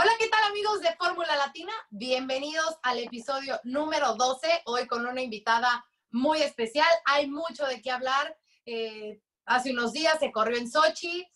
Hola, 0.00 0.12
¿qué 0.16 0.28
tal 0.28 0.44
amigos 0.44 0.80
de 0.80 0.94
Fórmula 0.94 1.34
Latina? 1.34 1.72
Bienvenidos 1.90 2.78
al 2.84 3.00
episodio 3.00 3.58
número 3.64 4.14
12, 4.14 4.62
hoy 4.66 4.86
con 4.86 5.04
una 5.04 5.20
invitada 5.20 5.84
muy 6.12 6.40
especial. 6.40 6.86
Hay 7.04 7.26
mucho 7.26 7.66
de 7.66 7.82
qué 7.82 7.90
hablar. 7.90 8.38
Eh, 8.64 9.20
hace 9.44 9.72
unos 9.72 9.92
días 9.92 10.20
se 10.20 10.30
corrió 10.30 10.56
en 10.56 10.70
Sochi, 10.70 11.28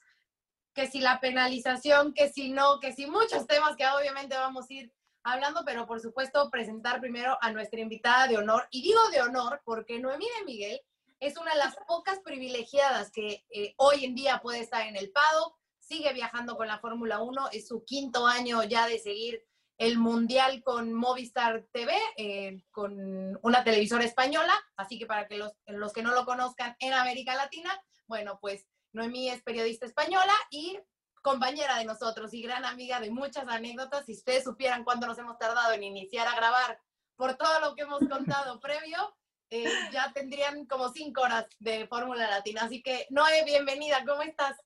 que 0.74 0.86
si 0.86 1.00
la 1.00 1.18
penalización, 1.18 2.14
que 2.14 2.28
si 2.28 2.50
no, 2.50 2.78
que 2.78 2.92
si 2.92 3.08
muchos 3.08 3.48
temas 3.48 3.74
que 3.74 3.84
obviamente 3.84 4.36
vamos 4.36 4.70
a 4.70 4.74
ir 4.74 4.94
hablando, 5.24 5.64
pero 5.64 5.84
por 5.84 5.98
supuesto 5.98 6.48
presentar 6.48 7.00
primero 7.00 7.36
a 7.40 7.50
nuestra 7.50 7.80
invitada 7.80 8.28
de 8.28 8.36
honor. 8.36 8.68
Y 8.70 8.82
digo 8.82 9.00
de 9.08 9.22
honor 9.22 9.60
porque 9.64 9.98
Noemí 9.98 10.26
de 10.38 10.44
Miguel 10.44 10.80
es 11.18 11.36
una 11.36 11.50
de 11.50 11.58
las 11.58 11.74
pocas 11.88 12.20
privilegiadas 12.20 13.10
que 13.10 13.44
eh, 13.50 13.74
hoy 13.78 14.04
en 14.04 14.14
día 14.14 14.38
puede 14.40 14.60
estar 14.60 14.86
en 14.86 14.94
el 14.94 15.10
PADO 15.10 15.58
sigue 15.92 16.14
viajando 16.14 16.56
con 16.56 16.68
la 16.68 16.78
Fórmula 16.78 17.20
1, 17.20 17.50
es 17.52 17.68
su 17.68 17.84
quinto 17.84 18.26
año 18.26 18.62
ya 18.64 18.86
de 18.86 18.98
seguir 18.98 19.44
el 19.76 19.98
Mundial 19.98 20.62
con 20.62 20.94
Movistar 20.94 21.66
TV, 21.70 21.92
eh, 22.16 22.64
con 22.70 23.38
una 23.42 23.62
televisora 23.62 24.02
española, 24.02 24.54
así 24.76 24.98
que 24.98 25.04
para 25.04 25.28
que 25.28 25.36
los, 25.36 25.52
los 25.66 25.92
que 25.92 26.02
no 26.02 26.14
lo 26.14 26.24
conozcan 26.24 26.76
en 26.78 26.94
América 26.94 27.34
Latina, 27.34 27.78
bueno, 28.06 28.38
pues 28.40 28.66
Noemí 28.92 29.28
es 29.28 29.42
periodista 29.42 29.84
española 29.84 30.32
y 30.50 30.78
compañera 31.20 31.76
de 31.76 31.84
nosotros 31.84 32.32
y 32.32 32.40
gran 32.42 32.64
amiga 32.64 32.98
de 32.98 33.10
muchas 33.10 33.46
anécdotas. 33.46 34.06
Si 34.06 34.12
ustedes 34.12 34.44
supieran 34.44 34.84
cuánto 34.84 35.06
nos 35.06 35.18
hemos 35.18 35.36
tardado 35.36 35.74
en 35.74 35.82
iniciar 35.82 36.26
a 36.26 36.36
grabar 36.36 36.80
por 37.16 37.36
todo 37.36 37.60
lo 37.60 37.74
que 37.74 37.82
hemos 37.82 38.00
contado 38.08 38.60
previo, 38.60 39.14
eh, 39.50 39.70
ya 39.92 40.10
tendrían 40.14 40.64
como 40.64 40.88
cinco 40.88 41.20
horas 41.20 41.46
de 41.58 41.86
Fórmula 41.86 42.30
Latina. 42.30 42.62
Así 42.62 42.82
que, 42.82 43.06
Noé, 43.10 43.44
bienvenida, 43.44 44.02
¿cómo 44.06 44.22
estás? 44.22 44.56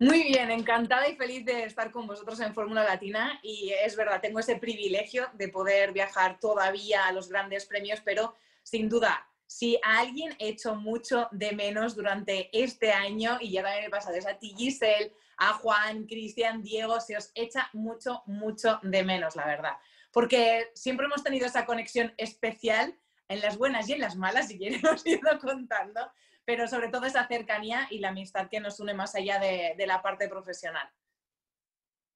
Muy 0.00 0.22
bien, 0.22 0.52
encantada 0.52 1.08
y 1.08 1.16
feliz 1.16 1.44
de 1.44 1.64
estar 1.64 1.90
con 1.90 2.06
vosotros 2.06 2.38
en 2.38 2.54
Fórmula 2.54 2.84
Latina 2.84 3.40
y 3.42 3.72
es 3.84 3.96
verdad, 3.96 4.20
tengo 4.20 4.38
ese 4.38 4.54
privilegio 4.54 5.28
de 5.32 5.48
poder 5.48 5.92
viajar 5.92 6.38
todavía 6.38 7.06
a 7.06 7.12
los 7.12 7.28
grandes 7.28 7.66
premios, 7.66 8.00
pero 8.04 8.36
sin 8.62 8.88
duda, 8.88 9.26
si 9.44 9.76
a 9.82 9.98
alguien 9.98 10.36
he 10.38 10.50
hecho 10.50 10.76
mucho 10.76 11.26
de 11.32 11.50
menos 11.50 11.96
durante 11.96 12.48
este 12.52 12.92
año 12.92 13.38
y 13.40 13.50
ya 13.50 13.64
también 13.64 13.86
he 13.86 13.90
pasado 13.90 14.14
es 14.14 14.26
a 14.28 14.38
ti 14.38 14.54
Giselle, 14.56 15.12
a 15.36 15.54
Juan, 15.54 16.06
Cristian, 16.06 16.62
Diego, 16.62 17.00
se 17.00 17.16
os 17.16 17.32
echa 17.34 17.68
mucho, 17.72 18.22
mucho 18.26 18.78
de 18.84 19.02
menos, 19.02 19.34
la 19.34 19.46
verdad. 19.46 19.72
Porque 20.12 20.70
siempre 20.74 21.06
hemos 21.06 21.24
tenido 21.24 21.44
esa 21.46 21.66
conexión 21.66 22.14
especial 22.18 22.96
en 23.26 23.40
las 23.40 23.58
buenas 23.58 23.88
y 23.88 23.94
en 23.94 24.00
las 24.00 24.14
malas, 24.14 24.46
si 24.46 24.58
quieren 24.58 24.86
os 24.86 25.04
ido 25.06 25.40
contando, 25.40 26.08
pero 26.48 26.66
sobre 26.66 26.88
todo 26.88 27.04
esa 27.04 27.28
cercanía 27.28 27.86
y 27.90 27.98
la 27.98 28.08
amistad 28.08 28.48
que 28.48 28.58
nos 28.58 28.80
une 28.80 28.94
más 28.94 29.14
allá 29.14 29.38
de, 29.38 29.86
la 29.86 30.00
parte 30.00 30.30
profesional. 30.30 30.90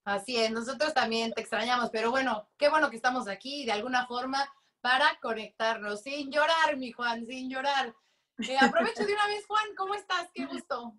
Así 0.06 0.38
es, 0.38 0.50
nosotros 0.50 0.94
también 0.94 1.34
te 1.34 1.42
extrañamos, 1.42 1.90
pero 1.90 2.10
bueno, 2.10 2.48
qué 2.56 2.70
bueno 2.70 2.88
que 2.88 2.96
estamos 2.96 3.28
aquí 3.28 3.66
de 3.66 3.72
alguna 3.72 4.06
forma 4.06 4.50
para 4.80 5.18
conectarnos, 5.20 6.00
sin 6.00 6.32
llorar, 6.32 6.78
mi 6.78 6.92
Juan, 6.92 7.26
sin 7.26 7.50
llorar. 7.50 7.94
Eh, 8.38 8.56
aprovecho 8.58 9.04
de 9.04 9.12
una 9.12 9.26
vez, 9.26 9.44
Juan, 9.46 9.66
¿cómo 9.76 9.94
estás? 9.94 10.30
Qué 10.32 10.46
gusto. 10.46 10.94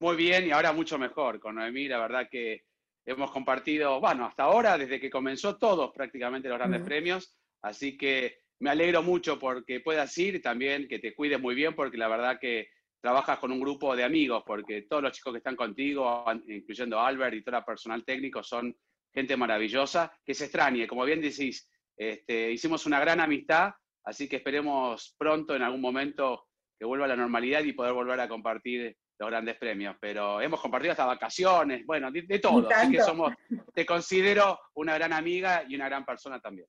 Muy 0.00 0.16
bien 0.16 0.44
y 0.44 0.50
ahora 0.50 0.72
mucho 0.72 0.98
mejor 0.98 1.38
con 1.38 1.54
Noemí, 1.54 1.86
la 1.86 1.98
verdad 1.98 2.28
que 2.28 2.64
hemos 3.06 3.30
compartido, 3.30 4.00
bueno, 4.00 4.26
hasta 4.26 4.42
ahora, 4.42 4.76
desde 4.76 4.98
que 4.98 5.10
comenzó 5.10 5.58
todos 5.58 5.92
prácticamente 5.92 6.48
los 6.48 6.58
grandes 6.58 6.82
premios, 6.82 7.38
así 7.62 7.96
que 7.96 8.41
me 8.62 8.70
alegro 8.70 9.02
mucho 9.02 9.40
porque 9.40 9.80
puedas 9.80 10.16
ir 10.18 10.36
y 10.36 10.40
también 10.40 10.86
que 10.86 11.00
te 11.00 11.16
cuides 11.16 11.40
muy 11.40 11.56
bien 11.56 11.74
porque 11.74 11.96
la 11.98 12.06
verdad 12.06 12.38
que 12.40 12.68
trabajas 13.00 13.40
con 13.40 13.50
un 13.50 13.58
grupo 13.58 13.96
de 13.96 14.04
amigos 14.04 14.44
porque 14.46 14.82
todos 14.82 15.02
los 15.02 15.10
chicos 15.10 15.32
que 15.32 15.38
están 15.38 15.56
contigo, 15.56 16.24
incluyendo 16.46 17.00
Albert 17.00 17.34
y 17.34 17.42
todo 17.42 17.58
el 17.58 17.64
personal 17.64 18.04
técnico, 18.04 18.40
son 18.44 18.72
gente 19.12 19.36
maravillosa 19.36 20.12
que 20.24 20.32
se 20.32 20.44
extrañe. 20.44 20.86
Como 20.86 21.04
bien 21.04 21.20
decís, 21.20 21.68
este, 21.96 22.52
hicimos 22.52 22.86
una 22.86 23.00
gran 23.00 23.18
amistad, 23.18 23.72
así 24.04 24.28
que 24.28 24.36
esperemos 24.36 25.16
pronto 25.18 25.56
en 25.56 25.62
algún 25.62 25.80
momento 25.80 26.46
que 26.78 26.84
vuelva 26.84 27.06
a 27.06 27.08
la 27.08 27.16
normalidad 27.16 27.64
y 27.64 27.72
poder 27.72 27.94
volver 27.94 28.20
a 28.20 28.28
compartir 28.28 28.96
los 29.18 29.28
grandes 29.28 29.56
premios. 29.56 29.96
Pero 30.00 30.40
hemos 30.40 30.60
compartido 30.60 30.92
hasta 30.92 31.04
vacaciones, 31.04 31.84
bueno, 31.84 32.12
de, 32.12 32.22
de 32.22 32.38
todo. 32.38 32.68
Así 32.70 32.92
que 32.92 33.02
somos, 33.02 33.34
te 33.74 33.84
considero 33.84 34.56
una 34.74 34.94
gran 34.94 35.12
amiga 35.12 35.64
y 35.68 35.74
una 35.74 35.88
gran 35.88 36.04
persona 36.04 36.38
también 36.38 36.68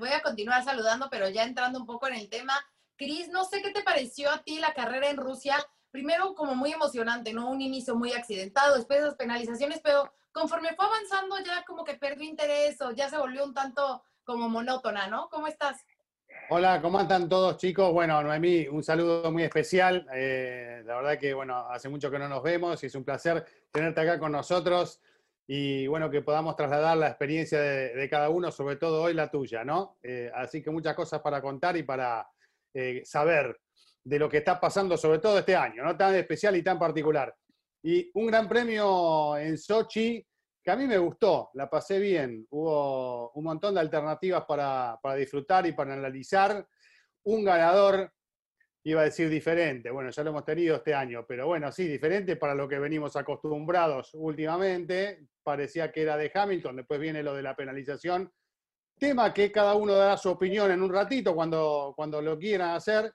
voy 0.00 0.10
a 0.10 0.22
continuar 0.22 0.64
saludando, 0.64 1.08
pero 1.10 1.28
ya 1.28 1.44
entrando 1.44 1.78
un 1.78 1.86
poco 1.86 2.08
en 2.08 2.14
el 2.14 2.28
tema. 2.28 2.54
Cris, 2.96 3.28
no 3.28 3.44
sé 3.44 3.62
qué 3.62 3.70
te 3.70 3.82
pareció 3.82 4.30
a 4.30 4.42
ti 4.42 4.58
la 4.58 4.74
carrera 4.74 5.08
en 5.08 5.16
Rusia. 5.16 5.56
Primero, 5.90 6.34
como 6.34 6.54
muy 6.54 6.72
emocionante, 6.72 7.32
¿no? 7.32 7.48
Un 7.48 7.60
inicio 7.60 7.94
muy 7.94 8.12
accidentado, 8.12 8.76
después 8.76 9.00
de 9.00 9.06
las 9.06 9.14
penalizaciones, 9.14 9.80
pero 9.82 10.12
conforme 10.32 10.74
fue 10.74 10.86
avanzando 10.86 11.36
ya 11.44 11.64
como 11.64 11.84
que 11.84 11.94
perdió 11.94 12.28
interés 12.28 12.80
o 12.80 12.92
ya 12.92 13.08
se 13.08 13.18
volvió 13.18 13.44
un 13.44 13.54
tanto 13.54 14.02
como 14.24 14.48
monótona, 14.48 15.06
¿no? 15.08 15.28
¿Cómo 15.28 15.46
estás? 15.46 15.84
Hola, 16.48 16.80
¿cómo 16.80 17.00
están 17.00 17.28
todos 17.28 17.56
chicos? 17.58 17.92
Bueno, 17.92 18.22
Noemí, 18.22 18.68
un 18.68 18.82
saludo 18.82 19.30
muy 19.30 19.42
especial. 19.42 20.06
Eh, 20.12 20.82
la 20.84 20.96
verdad 20.96 21.18
que, 21.18 21.34
bueno, 21.34 21.68
hace 21.68 21.88
mucho 21.88 22.10
que 22.10 22.18
no 22.18 22.28
nos 22.28 22.42
vemos 22.42 22.82
y 22.82 22.86
es 22.86 22.94
un 22.94 23.04
placer 23.04 23.44
tenerte 23.70 24.00
acá 24.00 24.18
con 24.18 24.32
nosotros 24.32 25.00
y 25.52 25.88
bueno, 25.88 26.08
que 26.08 26.22
podamos 26.22 26.54
trasladar 26.54 26.96
la 26.96 27.08
experiencia 27.08 27.60
de, 27.60 28.08
cada 28.08 28.30
uno, 28.30 28.52
sobre 28.52 28.76
todo 28.76 29.02
hoy 29.02 29.14
la 29.14 29.28
tuya, 29.28 29.64
¿no? 29.64 29.98
Eh, 30.00 30.30
así 30.32 30.62
que 30.62 30.70
muchas 30.70 30.94
cosas 30.94 31.20
para 31.22 31.42
contar 31.42 31.76
y 31.76 31.82
para 31.82 32.24
eh, 32.72 33.02
saber 33.04 33.58
de 34.04 34.18
lo 34.20 34.28
que 34.28 34.36
está 34.36 34.60
pasando, 34.60 34.96
sobre 34.96 35.18
todo 35.18 35.40
este 35.40 35.56
año, 35.56 35.82
¿no? 35.82 35.96
Tan 35.96 36.14
especial 36.14 36.54
y 36.54 36.62
tan 36.62 36.78
particular. 36.78 37.34
Y 37.82 38.12
un 38.14 38.28
gran 38.28 38.48
premio 38.48 39.36
en 39.38 39.58
Sochi 39.58 40.24
que 40.62 40.70
a 40.70 40.76
mí 40.76 40.86
me 40.86 40.98
gustó, 40.98 41.50
la 41.54 41.68
pasé 41.68 41.98
bien. 41.98 42.46
Hubo 42.50 43.32
un 43.32 43.42
montón 43.42 43.74
de 43.74 43.80
alternativas 43.80 44.44
para, 44.46 45.00
para 45.02 45.16
disfrutar 45.16 45.66
y 45.66 45.72
para 45.72 45.94
analizar. 45.94 46.64
Un 47.24 47.42
ganador 47.42 48.12
iba 48.84 49.02
a 49.02 49.04
decir 49.04 49.28
diferente, 49.28 49.90
bueno, 49.90 50.10
ya 50.10 50.22
lo 50.22 50.30
hemos 50.30 50.44
tenido 50.44 50.76
este 50.76 50.94
año, 50.94 51.26
pero 51.26 51.46
bueno, 51.46 51.70
sí, 51.70 51.86
diferente 51.86 52.36
para 52.36 52.54
lo 52.54 52.66
que 52.66 52.78
venimos 52.78 53.14
acostumbrados 53.16 54.10
últimamente, 54.14 55.26
parecía 55.42 55.92
que 55.92 56.02
era 56.02 56.16
de 56.16 56.30
Hamilton, 56.34 56.76
después 56.76 56.98
viene 56.98 57.22
lo 57.22 57.34
de 57.34 57.42
la 57.42 57.54
penalización, 57.54 58.32
tema 58.98 59.34
que 59.34 59.52
cada 59.52 59.74
uno 59.74 59.94
dará 59.94 60.16
su 60.16 60.30
opinión 60.30 60.70
en 60.70 60.82
un 60.82 60.92
ratito 60.92 61.34
cuando, 61.34 61.92
cuando 61.94 62.22
lo 62.22 62.38
quieran 62.38 62.70
hacer, 62.70 63.12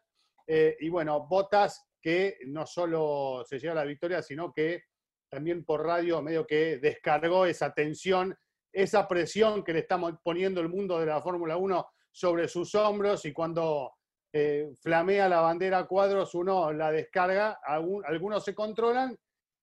eh, 0.48 0.78
y 0.80 0.90
bueno, 0.90 1.28
Botas 1.28 1.88
que 2.02 2.38
no 2.46 2.68
solo 2.68 3.44
se 3.48 3.58
lleva 3.58 3.74
la 3.74 3.84
victoria, 3.84 4.22
sino 4.22 4.54
que 4.54 4.84
también 5.28 5.66
por 5.66 5.84
radio 5.84 6.22
medio 6.22 6.46
que 6.46 6.78
descargó 6.78 7.48
esa 7.48 7.74
tensión, 7.74 8.38
esa 8.72 9.08
presión 9.08 9.64
que 9.64 9.74
le 9.74 9.80
estamos 9.80 10.14
poniendo 10.24 10.62
el 10.62 10.70
mundo 10.70 11.00
de 11.00 11.08
la 11.08 11.22
Fórmula 11.22 11.58
1 11.58 11.88
sobre 12.12 12.48
sus 12.48 12.76
hombros. 12.76 13.26
Y 13.26 13.34
cuando 13.34 13.95
eh, 14.38 14.74
flamea 14.82 15.30
la 15.30 15.40
bandera 15.40 15.86
cuadros, 15.86 16.36
uno 16.36 16.74
la 16.74 16.92
descarga, 16.92 17.58
algunos 17.64 18.44
se 18.44 18.54
controlan 18.54 19.18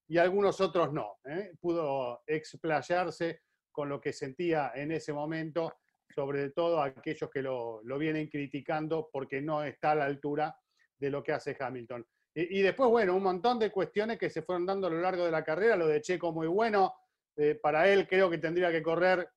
y 0.08 0.16
algunos 0.16 0.62
otros 0.62 0.94
no. 0.94 1.19
¿eh? 1.26 1.52
Pudo 1.60 2.22
explayarse 2.26 3.42
con 3.70 3.90
lo 3.90 4.00
que 4.00 4.14
sentía 4.14 4.72
en 4.74 4.92
ese 4.92 5.12
momento, 5.12 5.74
sobre 6.14 6.52
todo 6.52 6.80
aquellos 6.80 7.28
que 7.28 7.42
lo, 7.42 7.82
vienen 7.98 8.28
criticando 8.28 9.10
porque 9.12 9.42
no 9.42 9.62
está 9.62 9.90
a 9.90 9.96
la 9.96 10.04
altura 10.06 10.56
de 10.98 11.10
lo 11.10 11.22
que 11.22 11.32
hace 11.32 11.54
Hamilton. 11.60 12.06
Y, 12.34 12.62
después, 12.62 12.88
bueno, 12.88 13.14
un 13.14 13.25
montón 13.25 13.58
de 13.58 13.70
cuestiones 13.70 14.18
que 14.18 14.30
se 14.30 14.40
fueron 14.40 14.64
dando 14.64 14.86
a 14.86 14.90
lo 14.90 15.02
largo 15.02 15.26
de 15.26 15.32
la 15.32 15.44
carrera, 15.44 15.76
lo 15.76 15.86
de 15.86 16.00
Checo 16.00 16.32
muy 16.32 16.46
bueno, 16.46 16.94
eh, 17.36 17.58
para 17.62 17.90
él 17.90 18.08
creo 18.08 18.30
que 18.30 18.38
tendría 18.38 18.72
que 18.72 18.82
correr 18.82 19.28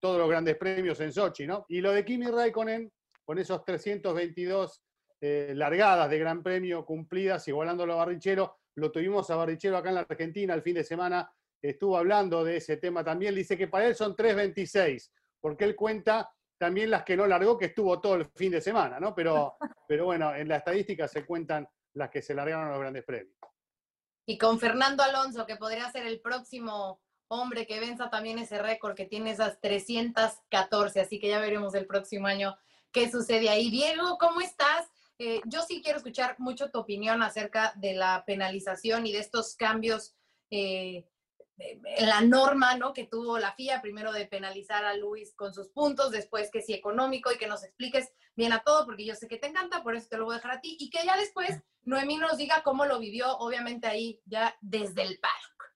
todos 0.00 0.16
los 0.16 0.30
grandes 0.30 0.56
premios 0.56 0.98
en 1.00 1.12
Sochi, 1.12 1.46
¿no? 1.46 1.66
Y 1.68 1.82
lo 1.82 1.92
de 1.92 2.06
Kimi 2.06 2.28
Raikkonen, 2.28 2.90
con 3.28 3.38
esos 3.38 3.62
322 3.62 4.82
eh, 5.20 5.52
largadas 5.54 6.08
de 6.08 6.18
Gran 6.18 6.42
Premio 6.42 6.86
cumplidas, 6.86 7.46
igualándolo 7.46 7.92
a 7.92 7.96
Barrichello, 7.96 8.56
lo 8.76 8.90
tuvimos 8.90 9.28
a 9.28 9.36
Barrichello 9.36 9.76
acá 9.76 9.90
en 9.90 9.96
la 9.96 10.06
Argentina 10.08 10.54
el 10.54 10.62
fin 10.62 10.76
de 10.76 10.82
semana, 10.82 11.30
estuvo 11.60 11.98
hablando 11.98 12.42
de 12.42 12.56
ese 12.56 12.78
tema 12.78 13.04
también, 13.04 13.34
dice 13.34 13.58
que 13.58 13.68
para 13.68 13.86
él 13.86 13.94
son 13.94 14.16
326, 14.16 15.12
porque 15.42 15.64
él 15.64 15.76
cuenta 15.76 16.32
también 16.56 16.90
las 16.90 17.04
que 17.04 17.18
no 17.18 17.26
largó, 17.26 17.58
que 17.58 17.66
estuvo 17.66 18.00
todo 18.00 18.14
el 18.14 18.30
fin 18.34 18.50
de 18.50 18.62
semana, 18.62 18.98
¿no? 18.98 19.14
Pero, 19.14 19.58
pero 19.86 20.06
bueno, 20.06 20.34
en 20.34 20.48
la 20.48 20.56
estadística 20.56 21.06
se 21.06 21.26
cuentan 21.26 21.68
las 21.96 22.08
que 22.08 22.22
se 22.22 22.34
largaron 22.34 22.70
los 22.70 22.80
grandes 22.80 23.04
premios. 23.04 23.36
Y 24.26 24.38
con 24.38 24.58
Fernando 24.58 25.02
Alonso, 25.02 25.44
que 25.44 25.56
podría 25.56 25.92
ser 25.92 26.06
el 26.06 26.22
próximo 26.22 27.02
hombre 27.28 27.66
que 27.66 27.78
venza 27.78 28.08
también 28.08 28.38
ese 28.38 28.56
récord 28.62 28.94
que 28.94 29.04
tiene 29.04 29.32
esas 29.32 29.60
314, 29.60 31.02
así 31.02 31.20
que 31.20 31.28
ya 31.28 31.40
veremos 31.40 31.74
el 31.74 31.86
próximo 31.86 32.26
año 32.26 32.56
qué 32.92 33.10
sucede 33.10 33.48
ahí. 33.48 33.70
Diego, 33.70 34.18
¿cómo 34.18 34.40
estás? 34.40 34.88
Eh, 35.18 35.40
yo 35.46 35.62
sí 35.62 35.82
quiero 35.82 35.98
escuchar 35.98 36.36
mucho 36.38 36.70
tu 36.70 36.78
opinión 36.78 37.22
acerca 37.22 37.72
de 37.76 37.94
la 37.94 38.24
penalización 38.24 39.06
y 39.06 39.12
de 39.12 39.18
estos 39.18 39.56
cambios 39.56 40.14
eh, 40.50 41.04
en 41.58 42.08
la 42.08 42.20
norma 42.20 42.76
¿no? 42.76 42.92
que 42.92 43.04
tuvo 43.04 43.38
la 43.38 43.52
FIA, 43.52 43.82
primero 43.82 44.12
de 44.12 44.26
penalizar 44.26 44.84
a 44.84 44.96
Luis 44.96 45.34
con 45.34 45.52
sus 45.52 45.68
puntos, 45.70 46.12
después 46.12 46.50
que 46.50 46.62
sí 46.62 46.72
económico 46.72 47.32
y 47.32 47.38
que 47.38 47.48
nos 47.48 47.64
expliques 47.64 48.12
bien 48.36 48.52
a 48.52 48.62
todo, 48.62 48.86
porque 48.86 49.04
yo 49.04 49.16
sé 49.16 49.26
que 49.26 49.38
te 49.38 49.48
encanta, 49.48 49.82
por 49.82 49.96
eso 49.96 50.06
te 50.08 50.18
lo 50.18 50.26
voy 50.26 50.34
a 50.34 50.38
dejar 50.38 50.52
a 50.52 50.60
ti, 50.60 50.76
y 50.78 50.90
que 50.90 51.04
ya 51.04 51.16
después 51.16 51.60
Noemí 51.82 52.18
nos 52.18 52.36
diga 52.36 52.62
cómo 52.62 52.84
lo 52.84 53.00
vivió, 53.00 53.36
obviamente 53.38 53.88
ahí 53.88 54.20
ya 54.24 54.56
desde 54.60 55.02
el 55.02 55.18
paddock. 55.18 55.74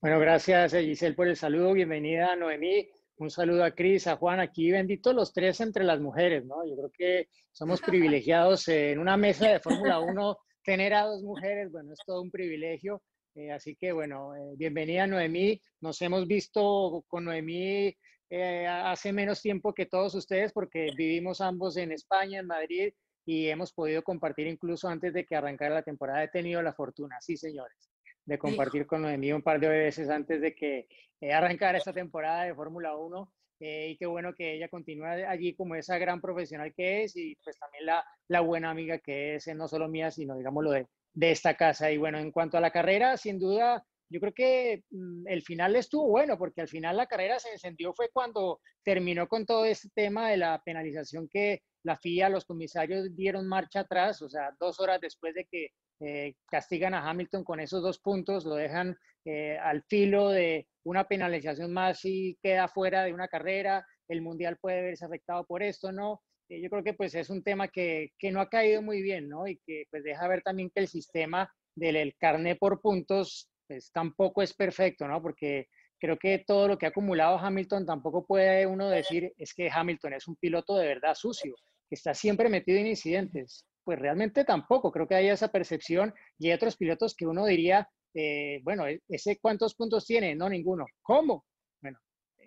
Bueno, 0.00 0.18
gracias 0.18 0.72
Giselle 0.72 1.14
por 1.14 1.28
el 1.28 1.36
saludo, 1.36 1.74
bienvenida 1.74 2.34
Noemí. 2.36 2.90
Un 3.16 3.30
saludo 3.30 3.62
a 3.62 3.70
Cris, 3.70 4.08
a 4.08 4.16
Juan, 4.16 4.40
aquí 4.40 4.72
benditos 4.72 5.14
los 5.14 5.32
tres 5.32 5.60
entre 5.60 5.84
las 5.84 6.00
mujeres, 6.00 6.44
¿no? 6.44 6.66
Yo 6.66 6.74
creo 6.76 6.90
que 6.90 7.28
somos 7.52 7.80
privilegiados 8.12 8.66
en 8.68 8.98
una 8.98 9.16
mesa 9.16 9.48
de 9.48 9.60
Fórmula 9.60 10.00
1, 10.00 10.36
tener 10.64 10.94
a 10.94 11.06
dos 11.06 11.22
mujeres, 11.22 11.70
bueno, 11.70 11.92
es 11.92 12.00
todo 12.04 12.22
un 12.22 12.30
privilegio. 12.30 13.02
Eh, 13.36 13.52
así 13.52 13.76
que 13.76 13.92
bueno, 13.92 14.34
eh, 14.34 14.54
bienvenida 14.56 15.06
Noemí. 15.06 15.60
Nos 15.80 16.00
hemos 16.02 16.26
visto 16.26 17.04
con 17.06 17.24
Noemí 17.24 17.96
eh, 18.30 18.66
hace 18.66 19.12
menos 19.12 19.40
tiempo 19.40 19.74
que 19.74 19.86
todos 19.86 20.14
ustedes 20.14 20.52
porque 20.52 20.90
vivimos 20.96 21.40
ambos 21.40 21.76
en 21.76 21.92
España, 21.92 22.40
en 22.40 22.46
Madrid, 22.46 22.94
y 23.24 23.46
hemos 23.46 23.72
podido 23.72 24.02
compartir 24.02 24.48
incluso 24.48 24.88
antes 24.88 25.12
de 25.12 25.24
que 25.24 25.36
arrancara 25.36 25.76
la 25.76 25.82
temporada. 25.82 26.24
He 26.24 26.28
tenido 26.28 26.62
la 26.62 26.74
fortuna, 26.74 27.16
sí 27.20 27.36
señores, 27.36 27.90
de 28.26 28.38
compartir 28.38 28.86
con 28.86 29.02
Noemí 29.02 29.32
un 29.32 29.42
par 29.42 29.60
de 29.60 29.68
veces 29.68 30.08
antes 30.08 30.40
de 30.40 30.54
que 30.54 30.86
eh, 31.20 31.32
arrancar 31.32 31.76
esta 31.76 31.92
temporada 31.92 32.44
de 32.44 32.54
Fórmula 32.54 32.96
1. 32.96 33.32
Eh, 33.60 33.90
y 33.90 33.96
qué 33.96 34.06
bueno 34.06 34.34
que 34.34 34.54
ella 34.54 34.68
continúe 34.68 35.06
allí 35.06 35.54
como 35.54 35.76
esa 35.76 35.96
gran 35.96 36.20
profesional 36.20 36.74
que 36.74 37.04
es 37.04 37.16
y 37.16 37.36
pues 37.36 37.56
también 37.56 37.86
la, 37.86 38.04
la 38.28 38.40
buena 38.40 38.70
amiga 38.70 38.98
que 38.98 39.36
es, 39.36 39.46
eh, 39.46 39.54
no 39.54 39.68
solo 39.68 39.88
mía, 39.88 40.10
sino 40.10 40.36
digamos 40.36 40.64
lo 40.64 40.72
de, 40.72 40.86
de 41.12 41.30
esta 41.30 41.54
casa. 41.54 41.90
Y 41.90 41.96
bueno, 41.96 42.18
en 42.18 42.32
cuanto 42.32 42.58
a 42.58 42.60
la 42.60 42.72
carrera, 42.72 43.16
sin 43.16 43.38
duda, 43.38 43.84
yo 44.10 44.20
creo 44.20 44.32
que 44.32 44.84
mm, 44.90 45.28
el 45.28 45.42
final 45.42 45.76
estuvo 45.76 46.08
bueno, 46.08 46.36
porque 46.36 46.60
al 46.60 46.68
final 46.68 46.96
la 46.96 47.06
carrera 47.06 47.38
se 47.38 47.52
encendió 47.52 47.94
fue 47.94 48.10
cuando 48.12 48.60
terminó 48.82 49.28
con 49.28 49.46
todo 49.46 49.64
este 49.64 49.88
tema 49.94 50.30
de 50.30 50.36
la 50.36 50.60
penalización 50.64 51.28
que 51.28 51.62
la 51.84 51.96
FIA, 51.96 52.28
los 52.28 52.44
comisarios 52.44 53.14
dieron 53.14 53.46
marcha 53.46 53.80
atrás, 53.80 54.20
o 54.22 54.28
sea, 54.28 54.50
dos 54.58 54.80
horas 54.80 55.00
después 55.00 55.34
de 55.34 55.44
que 55.44 55.68
eh, 56.06 56.34
castigan 56.50 56.92
a 56.92 57.08
Hamilton 57.08 57.44
con 57.44 57.60
esos 57.60 57.82
dos 57.82 57.98
puntos, 57.98 58.44
lo 58.44 58.56
dejan 58.56 58.94
eh, 59.24 59.56
al 59.56 59.82
filo 59.84 60.28
de 60.28 60.68
una 60.84 61.04
penalización 61.04 61.72
más 61.72 62.04
y 62.04 62.36
queda 62.42 62.68
fuera 62.68 63.04
de 63.04 63.14
una 63.14 63.26
carrera, 63.26 63.86
el 64.08 64.20
mundial 64.20 64.58
puede 64.60 64.82
verse 64.82 65.06
afectado 65.06 65.46
por 65.46 65.62
esto, 65.62 65.92
¿no? 65.92 66.20
Eh, 66.50 66.60
yo 66.60 66.68
creo 66.68 66.84
que 66.84 66.92
pues 66.92 67.14
es 67.14 67.30
un 67.30 67.42
tema 67.42 67.68
que, 67.68 68.12
que, 68.18 68.30
no 68.30 68.42
ha 68.42 68.50
caído 68.50 68.82
muy 68.82 69.00
bien, 69.00 69.30
¿no? 69.30 69.46
Y 69.46 69.58
que 69.66 69.84
pues 69.90 70.04
deja 70.04 70.28
ver 70.28 70.42
también 70.42 70.68
que 70.68 70.80
el 70.80 70.88
sistema 70.88 71.50
del 71.74 72.14
carné 72.18 72.56
por 72.56 72.82
puntos 72.82 73.48
pues 73.66 73.90
tampoco 73.90 74.42
es 74.42 74.52
perfecto, 74.52 75.08
¿no? 75.08 75.22
Porque 75.22 75.68
creo 75.98 76.18
que 76.18 76.44
todo 76.46 76.68
lo 76.68 76.76
que 76.76 76.84
ha 76.84 76.90
acumulado 76.90 77.38
Hamilton 77.38 77.86
tampoco 77.86 78.26
puede 78.26 78.66
uno 78.66 78.90
decir 78.90 79.32
es 79.38 79.54
que 79.54 79.70
Hamilton 79.72 80.12
es 80.12 80.28
un 80.28 80.36
piloto 80.36 80.76
de 80.76 80.86
verdad 80.86 81.14
sucio, 81.14 81.54
que 81.88 81.94
está 81.94 82.12
siempre 82.12 82.50
metido 82.50 82.78
en 82.78 82.88
incidentes 82.88 83.64
pues 83.84 83.98
realmente 83.98 84.44
tampoco. 84.44 84.90
Creo 84.90 85.06
que 85.06 85.14
hay 85.14 85.28
esa 85.28 85.48
percepción 85.48 86.14
y 86.38 86.48
hay 86.48 86.54
otros 86.54 86.76
pilotos 86.76 87.14
que 87.14 87.26
uno 87.26 87.44
diría, 87.44 87.88
eh, 88.14 88.60
bueno, 88.62 88.86
e-, 88.86 89.02
¿ese 89.08 89.38
cuántos 89.38 89.74
puntos 89.74 90.06
tiene? 90.06 90.34
No, 90.34 90.48
ninguno. 90.48 90.86
¿Cómo? 91.02 91.44
Bueno, 91.82 91.98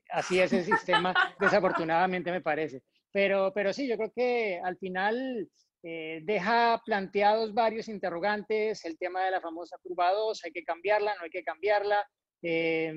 así 0.10 0.40
es 0.40 0.52
el 0.54 0.64
sistema, 0.64 1.14
desafortunadamente 1.40 2.32
me 2.32 2.42
parece. 2.42 2.82
Pero, 3.12 3.52
pero 3.54 3.74
sí, 3.74 3.88
yo 3.88 3.98
creo 3.98 4.12
que 4.16 4.60
al 4.64 4.78
final 4.78 5.50
eh, 5.84 6.22
deja 6.24 6.82
planteados 6.86 7.54
varios 7.54 7.88
interrogantes, 7.88 8.84
el 8.86 8.98
tema 8.98 9.24
de 9.26 9.32
la 9.32 9.42
famosa 9.42 9.78
curva 9.82 10.12
2, 10.12 10.44
hay 10.44 10.52
que 10.52 10.64
cambiarla, 10.64 11.16
no 11.16 11.24
hay 11.24 11.30
que 11.30 11.44
cambiarla. 11.44 12.06
Eh, 12.42 12.94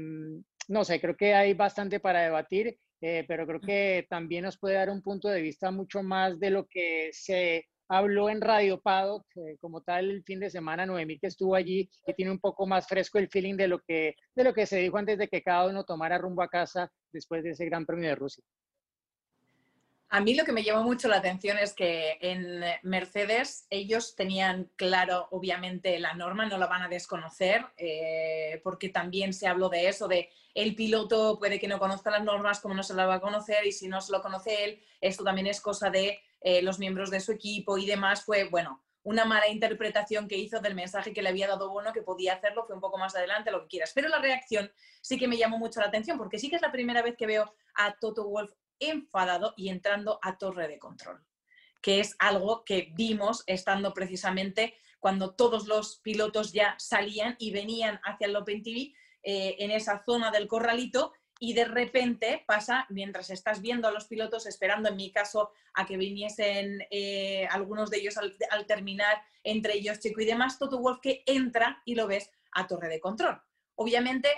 no 0.68 0.84
sé, 0.84 1.00
creo 1.00 1.16
que 1.16 1.34
hay 1.34 1.54
bastante 1.54 1.98
para 2.00 2.22
debatir, 2.22 2.78
pero 3.00 3.46
creo 3.46 3.60
que 3.60 4.06
también 4.10 4.44
nos 4.44 4.58
puede 4.58 4.74
dar 4.74 4.90
un 4.90 5.02
punto 5.02 5.28
de 5.28 5.40
vista 5.40 5.70
mucho 5.70 6.02
más 6.02 6.38
de 6.38 6.50
lo 6.50 6.68
que 6.68 7.08
se 7.12 7.69
habló 7.90 8.30
en 8.30 8.40
Radio 8.40 8.80
Paddock, 8.80 9.26
como 9.60 9.82
tal 9.82 10.10
el 10.10 10.22
fin 10.22 10.38
de 10.38 10.48
semana, 10.48 10.86
Noemí 10.86 11.18
que 11.18 11.26
estuvo 11.26 11.56
allí 11.56 11.90
y 12.06 12.14
tiene 12.14 12.30
un 12.30 12.38
poco 12.38 12.64
más 12.64 12.86
fresco 12.86 13.18
el 13.18 13.28
feeling 13.28 13.56
de 13.56 13.66
lo, 13.66 13.80
que, 13.80 14.14
de 14.34 14.44
lo 14.44 14.54
que 14.54 14.64
se 14.64 14.78
dijo 14.78 14.96
antes 14.96 15.18
de 15.18 15.26
que 15.26 15.42
cada 15.42 15.66
uno 15.66 15.84
tomara 15.84 16.16
rumbo 16.16 16.40
a 16.42 16.48
casa 16.48 16.90
después 17.12 17.42
de 17.42 17.50
ese 17.50 17.64
Gran 17.66 17.84
Premio 17.84 18.08
de 18.08 18.14
Rusia. 18.14 18.44
A 20.08 20.20
mí 20.20 20.34
lo 20.34 20.44
que 20.44 20.52
me 20.52 20.62
llamó 20.62 20.82
mucho 20.84 21.08
la 21.08 21.16
atención 21.16 21.58
es 21.58 21.72
que 21.72 22.18
en 22.20 22.62
Mercedes 22.82 23.66
ellos 23.70 24.14
tenían 24.16 24.70
claro, 24.76 25.28
obviamente, 25.30 25.98
la 25.98 26.14
norma, 26.14 26.46
no 26.46 26.58
la 26.58 26.66
van 26.66 26.82
a 26.82 26.88
desconocer, 26.88 27.64
eh, 27.76 28.60
porque 28.64 28.88
también 28.88 29.32
se 29.32 29.46
habló 29.46 29.68
de 29.68 29.88
eso, 29.88 30.08
de 30.08 30.30
el 30.54 30.74
piloto 30.74 31.38
puede 31.38 31.60
que 31.60 31.68
no 31.68 31.78
conozca 31.78 32.10
las 32.10 32.24
normas, 32.24 32.58
como 32.58 32.74
no 32.74 32.82
se 32.82 32.94
la 32.94 33.06
va 33.06 33.14
a 33.16 33.20
conocer, 33.20 33.64
y 33.66 33.72
si 33.72 33.86
no 33.86 34.00
se 34.00 34.10
lo 34.10 34.20
conoce 34.20 34.64
él, 34.64 34.80
esto 35.00 35.22
también 35.22 35.46
es 35.46 35.60
cosa 35.60 35.90
de 35.90 36.20
eh, 36.40 36.62
los 36.62 36.78
miembros 36.78 37.10
de 37.10 37.20
su 37.20 37.32
equipo 37.32 37.78
y 37.78 37.86
demás, 37.86 38.24
fue, 38.24 38.44
bueno, 38.44 38.82
una 39.02 39.24
mala 39.24 39.48
interpretación 39.48 40.28
que 40.28 40.36
hizo 40.36 40.60
del 40.60 40.74
mensaje 40.74 41.12
que 41.12 41.22
le 41.22 41.30
había 41.30 41.48
dado 41.48 41.70
Bono, 41.70 41.92
que 41.92 42.02
podía 42.02 42.34
hacerlo, 42.34 42.64
fue 42.66 42.74
un 42.74 42.80
poco 42.80 42.98
más 42.98 43.14
adelante, 43.14 43.50
lo 43.50 43.62
que 43.62 43.68
quieras. 43.68 43.92
Pero 43.94 44.08
la 44.08 44.18
reacción 44.18 44.70
sí 45.00 45.18
que 45.18 45.28
me 45.28 45.38
llamó 45.38 45.58
mucho 45.58 45.80
la 45.80 45.86
atención, 45.86 46.18
porque 46.18 46.38
sí 46.38 46.50
que 46.50 46.56
es 46.56 46.62
la 46.62 46.72
primera 46.72 47.02
vez 47.02 47.16
que 47.16 47.26
veo 47.26 47.54
a 47.74 47.94
Toto 47.94 48.28
Wolf 48.28 48.52
enfadado 48.78 49.54
y 49.56 49.68
entrando 49.68 50.18
a 50.22 50.38
torre 50.38 50.68
de 50.68 50.78
control, 50.78 51.24
que 51.80 52.00
es 52.00 52.16
algo 52.18 52.64
que 52.64 52.92
vimos 52.94 53.42
estando 53.46 53.94
precisamente 53.94 54.74
cuando 54.98 55.34
todos 55.34 55.66
los 55.66 55.98
pilotos 56.00 56.52
ya 56.52 56.74
salían 56.78 57.36
y 57.38 57.52
venían 57.52 58.00
hacia 58.04 58.26
el 58.26 58.36
Open 58.36 58.62
TV 58.62 58.92
eh, 59.22 59.56
en 59.58 59.70
esa 59.70 60.02
zona 60.04 60.30
del 60.30 60.46
corralito 60.46 61.12
y 61.42 61.54
de 61.54 61.64
repente 61.64 62.44
pasa, 62.46 62.86
mientras 62.90 63.30
estás 63.30 63.62
viendo 63.62 63.88
a 63.88 63.90
los 63.90 64.04
pilotos, 64.04 64.44
esperando 64.44 64.90
en 64.90 64.96
mi 64.96 65.10
caso 65.10 65.52
a 65.72 65.86
que 65.86 65.96
viniesen 65.96 66.86
eh, 66.90 67.48
algunos 67.50 67.88
de 67.88 67.96
ellos 67.96 68.18
al, 68.18 68.66
terminar, 68.66 69.22
entre 69.42 69.72
ellos 69.72 69.98
Chico 70.00 70.20
y 70.20 70.26
demás, 70.26 70.58
Toto 70.58 70.78
Wolf 70.78 71.00
que 71.00 71.22
entra 71.24 71.80
y 71.86 71.94
lo 71.94 72.06
ves 72.06 72.30
a 72.52 72.66
torre 72.66 72.88
de 72.88 73.00
control. 73.00 73.40
Obviamente 73.74 74.28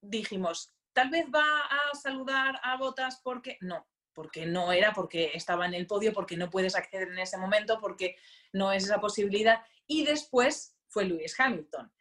dijimos, 0.00 0.72
tal 0.94 1.10
vez 1.10 1.26
va 1.26 1.44
a 1.66 1.94
saludar 1.94 2.58
a 2.62 2.78
Botas 2.78 3.20
porque 3.22 3.58
no, 3.60 3.86
porque 4.14 4.46
no 4.46 4.72
era, 4.72 4.94
porque 4.94 5.32
estaba 5.34 5.66
en 5.66 5.74
el 5.74 5.86
podio, 5.86 6.14
porque 6.14 6.38
no 6.38 6.48
puedes 6.48 6.74
acceder 6.74 7.08
en 7.08 7.18
ese 7.18 7.36
momento, 7.36 7.78
porque 7.78 8.16
no 8.54 8.72
es 8.72 8.84
esa 8.84 9.00
posibilidad. 9.00 9.62
Y 9.86 10.06
después 10.06 10.78
fue 10.88 11.04
Lewis 11.04 11.38
Hamilton. 11.38 11.92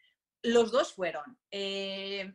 Los 0.42 0.72
dos 0.72 0.94
fueron. 0.94 1.38
Eh, 1.52 2.34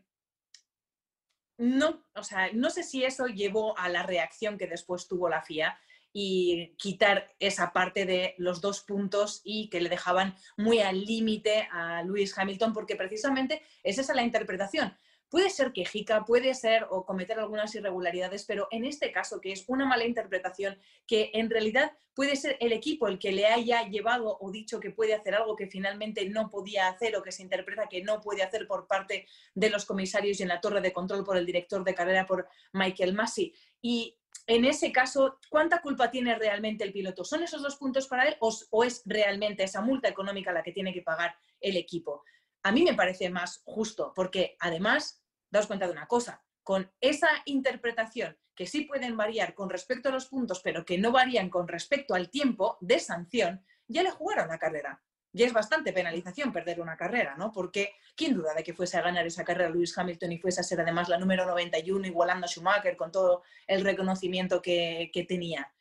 no, 1.58 2.04
o 2.14 2.22
sea, 2.22 2.52
no 2.52 2.70
sé 2.70 2.82
si 2.82 3.04
eso 3.04 3.26
llevó 3.26 3.78
a 3.78 3.88
la 3.88 4.02
reacción 4.02 4.58
que 4.58 4.66
después 4.66 5.08
tuvo 5.08 5.28
la 5.28 5.42
FIA 5.42 5.78
y 6.12 6.74
quitar 6.78 7.28
esa 7.38 7.72
parte 7.72 8.06
de 8.06 8.34
los 8.38 8.60
dos 8.60 8.80
puntos 8.80 9.42
y 9.44 9.68
que 9.68 9.80
le 9.80 9.90
dejaban 9.90 10.34
muy 10.56 10.80
al 10.80 11.04
límite 11.04 11.68
a 11.70 12.02
Lewis 12.02 12.36
Hamilton, 12.36 12.72
porque 12.72 12.96
precisamente 12.96 13.62
es 13.82 13.98
esa 13.98 14.14
la 14.14 14.22
interpretación. 14.22 14.96
Puede 15.28 15.50
ser 15.50 15.72
quejica, 15.72 16.24
puede 16.24 16.54
ser 16.54 16.86
o 16.88 17.04
cometer 17.04 17.38
algunas 17.38 17.74
irregularidades, 17.74 18.44
pero 18.44 18.68
en 18.70 18.84
este 18.84 19.10
caso, 19.10 19.40
que 19.40 19.52
es 19.52 19.64
una 19.66 19.84
mala 19.84 20.04
interpretación, 20.04 20.78
que 21.06 21.30
en 21.34 21.50
realidad 21.50 21.92
puede 22.14 22.36
ser 22.36 22.56
el 22.60 22.72
equipo 22.72 23.08
el 23.08 23.18
que 23.18 23.32
le 23.32 23.46
haya 23.46 23.82
llevado 23.88 24.38
o 24.40 24.50
dicho 24.50 24.80
que 24.80 24.90
puede 24.90 25.14
hacer 25.14 25.34
algo 25.34 25.56
que 25.56 25.66
finalmente 25.66 26.28
no 26.28 26.48
podía 26.48 26.88
hacer 26.88 27.16
o 27.16 27.22
que 27.22 27.32
se 27.32 27.42
interpreta 27.42 27.88
que 27.88 28.02
no 28.02 28.20
puede 28.20 28.42
hacer 28.42 28.66
por 28.66 28.86
parte 28.86 29.26
de 29.54 29.70
los 29.70 29.84
comisarios 29.84 30.38
y 30.38 30.44
en 30.44 30.48
la 30.48 30.60
torre 30.60 30.80
de 30.80 30.92
control 30.92 31.24
por 31.24 31.36
el 31.36 31.44
director 31.44 31.84
de 31.84 31.94
carrera, 31.94 32.26
por 32.26 32.48
Michael 32.72 33.12
Massey. 33.12 33.52
Y 33.82 34.16
en 34.46 34.64
ese 34.64 34.92
caso, 34.92 35.38
¿cuánta 35.50 35.82
culpa 35.82 36.10
tiene 36.10 36.36
realmente 36.36 36.84
el 36.84 36.92
piloto? 36.92 37.24
¿Son 37.24 37.42
esos 37.42 37.62
dos 37.62 37.76
puntos 37.76 38.06
para 38.06 38.28
él 38.28 38.36
o, 38.40 38.56
o 38.70 38.84
es 38.84 39.02
realmente 39.04 39.64
esa 39.64 39.80
multa 39.80 40.08
económica 40.08 40.52
la 40.52 40.62
que 40.62 40.72
tiene 40.72 40.94
que 40.94 41.02
pagar 41.02 41.34
el 41.60 41.76
equipo? 41.76 42.22
A 42.66 42.72
mí 42.72 42.82
me 42.82 42.94
parece 42.94 43.30
más 43.30 43.62
justo, 43.64 44.12
porque 44.12 44.56
además, 44.58 45.22
daos 45.52 45.68
cuenta 45.68 45.86
de 45.86 45.92
una 45.92 46.08
cosa, 46.08 46.42
con 46.64 46.90
esa 47.00 47.28
interpretación 47.44 48.36
que 48.56 48.66
sí 48.66 48.80
pueden 48.80 49.16
variar 49.16 49.54
con 49.54 49.70
respecto 49.70 50.08
a 50.08 50.12
los 50.12 50.26
puntos, 50.26 50.62
pero 50.64 50.84
que 50.84 50.98
no 50.98 51.12
varían 51.12 51.48
con 51.48 51.68
respecto 51.68 52.12
al 52.12 52.28
tiempo 52.28 52.76
de 52.80 52.98
sanción, 52.98 53.64
ya 53.86 54.02
le 54.02 54.10
jugaron 54.10 54.48
la 54.48 54.58
carrera. 54.58 55.00
Ya 55.32 55.46
es 55.46 55.52
bastante 55.52 55.92
penalización 55.92 56.52
perder 56.52 56.80
una 56.80 56.96
carrera, 56.96 57.36
¿no? 57.36 57.52
Porque 57.52 57.94
quién 58.16 58.34
duda 58.34 58.52
de 58.52 58.64
que 58.64 58.74
fuese 58.74 58.96
a 58.96 59.02
ganar 59.02 59.24
esa 59.24 59.44
carrera 59.44 59.70
Lewis 59.70 59.96
Hamilton 59.96 60.32
y 60.32 60.38
fuese 60.38 60.60
a 60.60 60.64
ser 60.64 60.80
además 60.80 61.08
la 61.08 61.18
número 61.18 61.46
91, 61.46 62.04
igualando 62.04 62.46
a 62.46 62.48
Schumacher 62.48 62.96
con 62.96 63.12
todo 63.12 63.44
el 63.68 63.84
reconocimiento 63.84 64.60
que, 64.60 65.26
tenía. 65.28 65.72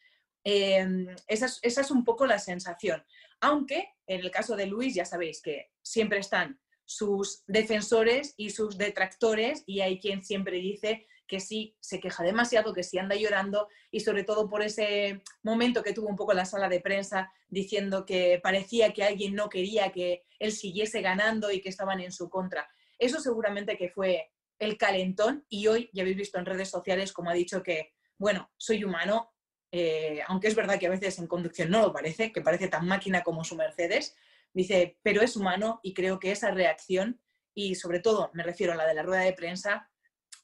Em, 0.43 1.07
esa, 1.25 1.47
es, 1.47 1.57
esa 1.63 1.81
es 1.81 1.89
un 1.89 2.03
poco 2.03 2.27
la 2.27 2.37
sensación. 2.37 3.03
Aunque 3.39 3.95
en 4.05 4.19
el 4.19 4.29
caso 4.29 4.55
de 4.55 4.67
Luis 4.67 4.93
ya 4.93 5.05
sabéis 5.05 5.41
que 5.41 5.71
siempre 5.81 6.19
están 6.19 6.59
sus 6.85 7.43
defensores 7.47 8.33
y 8.37 8.51
sus 8.51 8.77
detractores 8.77 9.63
y 9.65 9.81
hay 9.81 9.99
quien 9.99 10.23
siempre 10.23 10.57
dice 10.57 11.07
que 11.27 11.39
sí 11.39 11.75
se 11.79 11.99
queja 11.99 12.23
demasiado, 12.23 12.73
que 12.73 12.83
sí 12.83 12.97
anda 12.97 13.15
llorando 13.15 13.67
y 13.91 14.01
sobre 14.01 14.23
todo 14.23 14.47
por 14.47 14.61
ese 14.61 15.23
momento 15.43 15.83
que 15.83 15.93
tuvo 15.93 16.07
un 16.07 16.15
poco 16.15 16.33
la 16.33 16.45
sala 16.45 16.69
de 16.69 16.81
prensa 16.81 17.31
diciendo 17.49 18.05
que 18.05 18.39
parecía 18.41 18.93
que 18.93 19.03
alguien 19.03 19.33
no 19.33 19.49
quería 19.49 19.91
que 19.91 20.23
él 20.39 20.51
siguiese 20.51 21.01
ganando 21.01 21.51
y 21.51 21.61
que 21.61 21.69
estaban 21.69 21.99
en 21.99 22.11
su 22.11 22.29
contra. 22.29 22.69
Eso 22.99 23.19
seguramente 23.19 23.77
que 23.77 23.89
fue 23.89 24.31
el 24.59 24.77
calentón 24.77 25.45
y 25.49 25.67
hoy 25.67 25.89
ya 25.93 26.03
habéis 26.03 26.17
visto 26.17 26.37
en 26.37 26.45
redes 26.45 26.69
sociales 26.69 27.11
como 27.11 27.29
ha 27.29 27.33
dicho 27.33 27.63
que, 27.63 27.93
bueno, 28.17 28.51
soy 28.57 28.83
humano, 28.83 29.33
eh, 29.71 30.21
aunque 30.27 30.47
es 30.47 30.55
verdad 30.55 30.79
que 30.79 30.87
a 30.87 30.91
veces 30.91 31.19
en 31.19 31.27
conducción 31.27 31.69
no 31.69 31.81
lo 31.81 31.91
parece, 31.91 32.31
que 32.31 32.41
parece 32.41 32.67
tan 32.67 32.87
máquina 32.87 33.23
como 33.23 33.43
su 33.43 33.55
Mercedes, 33.55 34.15
dice, 34.55 34.97
pero 35.03 35.21
es 35.21 35.35
humano 35.35 35.79
y 35.83 35.93
creo 35.93 36.19
que 36.19 36.31
esa 36.31 36.51
reacción, 36.51 37.21
y 37.53 37.75
sobre 37.75 37.99
todo 37.99 38.31
me 38.33 38.43
refiero 38.43 38.73
a 38.73 38.75
la 38.75 38.87
de 38.87 38.93
la 38.93 39.03
rueda 39.03 39.21
de 39.21 39.33
prensa, 39.33 39.89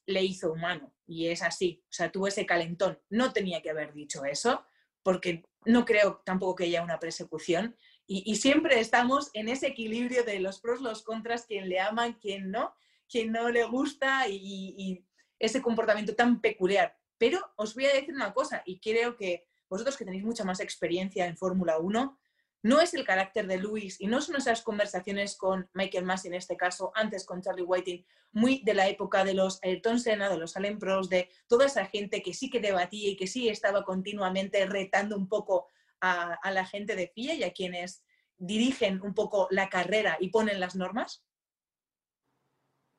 le 0.06 0.24
hizo 0.24 0.52
humano. 0.52 0.94
Y 1.08 1.28
es 1.28 1.42
así, 1.42 1.84
o 1.86 1.94
sea, 1.94 2.12
tuvo 2.12 2.28
ese 2.28 2.46
calentón. 2.46 3.00
No 3.10 3.32
tenía 3.34 3.62
que 3.62 3.70
haber 3.70 3.94
dicho 3.94 4.26
eso, 4.26 4.66
porque 5.04 5.44
no 5.66 5.86
creo 5.86 6.22
tampoco 6.26 6.56
que 6.56 6.64
haya 6.66 6.84
una 6.84 7.00
persecución. 7.00 7.76
Y, 8.08 8.36
siempre 8.36 8.82
estamos 8.82 9.30
en 9.34 9.48
ese 9.48 9.68
equilibrio 9.68 10.26
de 10.26 10.42
los 10.42 10.60
pros, 10.60 10.82
los 10.82 11.02
contras, 11.02 11.46
quien 11.46 11.70
le 11.70 11.80
aman, 11.80 12.14
quien 12.20 12.52
no, 12.52 12.76
quien 13.10 13.32
no 13.32 13.50
le 13.50 13.64
gusta 13.64 14.28
y, 14.28 14.76
y 14.78 15.06
ese 15.40 15.62
comportamiento 15.62 16.14
tan 16.14 16.42
peculiar. 16.42 16.98
Pero 17.18 17.40
os 17.56 17.74
voy 17.74 17.86
a 17.86 17.94
decir 17.94 18.14
una 18.14 18.34
cosa, 18.34 18.64
y 18.66 18.82
creo 18.82 19.16
que 19.16 19.48
vosotros 19.70 19.96
que 19.96 20.04
tenéis 20.04 20.26
mucha 20.26 20.44
más 20.44 20.60
experiencia 20.60 21.26
en 21.26 21.38
Fórmula 21.38 21.78
1, 21.78 22.20
no 22.64 22.80
es 22.80 22.94
el 22.94 23.06
carácter 23.06 23.48
de 23.48 23.58
Luis 23.58 24.00
y 24.00 24.08
no 24.08 24.22
son 24.22 24.36
esas 24.36 24.62
conversaciones 24.62 25.36
con 25.36 25.70
Michael 25.74 26.06
Massey 26.06 26.30
en 26.30 26.36
este 26.36 26.58
caso, 26.58 26.92
antes 26.96 27.26
con 27.26 27.42
Charlie 27.42 27.64
Whiting, 27.64 28.06
muy 28.34 28.62
de 28.64 28.74
la 28.74 28.88
época 28.88 29.24
de 29.24 29.34
los 29.34 29.60
Ayrton 29.64 30.00
Senna, 30.00 30.30
de 30.30 30.38
los 30.38 30.56
Allen 30.56 30.78
Pros, 30.78 31.10
de 31.10 31.30
toda 31.48 31.66
esa 31.66 31.86
gente 31.86 32.22
que 32.22 32.34
sí 32.34 32.50
que 32.50 32.60
debatía 32.60 33.10
y 33.10 33.16
que 33.16 33.28
sí 33.28 33.50
estaba 33.50 33.84
continuamente 33.84 34.66
retando 34.66 35.18
un 35.18 35.28
poco 35.28 35.70
a, 36.02 36.40
la 36.52 36.66
gente 36.66 36.96
de 36.96 37.08
FIA 37.08 37.36
y 37.36 37.44
a 37.44 37.54
quienes 37.54 38.04
dirigen 38.38 39.02
un 39.02 39.14
poco 39.14 39.48
la 39.52 39.70
carrera 39.70 40.18
y 40.20 40.30
ponen 40.30 40.60
las 40.60 40.76
normas? 40.76 41.24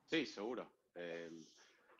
Sí, 0.09 0.25
seguro. 0.25 0.71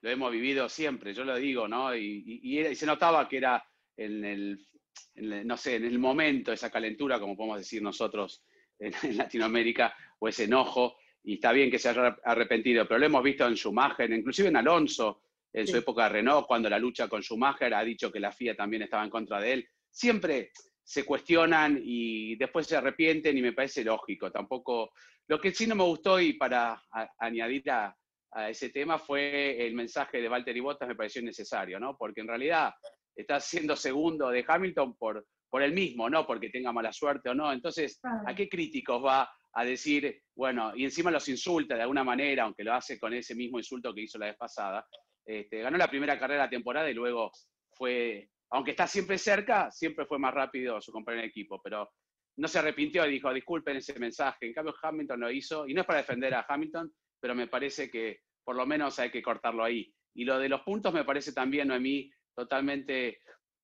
Lo 0.02 0.10
hemos 0.10 0.32
vivido 0.32 0.70
siempre, 0.70 1.14
yo 1.14 1.24
lo 1.24 1.36
digo, 1.36 1.68
¿no? 1.68 1.96
Y 1.96 2.76
se 2.76 2.86
notaba 2.86 3.28
que 3.28 3.38
era 3.38 3.66
en 3.98 4.24
el 4.26 4.68
no 5.16 5.58
sé, 5.58 5.76
en 5.76 5.86
el 5.86 6.00
momento, 6.00 6.52
esa 6.52 6.70
calentura, 6.70 7.20
como 7.20 7.36
podemos 7.36 7.60
decir 7.60 7.82
nosotros 7.82 8.44
en, 8.80 9.18
Latinoamérica, 9.18 9.96
o 10.20 10.28
ese 10.28 10.46
enojo, 10.46 10.98
y 11.24 11.36
está 11.36 11.52
bien 11.52 11.72
que 11.72 11.80
se 11.80 11.90
haya 11.90 12.18
arrepentido, 12.24 12.88
pero 12.88 13.00
lo 13.00 13.06
hemos 13.06 13.24
visto 13.24 13.48
en 13.48 13.56
Schumacher, 13.56 14.12
inclusive 14.12 14.50
en 14.50 14.58
Alonso, 14.58 15.22
en 15.54 15.68
su 15.68 15.78
época 15.78 16.04
de 16.04 16.10
Renault, 16.10 16.48
cuando 16.48 16.70
la 16.70 16.80
lucha 16.80 17.08
con 17.08 17.22
Schumacher 17.22 17.74
ha 17.74 17.84
dicho 17.84 18.12
que 18.12 18.20
la 18.20 18.32
FIA 18.32 18.56
también 18.56 18.82
estaba 18.82 19.04
en 19.04 19.10
contra 19.12 19.40
de 19.40 19.54
él. 19.54 19.68
Siempre 19.90 20.52
se 20.84 21.06
cuestionan 21.06 21.80
y 21.82 22.36
después 22.36 22.68
se 22.68 22.76
arrepienten 22.76 23.38
y 23.38 23.42
me 23.42 23.54
parece 23.54 23.84
lógico. 23.84 24.32
Tampoco. 24.32 24.92
Lo 25.28 25.40
que 25.40 25.54
sí 25.54 25.68
no 25.68 25.76
me 25.76 25.84
gustó 25.84 26.20
y 26.20 26.34
para 26.34 26.82
añadir 27.20 27.70
a, 27.70 27.96
a, 28.32 28.50
ese 28.50 28.70
tema 28.70 28.98
fue 28.98 29.66
el 29.66 29.76
mensaje 29.76 30.20
de 30.20 30.28
Valtteri 30.28 30.60
Bottas, 30.60 30.88
me 30.88 30.96
pareció 30.96 31.22
innecesario, 31.22 31.80
¿no? 31.80 31.96
Porque 31.96 32.22
en 32.22 32.28
realidad 32.28 32.74
está 33.16 33.40
siendo 33.40 33.76
segundo 33.76 34.30
de 34.30 34.44
Hamilton 34.48 34.96
por, 34.96 35.26
por 35.50 35.62
el 35.62 35.74
mismo, 35.74 36.10
no 36.10 36.26
porque 36.26 36.50
tenga 36.50 36.72
mala 36.72 36.92
suerte 36.92 37.30
o 37.30 37.36
no. 37.36 37.52
Entonces, 37.52 38.00
¿a 38.26 38.34
qué 38.34 38.50
críticos 38.50 39.04
va 39.04 39.30
a 39.54 39.66
decir, 39.66 40.24
bueno, 40.36 40.74
y 40.76 40.84
encima 40.84 41.12
los 41.12 41.28
insulta 41.30 41.76
de 41.76 41.84
alguna 41.84 42.04
manera, 42.04 42.44
aunque 42.44 42.64
lo 42.64 42.74
hace 42.74 43.00
con 43.00 43.14
ese 43.14 43.36
mismo 43.36 43.60
insulto 43.60 43.94
que 43.94 44.02
hizo 44.02 44.18
la 44.18 44.28
vez 44.28 44.38
pasada? 44.38 44.86
Este, 45.26 45.62
ganó 45.62 45.78
la 45.78 45.90
primera 45.90 46.20
carrera 46.20 46.42
de 46.42 46.48
la 46.48 46.50
temporada 46.50 46.90
y 46.90 46.94
luego 46.94 47.32
fue, 47.72 48.30
aunque 48.52 48.72
está 48.72 48.88
siempre 48.88 49.18
cerca, 49.18 49.72
siempre 49.72 50.06
fue 50.06 50.20
más 50.20 50.34
rápido 50.34 50.82
su 50.82 50.92
compañero 50.92 51.22
de 51.22 51.30
equipo, 51.30 51.62
pero 51.64 51.90
no 52.38 52.48
se 52.48 52.60
arrepintió 52.60 53.06
y 53.06 53.12
dijo, 53.12 53.32
disculpen 53.34 53.78
ese 53.78 53.98
mensaje. 54.00 54.48
En 54.48 54.54
cambio, 54.54 54.74
Hamilton 54.82 55.20
lo 55.20 55.32
hizo, 55.32 55.68
y 55.68 55.74
no 55.74 55.82
es 55.82 55.88
para 55.88 56.00
defender 56.00 56.34
a 56.34 56.46
Hamilton, 56.48 56.92
pero 57.20 57.36
me 57.36 57.48
parece 57.48 57.90
que 57.90 58.22
por 58.44 58.56
lo 58.56 58.66
menos 58.66 59.00
hay 59.00 59.12
que 59.12 59.22
cortarlo 59.22 59.64
ahí. 59.64 59.94
Y 60.16 60.26
lo 60.26 60.40
de 60.40 60.50
los 60.50 60.62
puntos 60.62 60.94
me 60.94 61.04
parece 61.04 61.32
también, 61.32 61.68
Noemí, 61.68 62.12
totalmente, 62.36 63.20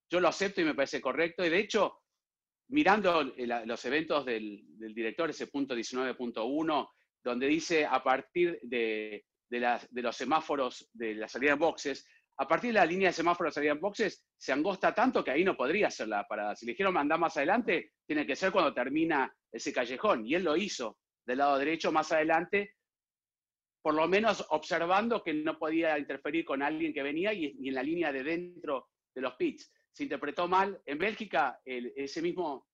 yo 0.10 0.20
lo 0.20 0.28
acepto 0.28 0.62
y 0.62 0.66
me 0.66 0.76
parece 0.76 1.02
correcto. 1.02 1.46
Y 1.46 1.50
de 1.50 1.60
hecho, 1.60 2.02
mirando 2.70 3.24
los 3.24 3.86
eventos 3.86 4.26
del, 4.26 4.64
director, 4.94 5.30
ese 5.30 5.48
punto 5.48 5.76
19.1, 5.76 6.90
donde 7.24 7.48
dice 7.48 7.86
a 7.86 8.02
partir 8.04 8.60
de, 8.64 9.26
de, 9.50 10.02
los 10.02 10.16
semáforos 10.16 10.90
de 10.94 11.16
la 11.16 11.28
salida 11.28 11.54
en 11.54 11.60
boxes, 11.60 12.06
a 12.38 12.48
partir 12.48 12.70
de 12.70 12.80
la 12.80 12.86
línea 12.86 13.10
de 13.10 13.14
semáforos 13.14 13.52
de 13.52 13.56
salida 13.56 13.74
en 13.74 13.82
boxes, 13.82 14.26
se 14.38 14.54
angosta 14.54 14.96
tanto 14.96 15.24
que 15.24 15.32
ahí 15.32 15.44
no 15.44 15.58
podría 15.58 15.92
ser 15.92 16.08
la 16.08 16.26
parada. 16.26 16.56
Si 16.56 16.66
le 16.66 16.72
dijeron 16.72 16.94
mandar 16.94 17.20
más 17.20 17.36
adelante, 17.36 17.92
tiene 18.06 18.26
que 18.26 18.36
ser 18.36 18.52
cuando 18.52 18.74
termina 18.74 19.34
ese 19.52 19.74
callejón. 19.74 20.26
Y 20.26 20.36
él 20.36 20.44
lo 20.44 20.56
hizo 20.56 21.00
del 21.26 21.40
lado 21.40 21.58
derecho 21.58 21.92
más 21.92 22.12
adelante, 22.14 22.76
por 23.82 23.94
lo 23.94 24.08
menos 24.08 24.46
observando 24.50 25.24
que 25.24 25.34
no 25.34 25.58
podía 25.58 25.98
interferir 25.98 26.46
con 26.46 26.62
alguien 26.62 26.94
que 26.94 27.04
venía 27.04 27.34
y, 27.34 27.56
en 27.68 27.74
la 27.74 27.84
línea 27.84 28.12
de 28.12 28.24
dentro 28.24 28.90
de 29.14 29.22
los 29.22 29.36
pits. 29.36 29.72
Se 29.92 30.04
interpretó 30.04 30.48
mal. 30.48 30.82
En 30.86 30.98
Bélgica, 30.98 31.60
ese 31.66 32.22
mismo, 32.22 32.68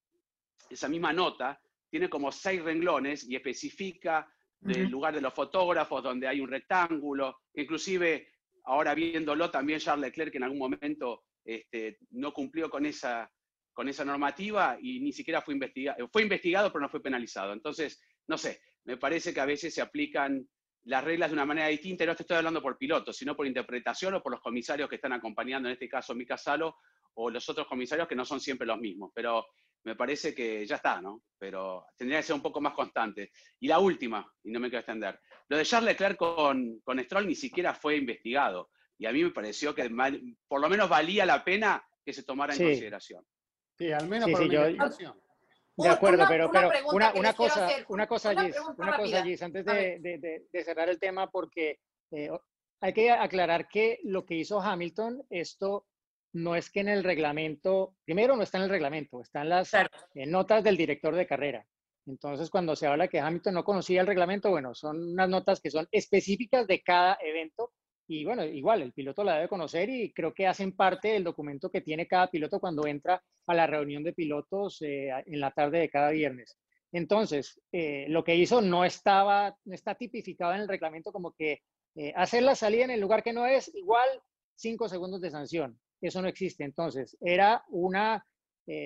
esa 0.68 0.88
misma 0.88 1.12
nota 1.12 1.60
tiene 1.88 2.08
como 2.08 2.32
seis 2.32 2.62
renglones 2.62 3.28
y 3.28 3.36
especifica 3.36 4.28
el 4.66 4.88
lugar 4.88 5.14
de 5.14 5.20
los 5.20 5.32
fotógrafos, 5.32 6.02
donde 6.02 6.26
hay 6.26 6.40
un 6.40 6.48
rectángulo, 6.48 7.42
inclusive 7.54 8.28
ahora 8.64 8.94
viéndolo 8.94 9.50
también 9.50 9.78
Charles 9.78 10.10
Leclerc 10.10 10.32
que 10.32 10.38
en 10.38 10.44
algún 10.44 10.58
momento 10.58 11.24
este, 11.44 11.98
no 12.10 12.32
cumplió 12.32 12.68
con 12.68 12.84
esa, 12.84 13.30
con 13.72 13.88
esa 13.88 14.04
normativa 14.04 14.76
y 14.80 15.00
ni 15.00 15.12
siquiera 15.12 15.40
fue 15.40 15.54
investigado, 15.54 16.08
fue 16.08 16.22
investigado 16.22 16.72
pero 16.72 16.82
no 16.82 16.88
fue 16.88 17.02
penalizado. 17.02 17.52
Entonces, 17.52 18.02
no 18.26 18.36
sé, 18.36 18.60
me 18.84 18.96
parece 18.96 19.32
que 19.32 19.40
a 19.40 19.46
veces 19.46 19.72
se 19.72 19.82
aplican 19.82 20.48
las 20.86 21.02
reglas 21.02 21.30
de 21.30 21.34
una 21.34 21.44
manera 21.44 21.68
distinta, 21.68 22.04
y 22.04 22.06
no 22.06 22.14
te 22.14 22.22
estoy 22.22 22.36
hablando 22.36 22.62
por 22.62 22.78
pilotos, 22.78 23.16
sino 23.16 23.36
por 23.36 23.46
interpretación 23.46 24.14
o 24.14 24.22
por 24.22 24.32
los 24.32 24.40
comisarios 24.40 24.88
que 24.88 24.96
están 24.96 25.12
acompañando, 25.12 25.68
en 25.68 25.74
este 25.74 25.88
caso 25.88 26.14
Mika 26.14 26.38
Salo, 26.38 26.76
o 27.14 27.30
los 27.30 27.48
otros 27.48 27.66
comisarios 27.66 28.06
que 28.06 28.14
no 28.14 28.24
son 28.24 28.40
siempre 28.40 28.66
los 28.66 28.78
mismos. 28.78 29.10
Pero 29.14 29.46
me 29.84 29.96
parece 29.96 30.34
que 30.34 30.64
ya 30.64 30.76
está, 30.76 31.00
¿no? 31.00 31.22
Pero 31.38 31.86
tendría 31.96 32.18
que 32.18 32.24
ser 32.24 32.36
un 32.36 32.42
poco 32.42 32.60
más 32.60 32.72
constante. 32.72 33.32
Y 33.60 33.66
la 33.66 33.78
última, 33.78 34.30
y 34.44 34.52
no 34.52 34.60
me 34.60 34.68
quiero 34.68 34.80
extender, 34.80 35.18
lo 35.48 35.56
de 35.56 35.64
Charles 35.64 35.92
Leclerc 35.92 36.16
con, 36.16 36.80
con 36.80 37.00
Stroll 37.00 37.26
ni 37.26 37.34
siquiera 37.34 37.74
fue 37.74 37.96
investigado. 37.96 38.70
Y 38.98 39.06
a 39.06 39.12
mí 39.12 39.24
me 39.24 39.30
pareció 39.30 39.74
que 39.74 39.90
por 40.46 40.60
lo 40.60 40.68
menos 40.68 40.88
valía 40.88 41.26
la 41.26 41.44
pena 41.44 41.84
que 42.04 42.12
se 42.12 42.22
tomara 42.22 42.54
en 42.54 42.62
consideración. 42.62 43.24
Sí, 43.76 43.90
al 43.90 44.08
menos 44.08 44.30
por 44.30 44.42
investigación. 44.42 45.20
De 45.76 45.88
acuerdo, 45.88 46.24
pero, 46.28 46.50
pero 46.50 46.70
una, 46.92 47.12
una, 47.12 47.34
cosa, 47.34 47.68
una 47.88 48.06
cosa, 48.06 48.30
Gis, 48.34 48.56
una 48.78 48.96
cosa, 48.96 49.22
Gis, 49.22 49.42
antes 49.42 49.64
de, 49.64 50.46
de, 50.50 50.64
cerrar 50.64 50.88
el 50.88 50.98
tema, 50.98 51.30
porque 51.30 51.80
eh, 52.12 52.30
hay 52.80 52.92
que 52.92 53.10
aclarar 53.10 53.68
que 53.68 54.00
lo 54.04 54.24
que 54.24 54.36
hizo 54.36 54.60
Hamilton, 54.60 55.22
esto 55.28 55.86
no 56.32 56.56
es 56.56 56.70
que 56.70 56.80
en 56.80 56.88
el 56.88 57.04
reglamento, 57.04 57.94
primero 58.04 58.36
no 58.36 58.42
está 58.42 58.58
en 58.58 58.64
el 58.64 58.70
reglamento, 58.70 59.20
están 59.20 59.48
las 59.48 59.72
eh, 59.74 60.26
notas 60.26 60.64
del 60.64 60.76
director 60.76 61.14
de 61.14 61.26
carrera. 61.26 61.66
Entonces, 62.06 62.50
cuando 62.50 62.76
se 62.76 62.86
habla 62.86 63.08
que 63.08 63.20
Hamilton 63.20 63.54
no 63.54 63.64
conocía 63.64 64.00
el 64.00 64.06
reglamento, 64.06 64.50
bueno, 64.50 64.74
son 64.74 65.12
unas 65.12 65.28
notas 65.28 65.60
que 65.60 65.70
son 65.70 65.88
específicas 65.90 66.66
de 66.66 66.82
cada 66.82 67.18
evento 67.20 67.72
y 68.08 68.24
bueno, 68.24 68.44
igual, 68.44 68.82
el 68.82 68.92
piloto 68.92 69.24
la 69.24 69.34
debe 69.34 69.48
conocer 69.48 69.88
y 69.90 70.12
creo 70.12 70.32
que 70.32 70.46
hacen 70.46 70.72
parte 70.72 71.08
del 71.08 71.24
documento 71.24 71.70
que 71.70 71.80
tiene 71.80 72.06
cada 72.06 72.28
piloto 72.28 72.60
cuando 72.60 72.86
entra 72.86 73.22
a 73.46 73.54
la 73.54 73.66
reunión 73.66 74.04
de 74.04 74.12
pilotos 74.12 74.80
eh, 74.82 75.10
en 75.26 75.40
la 75.40 75.50
tarde 75.50 75.80
de 75.80 75.90
cada 75.90 76.10
viernes. 76.10 76.56
Entonces, 76.92 77.60
eh, 77.72 78.06
lo 78.08 78.22
que 78.22 78.36
hizo 78.36 78.60
no 78.60 78.84
estaba, 78.84 79.56
no 79.64 79.74
está 79.74 79.96
tipificado 79.96 80.54
en 80.54 80.60
el 80.60 80.68
reglamento 80.68 81.12
como 81.12 81.32
que 81.32 81.62
eh, 81.96 82.12
hacer 82.14 82.44
la 82.44 82.54
salida 82.54 82.84
en 82.84 82.92
el 82.92 83.00
lugar 83.00 83.24
que 83.24 83.32
no 83.32 83.44
es 83.44 83.74
igual 83.74 84.08
cinco 84.54 84.88
segundos 84.88 85.20
de 85.20 85.30
sanción. 85.30 85.78
Eso 86.00 86.22
no 86.22 86.28
existe. 86.28 86.64
Entonces, 86.64 87.16
era 87.20 87.64
una 87.68 88.24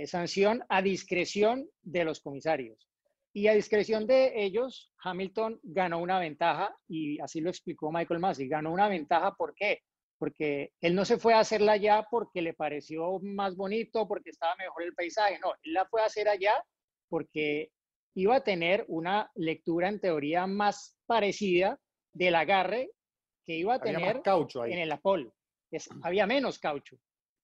sanción 0.05 0.63
a 0.69 0.83
discreción 0.83 1.67
de 1.81 2.05
los 2.05 2.21
comisarios. 2.21 2.90
Y 3.33 3.47
a 3.47 3.55
discreción 3.55 4.07
de 4.07 4.33
ellos, 4.45 4.93
Hamilton 5.03 5.61
ganó 5.63 5.99
una 5.99 6.19
ventaja 6.19 6.77
y 6.89 7.21
así 7.21 7.41
lo 7.41 7.51
explicó 7.51 7.93
Michael 7.93 8.21
Massey. 8.21 8.49
Ganó 8.49 8.73
una 8.73 8.89
ventaja, 8.89 9.35
¿por 9.35 9.55
qué? 9.55 9.83
porque 10.21 10.75
él 10.83 10.95
no 10.95 11.07
se 11.07 11.17
fue 11.17 11.33
a 11.33 11.41
hacerla 11.41 11.73
allá 11.73 12.07
porque 12.11 12.43
le 12.43 12.53
pareció 12.53 13.19
más 13.21 13.57
bonito, 13.57 14.07
porque 14.07 14.29
estaba 14.29 14.55
mejor 14.57 14.83
el 14.83 14.95
paisaje, 14.95 15.39
no, 15.41 15.55
él 15.63 15.73
la 15.73 15.87
fue 15.87 16.03
a 16.03 16.05
hacer 16.05 16.29
allá 16.29 16.63
porque 17.09 17.73
iba 18.15 18.37
a 18.37 18.45
tener 18.45 18.85
una 18.89 19.31
lectura 19.35 19.89
en 19.89 19.99
teoría 19.99 20.47
más 20.47 20.99
parecida 21.07 21.81
del 22.13 22.35
agarre 22.35 22.91
que 23.47 23.55
iba 23.55 23.75
a 23.75 23.81
tener 23.81 24.21
en 24.23 24.79
el 24.79 24.93
Apol. 24.93 25.33
había 26.03 26.27
menos 26.27 26.59
caucho. 26.59 26.99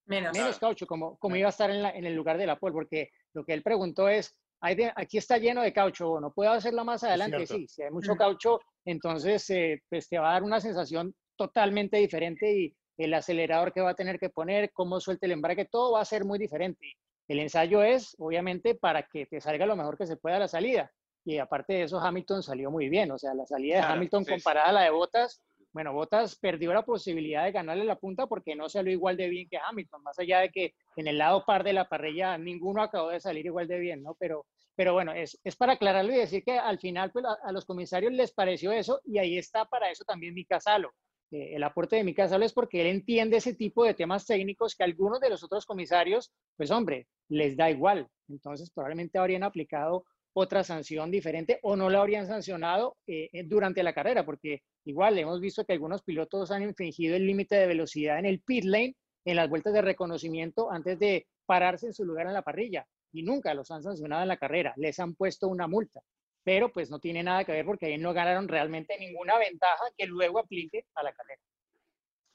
Menos. 0.05 0.37
Menos 0.37 0.59
caucho, 0.59 0.87
como, 0.87 1.17
como 1.19 1.35
iba 1.35 1.49
a 1.49 1.51
estar 1.51 1.71
en, 1.71 1.85
en 1.85 2.05
el 2.05 2.15
lugar 2.15 2.37
del 2.37 2.51
Apol, 2.51 2.73
porque 2.73 3.09
lo 3.33 3.43
que 3.45 3.55
él 3.55 3.63
preguntó 3.63 4.11
es, 4.11 4.39
aquí 4.61 5.19
está 5.19 5.39
lleno 5.39 5.63
de 5.63 5.73
caucho, 5.73 6.21
¿no 6.21 6.33
puedo 6.33 6.51
hacerla 6.51 6.85
más 6.85 7.05
adelante? 7.05 7.47
Sí, 7.47 7.67
si 7.69 7.83
hay 7.83 7.91
mucho 7.91 8.15
caucho, 8.17 8.61
entonces 8.85 9.49
eh, 9.51 9.83
pues 9.89 10.09
te 10.09 10.19
va 10.19 10.31
a 10.31 10.33
dar 10.35 10.43
una 10.43 10.61
sensación 10.61 11.15
totalmente 11.37 11.99
diferente 11.99 12.53
y 12.53 12.77
el 12.97 13.13
acelerador 13.15 13.73
que 13.73 13.83
va 13.83 13.91
a 13.91 13.95
tener 13.95 14.19
que 14.19 14.31
poner, 14.31 14.71
cómo 14.73 15.01
suelta 15.01 15.27
el 15.27 15.33
embrague, 15.33 15.67
todo 15.67 15.93
va 15.93 16.01
a 16.01 16.07
ser 16.07 16.25
muy 16.25 16.39
diferente. 16.39 16.97
El 17.29 17.41
ensayo 17.41 17.83
es, 17.83 18.15
obviamente, 18.19 18.75
para 18.75 19.03
que 19.03 19.27
te 19.27 19.41
salga 19.41 19.67
lo 19.67 19.77
mejor 19.77 19.99
que 19.99 20.07
se 20.07 20.17
pueda 20.17 20.39
la 20.39 20.49
salida. 20.49 20.93
Y 21.25 21.39
aparte 21.39 21.75
de 21.75 21.83
eso, 21.83 21.99
Hamilton 21.99 22.43
salió 22.43 22.71
muy 22.71 22.89
bien. 22.89 23.11
O 23.11 23.19
sea, 23.19 23.35
la 23.35 23.45
salida 23.47 23.77
de 23.77 23.83
Hamilton 23.83 24.25
comparada 24.25 24.69
a 24.69 24.73
la 24.73 24.83
de 24.83 24.91
Bottas, 24.91 25.43
bueno, 25.77 25.93
Bottas 25.93 26.37
perdió 26.37 26.73
la 26.73 26.87
posibilidad 26.87 27.45
de 27.45 27.53
ganarle 27.53 27.85
la 27.85 27.99
punta 27.99 28.27
porque 28.27 28.57
no 28.57 28.67
salió 28.67 28.95
igual 28.95 29.19
de 29.19 29.29
bien 29.29 29.47
que 29.47 29.59
Hamilton, 29.59 30.03
más 30.03 30.19
allá 30.19 30.41
de 30.41 30.49
que 30.49 30.73
en 30.97 31.07
el 31.07 31.19
lado 31.19 31.45
par 31.45 31.65
de 31.65 31.75
la 31.75 31.87
parrilla 31.87 32.39
ninguno 32.39 32.81
acabó 32.81 33.11
de 33.11 33.21
salir 33.21 33.45
igual 33.45 33.69
de 33.69 33.79
bien, 33.79 34.03
¿no? 34.03 34.15
Pero, 34.19 34.47
pero 34.75 34.95
bueno, 34.95 35.13
es, 35.13 35.39
es 35.45 35.55
para 35.55 35.75
aclararlo 35.75 36.15
y 36.15 36.17
decir 36.17 36.43
que 36.45 36.59
al 36.59 36.79
final 36.79 37.13
pues, 37.13 37.27
a, 37.27 37.53
los 37.53 37.67
comisarios 37.67 38.11
les 38.15 38.33
pareció 38.33 38.73
eso 38.73 39.03
y 39.05 39.19
ahí 39.19 39.37
está 39.37 39.67
para 39.67 39.91
eso 39.91 40.03
también 40.07 40.33
Mika 40.33 40.61
Salo. 40.61 40.95
Eh, 41.31 41.57
el 41.57 41.63
aporte 41.63 41.97
de 41.97 42.05
Mika 42.05 42.27
Salo 42.27 42.47
es 42.47 42.55
porque 42.55 42.81
él 42.81 42.87
entiende 42.87 43.37
ese 43.37 43.53
tipo 43.53 43.85
de 43.85 43.93
temas 43.93 44.25
técnicos 44.25 44.75
que 44.75 44.85
algunos 44.85 45.21
de 45.21 45.29
los 45.29 45.45
otros 45.45 45.67
comisarios, 45.67 46.33
pues 46.57 46.71
hombre, 46.71 47.07
les 47.29 47.55
da 47.55 47.69
igual. 47.69 48.09
Entonces 48.31 48.71
probablemente 48.71 49.19
habrían 49.19 49.43
aplicado 49.43 50.07
otra 50.39 50.65
sanción 50.65 51.11
diferente 51.11 51.59
o 51.63 51.77
no 51.77 51.89
la 51.89 52.01
habrían 52.01 52.27
sancionado 52.27 52.99
eh, 53.07 53.31
eh, 53.33 53.45
durante 53.45 53.83
la 53.83 53.95
carrera, 53.95 54.27
porque 54.27 54.61
igual 54.85 55.19
hemos 55.19 55.41
visto 55.41 55.65
que 55.65 55.73
algunos 55.73 56.03
pilotos 56.03 56.51
han 56.51 56.63
infringido 56.63 57.17
el 57.17 57.27
límite 57.27 57.57
de 57.57 57.67
velocidad 57.67 58.19
en 58.19 58.27
el 58.27 58.43
pit 58.43 58.65
lane 58.65 58.97
en 59.25 59.37
las 59.37 59.49
vueltas 59.49 59.73
de 59.73 59.81
reconocimiento 59.81 60.71
antes 60.71 60.99
de 60.99 61.27
pararse 61.47 61.87
en 61.87 61.95
su 61.95 62.05
lugar 62.05 62.27
en 62.27 62.35
la 62.35 62.43
parrilla 62.43 62.87
y 63.13 63.23
nunca 63.23 63.55
los 63.55 63.71
han 63.71 63.83
sancionado 63.83 64.21
en 64.21 64.29
la 64.29 64.37
carrera, 64.37 64.75
les 64.77 65.01
han 65.01 65.15
puesto 65.15 65.49
una 65.49 65.69
multa, 65.69 66.03
pero 66.45 66.71
pues 66.71 66.91
no 66.91 66.99
tiene 66.99 67.23
nada 67.23 67.43
que 67.45 67.53
ver 67.53 67.65
porque 67.65 67.87
ahí 67.87 67.97
no 67.97 68.13
ganaron 68.13 68.47
realmente 68.47 68.99
ninguna 68.99 69.39
ventaja 69.39 69.85
que 69.97 70.05
luego 70.05 70.39
aplique 70.39 70.85
a 70.97 71.03
la 71.03 71.15
carrera. 71.15 71.41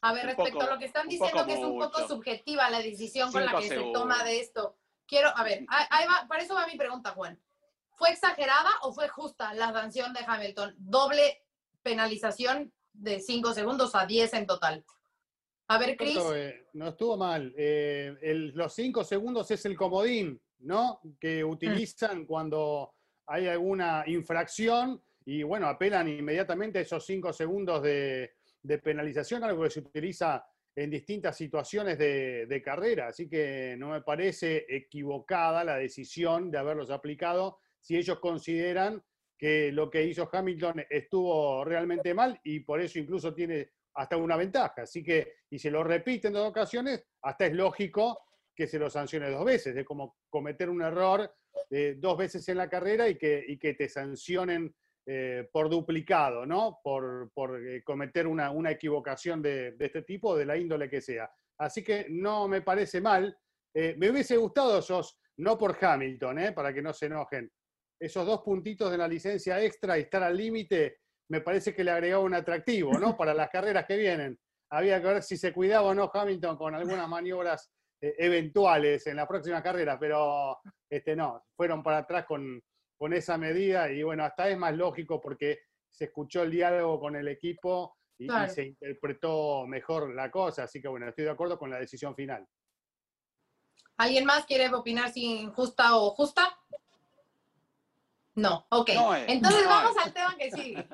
A 0.01 0.13
ver, 0.13 0.25
respecto 0.25 0.62
a 0.62 0.74
lo 0.74 0.79
que 0.79 0.86
están 0.86 1.08
diciendo 1.08 1.46
que 1.46 1.53
es 1.53 1.60
un 1.60 1.77
poco 1.77 2.08
subjetiva 2.08 2.67
la 2.72 2.81
decisión 2.81 3.31
con 3.31 3.46
la 3.46 3.60
que 3.60 3.67
se 3.67 3.91
toma 3.93 4.24
de 4.24 4.39
esto, 4.39 4.79
quiero, 5.05 5.29
a 5.36 5.43
ver, 5.43 5.65
ahí 5.67 6.08
va, 6.08 6.27
para 6.27 6.41
eso 6.41 6.55
va 6.55 6.65
mi 6.65 6.77
pregunta, 6.79 7.12
Juan. 7.12 7.39
¿Fue 8.01 8.10
exagerada 8.10 8.72
o 8.81 8.93
fue 8.93 9.08
justa 9.08 9.53
la 9.53 9.72
sanción 9.72 10.12
de 10.12 10.22
Hamilton? 10.25 10.74
Doble 10.79 11.43
penalización 11.84 12.74
de 12.93 13.20
5 13.20 13.53
segundos 13.53 13.93
a 13.93 14.08
10 14.08 14.34
en 14.34 14.48
total. 14.48 14.84
A 15.67 15.77
ver, 15.77 15.96
Chris. 15.96 16.17
No, 16.74 16.88
estuvo 16.88 17.15
mal. 17.15 17.53
Eh, 17.55 18.51
los 18.55 18.74
5 18.74 19.03
segundos 19.03 19.51
es 19.51 19.65
el 19.65 19.77
comodín. 19.77 20.41
¿no? 20.62 21.00
Que 21.20 21.43
mm. 21.43 21.50
utilizan 21.50 22.25
cuando 22.25 22.93
hay 23.27 23.48
alguna 23.48 24.03
infracción 24.08 25.01
y, 25.25 25.43
bueno, 25.43 25.67
apelan 25.67 26.08
inmediatamente 26.08 26.79
a 26.79 26.81
esos 26.81 27.05
cinco 27.05 27.31
segundos 27.31 27.84
de, 27.84 28.31
penalización, 28.84 29.43
algo 29.43 29.63
que 29.63 29.70
se 29.70 29.79
utiliza 29.79 30.43
en 30.75 30.89
distintas 30.89 31.38
situaciones 31.38 31.98
de, 31.98 32.62
carrera. 32.63 33.08
Así 33.08 33.29
que 33.29 33.75
no 33.77 33.89
me 33.89 34.01
parece 34.01 34.65
equivocada 34.67 35.64
la 35.64 35.75
decisión 35.75 36.50
de 36.50 36.57
haberlos 36.57 36.90
aplicado 36.90 37.59
si 37.81 37.98
ellos 37.98 38.20
consideran 38.20 39.03
que 39.37 39.72
lo 39.72 39.89
que 39.89 40.03
hizo 40.03 40.29
Hamilton 40.31 40.85
estuvo 40.89 41.65
realmente 41.65 42.13
mal 42.13 42.39
y 42.44 42.59
por 42.59 42.79
eso 42.79 43.00
incluso 43.00 43.33
tiene 43.33 43.72
hasta 43.96 44.15
una 44.15 44.37
ventaja. 44.37 44.83
Así 44.83 45.03
que, 45.03 45.33
y 45.50 45.57
se 45.57 45.72
lo 45.72 45.83
repite 45.83 46.27
en 46.27 46.33
dos 46.33 46.48
ocasiones, 46.48 47.03
hasta 47.24 47.48
es 47.48 47.53
lógico 47.53 48.20
que 48.55 48.67
se 48.67 48.77
lo 48.77 48.89
sancione 48.89 49.29
dos 49.29 49.44
veces, 49.44 49.75
es 49.75 49.85
como 49.85 50.17
cometer 50.29 50.70
un 50.70 50.81
error 50.81 51.33
eh, 51.70 51.96
dos 51.98 52.17
veces 52.17 52.48
en 52.50 52.57
la 52.57 52.70
carrera 52.70 53.07
y 53.07 53.17
que, 53.17 53.57
que 53.59 53.74
te 53.74 53.89
sancionen 53.89 54.74
eh, 55.05 55.50
por 55.51 55.70
duplicado, 55.70 56.46
¿no? 56.46 56.79
Por, 56.83 57.31
eh, 57.65 57.81
cometer 57.83 58.27
una, 58.27 58.72
equivocación 58.72 59.41
de, 59.41 59.75
este 59.79 60.03
tipo, 60.03 60.35
de 60.37 60.46
la 60.46 60.57
índole 60.57 60.89
que 60.89 61.01
sea. 61.01 61.31
Así 61.57 61.83
que 61.83 62.07
no 62.09 62.48
me 62.48 62.61
parece 62.61 63.01
mal. 63.01 63.35
me 63.74 64.09
hubiese 64.09 64.37
gustado 64.37 64.79
esos, 64.79 65.20
no 65.37 65.57
por 65.57 65.77
Hamilton, 65.83 66.53
para 66.53 66.74
que 66.74 66.81
no 66.81 66.94
se 66.94 67.05
enojen, 67.05 67.51
esos 68.01 68.25
dos 68.25 68.42
puntitos 68.42 68.90
de 68.90 68.98
la 68.98 69.07
licencia 69.07 69.64
extra 69.64 69.98
y 69.98 70.01
estar 70.01 70.24
al 70.24 70.35
límite, 70.35 70.98
me 71.29 71.42
parece 71.42 71.74
que 71.74 71.83
le 71.83 71.92
agregaba 71.92 72.24
un 72.24 72.33
atractivo, 72.33 72.98
¿no? 72.98 73.16
Para 73.18 73.33
las 73.33 73.50
carreras 73.50 73.85
que 73.85 73.96
vienen. 73.96 74.40
Había 74.72 75.00
que 75.00 75.07
ver 75.07 75.24
si 75.24 75.37
se 75.37 75.53
cuidaba 75.53 75.90
o 75.90 75.94
no 75.94 76.09
Hamilton 76.11 76.57
con 76.57 76.74
algunas 76.74 77.07
maniobras 77.07 77.72
eh, 78.01 78.16
eventuales 78.18 79.05
en 79.05 79.18
la 79.18 79.27
próxima 79.27 79.61
carrera, 79.61 80.00
pero 80.00 80.57
este, 80.90 81.16
no, 81.16 81.44
fueron 81.55 81.83
para 81.83 82.00
atrás 82.00 82.25
con, 82.25 82.59
con 82.98 83.14
esa 83.14 83.37
medida 83.37 83.92
y 83.92 84.01
bueno, 84.01 84.24
hasta 84.24 84.50
es 84.50 84.57
más 84.57 84.75
lógico 84.75 85.22
porque 85.22 85.59
se 85.90 86.05
escuchó 86.05 86.42
el 86.42 86.51
diálogo 86.51 87.00
con 87.00 87.16
el 87.16 87.27
equipo 87.27 87.98
y, 88.18 88.27
se 88.50 88.66
interpretó 88.66 89.68
mejor 89.68 90.14
la 90.16 90.31
cosa, 90.31 90.64
así 90.64 90.81
que 90.81 90.87
bueno, 90.87 91.07
estoy 91.07 91.25
de 91.25 91.31
acuerdo 91.31 91.59
con 91.59 91.70
la 91.70 91.79
decisión 91.79 92.16
final. 92.16 92.48
¿Alguien 93.98 94.25
más 94.25 94.46
quiere 94.46 94.74
opinar 94.74 95.11
si 95.11 95.42
injusta 95.42 95.98
o 95.98 96.11
justa? 96.11 96.60
No, 98.35 98.65
ok. 98.70 98.89
Entonces 99.27 99.65
vamos 99.65 99.98
al 99.98 100.13
tema 100.13 100.35
que 100.37 100.51
sí. 100.51 100.75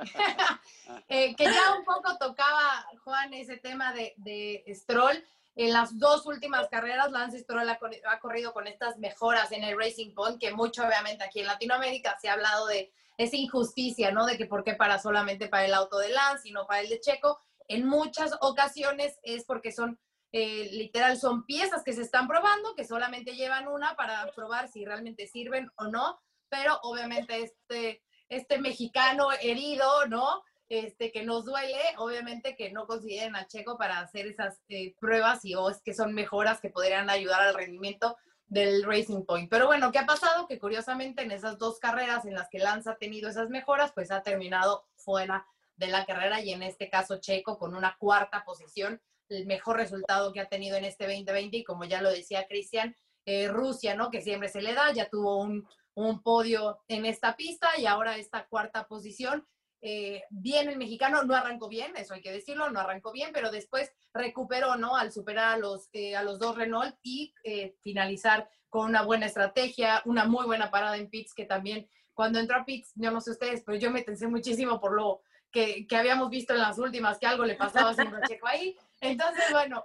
Eh, 1.09 1.35
que 1.35 1.45
ya 1.45 1.75
un 1.77 1.85
poco 1.85 2.17
tocaba, 2.17 2.85
Juan, 3.03 3.33
ese 3.33 3.57
tema 3.57 3.93
de, 3.93 4.13
de 4.17 4.63
Stroll. 4.73 5.23
En 5.57 5.73
las 5.73 5.97
dos 5.97 6.27
últimas 6.27 6.67
carreras, 6.69 7.11
Lance 7.11 7.39
Stroll 7.39 7.67
ha, 7.67 8.19
corrido 8.19 8.53
con 8.53 8.67
estas 8.67 8.99
mejoras 8.99 9.51
en 9.51 9.63
el 9.63 9.75
Racing 9.75 10.13
Point, 10.13 10.39
que 10.39 10.53
mucho 10.53 10.85
obviamente 10.85 11.23
aquí 11.23 11.39
en 11.39 11.47
Latinoamérica 11.47 12.15
se 12.21 12.29
ha 12.29 12.33
hablado 12.33 12.67
de 12.67 12.93
esa 13.17 13.35
injusticia, 13.35 14.11
¿no? 14.11 14.27
De 14.27 14.37
que 14.37 14.45
por 14.45 14.63
qué 14.63 14.75
para 14.75 14.99
solamente 14.99 15.47
para 15.47 15.65
el 15.65 15.73
auto 15.73 15.97
de 15.97 16.09
Lance 16.09 16.47
y 16.47 16.51
no 16.51 16.67
para 16.67 16.81
el 16.81 16.89
de 16.89 16.99
Checo. 16.99 17.39
En 17.67 17.87
muchas 17.87 18.37
ocasiones 18.41 19.17
es 19.23 19.45
porque 19.45 19.71
son, 19.71 19.99
eh, 20.31 20.69
literal, 20.73 21.17
son 21.17 21.43
piezas 21.45 21.83
que 21.83 21.93
se 21.93 22.03
están 22.03 22.27
probando, 22.27 22.75
que 22.75 22.85
solamente 22.85 23.35
llevan 23.35 23.67
una 23.67 23.95
para 23.95 24.31
probar 24.35 24.67
si 24.67 24.85
realmente 24.85 25.25
sirven 25.25 25.71
o 25.77 25.85
no, 25.85 26.19
pero 26.49 26.79
obviamente 26.83 27.43
este, 27.43 28.03
este 28.29 28.57
mexicano 28.59 29.29
herido, 29.41 30.07
¿no? 30.07 30.43
este, 30.69 31.11
que 31.11 31.23
nos 31.23 31.45
duele, 31.45 31.79
obviamente 31.97 32.55
que 32.55 32.71
no 32.71 32.87
consideren 32.87 33.35
a 33.35 33.47
Checo 33.47 33.77
para 33.77 33.99
hacer 33.99 34.27
esas 34.27 34.61
eh, 34.67 34.95
pruebas 34.99 35.45
y 35.45 35.55
o 35.55 35.69
es 35.69 35.81
que 35.81 35.93
son 35.93 36.13
mejoras 36.13 36.59
que 36.59 36.69
podrían 36.69 37.09
ayudar 37.09 37.41
al 37.41 37.55
rendimiento 37.55 38.17
del 38.47 38.83
Racing 38.83 39.25
Point. 39.25 39.49
Pero 39.49 39.67
bueno, 39.67 39.91
¿qué 39.91 39.99
ha 39.99 40.05
pasado? 40.05 40.47
Que 40.47 40.59
curiosamente 40.59 41.21
en 41.21 41.31
esas 41.31 41.57
dos 41.57 41.79
carreras 41.79 42.25
en 42.25 42.33
las 42.33 42.49
que 42.49 42.59
Lance 42.59 42.89
ha 42.89 42.95
tenido 42.95 43.29
esas 43.29 43.49
mejoras, 43.49 43.91
pues 43.93 44.11
ha 44.11 44.23
terminado 44.23 44.85
fuera 44.95 45.45
de 45.75 45.87
la 45.87 46.05
carrera 46.05 46.41
y 46.41 46.51
en 46.51 46.63
este 46.63 46.89
caso 46.89 47.19
Checo 47.19 47.57
con 47.57 47.75
una 47.75 47.95
cuarta 47.97 48.43
posición, 48.45 49.01
el 49.29 49.45
mejor 49.45 49.77
resultado 49.77 50.33
que 50.33 50.39
ha 50.39 50.49
tenido 50.49 50.77
en 50.77 50.85
este 50.85 51.05
2020 51.05 51.57
y 51.57 51.63
como 51.63 51.85
ya 51.85 52.01
lo 52.01 52.09
decía 52.09 52.47
Cristian, 52.47 52.95
eh, 53.25 53.49
Rusia, 53.49 53.95
¿no? 53.95 54.09
Que 54.09 54.21
siempre 54.21 54.49
se 54.49 54.61
le 54.61 54.73
da, 54.73 54.91
ya 54.93 55.09
tuvo 55.09 55.37
un, 55.41 55.67
un 55.97 56.21
podio 56.21 56.79
en 56.87 57.07
esta 57.07 57.35
pista 57.35 57.69
y 57.77 57.87
ahora 57.87 58.17
esta 58.17 58.45
cuarta 58.45 58.87
posición 58.87 59.43
eh, 59.81 60.23
bien 60.29 60.69
el 60.69 60.77
mexicano, 60.77 61.23
no 61.23 61.35
arrancó 61.35 61.67
bien, 61.67 61.95
eso 61.97 62.13
hay 62.13 62.21
que 62.21 62.31
decirlo, 62.31 62.69
no 62.69 62.79
arrancó 62.79 63.11
bien, 63.11 63.31
pero 63.33 63.51
después 63.51 63.91
recuperó, 64.13 64.75
¿no? 64.75 64.95
Al 64.95 65.11
superar 65.11 65.55
a 65.55 65.57
los, 65.57 65.89
eh, 65.93 66.15
a 66.15 66.23
los 66.23 66.39
dos 66.39 66.55
Renault 66.55 66.95
y 67.01 67.33
eh, 67.43 67.75
finalizar 67.81 68.47
con 68.69 68.85
una 68.89 69.01
buena 69.01 69.25
estrategia, 69.25 70.01
una 70.05 70.25
muy 70.25 70.45
buena 70.45 70.69
parada 70.69 70.97
en 70.97 71.09
pits, 71.09 71.33
que 71.33 71.45
también 71.45 71.87
cuando 72.13 72.39
entró 72.39 72.57
a 72.57 72.65
pits, 72.65 72.91
yo 72.95 73.11
no 73.11 73.21
sé 73.21 73.31
ustedes, 73.31 73.63
pero 73.65 73.77
yo 73.77 73.91
me 73.91 74.03
tensé 74.03 74.27
muchísimo 74.27 74.79
por 74.79 74.93
lo 74.93 75.21
que, 75.51 75.87
que 75.87 75.95
habíamos 75.95 76.29
visto 76.29 76.53
en 76.53 76.59
las 76.59 76.77
últimas, 76.77 77.17
que 77.17 77.27
algo 77.27 77.45
le 77.45 77.55
pasaba 77.55 77.91
a 77.91 77.95
Checo 78.27 78.47
ahí. 78.47 78.75
Entonces, 78.99 79.45
bueno, 79.51 79.83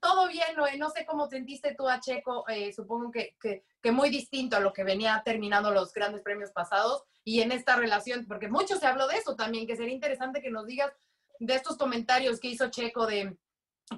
todo 0.00 0.28
bien, 0.28 0.48
no, 0.56 0.66
no 0.76 0.90
sé 0.90 1.06
cómo 1.06 1.26
sentiste 1.26 1.74
tú 1.74 1.88
a 1.88 2.00
Checo, 2.00 2.44
supongo 2.74 3.10
que, 3.10 3.36
que, 3.40 3.64
que 3.80 3.92
muy 3.92 4.10
distinto 4.10 4.56
a 4.56 4.60
lo 4.60 4.72
que 4.72 4.84
venía 4.84 5.22
terminando 5.24 5.70
los 5.70 5.92
grandes 5.92 6.22
premios 6.22 6.50
pasados, 6.50 7.04
y 7.24 7.40
en 7.40 7.52
esta 7.52 7.76
relación, 7.76 8.26
porque 8.26 8.48
mucho 8.48 8.76
se 8.76 8.86
habló 8.86 9.06
de 9.06 9.16
eso 9.16 9.36
también, 9.36 9.66
que 9.66 9.76
sería 9.76 9.94
interesante 9.94 10.42
que 10.42 10.50
nos 10.50 10.66
digas 10.66 10.92
de 11.38 11.54
estos 11.54 11.76
comentarios 11.76 12.40
que 12.40 12.48
hizo 12.48 12.70
Checo 12.70 13.06
de 13.06 13.36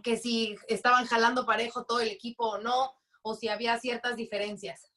que 0.03 0.17
si 0.17 0.57
estaban 0.69 1.07
jalando 1.07 1.47
parejo 1.47 1.85
todo 1.85 2.01
el 2.01 2.09
equipo 2.09 2.49
o 2.49 2.59
no, 2.59 2.95
o 3.23 3.35
si 3.35 3.49
había 3.49 3.79
ciertas 3.79 4.17
diferencias. 4.17 4.91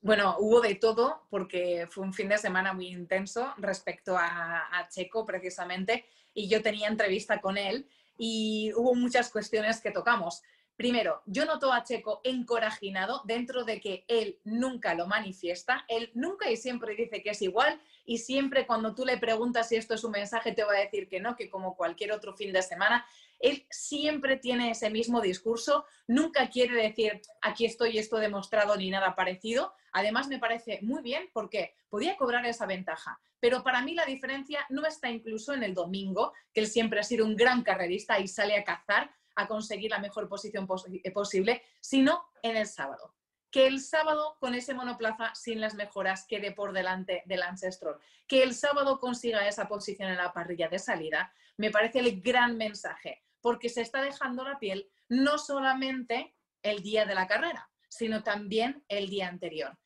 Bueno, 0.00 0.36
hubo 0.38 0.60
de 0.60 0.74
todo 0.74 1.26
porque 1.30 1.88
fue 1.90 2.04
un 2.04 2.12
fin 2.12 2.28
de 2.28 2.38
semana 2.38 2.72
muy 2.72 2.88
intenso 2.88 3.54
respecto 3.56 4.16
a, 4.18 4.86
Checo 4.90 5.24
precisamente 5.24 6.04
y 6.34 6.48
yo 6.48 6.62
tenía 6.62 6.88
entrevista 6.88 7.40
con 7.40 7.56
él 7.56 7.88
y 8.18 8.72
hubo 8.76 8.94
muchas 8.94 9.30
cuestiones 9.30 9.80
que 9.80 9.90
tocamos. 9.90 10.42
Primero, 10.76 11.22
yo 11.26 11.44
noto 11.44 11.72
a 11.72 11.84
Checo 11.84 12.20
encorajinado 12.24 13.22
dentro 13.24 13.64
de 13.64 13.80
que 13.80 14.04
él 14.08 14.40
nunca 14.42 14.94
lo 14.94 15.06
manifiesta, 15.06 15.84
él 15.86 16.10
nunca 16.14 16.50
y 16.50 16.56
siempre 16.56 16.96
dice 16.96 17.22
que 17.22 17.30
es 17.30 17.42
igual 17.42 17.80
y 18.04 18.18
siempre 18.18 18.66
cuando 18.66 18.92
tú 18.92 19.04
le 19.04 19.16
preguntas 19.16 19.68
si 19.68 19.76
esto 19.76 19.94
es 19.94 20.02
un 20.02 20.10
mensaje 20.10 20.50
te 20.50 20.64
va 20.64 20.72
a 20.72 20.80
decir 20.80 21.08
que 21.08 21.20
no, 21.20 21.36
que 21.36 21.48
como 21.48 21.76
cualquier 21.76 22.10
otro 22.10 22.34
fin 22.34 22.52
de 22.52 22.60
semana, 22.60 23.06
él 23.38 23.64
siempre 23.70 24.36
tiene 24.36 24.72
ese 24.72 24.90
mismo 24.90 25.20
discurso, 25.20 25.84
nunca 26.08 26.50
quiere 26.50 26.74
decir 26.74 27.22
aquí 27.40 27.66
estoy 27.66 27.98
esto 27.98 28.16
demostrado 28.16 28.74
ni 28.76 28.90
nada 28.90 29.14
parecido. 29.14 29.74
Además 29.92 30.26
me 30.26 30.40
parece 30.40 30.80
muy 30.82 31.02
bien 31.02 31.30
porque 31.32 31.76
podía 31.88 32.16
cobrar 32.16 32.44
esa 32.46 32.66
ventaja, 32.66 33.20
pero 33.38 33.62
para 33.62 33.80
mí 33.80 33.94
la 33.94 34.06
diferencia 34.06 34.66
no 34.70 34.84
está 34.86 35.08
incluso 35.08 35.54
en 35.54 35.62
el 35.62 35.72
domingo, 35.72 36.32
que 36.52 36.62
él 36.62 36.66
siempre 36.66 36.98
ha 36.98 37.04
sido 37.04 37.24
un 37.24 37.36
gran 37.36 37.62
carrerista 37.62 38.18
y 38.18 38.26
sale 38.26 38.56
a 38.56 38.64
cazar 38.64 39.14
a 39.36 39.48
conseguir 39.48 39.90
la 39.90 39.98
mejor 39.98 40.28
posición 40.28 40.66
eh, 41.02 41.10
posible, 41.10 41.62
sino 41.80 42.24
en 42.42 42.56
el 42.56 42.66
sábado. 42.66 43.14
Que 43.50 43.66
el 43.66 43.80
sábado 43.80 44.36
con 44.40 44.54
ese 44.54 44.74
monoplaza 44.74 45.32
sin 45.34 45.60
las 45.60 45.74
mejoras 45.74 46.26
quede 46.26 46.52
por 46.52 46.72
delante 46.72 47.22
del 47.26 47.42
Ancestral. 47.42 47.96
Que 48.26 48.42
el 48.42 48.54
sábado 48.54 48.98
consiga 48.98 49.46
esa 49.46 49.68
posición 49.68 50.10
en 50.10 50.16
la 50.16 50.32
parrilla 50.32 50.68
de 50.68 50.78
salida, 50.78 51.32
me 51.56 51.70
parece 51.70 52.00
el 52.00 52.20
gran 52.20 52.56
mensaje, 52.56 53.22
porque 53.40 53.68
se 53.68 53.82
está 53.82 54.02
dejando 54.02 54.42
la 54.44 54.58
piel 54.58 54.90
no 55.08 55.38
solamente 55.38 56.34
el 56.62 56.82
día 56.82 57.04
de 57.04 57.14
la 57.14 57.26
carrera, 57.26 57.70
sino 57.88 58.22
también 58.22 58.84
el 58.88 59.08
día 59.08 59.28
anterior. 59.28 59.78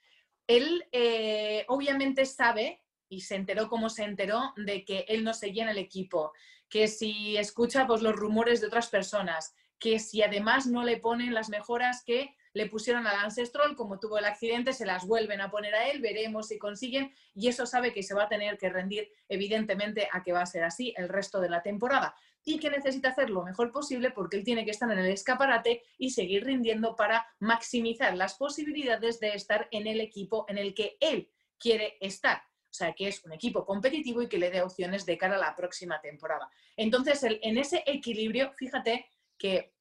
Él 0.47 0.87
eh, 0.93 1.65
obviamente 1.69 2.25
sabe 2.25 2.83
y 3.09 3.21
se 3.23 3.35
enteró 3.35 3.69
como 3.69 3.91
se 3.91 4.05
enteró 4.05 4.53
de 4.57 4.85
que 4.85 5.05
él 5.09 5.25
no 5.25 5.35
seguía 5.35 5.65
en 5.65 5.71
el 5.71 5.79
equipo, 5.79 6.33
que 6.69 6.89
si 6.89 7.37
escucha 7.37 7.87
pues, 7.87 8.03
los 8.03 8.15
rumores 8.15 8.61
de 8.61 8.67
otras 8.67 8.89
personas, 8.89 9.55
que 9.79 9.99
si 9.99 10.23
además 10.23 10.67
no 10.67 10.83
le 10.83 10.99
ponen 10.99 11.35
las 11.35 11.49
mejoras 11.49 12.03
que 12.05 12.35
le 12.53 12.67
pusieron 12.67 13.07
al 13.07 13.17
Ancestral, 13.17 13.77
como 13.77 14.01
tuvo 14.01 14.19
el 14.19 14.25
accidente, 14.25 14.73
se 14.73 14.87
las 14.87 15.07
vuelven 15.07 15.41
a 15.41 15.51
poner 15.51 15.75
a 15.75 15.89
él, 15.89 16.01
veremos 16.01 16.49
si 16.49 16.59
consiguen, 16.59 17.13
y 17.35 17.49
eso 17.49 17.67
sabe 17.67 17.93
que 17.93 18.03
se 18.03 18.15
va 18.15 18.25
a 18.25 18.29
tener 18.29 18.59
que 18.59 18.69
rendir, 18.69 19.09
evidentemente, 19.29 20.09
a 20.13 20.23
que 20.23 20.33
va 20.33 20.43
a 20.43 20.47
ser 20.47 20.65
así 20.65 20.93
el 20.97 21.09
resto 21.09 21.41
de 21.41 21.51
la 21.51 21.63
temporada, 21.63 22.17
y 22.45 22.59
que 22.59 22.71
necesita 22.71 23.11
hacer 23.11 23.31
lo 23.31 23.45
mejor 23.45 23.71
posible 23.71 24.11
porque 24.11 24.39
él 24.39 24.45
tiene 24.45 24.65
que 24.65 24.71
estar 24.71 24.91
en 24.91 24.99
el 24.99 25.07
escaparate 25.07 25.83
y 25.99 26.11
seguir 26.11 26.45
rindiendo 26.45 26.97
para 26.97 27.27
maximizar 27.39 28.17
las 28.17 28.35
posibilidades 28.35 29.21
de 29.21 29.35
estar 29.35 29.69
en 29.71 29.87
el 29.87 30.01
equipo 30.01 30.47
en 30.49 30.59
el 30.59 30.75
que 30.75 30.97
él 31.01 31.31
quiere 31.59 31.99
estar. 32.01 32.48
O 32.71 32.75
sea, 32.79 32.93
que 32.93 33.09
es 33.09 33.25
un 33.25 33.33
equipo 33.33 33.65
competitivo 33.65 34.23
y 34.23 34.29
que 34.29 34.39
le 34.39 34.51
dé 34.51 34.63
opciones 34.63 35.07
de 35.07 35.17
cara 35.17 35.37
a 35.37 35.39
la 35.39 35.57
próxima 35.57 36.01
temporada. 36.01 36.51
Entonces, 36.77 37.23
en 37.23 37.59
ese 37.59 37.83
equilibrio, 37.87 38.53
fíjate 38.53 39.09
que 39.39 39.75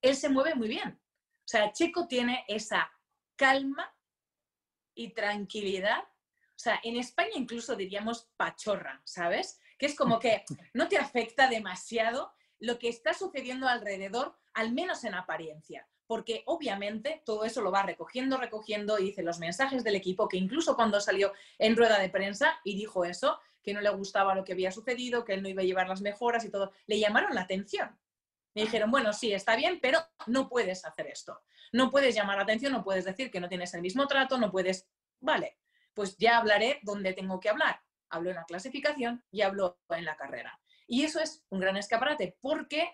él 0.00 0.16
se 0.16 0.28
mueve 0.28 0.54
muy 0.54 0.68
bien. 0.68 0.98
O 0.98 1.48
sea, 1.48 1.72
Checo 1.72 2.06
tiene 2.06 2.44
esa 2.48 2.90
calma 3.36 3.94
y 4.94 5.12
tranquilidad. 5.12 6.00
O 6.00 6.60
sea, 6.60 6.80
en 6.82 6.96
España 6.96 7.32
incluso 7.34 7.76
diríamos 7.76 8.28
pachorra, 8.36 9.00
¿sabes? 9.04 9.60
Que 9.78 9.86
es 9.86 9.94
como 9.94 10.18
que 10.18 10.44
no 10.74 10.88
te 10.88 10.98
afecta 10.98 11.48
demasiado 11.48 12.32
lo 12.58 12.78
que 12.78 12.88
está 12.88 13.14
sucediendo 13.14 13.68
alrededor, 13.68 14.36
al 14.54 14.72
menos 14.72 15.04
en 15.04 15.14
apariencia 15.14 15.88
porque 16.08 16.42
obviamente 16.46 17.22
todo 17.24 17.44
eso 17.44 17.60
lo 17.60 17.70
va 17.70 17.82
recogiendo, 17.82 18.38
recogiendo 18.38 18.98
y 18.98 19.04
dice 19.04 19.22
los 19.22 19.38
mensajes 19.38 19.84
del 19.84 19.94
equipo, 19.94 20.26
que 20.26 20.38
incluso 20.38 20.74
cuando 20.74 21.00
salió 21.00 21.34
en 21.58 21.76
rueda 21.76 22.00
de 22.00 22.08
prensa 22.08 22.58
y 22.64 22.74
dijo 22.74 23.04
eso, 23.04 23.38
que 23.62 23.74
no 23.74 23.82
le 23.82 23.90
gustaba 23.90 24.34
lo 24.34 24.42
que 24.42 24.54
había 24.54 24.72
sucedido, 24.72 25.24
que 25.24 25.34
él 25.34 25.42
no 25.42 25.50
iba 25.50 25.60
a 25.60 25.66
llevar 25.66 25.86
las 25.86 26.00
mejoras 26.00 26.46
y 26.46 26.50
todo, 26.50 26.72
le 26.86 26.98
llamaron 26.98 27.34
la 27.34 27.42
atención. 27.42 27.96
Me 28.54 28.62
dijeron, 28.62 28.90
bueno, 28.90 29.12
sí, 29.12 29.34
está 29.34 29.54
bien, 29.54 29.80
pero 29.82 30.00
no 30.26 30.48
puedes 30.48 30.86
hacer 30.86 31.08
esto. 31.08 31.42
No 31.72 31.90
puedes 31.90 32.14
llamar 32.14 32.38
la 32.38 32.44
atención, 32.44 32.72
no 32.72 32.82
puedes 32.82 33.04
decir 33.04 33.30
que 33.30 33.38
no 33.38 33.48
tienes 33.50 33.74
el 33.74 33.82
mismo 33.82 34.06
trato, 34.06 34.38
no 34.38 34.50
puedes... 34.50 34.88
Vale, 35.20 35.58
pues 35.92 36.16
ya 36.16 36.38
hablaré 36.38 36.80
donde 36.82 37.12
tengo 37.12 37.38
que 37.38 37.50
hablar. 37.50 37.82
Hablo 38.08 38.30
en 38.30 38.36
la 38.36 38.44
clasificación 38.44 39.22
y 39.30 39.42
hablo 39.42 39.78
en 39.90 40.06
la 40.06 40.16
carrera. 40.16 40.58
Y 40.86 41.04
eso 41.04 41.20
es 41.20 41.44
un 41.50 41.60
gran 41.60 41.76
escaparate 41.76 42.38
porque 42.40 42.90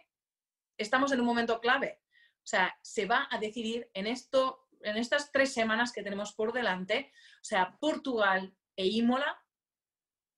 estamos 0.76 1.12
en 1.12 1.20
un 1.20 1.26
momento 1.26 1.60
clave. 1.60 2.03
O 2.44 2.46
sea, 2.46 2.76
se 2.82 3.06
va 3.06 3.26
a 3.30 3.38
decidir 3.38 3.90
en, 3.94 4.06
esto, 4.06 4.66
en 4.82 4.98
estas 4.98 5.32
tres 5.32 5.52
semanas 5.54 5.92
que 5.92 6.02
tenemos 6.02 6.34
por 6.34 6.52
delante. 6.52 7.10
O 7.40 7.44
sea, 7.44 7.78
Portugal 7.80 8.54
e 8.76 8.86
Imola 8.86 9.42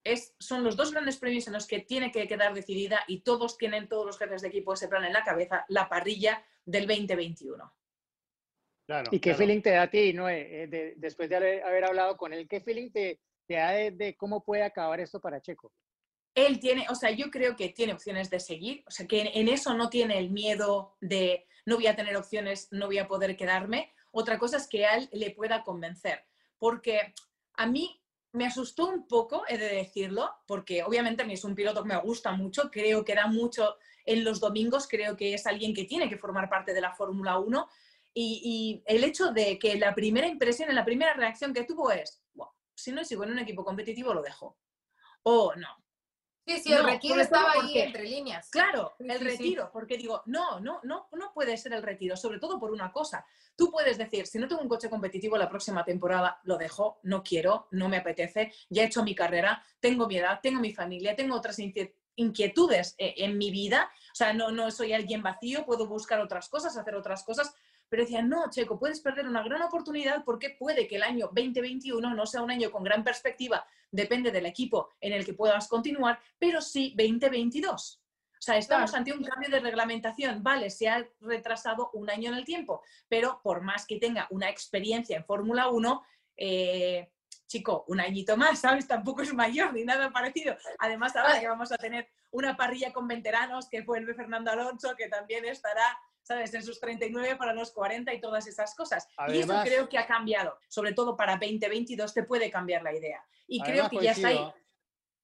es, 0.05 0.37
son 0.39 0.63
los 0.63 0.77
dos 0.77 0.93
grandes 0.93 1.17
premios 1.17 1.49
en 1.49 1.55
los 1.55 1.67
que 1.67 1.81
tiene 1.81 2.13
que 2.13 2.29
quedar 2.29 2.55
decidida 2.55 3.01
y 3.09 3.23
todos 3.23 3.59
tienen, 3.59 3.89
todos 3.89 4.07
los 4.07 4.19
jefes 4.19 4.43
de 4.43 4.49
equipo, 4.49 4.73
ese 4.73 4.87
plan 4.87 5.05
en 5.05 5.13
la 5.13 5.25
cabeza, 5.25 5.65
la 5.69 5.89
parrilla 5.89 6.47
del 6.65 6.87
2021. 6.87 7.75
¿Y 9.11 9.19
qué 9.19 9.35
feeling 9.35 9.63
te 9.63 9.71
da 9.71 9.83
a 9.83 9.91
ti, 9.91 10.13
Noé, 10.13 10.63
eh, 10.63 10.95
después 10.97 11.29
de 11.29 11.37
haber, 11.37 11.85
hablado 11.85 12.17
con 12.17 12.33
él? 12.33 12.47
¿Qué 12.47 12.61
feeling 12.61 12.91
te, 12.91 13.21
da 13.49 13.73
de, 13.73 14.15
cómo 14.17 14.45
puede 14.45 14.63
acabar 14.63 15.01
esto 15.01 15.21
para 15.21 15.41
Checo? 15.41 15.73
Él 16.37 16.61
tiene, 16.61 16.87
o 16.91 16.95
sea, 16.95 17.11
yo 17.11 17.31
creo 17.31 17.57
que 17.57 17.71
tiene 17.71 17.95
opciones 17.95 18.29
de 18.29 18.41
seguir, 18.41 18.85
o 18.87 18.91
sea, 18.91 19.07
que 19.07 19.33
en 19.35 19.49
eso 19.49 19.73
no 19.73 19.89
tiene 19.89 20.19
el 20.19 20.31
miedo 20.31 20.95
de, 21.01 21.49
no 21.65 21.77
voy 21.77 21.87
a 21.87 21.97
tener 21.97 22.15
opciones, 22.15 22.69
no 22.71 22.87
voy 22.87 22.99
a 22.99 23.09
poder 23.09 23.37
quedarme. 23.39 23.95
Otra 24.11 24.39
cosa 24.39 24.59
es 24.59 24.69
que 24.69 24.85
a 24.85 24.97
él 24.97 25.09
le 25.13 25.31
pueda 25.31 25.65
convencer, 25.65 26.27
porque 26.59 27.15
a 27.55 27.67
mí 27.67 28.03
me 28.33 28.47
asustó 28.47 28.87
un 28.87 29.09
poco, 29.09 29.45
he 29.49 29.57
de 29.57 29.77
decirlo, 29.77 30.31
porque 30.47 30.83
obviamente 30.83 31.23
a 31.23 31.27
mí 31.27 31.33
es 31.33 31.45
un 31.45 31.55
piloto 31.55 31.83
que 31.83 31.89
me 31.89 32.01
gusta 32.01 32.33
mucho, 32.33 32.71
creo 32.71 33.03
que 33.03 33.15
da 33.15 33.27
mucho 33.29 33.79
en 34.05 34.23
los 34.23 34.39
domingos, 34.39 34.87
creo 34.87 35.17
que 35.17 35.33
es 35.33 35.47
alguien 35.47 35.73
que 35.73 35.85
tiene 35.85 36.09
que 36.11 36.19
formar 36.19 36.51
parte 36.51 36.75
de 36.75 36.83
la 36.83 36.95
Fórmula 36.95 37.39
1. 37.39 37.69
Y, 38.13 38.83
el 38.87 39.05
hecho 39.05 39.33
de 39.33 39.59
que 39.59 39.77
la 39.77 39.95
primera 39.95 40.27
impresión, 40.27 40.75
la 40.75 40.85
primera 40.85 41.15
reacción 41.15 41.55
que 41.55 41.65
tuvo 41.65 41.91
es, 41.91 42.23
si 42.75 42.93
no 42.93 43.05
sigo 43.05 43.25
en 43.25 43.33
un 43.33 43.39
equipo 43.39 43.65
competitivo, 43.65 44.13
lo 44.13 44.23
dejo. 44.23 44.59
O 45.23 45.55
no, 45.55 45.86
Sí, 46.47 46.61
sí, 46.61 46.73
el 46.73 46.85
retiro 46.85 47.21
estaba 47.21 47.55
ahí 47.61 47.77
entre 47.77 48.05
líneas. 48.05 48.49
Claro, 48.51 48.95
el 49.01 49.19
retiro, 49.19 49.69
porque 49.73 49.97
digo, 49.97 50.23
no, 50.27 50.61
no, 50.61 50.81
no, 50.85 51.09
no 51.11 51.33
puede 51.35 51.57
ser 51.57 51.73
el 51.73 51.83
retiro, 51.83 52.17
sobre 52.17 52.39
todo 52.39 52.61
por 52.61 52.71
una 52.71 52.93
cosa. 52.93 53.27
Tú 53.57 53.73
puedes 53.73 53.99
decir, 53.99 54.29
si 54.29 54.39
no 54.39 54.47
tengo 54.47 54.63
un 54.63 54.69
coche 54.69 54.89
competitivo 54.89 55.37
la 55.37 55.49
próxima 55.49 55.85
temporada, 55.85 56.41
lo 56.45 56.57
dejo, 56.57 57.01
no 57.03 57.25
quiero, 57.25 57.67
no 57.73 57.89
me 57.89 57.97
apetece, 57.97 58.53
ya 58.71 58.85
he 58.85 58.87
hecho 58.87 59.03
mi 59.03 59.13
carrera, 59.13 59.61
tengo 59.81 60.07
mi 60.07 60.19
edad, 60.19 60.39
tengo 60.41 60.61
mi 60.61 60.73
familia, 60.73 61.17
tengo 61.17 61.35
otras 61.35 61.59
inquietudes 62.15 62.95
eh, 62.99 63.15
en 63.17 63.39
mi 63.39 63.51
vida, 63.51 63.91
o 64.13 64.15
sea, 64.15 64.33
no, 64.33 64.53
no 64.53 64.71
soy 64.71 64.93
alguien 64.93 65.25
vacío, 65.25 65.67
puedo 65.67 65.89
buscar 65.89 66.21
otras 66.21 66.49
cosas, 66.49 66.77
hacer 66.77 66.95
otras 66.95 67.25
cosas, 67.25 67.53
pero 67.89 68.03
decía, 68.03 68.23
no, 68.23 68.51
Checo, 68.51 68.79
puedes 68.79 69.01
perder 69.01 69.27
una 69.27 69.43
gran 69.43 69.63
oportunidad 69.63 70.25
porque 70.25 70.51
puede 70.51 70.87
que 70.89 70.97
el 70.97 71.03
año 71.03 71.27
2021 71.33 72.15
no 72.15 72.27
sea 72.27 72.43
un 72.43 72.51
año 72.51 72.71
con 72.71 72.85
gran 72.85 73.05
perspectiva, 73.05 73.67
depende 73.91 74.31
del 74.31 74.47
equipo 74.47 74.91
en 75.01 75.13
el 75.13 75.25
que 75.25 75.35
puedas 75.35 75.69
continuar, 75.69 76.21
pero 76.39 76.61
sí 76.61 76.95
2022. 76.97 78.03
O 78.39 78.43
sea, 78.47 78.59
estamos 78.59 78.95
ante 78.95 79.13
un 79.13 79.25
cambio 79.25 79.49
de 79.51 79.61
reglamentación. 79.61 80.43
Vale, 80.43 80.71
se 80.71 80.89
ha 80.89 81.05
retrasado 81.21 81.91
un 81.95 82.11
año 82.11 82.31
en 82.31 82.37
el 82.37 82.45
tiempo, 82.45 82.83
pero 83.09 83.41
por 83.43 83.63
más 83.63 83.87
que 83.87 83.99
tenga 83.99 84.27
una 84.31 84.49
experiencia 84.51 85.17
en 85.17 85.25
Fórmula 85.25 85.69
1, 85.69 86.03
eh, 86.37 87.11
chico, 87.47 87.85
un 87.89 88.01
añito 88.01 88.37
más, 88.37 88.61
¿sabes? 88.61 88.87
Tampoco 88.87 89.23
es 89.23 89.33
mayor 89.33 89.73
ni 89.73 89.85
nada 89.85 90.11
parecido. 90.11 90.57
Además, 90.79 91.17
ahora 91.17 91.41
que 91.41 91.49
vamos 91.49 91.73
a 91.73 91.77
tener 91.77 92.09
una 92.31 92.57
parrilla 92.57 92.93
con 92.93 93.09
veteranos 93.09 93.69
que 93.69 93.81
vuelve 93.83 94.15
Fernando 94.15 94.51
Alonso, 94.51 94.95
que 94.97 95.09
también 95.09 95.45
estará 95.47 95.99
¿sabes? 96.27 96.53
En 96.55 96.63
sus 96.65 96.81
39 96.81 97.37
para 97.37 97.55
los 97.55 97.71
40 97.71 98.13
y 98.13 98.21
todas 98.21 98.47
esas 98.49 98.75
cosas. 98.75 99.07
y 99.29 99.39
eso 99.39 99.55
creo 99.63 99.89
que 99.89 99.97
ha 99.97 100.07
cambiado, 100.07 100.59
sobre 100.67 100.93
todo 100.93 101.17
para 101.17 101.35
2022 101.35 102.13
te 102.13 102.25
puede 102.25 102.51
cambiar 102.51 102.83
la 102.83 102.93
idea. 102.93 103.25
Y 103.47 103.63
creo 103.63 103.89
que 103.89 104.01
ya 104.01 104.11
está 104.11 104.29
ahí. 104.29 104.53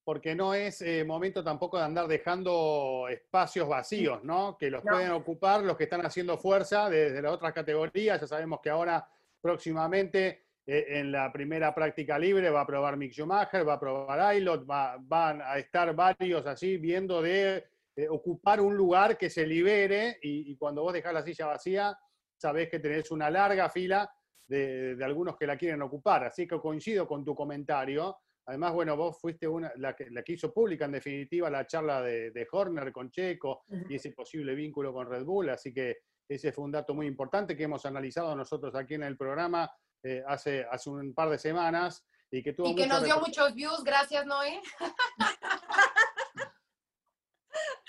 Porque 0.05 0.35
no 0.35 0.53
es 0.53 0.81
eh, 0.81 1.03
momento 1.05 1.43
tampoco 1.43 1.77
de 1.77 1.83
andar 1.83 2.07
dejando 2.07 3.07
espacios 3.09 3.67
vacíos, 3.67 4.23
¿no? 4.23 4.57
Que 4.57 4.69
los 4.69 4.81
pueden 4.81 5.11
ocupar 5.11 5.61
los 5.61 5.77
que 5.77 5.85
están 5.85 6.05
haciendo 6.05 6.37
fuerza 6.37 6.89
desde 6.89 7.21
las 7.21 7.33
otras 7.33 7.53
categorías. 7.53 8.19
Ya 8.19 8.27
sabemos 8.27 8.59
que 8.61 8.69
ahora 8.69 9.07
próximamente 9.41 10.43
eh, 10.65 10.85
en 10.99 11.11
la 11.11 11.31
primera 11.31 11.73
práctica 11.73 12.19
libre 12.19 12.49
va 12.49 12.61
a 12.61 12.67
probar 12.67 12.97
Mick 12.97 13.13
Schumacher, 13.13 13.67
va 13.67 13.73
a 13.73 13.79
probar 13.79 14.19
Ailot, 14.19 14.69
va, 14.69 14.97
van 14.99 15.41
a 15.41 15.57
estar 15.57 15.93
varios 15.95 16.45
así 16.45 16.77
viendo 16.77 17.21
de 17.21 17.65
eh, 17.95 18.07
ocupar 18.09 18.59
un 18.59 18.75
lugar 18.75 19.17
que 19.17 19.29
se 19.29 19.45
libere 19.45 20.17
y, 20.21 20.55
cuando 20.57 20.81
vos 20.81 20.93
dejás 20.93 21.13
la 21.13 21.23
silla 21.23 21.45
vacía, 21.45 21.97
sabés 22.35 22.69
que 22.69 22.79
tenés 22.79 23.11
una 23.11 23.29
larga 23.29 23.69
fila 23.69 24.09
de, 24.47 24.97
algunos 25.03 25.37
que 25.37 25.45
la 25.45 25.57
quieren 25.57 25.81
ocupar. 25.81 26.25
Así 26.25 26.47
que 26.47 26.59
coincido 26.59 27.07
con 27.07 27.23
tu 27.23 27.35
comentario. 27.35 28.17
Además, 28.47 28.73
bueno, 28.73 28.97
vos 28.97 29.19
fuiste 29.21 29.47
una, 29.47 29.71
la, 29.77 29.95
que, 29.95 30.09
la 30.09 30.23
que 30.23 30.33
hizo 30.33 30.51
pública, 30.51 30.85
en 30.85 30.93
definitiva, 30.93 31.49
la 31.49 31.67
charla 31.67 32.01
de, 32.01 32.47
Horner 32.51 32.91
con 32.91 33.11
Checo 33.11 33.63
y 33.87 33.95
ese 33.95 34.11
posible 34.11 34.55
vínculo 34.55 34.91
con 34.91 35.07
Red 35.07 35.23
Bull. 35.23 35.49
Así 35.49 35.71
que 35.71 35.97
ese 36.27 36.51
fue 36.51 36.65
un 36.65 36.71
dato 36.71 36.95
muy 36.95 37.05
importante 37.05 37.55
que 37.55 37.63
hemos 37.63 37.85
analizado 37.85 38.35
nosotros 38.35 38.73
aquí 38.75 38.95
en 38.95 39.03
el 39.03 39.17
programa 39.17 39.69
eh, 40.01 40.23
hace, 40.27 40.65
hace 40.69 40.89
un 40.89 41.13
par 41.13 41.29
de 41.29 41.37
semanas. 41.37 42.05
Y 42.31 42.41
que, 42.41 42.55
que 42.55 42.87
nos 42.87 43.03
dio 43.03 43.19
muchos 43.19 43.53
views, 43.53 43.83
gracias 43.83 44.25
Noé. 44.25 44.59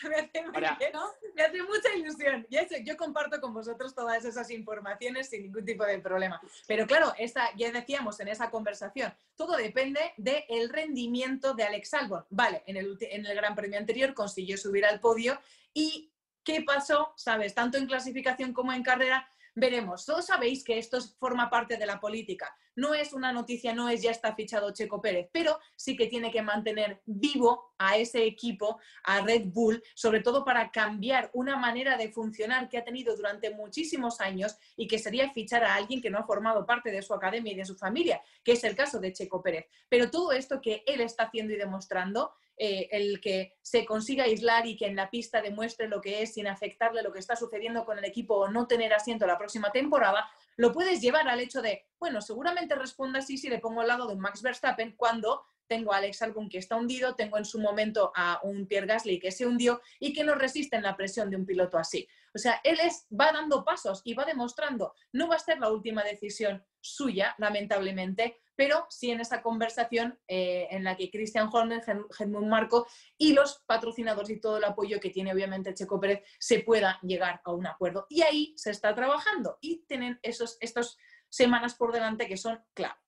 me 0.09 0.17
hace, 0.17 0.43
muy 0.43 0.55
Ahora- 0.55 0.77
bien, 0.79 0.91
¿no? 0.93 1.07
Me 1.35 1.43
hace 1.43 1.63
mucha 1.63 1.95
ilusión. 1.95 2.47
Y 2.49 2.57
eso, 2.57 2.75
yo 2.83 2.97
comparto 2.97 3.41
con 3.41 3.53
vosotros 3.53 3.95
todas 3.95 4.25
esas 4.25 4.51
informaciones 4.51 5.29
sin 5.29 5.43
ningún 5.43 5.65
tipo 5.65 5.85
de 5.85 5.99
problema. 5.99 6.41
Pero 6.67 6.87
claro, 6.87 7.13
esta, 7.19 7.51
ya 7.57 7.71
decíamos 7.73 8.21
en 8.21 8.29
esa 8.29 8.51
conversación, 8.51 9.13
todo 9.37 9.57
depende 9.57 10.13
del 10.17 10.69
rendimiento 10.69 11.55
de 11.55 11.65
Alex 11.65 11.95
Albon. 11.95 12.25
Vale, 12.31 12.63
en 12.67 12.77
el, 12.77 12.97
en 13.01 13.27
el 13.27 13.35
Gran 13.35 13.55
Premio 13.55 13.79
anterior 13.79 14.15
consiguió 14.15 14.57
subir 14.57 14.85
al 14.87 15.01
podio 15.01 15.41
y 15.73 16.11
¿qué 16.45 16.63
pasó? 16.63 17.13
¿Sabes? 17.17 17.55
Tanto 17.55 17.79
en 17.79 17.87
clasificación 17.87 18.53
como 18.53 18.73
en 18.73 18.83
carrera. 18.83 19.29
Veremos, 19.57 20.05
todos 20.05 20.27
sabéis 20.27 20.65
que 20.65 20.79
esto 20.79 20.97
es- 20.97 21.15
forma 21.17 21.49
parte 21.49 21.77
de 21.77 21.87
la 21.87 22.01
política. 22.01 22.57
No 22.75 22.93
es 22.93 23.13
una 23.13 23.33
noticia, 23.33 23.73
no 23.73 23.89
es 23.89 24.03
ya 24.03 24.11
está 24.11 24.35
fichado 24.35 24.73
Checo 24.73 25.01
Pérez, 25.01 25.29
pero 25.33 25.61
sí 25.77 25.97
que 25.97 26.09
tiene 26.09 26.33
que 26.33 26.43
mantener 26.43 27.01
vivo 27.07 27.73
a 27.79 27.97
ese 27.97 28.25
equipo, 28.25 28.81
a 29.05 29.21
Red 29.21 29.45
Bull, 29.53 29.81
sobre 29.95 30.21
todo 30.23 30.45
para 30.45 30.73
cambiar 30.73 31.31
una 31.35 31.57
manera 31.57 31.97
de 31.97 32.11
funcionar 32.11 32.69
que 32.69 32.79
ha 32.79 32.85
tenido 32.85 33.15
durante 33.17 33.55
muchísimos 33.55 34.21
años 34.21 34.57
y 34.77 34.89
que 34.89 34.99
sería 34.99 35.31
fichar 35.31 35.63
a 35.63 35.77
alguien 35.77 36.03
que 36.03 36.11
no 36.11 36.19
ha 36.19 36.25
formado 36.27 36.67
parte 36.67 36.91
de 36.91 37.03
su 37.03 37.15
academia 37.15 37.53
y 37.53 37.57
de 37.57 37.65
su 37.65 37.77
familia, 37.77 38.21
que 38.43 38.53
es 38.53 38.65
el 38.65 38.75
caso 38.75 38.99
de 38.99 39.13
Checo 39.13 39.41
Pérez. 39.41 39.67
Pero 39.89 40.11
todo 40.11 40.33
esto 40.33 40.61
que 40.61 40.83
él 40.87 41.01
está 41.01 41.25
haciendo 41.25 41.53
y 41.53 41.57
demostrando, 41.57 42.35
eh, 42.57 42.89
el 42.93 43.21
que 43.21 43.57
se 43.63 43.85
consiga 43.85 44.25
aislar 44.25 44.67
y 44.67 44.77
que 44.77 44.87
en 44.87 44.97
la 44.97 45.11
pista 45.11 45.43
demuestre 45.43 45.89
lo 45.89 46.01
que 46.01 46.23
es 46.23 46.35
sin 46.35 46.47
afectarle 46.47 47.03
lo 47.03 47.13
que 47.13 47.19
está 47.19 47.35
sucediendo 47.35 47.85
con 47.85 47.99
el 47.99 48.05
equipo 48.05 48.37
o 48.37 48.49
no 48.49 48.67
tener 48.67 48.93
asiento 48.93 49.27
la 49.27 49.39
próxima 49.39 49.73
temporada, 49.73 50.29
lo 50.57 50.73
puedes 50.73 51.01
llevar 51.01 51.29
al 51.29 51.41
hecho 51.41 51.63
de, 51.63 51.87
bueno, 51.99 52.21
seguramente 52.21 52.77
responda 52.77 53.19
así 53.19 53.39
si 53.39 53.49
le 53.49 53.59
pongo 53.59 53.81
al 53.81 53.89
lado 53.89 54.07
de 54.07 54.15
un 54.15 54.21
Max 54.21 54.41
Verstappen 54.43 54.95
cuando 54.97 55.45
tengo 55.67 55.93
a 55.93 55.97
Alex 55.97 56.23
Albon 56.23 56.49
que 56.49 56.59
está 56.59 56.77
hundido, 56.77 57.15
tengo 57.15 57.39
en 57.39 57.45
su 57.45 57.59
momento 57.59 58.13
a 58.15 58.41
un 58.43 58.67
Pierre 58.67 58.87
Gasly 58.87 59.19
que 59.19 59.33
se 59.33 59.47
hundió 59.47 59.81
y 59.99 60.13
que 60.13 60.25
no 60.25 60.35
resisten 60.35 60.83
la 60.83 60.97
presión 60.97 61.31
de 61.31 61.37
un 61.37 61.47
piloto 61.47 61.79
así. 61.79 62.07
O 62.35 62.39
sea, 62.39 62.61
él 62.65 62.79
es, 62.83 63.07
va 63.09 63.33
dando 63.33 63.65
pasos 63.65 64.03
y 64.05 64.15
va 64.15 64.25
demostrando, 64.25 64.95
no 65.13 65.29
va 65.29 65.37
a 65.37 65.39
ser 65.39 65.59
la 65.61 65.71
última 65.71 66.03
decisión 66.03 66.65
suya, 66.81 67.35
lamentablemente, 67.39 68.43
pero 68.57 68.87
sí 68.91 69.11
en 69.11 69.21
esa 69.21 69.41
conversación 69.41 70.19
eh, 70.27 70.67
en 70.71 70.85
la 70.85 70.97
que 70.97 71.11
Christian 71.11 71.49
Horner, 71.53 71.83
Helmut 72.19 72.45
Marco 72.45 72.87
y 73.17 73.33
los 73.33 73.63
patrocinadores 73.67 74.31
y 74.31 74.41
todo 74.41 74.59
el 74.59 74.65
apoyo 74.65 75.01
que 75.01 75.11
tiene 75.11 75.33
obviamente 75.33 75.75
Checo 75.75 76.01
Pérez 76.01 76.23
se 76.39 76.61
pueda 76.61 76.99
llegar 77.03 77.41
a 77.45 77.53
un 77.53 77.67
acuerdo. 77.67 78.07
Y 78.09 78.23
ahí 78.23 78.53
se 78.57 78.71
está 78.71 78.95
trabajando 78.95 79.59
y 79.61 79.85
tienen 79.87 80.19
esos, 80.23 80.57
estas 80.61 80.97
semanas 81.29 81.75
por 81.75 81.93
delante 81.93 82.29
que 82.29 82.37
son 82.37 82.61
clave. 82.75 82.99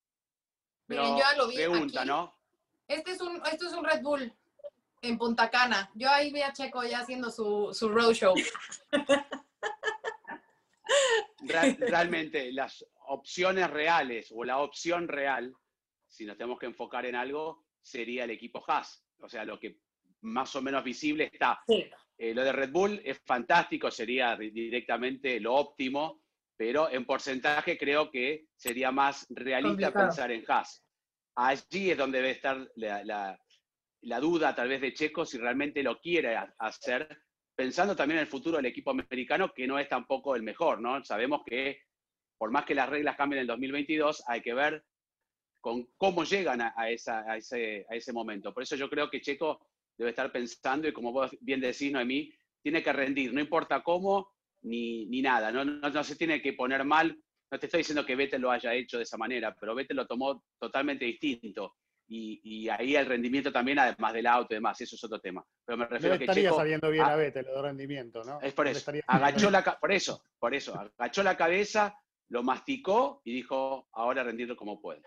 Pero 0.87 1.03
Miren, 1.03 1.17
yo 1.17 1.23
ya 1.23 1.37
lo 1.37 1.49
vi 1.49 1.57
pregunta, 1.57 2.01
aquí. 2.01 2.09
¿no? 2.09 2.35
Este 2.89 3.11
es 3.11 3.21
un, 3.21 3.43
esto 3.47 3.67
es 3.67 3.73
un 3.73 3.85
Red 3.85 4.03
Bull 4.03 4.33
en 5.07 5.19
Punta 5.19 5.51
Cana. 5.51 5.91
Yo 5.95 6.11
ahí 6.11 6.33
vi 6.33 6.43
a 6.43 6.53
Checo 6.53 6.83
ya 6.85 7.01
haciendo 7.01 7.31
su, 7.31 7.71
su 7.73 7.89
roadshow. 7.89 8.35
Real- 11.41 11.77
realmente 11.79 12.53
las 12.53 12.85
opciones 13.09 13.71
reales 13.71 14.33
o 14.35 14.45
la 14.45 14.59
opción 14.59 15.09
real, 15.09 15.55
si 16.09 16.25
nos 16.25 16.37
tenemos 16.37 16.59
que 16.59 16.67
enfocar 16.67 17.07
en 17.07 17.15
algo, 17.15 17.65
sería 17.81 18.25
el 18.25 18.31
equipo 18.31 18.63
Haas. 18.67 19.05
O 19.21 19.29
sea, 19.29 19.45
lo 19.45 19.59
que 19.61 19.79
más 20.23 20.55
o 20.57 20.63
menos 20.63 20.83
visible 20.83 21.31
está. 21.33 21.61
Sí. 21.67 21.85
Eh, 22.19 22.35
lo 22.35 22.43
de 22.43 22.53
Red 22.53 22.71
Bull 22.73 23.01
es 23.05 23.21
fantástico, 23.25 23.91
sería 23.91 24.37
di- 24.37 24.51
directamente 24.51 25.39
lo 25.39 25.55
óptimo, 25.55 26.23
pero 26.57 26.91
en 26.91 27.05
porcentaje 27.05 27.77
creo 27.77 28.11
que 28.11 28.47
sería 28.57 28.91
más 28.91 29.27
realista 29.29 29.69
Complicado. 29.93 30.07
pensar 30.07 30.33
en 30.33 30.45
Haas. 30.49 30.83
Allí 31.35 31.91
es 31.91 31.99
donde 31.99 32.19
debe 32.19 32.31
estar 32.31 32.67
la, 32.77 33.05
la- 33.05 33.39
la 34.07 34.21
duda 34.21 34.55
tal 34.55 34.69
vez 34.69 34.81
de 34.81 34.93
Checo 34.95 35.25
si 35.25 35.39
realmente 35.39 35.83
lo 35.83 35.99
quiere 36.01 36.37
ha- 36.37 36.55
hacer, 36.59 37.09
pensando 37.55 37.97
también 37.97 38.19
en 38.19 38.23
el 38.25 38.31
futuro 38.31 38.57
del 38.57 38.67
equipo 38.67 38.91
americano, 38.91 39.53
que 39.55 39.67
no 39.67 39.79
es 39.79 39.89
tampoco 39.89 40.37
el 40.37 40.43
mejor, 40.43 40.81
¿no? 40.81 41.03
Sabemos 41.05 41.43
que 41.47 41.81
por 42.39 42.51
más 42.51 42.65
que 42.65 42.75
las 42.75 42.89
reglas 42.89 43.17
cambien 43.17 43.39
en 43.39 43.43
el 43.43 43.47
2022, 43.49 44.23
hay 44.27 44.43
que 44.43 44.55
ver 44.55 44.85
con 45.61 45.89
cómo 45.97 46.25
llegan 46.25 46.61
a, 46.61 46.75
a 46.77 46.83
a 46.85 46.91
ese, 46.91 47.87
a 47.89 47.95
ese 47.95 48.13
momento. 48.13 48.53
Por 48.55 48.63
eso 48.63 48.77
yo 48.77 48.89
creo 48.89 49.11
que 49.11 49.21
Checo 49.21 49.67
debe 49.97 50.11
estar 50.11 50.31
pensando, 50.31 50.87
y 50.87 50.93
como 50.93 51.13
vos 51.13 51.31
bien 51.41 51.61
decís, 51.61 51.91
Noemí, 51.91 52.33
tiene 52.63 52.83
que 52.83 52.93
rendir, 52.93 53.33
no 53.33 53.41
importa 53.41 53.83
cómo 53.83 54.31
ni, 54.63 55.07
ni 55.07 55.23
nada, 55.23 55.51
no, 55.51 55.65
no, 55.65 55.89
no 55.91 56.05
se 56.05 56.17
tiene 56.17 56.41
que 56.43 56.53
poner 56.53 56.85
mal. 56.85 57.19
No 57.51 57.59
te 57.59 57.67
estoy 57.67 57.79
diciendo 57.79 58.05
que 58.05 58.17
Vettel 58.17 58.43
lo 58.43 58.51
haya 58.51 58.75
hecho 58.75 58.97
de 58.99 59.05
esa 59.05 59.17
manera, 59.17 59.57
pero 59.59 59.75
Vettel 59.75 59.97
lo 59.97 60.07
tomó 60.07 60.45
totalmente 60.59 61.05
distinto. 61.05 61.77
Y, 62.09 62.41
y 62.43 62.69
ahí 62.69 62.95
el 62.95 63.07
rendimiento 63.07 63.53
también, 63.53 63.79
además 63.79 64.13
del 64.13 64.27
auto 64.27 64.55
y 64.55 64.57
demás, 64.57 64.81
eso 64.81 64.95
es 64.95 65.05
otro 65.05 65.21
tema. 65.21 65.45
Pero 65.65 65.77
me 65.77 65.85
No 65.85 65.91
refiero 65.91 66.15
le 66.15 66.17
a 66.17 66.19
que 66.19 66.25
estaría 66.25 66.51
Checo 66.51 66.57
saliendo 66.57 66.91
bien 66.91 67.05
ah, 67.05 67.13
a 67.13 67.17
Vettel, 67.17 67.47
lo 67.47 67.57
de 67.57 67.63
rendimiento, 67.63 68.23
¿no? 68.23 68.41
es 68.41 68.53
por 68.53 68.67
No 68.67 68.71
eso. 68.71 68.93
Agachó 69.07 69.51
la, 69.51 69.63
por 69.63 69.93
eso, 69.93 70.23
por 70.39 70.55
eso. 70.55 70.79
Agachó 70.99 71.23
la 71.23 71.37
cabeza, 71.37 71.99
lo 72.29 72.43
masticó 72.43 73.23
y 73.25 73.35
dijo, 73.35 73.89
ahora 73.93 74.23
rendirlo 74.23 74.57
como 74.57 74.81
puede. 74.81 75.03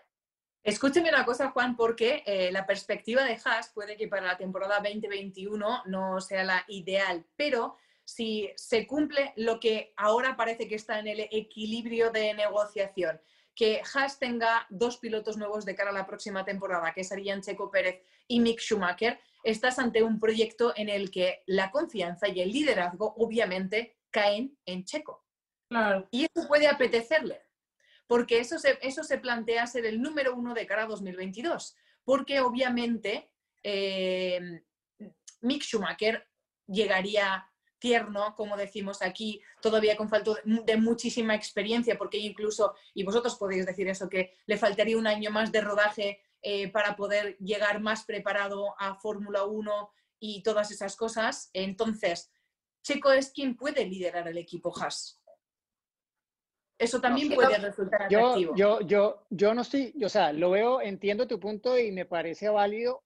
Escúcheme 0.61 1.09
una 1.09 1.25
cosa, 1.25 1.51
Juan, 1.51 1.77
porque 1.77 2.21
eh, 2.25 2.51
la 2.51 2.65
perspectiva 2.65 3.23
de 3.23 3.39
Haas 3.43 3.71
puede 3.73 3.95
que 3.95 4.09
para 4.09 4.27
la 4.27 4.37
temporada 4.37 4.81
2021 4.83 5.83
no 5.85 6.19
sea 6.19 6.43
la 6.43 6.65
ideal, 6.67 7.25
pero 7.35 7.77
si 8.03 8.49
se 8.55 8.85
cumple 8.85 9.33
lo 9.37 9.59
que 9.59 9.93
ahora 9.95 10.35
parece 10.35 10.67
que 10.67 10.75
está 10.75 10.99
en 10.99 11.07
el 11.07 11.21
equilibrio 11.31 12.11
de 12.11 12.33
negociación, 12.33 13.21
que 13.59 13.81
Haas 13.93 14.19
tenga 14.19 14.65
dos 14.69 14.99
pilotos 14.99 15.35
nuevos 15.35 15.65
de 15.65 15.75
cara 15.75 15.89
a 15.89 15.93
la 15.93 16.05
próxima 16.05 16.45
temporada, 16.45 16.93
que 16.93 17.03
serían 17.03 17.41
Checo 17.41 17.69
Pérez 17.69 18.01
y 18.25 18.39
Mick 18.39 18.61
Schumacher, 18.61 19.19
estás 19.43 19.79
ante 19.79 20.01
un 20.01 20.17
proyecto 20.17 20.71
en 20.77 20.87
el 20.87 21.11
que 21.11 21.43
la 21.45 21.69
confianza 21.69 22.29
y 22.29 22.39
el 22.39 22.53
liderazgo 22.53 23.15
obviamente 23.17 23.97
caen 24.11 24.57
en 24.65 24.85
Checo. 24.85 25.25
Claro. 25.67 26.07
Y 26.09 26.25
eso 26.33 26.47
puede 26.47 26.69
apetecerle, 26.69 27.41
porque 28.07 28.39
eso 28.39 28.59
se, 28.59 28.79
eso 28.81 29.03
se 29.03 29.17
plantea 29.17 29.67
ser 29.67 29.85
el 29.85 30.01
número 30.01 30.35
uno 30.35 30.53
de 30.53 30.65
cara 30.65 30.83
a 30.83 30.87
2022, 30.87 31.75
porque 32.05 32.39
obviamente 32.39 33.29
eh, 33.61 34.63
Mick 35.41 35.63
Schumacher 35.63 36.25
llegaría 36.65 37.48
tierno, 37.79 38.35
como 38.35 38.57
decimos 38.57 39.01
aquí, 39.01 39.41
todavía 39.61 39.95
con 39.95 40.09
falta 40.09 40.31
de, 40.43 40.77
muchísima 40.77 41.35
experiencia, 41.35 41.97
porque 41.97 42.17
incluso, 42.17 42.75
y 42.93 43.03
vosotros 43.03 43.35
podéis 43.35 43.65
decir 43.65 43.87
eso, 43.87 44.09
que 44.09 44.35
le 44.45 44.57
faltaría 44.57 44.97
un 44.97 45.07
año 45.07 45.31
más 45.31 45.51
de 45.51 45.61
rodaje 45.61 46.21
eh, 46.41 46.69
para 46.71 46.95
poder 46.95 47.37
llegar 47.37 47.81
más 47.81 48.05
preparado 48.05 48.75
a 48.79 48.95
Fórmula 48.95 49.45
1 49.45 49.91
y 50.19 50.43
todas 50.43 50.71
esas 50.71 50.95
cosas. 50.95 51.49
Entonces, 51.53 52.31
Checo 52.83 53.11
es 53.11 53.31
quien 53.31 53.55
puede 53.55 53.85
liderar 53.85 54.27
el 54.27 54.37
equipo 54.37 54.73
Haas. 54.77 55.19
Eso 56.77 57.01
también 57.01 57.33
puede 57.35 57.57
resultar 57.57 58.09
Yo, 58.09 58.19
atractivo. 58.19 58.55
yo, 58.55 58.79
yo, 58.81 59.25
yo 59.29 59.53
no 59.53 59.63
estoy, 59.63 59.93
o 60.01 60.07
sea, 60.07 60.31
lo 60.31 60.51
veo, 60.51 60.79
entiendo 60.81 61.27
tu 61.27 61.37
punto 61.37 61.77
y 61.77 61.91
me 61.91 62.05
parece 62.05 62.47
válido, 62.47 63.03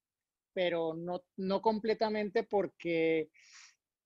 pero 0.53 0.93
no, 0.93 1.23
no 1.37 1.61
completamente 1.63 2.43
porque, 2.43 3.31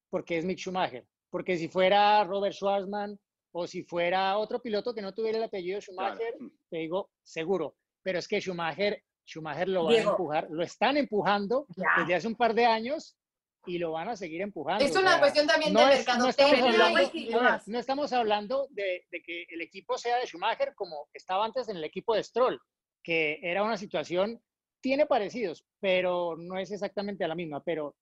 porque 0.10 0.38
es 0.38 0.46
Mick 0.46 0.58
Schumacher. 0.60 1.06
Porque 1.30 1.58
si 1.58 1.68
fuera 1.68 2.24
Robert 2.24 2.54
Schwarzman 2.56 3.20
o 3.52 3.68
si 3.68 3.84
fuera 3.84 4.38
otro 4.38 4.62
piloto 4.62 4.94
que 4.94 5.02
no 5.02 5.14
tuviera 5.14 5.38
el 5.38 5.44
apellido 5.44 5.82
Schumacher, 5.82 6.34
Claro. 6.38 6.52
te 6.70 6.78
digo 6.78 7.10
seguro. 7.24 7.76
Pero 8.04 8.20
es 8.20 8.28
que 8.28 8.40
Schumacher, 8.40 9.04
Schumacher 9.26 9.68
lo 9.68 9.84
van 9.86 9.94
Diego. 9.94 10.10
a 10.10 10.14
empujar, 10.14 10.48
lo 10.50 10.64
están 10.64 10.98
empujando 10.98 11.66
Ya. 11.76 11.88
desde 12.00 12.16
hace 12.16 12.28
un 12.28 12.36
par 12.36 12.54
de 12.54 12.66
años 12.66 13.18
y 13.66 13.78
lo 13.80 13.92
van 13.92 14.08
a 14.08 14.16
seguir 14.16 14.42
empujando. 14.42 14.86
Es 14.86 14.96
o 14.96 15.00
una 15.00 15.12
sea, 15.12 15.20
cuestión 15.20 15.48
también 15.48 15.74
no 15.74 15.86
de 15.86 15.94
es- 15.96 16.08
no 16.18 16.30
estamos 16.30 16.62
hablando- 16.62 17.10
y- 17.14 17.34
ver, 17.34 17.62
no 17.66 17.80
estamos 17.80 18.14
hablando 18.14 18.68
de, 18.70 19.06
de 19.12 19.22
que 19.22 19.46
el 19.50 19.62
equipo 19.62 19.98
sea 19.98 20.18
de 20.18 20.26
Schumacher 20.26 20.74
como 20.76 21.10
estaba 21.14 21.44
antes 21.44 21.68
en 21.68 21.76
el 21.76 21.84
equipo 21.84 22.16
de 22.16 22.24
Stroll, 22.24 22.62
que 23.04 23.40
era 23.42 23.64
una 23.64 23.76
situación, 23.76 24.42
tiene 24.82 25.06
parecidos, 25.06 25.66
pero 25.82 26.36
no 26.38 26.58
es 26.58 26.72
exactamente 26.72 27.28
la 27.28 27.36
misma. 27.36 27.62
Pero 27.64 27.96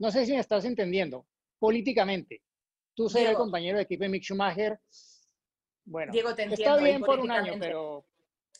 no 0.00 0.10
sé 0.10 0.26
si 0.26 0.32
me 0.32 0.40
estás 0.40 0.64
entendiendo. 0.64 1.26
Políticamente, 1.62 2.42
tú 2.92 3.08
ser 3.08 3.28
el 3.28 3.36
compañero 3.36 3.76
de 3.76 3.84
equipo 3.84 4.02
de 4.02 4.08
Mick 4.08 4.24
Schumacher, 4.24 4.80
bueno, 5.84 6.10
Diego, 6.10 6.34
te 6.34 6.42
está 6.42 6.54
entiendo. 6.54 6.80
y 6.80 6.84
bien 6.84 7.02
por 7.02 7.20
un 7.20 7.30
año, 7.30 7.54
pero... 7.56 8.04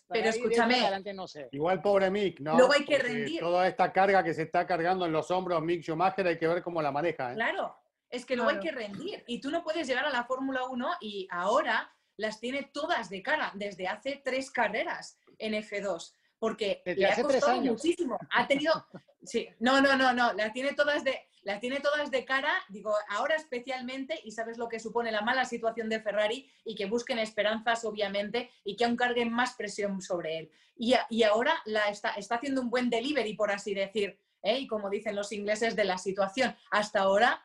Pero 0.07 0.29
escúchame. 0.29 0.77
adelante 0.77 1.13
no 1.13 1.27
sé. 1.27 1.49
Igual 1.51 1.83
pobre 1.83 2.13
Mick, 2.13 2.39
¿no? 2.39 2.57
Luego 2.57 2.75
hay 2.75 2.85
que 2.85 2.99
Porque 2.99 3.13
rendir. 3.13 3.41
Toda 3.41 3.67
esta 3.67 3.93
carga 3.93 4.23
que 4.23 4.33
se 4.33 4.43
está 4.43 4.69
cargando 4.69 5.05
en 5.05 5.11
los 5.11 5.33
hombros 5.33 5.61
Mick 5.63 5.83
Schumacher 5.83 6.29
hay 6.29 6.39
que 6.39 6.47
ver 6.47 6.63
cómo 6.63 6.81
la 6.81 6.93
maneja. 6.93 7.33
¿eh? 7.33 7.35
Claro, 7.35 7.77
es 8.09 8.25
que 8.25 8.37
luego 8.37 8.53
hay 8.53 8.61
que 8.61 8.71
rendir. 8.71 9.25
Y 9.27 9.41
tú 9.41 9.51
no 9.51 9.65
puedes 9.65 9.89
llegar 9.89 10.05
a 10.05 10.11
la 10.11 10.23
Fórmula 10.23 10.65
1 10.67 10.89
y 11.01 11.27
ahora 11.29 11.93
las 12.19 12.39
tiene 12.39 12.71
todas 12.73 13.11
de 13.11 13.21
cara 13.21 13.51
desde 13.57 13.89
hace 13.89 14.23
tres 14.25 14.53
carreras 14.53 15.19
en 15.39 15.55
F2. 15.55 16.15
Porque 16.39 16.83
Desde 16.85 17.01
le 17.01 17.07
ha 17.09 17.21
costado 17.21 17.61
muchísimo. 17.63 18.17
Ha 18.31 18.47
tenido. 18.47 18.87
Sí, 19.25 19.49
no, 19.61 19.81
no, 19.81 19.97
no, 19.97 20.13
no. 20.13 20.33
Las 20.33 20.53
tiene 20.53 20.75
todas 20.75 21.05
de. 21.05 21.29
Las 21.43 21.61
tiene 21.61 21.81
todas 21.81 22.11
de 22.11 22.25
cara, 22.25 22.53
digo, 22.69 22.95
ahora 23.09 23.35
especialmente, 23.35 24.21
y 24.25 24.31
sabes 24.31 24.59
lo 24.59 24.69
que 24.69 24.79
supone 24.79 25.11
la 25.11 25.23
mala 25.23 25.45
situación 25.45 25.89
de 25.89 26.01
Ferrari, 26.01 26.49
y 26.65 26.75
que 26.75 26.87
busquen 26.87 27.19
esperanzas, 27.19 27.85
obviamente, 27.85 28.51
y 28.65 28.77
que 28.77 28.85
aún 28.85 28.97
carguen 28.97 29.33
más 29.33 29.55
presión 29.55 30.01
sobre 30.01 30.39
él. 30.39 30.53
Y, 30.77 30.95
a- 30.95 31.07
y 31.11 31.25
ahora 31.25 31.61
la 31.65 31.89
está, 31.89 32.11
está 32.15 32.37
haciendo 32.37 32.61
un 32.61 32.71
buen 32.71 32.91
delivery, 32.91 33.35
por 33.35 33.51
así 33.51 33.75
decir, 33.75 34.19
¿eh? 34.43 34.59
y 34.59 34.67
como 34.67 34.89
dicen 34.89 35.17
los 35.17 35.33
ingleses, 35.33 35.75
de 35.77 35.85
la 35.85 35.99
situación. 35.99 36.57
Hasta 36.71 37.01
ahora 37.01 37.45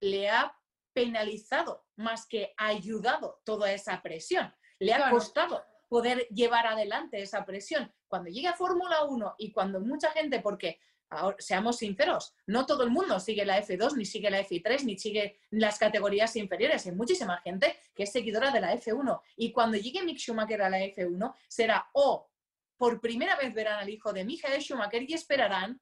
le 0.00 0.28
ha 0.30 0.54
penalizado 0.92 1.86
más 1.96 2.26
que 2.26 2.54
ayudado 2.56 3.40
toda 3.44 3.72
esa 3.72 4.00
presión. 4.02 4.54
Le 4.78 4.94
ha 4.94 5.10
costado 5.10 5.64
poder 5.88 6.26
llevar 6.28 6.66
adelante 6.66 7.20
esa 7.20 7.44
presión. 7.44 7.92
Cuando 8.08 8.30
llegue 8.30 8.48
a 8.48 8.54
Fórmula 8.54 9.04
1 9.04 9.34
y 9.38 9.52
cuando 9.52 9.80
mucha 9.80 10.10
gente, 10.10 10.40
porque 10.40 10.80
ahora, 11.10 11.36
seamos 11.38 11.78
sinceros, 11.78 12.34
no 12.46 12.66
todo 12.66 12.82
el 12.84 12.90
mundo 12.90 13.18
sigue 13.20 13.44
la 13.44 13.60
F2, 13.62 13.96
ni 13.96 14.04
sigue 14.04 14.30
la 14.30 14.40
F3, 14.40 14.84
ni 14.84 14.98
sigue 14.98 15.40
las 15.50 15.78
categorías 15.78 16.34
inferiores. 16.36 16.86
Hay 16.86 16.92
muchísima 16.92 17.40
gente 17.40 17.76
que 17.94 18.04
es 18.04 18.12
seguidora 18.12 18.50
de 18.50 18.60
la 18.60 18.74
F1. 18.74 19.20
Y 19.36 19.52
cuando 19.52 19.76
llegue 19.76 20.02
Mick 20.02 20.18
Schumacher 20.18 20.62
a 20.62 20.70
la 20.70 20.80
F1, 20.80 21.34
será 21.48 21.88
o 21.92 22.28
por 22.76 23.00
primera 23.00 23.36
vez 23.36 23.52
verán 23.52 23.80
al 23.80 23.88
hijo 23.88 24.12
de 24.12 24.24
Michael 24.24 24.62
Schumacher 24.62 25.02
y 25.08 25.14
esperarán 25.14 25.80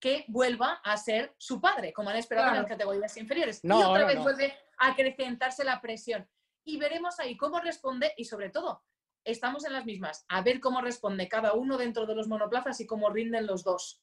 que 0.00 0.24
vuelva 0.28 0.80
a 0.84 0.96
ser 0.96 1.34
su 1.38 1.60
padre, 1.60 1.92
como 1.92 2.10
han 2.10 2.16
esperado 2.16 2.48
en 2.48 2.56
las 2.56 2.66
categorías 2.66 3.16
inferiores. 3.16 3.60
y 3.62 3.70
otra 3.70 4.06
vez 4.06 4.16
no. 4.16 4.22
vuelve 4.22 4.54
a 4.78 4.88
acrecentarse 4.88 5.64
la 5.64 5.80
presión. 5.80 6.28
Y 6.64 6.78
veremos 6.78 7.18
ahí 7.18 7.36
cómo 7.36 7.60
responde 7.60 8.12
y 8.16 8.24
sobre 8.24 8.50
todo, 8.50 8.82
estamos 9.24 9.64
en 9.64 9.72
las 9.72 9.84
mismas. 9.84 10.24
A 10.28 10.42
ver 10.42 10.60
cómo 10.60 10.80
responde 10.80 11.28
cada 11.28 11.52
uno 11.52 11.76
dentro 11.76 12.06
de 12.06 12.14
los 12.14 12.28
monoplazas 12.28 12.80
y 12.80 12.86
cómo 12.86 13.10
rinden 13.10 13.46
los 13.46 13.64
dos. 13.64 14.02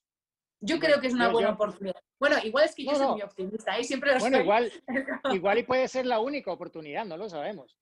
Yo 0.61 0.79
creo 0.79 0.99
que 1.01 1.07
es 1.07 1.13
una 1.13 1.25
yo- 1.27 1.31
buena 1.33 1.49
yo- 1.49 1.53
oportunidad. 1.55 1.95
Bueno, 2.19 2.37
igual 2.43 2.65
es 2.65 2.75
que 2.75 2.85
yo 2.85 2.91
No, 2.91 2.97
soy 2.97 3.05
no. 3.07 3.13
muy 3.13 3.21
optimista 3.21 3.79
y 3.79 3.83
siempre 3.83 4.13
lo 4.13 4.19
Bueno, 4.19 4.37
soy. 4.37 4.43
igual, 4.43 4.71
igual 5.41 5.57
y 5.59 5.63
puede 5.63 5.87
ser 5.87 6.05
la 6.05 6.19
única 6.19 6.51
oportunidad, 6.51 7.05
no 7.05 7.17
lo 7.17 7.29
sabemos. 7.29 7.77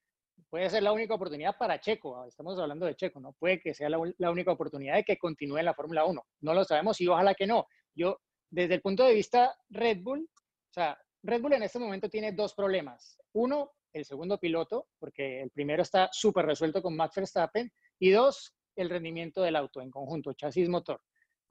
Puede 0.50 0.70
ser 0.70 0.84
la 0.84 0.92
única 0.92 1.16
oportunidad 1.16 1.58
para 1.58 1.80
Checo, 1.80 2.26
estamos 2.26 2.60
hablando 2.60 2.86
de 2.86 2.96
Checo, 2.96 3.20
¿no? 3.20 3.34
Puede 3.34 3.60
que 3.60 3.74
sea 3.74 3.90
la, 3.90 3.98
la 4.18 4.32
única 4.32 4.52
oportunidad 4.52 4.96
de 4.96 5.04
que 5.04 5.18
continúe 5.18 5.58
en 5.58 5.66
la 5.66 5.74
Fórmula 5.74 6.06
1. 6.06 6.24
No 6.42 6.54
lo 6.54 6.64
sabemos 6.64 7.00
y 7.02 7.08
ojalá 7.08 7.34
que 7.34 7.48
no. 7.48 7.66
Yo, 7.96 8.20
desde 8.52 8.76
el 8.76 8.82
punto 8.82 9.04
de 9.04 9.14
vista 9.16 9.56
Red 9.70 10.00
Bull, 10.02 10.30
o 10.30 10.74
sea, 10.74 10.98
Red 11.24 11.42
Bull 11.42 11.54
en 11.54 11.64
este 11.64 11.80
momento 11.80 12.10
tiene 12.10 12.34
dos 12.34 12.54
problemas. 12.54 13.18
Uno, 13.34 13.72
el 13.94 14.06
segundo 14.06 14.38
piloto, 14.40 14.88
porque 15.00 15.42
el 15.42 15.50
primero 15.52 15.82
está 15.82 16.10
súper 16.12 16.46
resuelto 16.46 16.82
con 16.84 16.96
Max 16.96 17.16
Verstappen, 17.16 17.72
y 18.00 18.12
dos, 18.12 18.56
el 18.76 18.90
rendimiento 18.90 19.42
del 19.42 19.56
auto 19.56 19.82
en 19.82 19.90
conjunto, 19.90 20.34
chasis 20.34 20.68
motor. 20.70 21.02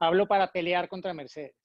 Hablo 0.03 0.27
para 0.27 0.51
pelear 0.51 0.89
contra 0.89 1.13
Mercedes. 1.13 1.55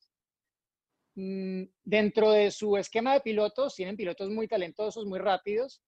Mm, 1.16 1.64
Dentro 1.82 2.30
de 2.30 2.50
su 2.52 2.76
esquema 2.76 3.14
de 3.14 3.20
pilotos, 3.20 3.74
tienen 3.74 3.96
pilotos 3.96 4.30
muy 4.30 4.46
talentosos, 4.46 5.06
muy 5.06 5.18
rápidos, 5.18 5.82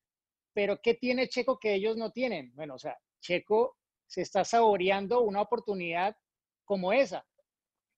pero 0.53 0.81
¿qué 0.83 0.95
tiene 0.95 1.29
Checo 1.29 1.59
que 1.59 1.75
ellos 1.75 1.97
no 1.97 2.11
tienen? 2.11 2.53
Bueno, 2.57 2.75
o 2.75 2.79
sea, 2.79 2.99
Checo 3.21 3.77
se 4.07 4.23
está 4.23 4.45
saboreando 4.45 5.21
una 5.21 5.41
oportunidad 5.43 6.17
como 6.65 6.93
esa 6.93 7.25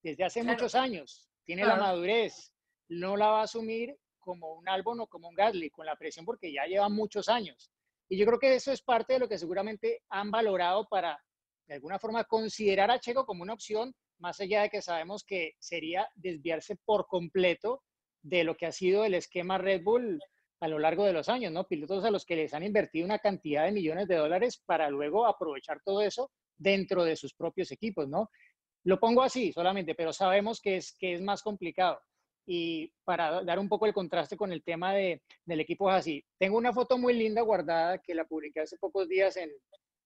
desde 0.03 0.25
hace 0.25 0.41
Claro. 0.41 0.55
muchos 0.55 0.75
años. 0.75 1.31
Tiene 1.45 1.63
la 1.63 1.77
Claro. 1.77 1.83
madurez, 1.85 2.53
no 2.89 3.17
la 3.17 3.29
va 3.29 3.41
a 3.41 3.45
asumir 3.45 3.97
como 4.19 4.53
un 4.53 4.69
Albon 4.69 5.01
o 5.01 5.07
como 5.07 5.29
un 5.29 5.35
Gasly 5.35 5.71
con 5.71 5.87
la 5.87 5.97
presión 5.97 6.27
porque 6.27 6.53
ya 6.53 6.67
lleva 6.67 6.89
muchos 6.91 7.29
años. 7.29 7.73
Y 8.09 8.19
yo 8.19 8.27
creo 8.27 8.39
que 8.39 8.55
eso 8.55 8.71
es 8.71 8.83
parte 8.83 9.15
de 9.15 9.19
lo 9.21 9.29
que 9.29 9.39
seguramente 9.39 10.03
han 10.11 10.31
valorado 10.31 10.87
para, 10.89 11.19
de 11.67 11.75
alguna 11.75 11.99
forma, 11.99 12.25
considerar 12.25 12.91
a 12.91 13.01
Checo 13.01 13.25
como 13.25 13.43
una 13.43 13.55
opción, 13.55 13.95
más 14.23 14.41
allá 14.41 14.63
de 14.63 14.71
que 14.71 14.81
sabemos 14.81 15.25
que 15.25 15.55
sería 15.59 16.09
desviarse 16.15 16.77
por 16.85 17.09
completo 17.09 17.83
de 18.23 18.45
lo 18.45 18.57
que 18.57 18.67
ha 18.67 18.73
sido 18.73 19.05
el 19.05 19.15
esquema 19.15 19.59
Red 19.59 19.83
Bull 19.83 20.21
a 20.61 20.69
lo 20.69 20.79
largo 20.79 21.05
de 21.05 21.13
los 21.13 21.29
años, 21.29 21.53
¿no? 21.53 21.67
Pilotos 21.67 22.05
a 22.05 22.11
los 22.13 22.25
que 22.25 22.37
les 22.37 22.55
han 22.55 22.63
invertido 22.63 23.05
una 23.05 23.19
cantidad 23.19 23.65
de 23.65 23.73
millones 23.73 24.07
de 24.07 24.15
dólares 24.15 24.63
para 24.65 24.89
luego 24.91 25.27
aprovechar 25.27 25.81
todo 25.85 26.01
eso 26.03 26.31
dentro 26.57 27.03
de 27.03 27.17
sus 27.17 27.35
propios 27.35 27.73
equipos, 27.73 28.09
¿no? 28.09 28.31
Lo 28.85 29.01
pongo 29.01 29.23
así 29.23 29.53
solamente, 29.53 29.97
pero 29.97 30.13
sabemos 30.13 30.61
que 30.61 30.77
es, 30.77 30.95
que 30.97 31.15
es 31.15 31.21
más 31.21 31.43
complicado. 31.43 32.01
Y 32.47 32.93
para 33.05 33.43
dar 33.43 33.59
un 33.59 33.69
poco 33.69 33.87
el 33.87 33.93
contraste 33.93 34.37
con 34.37 34.53
el 34.53 34.63
tema 34.63 34.95
de, 34.95 35.23
del 35.45 35.61
equipo 35.61 35.91
así, 35.91 36.25
tengo 36.39 36.59
una 36.59 36.73
foto 36.73 36.97
muy 36.97 37.15
linda 37.15 37.43
guardada 37.43 37.99
que 37.99 38.15
la 38.15 38.25
publiqué 38.25 38.61
hace 38.61 38.79
pocos 38.79 39.09
días 39.09 39.37
en, 39.37 39.51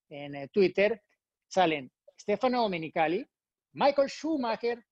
en 0.09 0.35
eh, 0.35 0.47
Twitter. 0.47 0.99
Salen 1.47 1.91
Stefano 2.19 2.63
Domenicali, 2.63 3.25
Michael 3.77 4.09
Schumacher, 4.09 4.83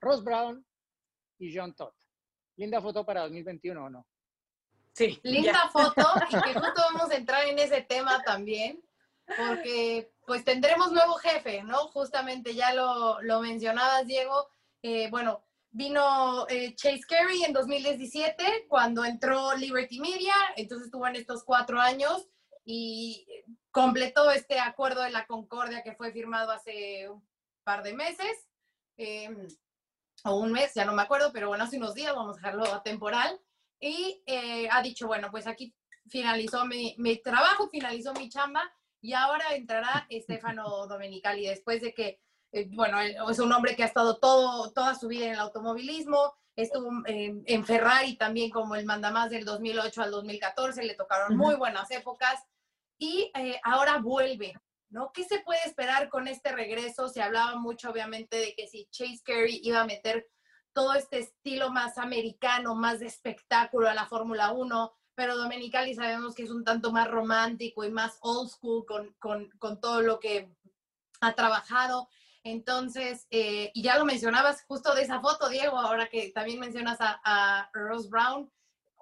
Ross 0.00 0.22
Brown 0.22 0.64
y 1.40 1.56
John 1.56 1.74
Todd. 1.74 1.92
Linda 2.56 2.80
foto 2.80 3.04
para 3.04 3.22
2021 3.22 3.84
o 3.84 3.90
no. 3.90 4.06
Sí, 4.92 5.18
Linda 5.24 5.52
ya. 5.52 5.68
foto 5.68 6.02
y 6.30 6.42
que 6.42 6.54
justo 6.54 6.80
vamos 6.92 7.10
a 7.10 7.16
entrar 7.16 7.46
en 7.46 7.58
ese 7.58 7.82
tema 7.82 8.22
también, 8.22 8.80
porque 9.26 10.12
pues 10.24 10.44
tendremos 10.44 10.92
nuevo 10.92 11.14
jefe, 11.14 11.64
¿no? 11.64 11.88
Justamente 11.88 12.54
ya 12.54 12.72
lo, 12.72 13.20
lo 13.22 13.40
mencionabas, 13.40 14.06
Diego. 14.06 14.48
Eh, 14.82 15.10
bueno, 15.10 15.44
vino 15.70 16.46
eh, 16.48 16.76
Chase 16.76 17.02
Carey 17.08 17.42
en 17.42 17.52
2017 17.52 18.66
cuando 18.68 19.04
entró 19.04 19.56
Liberty 19.56 19.98
Media, 19.98 20.34
entonces 20.56 20.86
estuvo 20.86 21.06
en 21.08 21.16
estos 21.16 21.42
cuatro 21.42 21.80
años 21.80 22.28
y 22.64 23.26
completó 23.72 24.30
este 24.30 24.60
acuerdo 24.60 25.02
de 25.02 25.10
la 25.10 25.26
Concordia 25.26 25.82
que 25.82 25.96
fue 25.96 26.12
firmado 26.12 26.52
hace 26.52 27.08
un 27.08 27.27
par 27.68 27.82
de 27.82 27.92
meses, 27.92 28.48
eh, 28.96 29.28
o 30.24 30.36
un 30.36 30.52
mes, 30.52 30.72
ya 30.74 30.86
no 30.86 30.94
me 30.94 31.02
acuerdo, 31.02 31.30
pero 31.34 31.48
bueno, 31.48 31.64
hace 31.64 31.76
unos 31.76 31.94
días, 31.94 32.14
vamos 32.14 32.36
a 32.36 32.40
dejarlo 32.40 32.64
atemporal 32.64 33.38
y 33.78 34.22
eh, 34.24 34.70
ha 34.70 34.80
dicho, 34.80 35.06
bueno, 35.06 35.30
pues 35.30 35.46
aquí 35.46 35.74
finalizó 36.08 36.64
mi, 36.64 36.94
mi 36.96 37.18
trabajo, 37.18 37.68
finalizó 37.68 38.14
mi 38.14 38.30
chamba 38.30 38.62
y 39.02 39.12
ahora 39.12 39.54
entrará 39.54 40.06
Estefano 40.08 40.86
Domenicali 40.86 41.46
después 41.46 41.82
de 41.82 41.92
que, 41.92 42.18
eh, 42.52 42.70
bueno, 42.70 42.98
es 43.02 43.38
un 43.38 43.52
hombre 43.52 43.76
que 43.76 43.82
ha 43.82 43.86
estado 43.86 44.16
todo, 44.16 44.72
toda 44.72 44.94
su 44.94 45.06
vida 45.06 45.26
en 45.26 45.32
el 45.34 45.40
automovilismo, 45.40 46.32
estuvo 46.56 46.90
en, 47.04 47.42
en 47.44 47.66
Ferrari 47.66 48.16
también 48.16 48.50
como 48.50 48.76
el 48.76 48.86
mandamás 48.86 49.28
del 49.28 49.44
2008 49.44 50.04
al 50.04 50.10
2014, 50.10 50.84
le 50.84 50.94
tocaron 50.94 51.36
muy 51.36 51.54
buenas 51.56 51.90
épocas 51.90 52.42
y 52.96 53.30
eh, 53.34 53.60
ahora 53.62 53.98
vuelve, 53.98 54.54
¿no? 54.90 55.12
¿Qué 55.12 55.24
se 55.24 55.40
puede 55.40 55.60
esperar 55.64 56.08
con 56.08 56.28
este 56.28 56.52
regreso? 56.52 57.08
Se 57.08 57.22
hablaba 57.22 57.56
mucho, 57.56 57.90
obviamente, 57.90 58.36
de 58.36 58.54
que 58.54 58.66
si 58.66 58.88
Chase 58.90 59.22
Carey 59.24 59.60
iba 59.62 59.80
a 59.80 59.86
meter 59.86 60.28
todo 60.72 60.94
este 60.94 61.18
estilo 61.18 61.70
más 61.70 61.98
americano, 61.98 62.74
más 62.74 63.00
de 63.00 63.06
espectáculo 63.06 63.88
a 63.88 63.94
la 63.94 64.06
Fórmula 64.06 64.52
1, 64.52 64.92
pero 65.14 65.36
Domenicali 65.36 65.94
sabemos 65.94 66.34
que 66.34 66.44
es 66.44 66.50
un 66.50 66.64
tanto 66.64 66.92
más 66.92 67.08
romántico 67.10 67.84
y 67.84 67.90
más 67.90 68.18
old 68.20 68.48
school 68.48 68.84
con, 68.86 69.12
con, 69.18 69.50
con 69.58 69.80
todo 69.80 70.00
lo 70.00 70.20
que 70.20 70.54
ha 71.20 71.34
trabajado. 71.34 72.08
Entonces, 72.44 73.26
eh, 73.30 73.72
y 73.74 73.82
ya 73.82 73.98
lo 73.98 74.04
mencionabas 74.04 74.64
justo 74.68 74.94
de 74.94 75.02
esa 75.02 75.20
foto, 75.20 75.48
Diego, 75.48 75.76
ahora 75.78 76.08
que 76.08 76.30
también 76.30 76.60
mencionas 76.60 77.00
a, 77.00 77.20
a 77.24 77.68
Ross 77.72 78.08
Brown, 78.08 78.50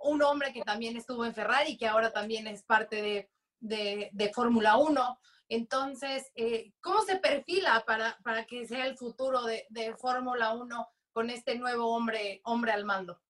un 0.03 0.23
hombre 0.23 0.53
que 0.53 0.63
también 0.63 0.97
estuvo 0.97 1.25
en 1.25 1.35
Ferrari, 1.35 1.77
que 1.77 1.87
ahora 1.87 2.13
también 2.13 2.47
es 2.47 2.63
parte 2.63 3.03
de, 3.03 3.31
de, 3.61 4.09
de 4.13 4.33
Fórmula 4.33 4.77
1. 4.79 5.21
Entonces, 5.49 6.31
eh, 6.35 6.73
¿cómo 6.81 7.03
se 7.03 7.17
perfila 7.17 7.85
para, 7.87 8.19
para 8.25 8.47
que 8.47 8.67
sea 8.67 8.87
el 8.87 8.97
futuro 8.97 9.45
de, 9.45 9.67
de 9.71 9.95
Fórmula 9.97 10.55
1 10.55 10.89
con 11.13 11.31
este 11.31 11.57
nuevo 11.57 11.95
hombre, 11.95 12.41
hombre 12.45 12.73
al 12.73 12.85
mando? 12.85 13.21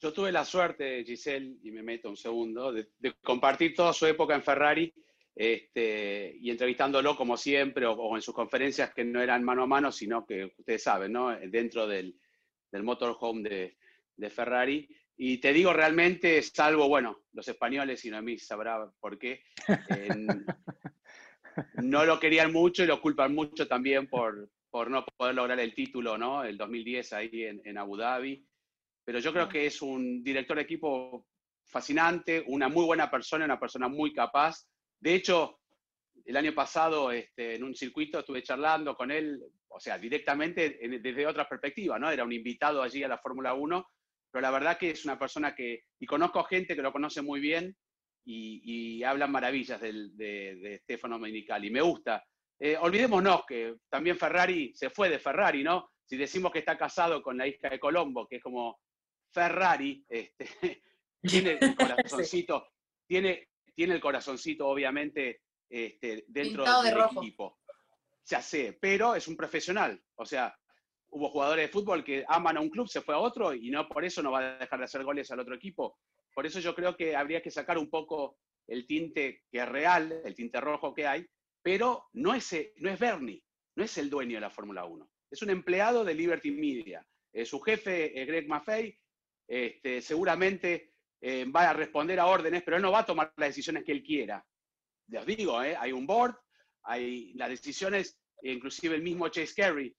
Yo 0.00 0.12
tuve 0.12 0.30
la 0.32 0.44
suerte, 0.44 1.02
Giselle, 1.04 1.56
y 1.62 1.70
me 1.70 1.82
meto 1.82 2.08
un 2.08 2.16
segundo, 2.16 2.72
de, 2.72 2.90
de 2.98 3.14
compartir 3.22 3.74
toda 3.74 3.92
su 3.92 4.06
época 4.06 4.34
en 4.34 4.42
Ferrari 4.42 4.94
este, 5.34 6.36
y 6.40 6.50
entrevistándolo 6.50 7.16
como 7.16 7.36
siempre, 7.36 7.86
o, 7.86 7.92
o, 7.92 8.16
en 8.16 8.22
sus 8.22 8.34
conferencias 8.34 8.94
que 8.94 9.04
no 9.04 9.20
eran 9.20 9.42
mano 9.42 9.64
a 9.64 9.66
mano, 9.66 9.90
sino 9.90 10.24
que 10.24 10.52
ustedes 10.58 10.82
saben, 10.82 11.12
¿no? 11.12 11.36
dentro 11.48 11.86
del, 11.86 12.16
del 12.70 12.82
motorhome 12.82 13.48
de, 13.48 13.76
de, 14.16 14.30
Ferrari. 14.30 14.88
Y 15.16 15.38
te 15.38 15.52
digo 15.52 15.72
realmente, 15.72 16.40
salvo, 16.42 16.88
bueno, 16.88 17.24
los 17.32 17.48
españoles, 17.48 18.04
y 18.04 18.10
Noemí 18.10 18.38
sabrá 18.38 18.88
por 19.00 19.18
qué, 19.18 19.42
eh, 19.90 20.08
no 21.82 22.04
lo 22.04 22.18
querían 22.18 22.52
mucho 22.52 22.82
y 22.82 22.86
lo 22.86 23.00
culpan 23.00 23.34
mucho 23.34 23.66
también 23.66 24.08
por, 24.08 24.50
por 24.70 24.90
no 24.90 25.04
poder 25.04 25.34
lograr 25.34 25.60
el 25.60 25.74
título, 25.74 26.18
¿no? 26.18 26.44
El 26.44 26.56
2010 26.56 27.12
ahí 27.12 27.44
en, 27.44 27.60
en 27.64 27.78
Abu 27.78 27.96
Dhabi. 27.96 28.46
Pero 29.04 29.18
yo 29.18 29.32
creo 29.32 29.48
que 29.48 29.66
es 29.66 29.82
un 29.82 30.22
director 30.22 30.56
de 30.56 30.62
equipo 30.62 31.26
fascinante, 31.64 32.42
una 32.46 32.68
muy 32.68 32.84
buena 32.84 33.10
persona, 33.10 33.44
una 33.44 33.60
persona 33.60 33.88
muy 33.88 34.12
capaz. 34.12 34.66
De 34.98 35.14
hecho, 35.14 35.60
el 36.24 36.36
año 36.36 36.54
pasado 36.54 37.10
este, 37.12 37.54
en 37.56 37.64
un 37.64 37.74
circuito 37.74 38.18
estuve 38.18 38.42
charlando 38.42 38.96
con 38.96 39.10
él, 39.10 39.42
o 39.68 39.78
sea, 39.78 39.98
directamente 39.98 40.84
en, 40.84 41.02
desde 41.02 41.26
otra 41.26 41.48
perspectiva, 41.48 41.98
¿no? 41.98 42.10
Era 42.10 42.24
un 42.24 42.32
invitado 42.32 42.82
allí 42.82 43.02
a 43.02 43.08
la 43.08 43.18
Fórmula 43.18 43.54
1, 43.54 43.86
pero 44.30 44.42
la 44.42 44.50
verdad 44.50 44.78
que 44.78 44.90
es 44.90 45.04
una 45.04 45.18
persona 45.18 45.54
que, 45.54 45.84
y 45.98 46.06
conozco 46.06 46.42
gente 46.44 46.74
que 46.74 46.82
lo 46.82 46.92
conoce 46.92 47.22
muy 47.22 47.40
bien 47.40 47.76
y, 48.24 48.96
y 48.98 49.04
hablan 49.04 49.30
maravillas 49.30 49.80
del, 49.80 50.16
de, 50.16 50.56
de 50.56 50.78
Stefano 50.78 51.18
Menicali. 51.18 51.70
Me 51.70 51.80
gusta. 51.80 52.24
Eh, 52.58 52.76
olvidémonos 52.80 53.44
que 53.46 53.76
también 53.88 54.16
Ferrari 54.16 54.72
se 54.74 54.90
fue 54.90 55.08
de 55.08 55.18
Ferrari, 55.18 55.62
¿no? 55.62 55.90
Si 56.04 56.16
decimos 56.16 56.52
que 56.52 56.60
está 56.60 56.78
casado 56.78 57.22
con 57.22 57.36
la 57.36 57.46
hija 57.46 57.68
de 57.68 57.80
Colombo, 57.80 58.26
que 58.26 58.36
es 58.36 58.42
como 58.42 58.80
Ferrari, 59.32 60.04
este, 60.08 60.46
tiene 61.22 61.58
el 61.60 61.74
corazoncito, 61.76 62.60
sí. 62.60 63.04
tiene, 63.08 63.48
tiene 63.74 63.94
el 63.94 64.00
corazoncito 64.00 64.68
obviamente 64.68 65.42
este, 65.68 66.24
dentro 66.28 66.64
Pintado 66.64 66.82
del 66.82 66.94
de 66.94 67.20
equipo. 67.20 67.58
Ya 68.26 68.40
sé, 68.40 68.78
pero 68.80 69.14
es 69.14 69.28
un 69.28 69.36
profesional. 69.36 70.02
O 70.14 70.24
sea, 70.24 70.56
hubo 71.10 71.28
jugadores 71.30 71.66
de 71.66 71.72
fútbol 71.72 72.02
que 72.02 72.24
aman 72.28 72.56
a 72.56 72.60
un 72.60 72.70
club, 72.70 72.88
se 72.88 73.00
fue 73.00 73.14
a 73.14 73.18
otro 73.18 73.52
y 73.52 73.70
no 73.70 73.86
por 73.88 74.04
eso 74.04 74.22
no 74.22 74.30
va 74.30 74.40
a 74.40 74.58
dejar 74.58 74.78
de 74.78 74.84
hacer 74.86 75.04
goles 75.04 75.30
al 75.30 75.40
otro 75.40 75.54
equipo. 75.54 75.98
Por 76.34 76.46
eso 76.46 76.60
yo 76.60 76.74
creo 76.74 76.96
que 76.96 77.16
habría 77.16 77.42
que 77.42 77.50
sacar 77.50 77.78
un 77.78 77.88
poco 77.88 78.38
el 78.66 78.86
tinte 78.86 79.42
que 79.50 79.58
es 79.58 79.68
real, 79.68 80.20
el 80.24 80.34
tinte 80.34 80.60
rojo 80.60 80.92
que 80.92 81.06
hay, 81.06 81.26
pero 81.62 82.08
no 82.12 82.34
es, 82.34 82.54
no 82.76 82.90
es 82.90 82.98
Bernie, 82.98 83.42
no 83.76 83.84
es 83.84 83.96
el 83.98 84.10
dueño 84.10 84.36
de 84.36 84.40
la 84.40 84.50
Fórmula 84.50 84.84
1. 84.84 85.08
Es 85.30 85.42
un 85.42 85.50
empleado 85.50 86.04
de 86.04 86.14
Liberty 86.14 86.50
Media. 86.50 87.06
Eh, 87.32 87.44
su 87.44 87.60
jefe, 87.60 88.20
es 88.20 88.26
Greg 88.26 88.48
Maffei, 88.48 88.98
este, 89.46 90.00
seguramente 90.00 90.92
eh, 91.20 91.44
va 91.44 91.70
a 91.70 91.72
responder 91.72 92.20
a 92.20 92.26
órdenes, 92.26 92.62
pero 92.62 92.76
él 92.76 92.82
no 92.82 92.92
va 92.92 93.00
a 93.00 93.06
tomar 93.06 93.32
las 93.36 93.50
decisiones 93.50 93.84
que 93.84 93.92
él 93.92 94.02
quiera. 94.02 94.44
Les 95.08 95.26
digo, 95.26 95.62
eh, 95.62 95.76
hay 95.76 95.92
un 95.92 96.06
board, 96.06 96.36
hay 96.82 97.32
las 97.34 97.50
decisiones, 97.50 98.18
inclusive 98.42 98.96
el 98.96 99.02
mismo 99.02 99.28
Chase 99.28 99.54
Carey 99.54 99.94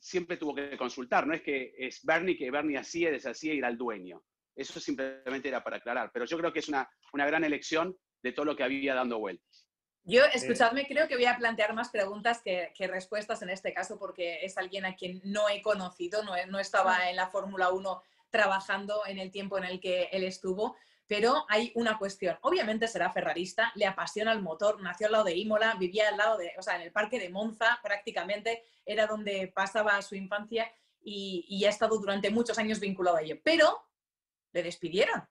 siempre 0.00 0.36
tuvo 0.36 0.54
que 0.54 0.76
consultar, 0.76 1.26
no 1.26 1.34
es 1.34 1.42
que 1.42 1.74
es 1.76 2.04
Bernie 2.04 2.36
que 2.36 2.50
Bernie 2.50 2.78
hacía, 2.78 3.10
deshacía 3.10 3.54
y 3.54 3.58
era 3.58 3.68
el 3.68 3.76
dueño. 3.76 4.22
Eso 4.54 4.80
simplemente 4.80 5.48
era 5.48 5.62
para 5.62 5.76
aclarar, 5.76 6.10
pero 6.12 6.24
yo 6.24 6.36
creo 6.38 6.52
que 6.52 6.58
es 6.58 6.68
una, 6.68 6.88
una 7.12 7.26
gran 7.26 7.44
elección 7.44 7.96
de 8.22 8.32
todo 8.32 8.44
lo 8.44 8.56
que 8.56 8.64
había 8.64 8.94
dando 8.94 9.18
vueltas. 9.18 9.66
Yo, 10.02 10.24
escuchadme, 10.24 10.86
creo 10.86 11.08
que 11.08 11.14
voy 11.14 11.26
a 11.26 11.36
plantear 11.36 11.74
más 11.74 11.90
preguntas 11.90 12.40
que, 12.42 12.72
que, 12.74 12.86
respuestas 12.86 13.42
en 13.42 13.50
este 13.50 13.72
caso, 13.72 13.98
porque 13.98 14.44
es 14.44 14.56
alguien 14.56 14.86
a 14.86 14.96
quien 14.96 15.20
no 15.24 15.48
he 15.48 15.62
conocido, 15.62 16.22
no, 16.24 16.32
no 16.48 16.58
estaba 16.58 17.10
en 17.10 17.16
la 17.16 17.28
Fórmula 17.28 17.70
1 17.70 18.02
trabajando 18.30 19.02
en 19.06 19.18
el 19.18 19.30
tiempo 19.30 19.58
en 19.58 19.64
el 19.64 19.80
que 19.80 20.08
él 20.12 20.24
estuvo, 20.24 20.76
pero 21.06 21.44
hay 21.48 21.72
una 21.74 21.98
cuestión. 21.98 22.38
Obviamente 22.42 22.86
será 22.86 23.10
ferrarista, 23.10 23.72
le 23.74 23.84
apasiona 23.84 24.32
el 24.32 24.42
motor, 24.42 24.80
nació 24.80 25.06
al 25.06 25.12
lado 25.12 25.24
de 25.24 25.36
Imola, 25.36 25.74
vivía 25.74 26.08
al 26.08 26.16
lado 26.16 26.38
de, 26.38 26.52
o 26.56 26.62
sea, 26.62 26.76
en 26.76 26.82
el 26.82 26.92
parque 26.92 27.18
de 27.18 27.28
Monza 27.28 27.80
prácticamente, 27.82 28.62
era 28.86 29.08
donde 29.08 29.48
pasaba 29.52 30.00
su 30.02 30.14
infancia 30.14 30.70
y, 31.02 31.64
ha 31.64 31.68
estado 31.68 31.98
durante 31.98 32.30
muchos 32.30 32.58
años 32.58 32.78
vinculado 32.78 33.16
a 33.16 33.22
ello. 33.22 33.38
Pero 33.42 33.82
le 34.52 34.62
despidieron. 34.62 35.28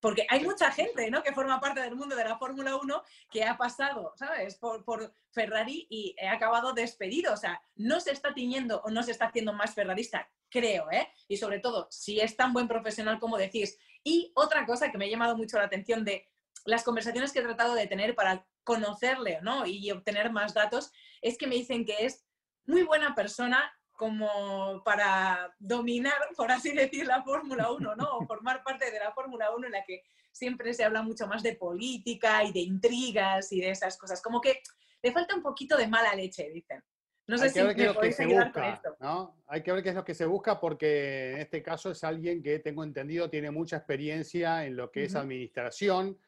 Porque 0.00 0.26
hay 0.28 0.44
mucha 0.44 0.70
gente 0.70 1.10
¿no? 1.10 1.22
que 1.22 1.32
forma 1.32 1.58
parte 1.58 1.80
del 1.80 1.96
mundo 1.96 2.14
de 2.14 2.24
la 2.24 2.38
Fórmula 2.38 2.76
1 2.76 3.02
que 3.30 3.44
ha 3.44 3.56
pasado, 3.56 4.12
¿sabes?, 4.16 4.56
por, 4.56 4.84
por, 4.84 5.14
Ferrari 5.30 5.86
y 5.90 6.14
ha 6.24 6.32
acabado 6.32 6.72
despedido. 6.72 7.32
O 7.32 7.36
sea, 7.36 7.60
no 7.74 8.00
se 8.00 8.12
está 8.12 8.32
tiñendo 8.32 8.80
o 8.82 8.90
no 8.90 9.02
se 9.02 9.10
está 9.10 9.26
haciendo 9.26 9.52
más 9.52 9.74
ferrarista, 9.74 10.30
creo, 10.48 10.90
¿eh? 10.90 11.08
Y 11.28 11.36
sobre 11.36 11.58
todo, 11.58 11.88
si 11.90 12.20
es 12.20 12.36
tan 12.36 12.52
buen 12.52 12.68
profesional 12.68 13.18
como 13.18 13.36
decís, 13.36 13.78
y 14.02 14.32
otra 14.34 14.64
cosa 14.64 14.90
que 14.90 14.98
me 14.98 15.06
ha 15.06 15.10
llamado 15.10 15.36
mucho 15.36 15.58
la 15.58 15.64
atención 15.64 16.04
de 16.04 16.28
las 16.64 16.84
conversaciones 16.84 17.32
que 17.32 17.40
he 17.40 17.42
tratado 17.42 17.74
de 17.74 17.86
tener 17.86 18.14
para 18.14 18.46
conocerle 18.64 19.40
¿no? 19.42 19.66
y 19.66 19.90
obtener 19.90 20.30
más 20.30 20.54
datos, 20.54 20.92
es 21.22 21.38
que 21.38 21.46
me 21.46 21.54
dicen 21.54 21.84
que 21.84 22.06
es 22.06 22.24
muy 22.66 22.82
buena 22.82 23.14
persona 23.14 23.72
como 23.96 24.82
para 24.84 25.54
dominar, 25.58 26.18
por 26.36 26.50
así 26.50 26.72
decir, 26.72 27.06
la 27.06 27.22
Fórmula 27.22 27.70
1, 27.72 27.96
¿no? 27.96 28.18
O 28.18 28.26
formar 28.26 28.62
parte 28.62 28.90
de 28.90 28.98
la 28.98 29.12
Fórmula 29.12 29.54
1 29.54 29.66
en 29.66 29.72
la 29.72 29.84
que 29.84 30.02
siempre 30.30 30.74
se 30.74 30.84
habla 30.84 31.02
mucho 31.02 31.26
más 31.26 31.42
de 31.42 31.56
política 31.56 32.44
y 32.44 32.52
de 32.52 32.60
intrigas 32.60 33.50
y 33.52 33.60
de 33.60 33.70
esas 33.70 33.96
cosas. 33.98 34.22
Como 34.22 34.40
que 34.40 34.60
le 35.02 35.12
falta 35.12 35.34
un 35.34 35.42
poquito 35.42 35.76
de 35.76 35.88
mala 35.88 36.14
leche, 36.14 36.50
dicen. 36.50 36.82
No 37.28 37.38
sé 37.38 37.50
si 37.50 37.60
me 37.60 37.92
podéis 37.92 38.20
ayudar 38.20 38.52
con 38.52 38.62
esto. 38.62 38.96
¿no? 39.00 39.42
Hay 39.48 39.62
que 39.62 39.72
ver 39.72 39.82
qué 39.82 39.88
es 39.88 39.94
lo 39.96 40.04
que 40.04 40.14
se 40.14 40.26
busca 40.26 40.60
porque 40.60 41.32
en 41.32 41.38
este 41.38 41.60
caso 41.60 41.90
es 41.90 42.04
alguien 42.04 42.40
que 42.40 42.60
tengo 42.60 42.84
entendido 42.84 43.28
tiene 43.28 43.50
mucha 43.50 43.78
experiencia 43.78 44.64
en 44.64 44.76
lo 44.76 44.92
que 44.92 45.04
es 45.04 45.16
administración 45.16 46.18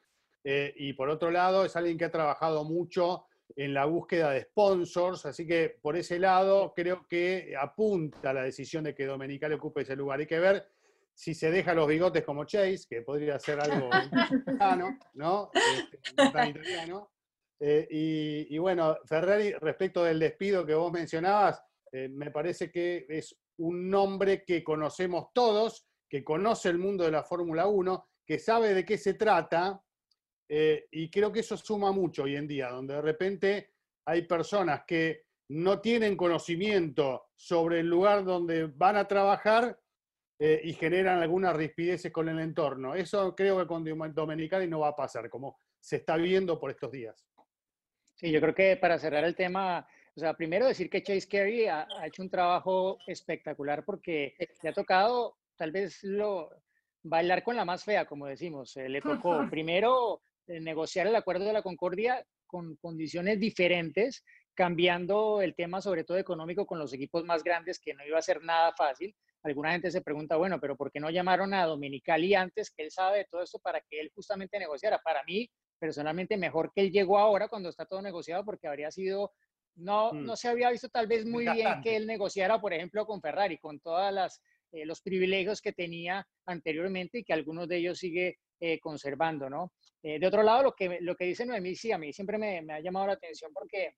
eh, 0.43 0.73
y 0.75 0.91
por 0.93 1.09
otro 1.09 1.31
lado 1.31 1.63
es 1.63 1.75
alguien 1.77 1.97
que 1.97 2.03
ha 2.03 2.11
trabajado 2.11 2.65
mucho 2.65 3.27
en 3.55 3.73
la 3.73 3.85
búsqueda 3.85 4.31
de 4.31 4.43
sponsors, 4.43 5.25
así 5.25 5.45
que 5.45 5.77
por 5.81 5.95
ese 5.95 6.19
lado 6.19 6.73
creo 6.75 7.05
que 7.07 7.53
apunta 7.59 8.33
la 8.33 8.43
decisión 8.43 8.83
de 8.83 8.93
que 8.95 9.05
Domenicali 9.05 9.55
ocupe 9.55 9.81
ese 9.81 9.95
lugar. 9.95 10.19
Hay 10.19 10.27
que 10.27 10.39
ver 10.39 10.65
si 11.13 11.33
se 11.33 11.51
deja 11.51 11.73
los 11.73 11.87
bigotes 11.87 12.23
como 12.23 12.45
Chase, 12.45 12.85
que 12.89 13.01
podría 13.01 13.37
ser 13.39 13.59
algo 13.59 13.89
italiano, 14.31 14.97
¿no? 15.15 15.51
Este. 15.53 15.99
Eh, 17.61 18.47
y, 18.49 18.57
bueno, 18.57 18.97
Ferrari, 19.05 19.51
respecto 19.51 20.03
del 20.03 20.17
despido 20.17 20.65
que 20.65 20.73
vos 20.73 20.91
mencionabas, 20.91 21.61
eh, 21.91 22.07
me 22.07 22.31
parece 22.31 22.71
que 22.71 23.05
es 23.09 23.37
un 23.57 23.89
nombre 23.89 24.45
que 24.45 24.63
conocemos 24.63 25.27
todos, 25.33 25.85
que 26.07 26.23
conoce 26.23 26.69
el 26.69 26.77
mundo 26.77 27.03
de 27.03 27.11
la 27.11 27.23
Fórmula 27.23 27.67
1, 27.67 28.07
que 28.25 28.39
sabe 28.39 28.73
de 28.73 28.85
qué 28.85 28.97
se 28.97 29.15
trata, 29.15 29.83
eh, 30.49 30.87
y 30.91 31.09
creo 31.09 31.31
que 31.31 31.39
eso 31.39 31.55
suma 31.55 31.91
mucho 31.91 32.23
hoy 32.23 32.35
en 32.35 32.47
día, 32.47 32.69
donde 32.69 32.95
de 32.95 33.01
repente 33.01 33.69
hay 34.05 34.23
personas 34.23 34.83
que 34.85 35.25
no 35.49 35.79
tienen 35.79 36.17
conocimiento 36.17 37.29
sobre 37.35 37.79
el 37.79 37.87
lugar 37.87 38.25
donde 38.25 38.65
van 38.65 38.97
a 38.97 39.07
trabajar 39.07 39.79
y 40.41 40.71
generan 40.71 41.21
algunas 41.21 41.53
rispideces 41.53 42.13
con 42.13 42.29
el 42.29 42.39
entorno. 42.39 42.95
Eso 42.95 43.35
creo 43.35 43.59
que 43.59 43.67
con 43.67 43.83
Domenicali 44.13 44.67
no 44.67 44.79
va 44.79 44.89
a 44.89 44.95
pasar, 44.95 45.29
como 45.29 45.59
se 45.81 45.97
está 45.97 46.15
viendo 46.15 46.59
por 46.59 46.71
estos 46.71 46.91
días. 46.91 47.27
Sí, 48.19 48.31
yo 48.31 48.41
creo 48.41 48.53
que 48.53 48.75
para 48.75 48.99
cerrar 48.99 49.23
el 49.23 49.35
tema, 49.35 49.87
o 50.13 50.19
sea, 50.19 50.33
primero 50.33 50.67
decir 50.67 50.89
que 50.89 51.01
Chase 51.01 51.27
Carey 51.27 51.67
ha, 51.67 51.87
hecho 52.05 52.21
un 52.21 52.29
trabajo 52.29 52.97
espectacular 53.07 53.85
porque 53.85 54.35
le 54.61 54.69
ha 54.69 54.73
tocado 54.73 55.37
tal 55.55 55.71
vez 55.71 56.03
lo 56.03 56.49
bailar 57.01 57.43
con 57.43 57.55
la 57.55 57.63
más 57.63 57.85
fea, 57.85 58.05
como 58.05 58.25
decimos. 58.25 58.75
Eh, 58.75 58.89
le 58.89 58.99
tocó 58.99 59.39
primero 59.49 60.21
eh, 60.21 60.28
negociar 60.59 61.07
el 61.07 61.15
acuerdo 61.15 61.45
de 61.45 61.53
la 61.53 61.61
Concordia 61.61 62.25
con 62.47 62.75
condiciones 62.77 63.39
diferentes, 63.39 64.23
cambiando 64.55 65.41
el 65.41 65.55
tema 65.55 65.81
sobre 65.81 66.03
todo 66.03 66.17
económico 66.17 66.65
con 66.65 66.79
los 66.79 66.91
equipos 66.93 67.23
más 67.23 67.43
grandes, 67.43 67.79
que 67.79 67.93
no 67.93 68.05
iba 68.05 68.17
a 68.17 68.23
ser 68.23 68.41
nada 68.43 68.73
fácil. 68.75 69.15
Alguna 69.43 69.71
gente 69.71 69.91
se 69.91 70.01
pregunta, 70.01 70.35
bueno, 70.35 70.59
pero 70.59 70.75
¿por 70.75 70.91
qué 70.91 70.99
no 70.99 71.09
llamaron 71.09 71.53
a 71.53 71.65
Dominicali 71.65 72.33
antes 72.35 72.71
que 72.71 72.83
él 72.83 72.91
sabe 72.91 73.19
de 73.19 73.25
todo 73.25 73.43
esto 73.43 73.59
para 73.59 73.79
que 73.81 74.01
él 74.01 74.11
justamente 74.13 74.59
negociara? 74.59 74.99
Para 75.03 75.23
mí, 75.23 75.49
personalmente 75.77 76.35
mejor 76.35 76.71
que 76.73 76.81
él 76.81 76.91
llegó 76.91 77.19
ahora 77.19 77.47
cuando 77.47 77.69
está 77.69 77.85
todo 77.85 78.01
negociado 78.01 78.43
porque 78.43 78.67
habría 78.67 78.91
sido, 78.91 79.31
no, 79.75 80.11
mm. 80.11 80.25
no 80.25 80.35
se 80.35 80.49
había 80.49 80.71
visto 80.71 80.89
tal 80.89 81.07
vez 81.07 81.25
muy 81.25 81.47
bien 81.47 81.81
que 81.81 81.95
él 81.95 82.05
negociara, 82.05 82.59
por 82.59 82.73
ejemplo, 82.73 83.05
con 83.05 83.21
Ferrari, 83.21 83.59
con 83.59 83.79
todas 83.79 84.13
las 84.13 84.41
eh, 84.71 84.85
los 84.85 85.01
privilegios 85.01 85.61
que 85.61 85.73
tenía 85.73 86.27
anteriormente 86.45 87.19
y 87.19 87.23
que 87.23 87.33
algunos 87.33 87.67
de 87.67 87.77
ellos 87.77 87.97
sigue 87.97 88.37
eh, 88.59 88.79
conservando, 88.79 89.49
¿no? 89.49 89.73
Eh, 90.01 90.19
de 90.19 90.27
otro 90.27 90.43
lado, 90.43 90.63
lo 90.63 90.75
que, 90.75 90.99
lo 91.01 91.15
que 91.15 91.25
dice 91.25 91.45
Noemí, 91.45 91.75
sí, 91.75 91.91
a 91.91 91.97
mí 91.97 92.13
siempre 92.13 92.37
me, 92.37 92.61
me, 92.61 92.73
ha 92.73 92.79
llamado 92.79 93.07
la 93.07 93.13
atención 93.13 93.51
porque 93.53 93.95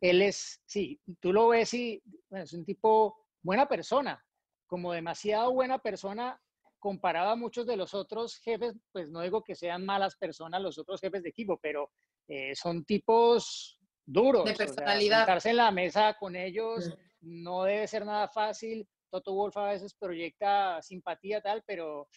él 0.00 0.22
es, 0.22 0.60
sí, 0.66 1.00
tú 1.20 1.32
lo 1.32 1.48
ves 1.48 1.74
y 1.74 2.02
es 2.30 2.52
un 2.52 2.64
tipo 2.64 3.26
buena 3.42 3.66
persona, 3.68 4.24
como 4.66 4.92
demasiado 4.92 5.52
buena 5.52 5.78
persona 5.78 6.40
comparado 6.78 7.30
a 7.30 7.36
muchos 7.36 7.66
de 7.66 7.76
los 7.76 7.94
otros 7.94 8.38
jefes, 8.38 8.74
pues 8.92 9.10
no 9.10 9.20
digo 9.22 9.42
que 9.42 9.54
sean 9.54 9.84
malas 9.84 10.16
personas 10.16 10.62
los 10.62 10.78
otros 10.78 11.00
jefes 11.00 11.22
de 11.22 11.30
equipo, 11.30 11.58
pero 11.60 11.90
eh, 12.28 12.54
son 12.54 12.84
tipos 12.84 13.80
duros. 14.06 14.44
De 14.44 14.54
personalidad. 14.54 15.20
sentarse 15.20 15.50
en 15.50 15.56
la 15.56 15.70
mesa 15.70 16.16
con 16.18 16.36
ellos 16.36 16.94
no 17.20 17.64
debe 17.64 17.86
ser 17.86 18.04
nada 18.06 18.28
fácil. 18.28 18.88
Toto 19.10 19.34
Wolf 19.34 19.56
a 19.56 19.72
veces 19.72 19.94
proyecta 19.94 20.80
simpatía 20.82 21.40
tal, 21.40 21.64
pero 21.66 22.08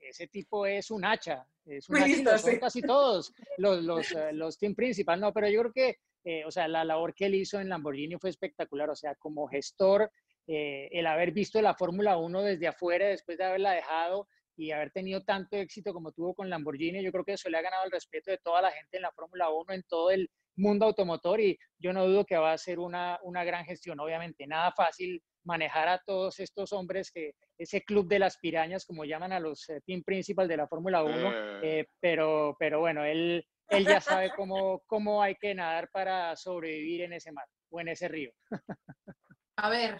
ese 0.00 0.26
tipo 0.28 0.66
es 0.66 0.90
un 0.90 1.04
hacha. 1.04 1.46
Es 1.64 1.88
un 1.88 1.96
hacha, 1.96 2.38
son 2.38 2.58
casi 2.58 2.82
todos 2.82 3.32
los, 3.56 3.82
los, 3.82 4.12
eh, 4.12 4.32
los 4.32 4.58
team 4.58 4.74
principal, 4.74 5.20
no, 5.20 5.32
pero 5.32 5.48
yo 5.48 5.60
creo 5.60 5.72
que, 5.72 5.96
eh, 6.24 6.44
o 6.44 6.50
sea, 6.50 6.68
la 6.68 6.84
labor 6.84 7.14
que 7.14 7.26
él 7.26 7.34
hizo 7.34 7.60
en 7.60 7.68
Lamborghini 7.68 8.16
fue 8.18 8.30
espectacular, 8.30 8.90
o 8.90 8.96
sea, 8.96 9.14
como 9.16 9.46
gestor 9.48 10.10
eh, 10.46 10.88
el 10.92 11.06
haber 11.06 11.32
visto 11.32 11.60
la 11.60 11.74
Fórmula 11.74 12.16
1 12.16 12.42
desde 12.42 12.68
afuera, 12.68 13.08
después 13.08 13.36
de 13.36 13.44
haberla 13.44 13.72
dejado 13.72 14.28
y 14.56 14.70
haber 14.70 14.90
tenido 14.90 15.22
tanto 15.22 15.56
éxito 15.56 15.92
como 15.92 16.10
tuvo 16.12 16.34
con 16.34 16.48
Lamborghini, 16.48 17.02
yo 17.02 17.12
creo 17.12 17.24
que 17.24 17.34
eso 17.34 17.50
le 17.50 17.58
ha 17.58 17.62
ganado 17.62 17.84
el 17.84 17.90
respeto 17.90 18.30
de 18.30 18.38
toda 18.38 18.62
la 18.62 18.72
gente 18.72 18.96
en 18.96 19.02
la 19.02 19.12
Fórmula 19.12 19.50
1, 19.50 19.74
en 19.74 19.82
todo 19.82 20.10
el 20.10 20.30
mundo 20.56 20.86
automotor 20.86 21.40
y 21.40 21.58
yo 21.78 21.92
no 21.92 22.06
dudo 22.06 22.24
que 22.24 22.36
va 22.36 22.52
a 22.52 22.58
ser 22.58 22.78
una, 22.78 23.18
una 23.22 23.44
gran 23.44 23.64
gestión. 23.64 24.00
Obviamente, 24.00 24.46
nada 24.46 24.72
fácil 24.72 25.22
manejar 25.48 25.88
a 25.88 25.98
todos 25.98 26.38
estos 26.38 26.72
hombres 26.72 27.10
que 27.10 27.32
ese 27.58 27.82
club 27.82 28.06
de 28.06 28.20
las 28.20 28.36
pirañas, 28.36 28.84
como 28.84 29.04
llaman 29.04 29.32
a 29.32 29.40
los 29.40 29.68
eh, 29.70 29.80
team 29.84 30.02
principal 30.04 30.46
de 30.46 30.56
la 30.58 30.68
Fórmula 30.68 31.02
1, 31.02 31.62
eh. 31.62 31.86
pero, 31.98 32.54
pero 32.58 32.80
bueno, 32.80 33.04
él, 33.04 33.44
él 33.68 33.86
ya 33.86 34.00
sabe 34.00 34.30
cómo, 34.36 34.82
cómo 34.86 35.22
hay 35.22 35.34
que 35.36 35.54
nadar 35.54 35.88
para 35.90 36.36
sobrevivir 36.36 37.02
en 37.02 37.14
ese 37.14 37.32
mar 37.32 37.46
o 37.70 37.80
en 37.80 37.88
ese 37.88 38.08
río. 38.08 38.30
A 39.56 39.70
ver, 39.70 39.98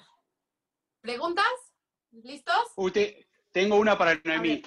¿Preguntas? 1.00 1.46
¿Listos? 2.10 2.72
Tengo 3.52 3.76
una 3.76 3.96
para 3.96 4.20
Noemí. 4.24 4.62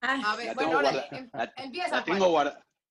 A 0.00 0.36
ver, 0.36 0.54
bueno, 0.54 0.76
ahora 0.76 1.06
em, 1.10 1.28
empieza. 1.56 1.96
La 1.96 2.04
tengo, 2.04 2.44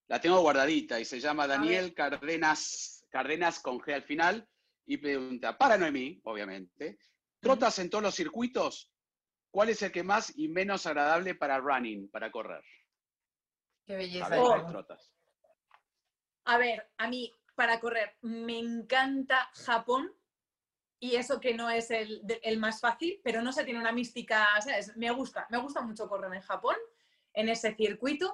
la 0.08 0.22
tengo, 0.22 0.42
guardadita 0.42 1.00
y 1.00 1.06
se 1.06 1.20
llama 1.20 1.48
Daniel 1.48 1.94
Cardenas, 1.94 3.06
Cardenas 3.10 3.60
con 3.60 3.80
G 3.80 3.94
al 3.94 4.04
final 4.04 4.48
y 4.86 4.98
pregunta, 4.98 5.58
para 5.58 5.78
Noemí, 5.78 6.22
obviamente, 6.26 7.00
¿trotas 7.46 7.78
en 7.78 7.92
todos 7.92 8.04
los 8.04 8.16
circuitos? 8.16 8.92
¿Cuál 9.52 9.70
es 9.70 9.82
el 9.84 9.92
que 9.92 10.04
más 10.04 10.34
y 10.36 10.48
menos 10.48 10.88
agradable 10.88 11.36
para 11.36 11.60
running, 11.60 12.10
para 12.10 12.32
correr? 12.32 12.64
Qué 13.86 13.96
belleza. 13.96 14.36
A 16.46 16.58
ver, 16.58 16.92
a 16.98 17.08
mí, 17.08 17.32
para 17.54 17.80
correr, 17.80 18.18
me 18.22 18.58
encanta 18.58 19.50
Japón 19.54 20.12
y 21.00 21.18
eso 21.18 21.40
que 21.40 21.54
no 21.54 21.70
es 21.70 21.92
el, 21.92 22.24
el, 22.42 22.58
más 22.58 22.82
fácil, 22.82 23.22
pero 23.24 23.44
no 23.44 23.54
se 23.54 23.64
tiene 23.64 23.80
una 23.80 23.92
mística, 23.92 24.48
¿sabes? 24.60 24.98
Me 24.98 25.12
gusta, 25.12 25.46
me 25.52 25.60
gusta 25.60 25.82
mucho 25.82 26.10
correr 26.10 26.34
en 26.34 26.42
Japón, 26.42 26.76
en 27.34 27.50
ese 27.50 27.76
circuito. 27.76 28.34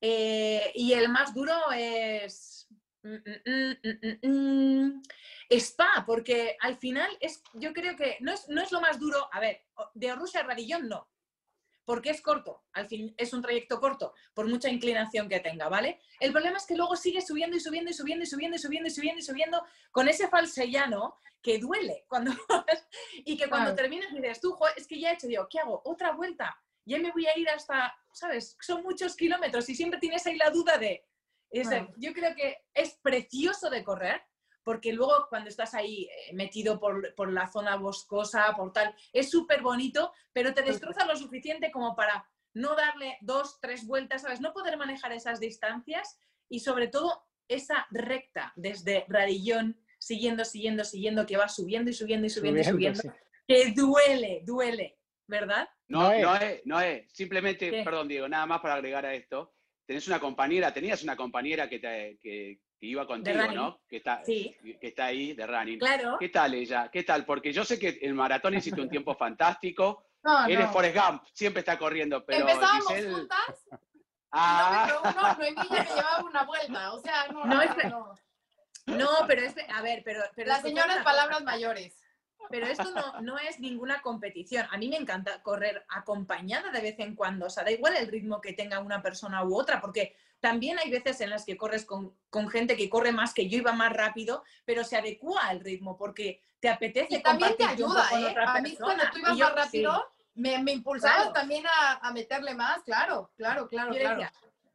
Eh, 0.00 0.72
y 0.74 0.92
el 0.94 1.08
más 1.08 1.32
duro 1.34 1.54
es 1.72 2.66
mm, 3.02 3.14
mm, 3.46 4.28
mm, 4.28 5.02
Spa, 5.50 6.04
porque 6.06 6.56
al 6.60 6.76
final 6.76 7.10
es, 7.20 7.42
yo 7.54 7.72
creo 7.72 7.96
que 7.96 8.16
no 8.20 8.32
es, 8.32 8.48
no 8.48 8.62
es 8.62 8.70
lo 8.70 8.80
más 8.80 9.00
duro, 9.00 9.28
a 9.32 9.40
ver, 9.40 9.64
de 9.94 10.14
Rusia 10.14 10.40
a 10.40 10.44
Radillón 10.44 10.88
no, 10.88 11.08
porque 11.84 12.10
es 12.10 12.22
corto, 12.22 12.62
al 12.72 12.86
fin 12.86 13.12
es 13.16 13.32
un 13.32 13.42
trayecto 13.42 13.80
corto, 13.80 14.14
por 14.32 14.48
mucha 14.48 14.68
inclinación 14.68 15.28
que 15.28 15.40
tenga, 15.40 15.68
¿vale? 15.68 16.00
El 16.20 16.30
problema 16.30 16.58
es 16.58 16.66
que 16.66 16.76
luego 16.76 16.94
sigue 16.94 17.20
subiendo 17.20 17.56
y 17.56 17.60
subiendo 17.60 17.90
y 17.90 17.94
subiendo 17.94 18.22
y 18.22 18.28
subiendo 18.28 18.54
y 18.56 18.58
subiendo 18.60 18.86
y 18.86 18.90
subiendo 18.90 19.18
y 19.18 19.22
subiendo 19.22 19.66
con 19.90 20.08
ese 20.08 20.28
falsellano 20.28 21.16
que 21.42 21.58
duele 21.58 22.04
cuando 22.06 22.30
y 23.24 23.36
que 23.36 23.48
cuando 23.48 23.74
terminas 23.74 24.14
dices, 24.14 24.40
tú, 24.40 24.56
es 24.76 24.86
que 24.86 25.00
ya 25.00 25.10
he 25.10 25.14
hecho 25.14 25.28
yo, 25.28 25.48
¿qué 25.48 25.58
hago? 25.58 25.82
Otra 25.84 26.12
vuelta, 26.12 26.56
ya 26.84 26.98
me 26.98 27.10
voy 27.10 27.26
a 27.26 27.36
ir 27.36 27.48
hasta, 27.48 27.92
¿sabes? 28.12 28.56
Son 28.60 28.84
muchos 28.84 29.16
kilómetros 29.16 29.68
y 29.68 29.74
siempre 29.74 29.98
tienes 29.98 30.24
ahí 30.26 30.36
la 30.36 30.50
duda 30.50 30.78
de, 30.78 31.04
yo 31.96 32.12
creo 32.12 32.34
que 32.36 32.58
es 32.72 32.96
precioso 33.02 33.68
de 33.68 33.82
correr, 33.82 34.22
porque 34.62 34.92
luego 34.92 35.26
cuando 35.28 35.48
estás 35.48 35.74
ahí 35.74 36.04
eh, 36.04 36.34
metido 36.34 36.78
por, 36.78 37.32
la 37.32 37.46
zona 37.46 37.76
boscosa, 37.76 38.54
por 38.56 38.72
tal, 38.72 38.94
es 39.12 39.30
súper 39.30 39.62
bonito, 39.62 40.12
pero 40.32 40.54
te 40.54 40.62
destroza 40.62 41.06
lo 41.06 41.16
suficiente 41.16 41.70
como 41.70 41.94
para 41.94 42.28
no 42.54 42.74
darle 42.74 43.16
dos, 43.20 43.58
tres 43.60 43.86
vueltas, 43.86 44.22
¿sabes? 44.22 44.40
No 44.40 44.52
poder 44.52 44.76
manejar 44.76 45.12
esas 45.12 45.40
distancias 45.40 46.18
y 46.48 46.60
sobre 46.60 46.88
todo 46.88 47.22
esa 47.48 47.86
recta 47.90 48.52
desde 48.56 49.04
Radillón, 49.08 49.80
siguiendo, 49.98 50.44
siguiendo, 50.44 50.84
siguiendo, 50.84 51.26
que 51.26 51.36
va 51.36 51.48
subiendo 51.48 51.90
y 51.90 51.94
subiendo 51.94 52.26
y 52.26 52.30
subiendo, 52.30 52.60
y 52.60 52.64
subiendo, 52.64 53.02
que 53.46 53.72
duele, 53.72 54.42
duele, 54.44 54.98
¿verdad? 55.26 55.68
No, 55.88 56.16
no 56.18 56.36
es, 56.36 56.60
no 56.64 56.80
es. 56.80 57.12
Simplemente, 57.12 57.82
perdón 57.84 58.08
Diego, 58.08 58.28
nada 58.28 58.46
más 58.46 58.60
para 58.60 58.74
agregar 58.74 59.04
a 59.04 59.14
esto, 59.14 59.54
tenés 59.84 60.06
una 60.06 60.20
compañera, 60.20 60.72
tenías 60.72 61.02
una 61.02 61.16
compañera 61.16 61.68
que, 61.68 61.80
te, 61.80 62.18
que, 62.22 62.60
que 62.80 62.86
iba 62.86 63.06
contigo, 63.06 63.46
¿no? 63.54 63.80
Que 63.86 63.98
está, 63.98 64.22
que 64.24 64.78
está 64.80 65.06
ahí 65.06 65.34
de 65.34 65.46
running. 65.46 65.78
Claro. 65.78 66.16
¿Qué 66.18 66.30
tal 66.30 66.54
ella? 66.54 66.88
¿Qué 66.90 67.02
tal? 67.02 67.26
Porque 67.26 67.52
yo 67.52 67.62
sé 67.62 67.78
que 67.78 67.98
el 68.00 68.14
maratón 68.14 68.54
hiciste 68.54 68.80
un 68.80 68.88
tiempo 68.90 69.14
fantástico. 69.14 70.02
No, 70.22 70.46
Eres 70.46 70.66
no. 70.66 70.72
Forrest 70.72 70.96
Gump, 70.96 71.22
siempre 71.32 71.60
está 71.60 71.78
corriendo, 71.78 72.24
pero 72.24 72.40
¿Empezábamos 72.40 72.86
juntas? 72.86 73.66
Ah. 74.32 74.86
No, 75.02 75.10
no, 75.10 75.34
Noemí 75.38 75.56
ya 75.68 75.82
me 75.82 75.88
llevaba 75.88 76.22
una 76.24 76.44
vuelta, 76.44 76.92
o 76.92 77.00
sea, 77.00 77.26
no, 77.32 77.44
no, 77.46 77.64
no. 77.88 78.14
No, 78.86 79.08
pero 79.26 79.42
es, 79.42 79.56
a 79.74 79.82
ver, 79.82 80.02
pero... 80.04 80.22
pero 80.36 80.50
Las 80.50 80.62
señoras 80.62 81.02
palabras 81.02 81.42
mayores. 81.42 82.00
Pero 82.48 82.66
esto 82.66 82.92
no, 82.92 83.20
no, 83.22 83.38
es 83.38 83.58
ninguna 83.58 84.00
competición. 84.02 84.68
A 84.70 84.78
mí 84.78 84.88
me 84.88 84.98
encanta 84.98 85.42
correr 85.42 85.84
acompañada 85.88 86.70
de 86.70 86.80
vez 86.80 87.00
en 87.00 87.16
cuando. 87.16 87.46
O 87.46 87.50
sea, 87.50 87.64
da 87.64 87.72
igual 87.72 87.96
el 87.96 88.06
ritmo 88.06 88.40
que 88.40 88.52
tenga 88.52 88.78
una 88.78 89.02
persona 89.02 89.42
u 89.42 89.58
otra, 89.58 89.80
porque 89.80 90.14
también 90.40 90.78
hay 90.78 90.90
veces 90.90 91.20
en 91.20 91.30
las 91.30 91.44
que 91.44 91.56
corres 91.56 91.84
con, 91.84 92.14
gente 92.50 92.76
que 92.76 92.88
corre 92.88 93.12
más, 93.12 93.34
que 93.34 93.48
yo 93.48 93.58
iba 93.58 93.72
más 93.72 93.92
rápido, 93.92 94.42
pero 94.64 94.84
se 94.84 94.96
adecua 94.96 95.46
al 95.46 95.60
ritmo 95.60 95.96
porque 95.96 96.42
te 96.60 96.68
apetece. 96.68 97.16
Y 97.16 97.22
también 97.22 97.56
te 97.56 97.64
ayuda, 97.64 98.08
¿eh? 98.12 98.34
A 98.44 98.60
mí 98.60 98.76
cuando 98.76 99.04
tú 99.12 99.18
ibas 99.18 99.38
más 99.38 99.54
rápido, 99.54 100.04
me, 100.34 100.58
me 100.62 100.72
impulsabas 100.72 101.32
también 101.32 101.64
a, 101.66 102.10
meterle 102.12 102.54
más, 102.54 102.82
claro, 102.82 103.30
claro, 103.36 103.68
claro, 103.68 103.92
claro. 103.92 104.30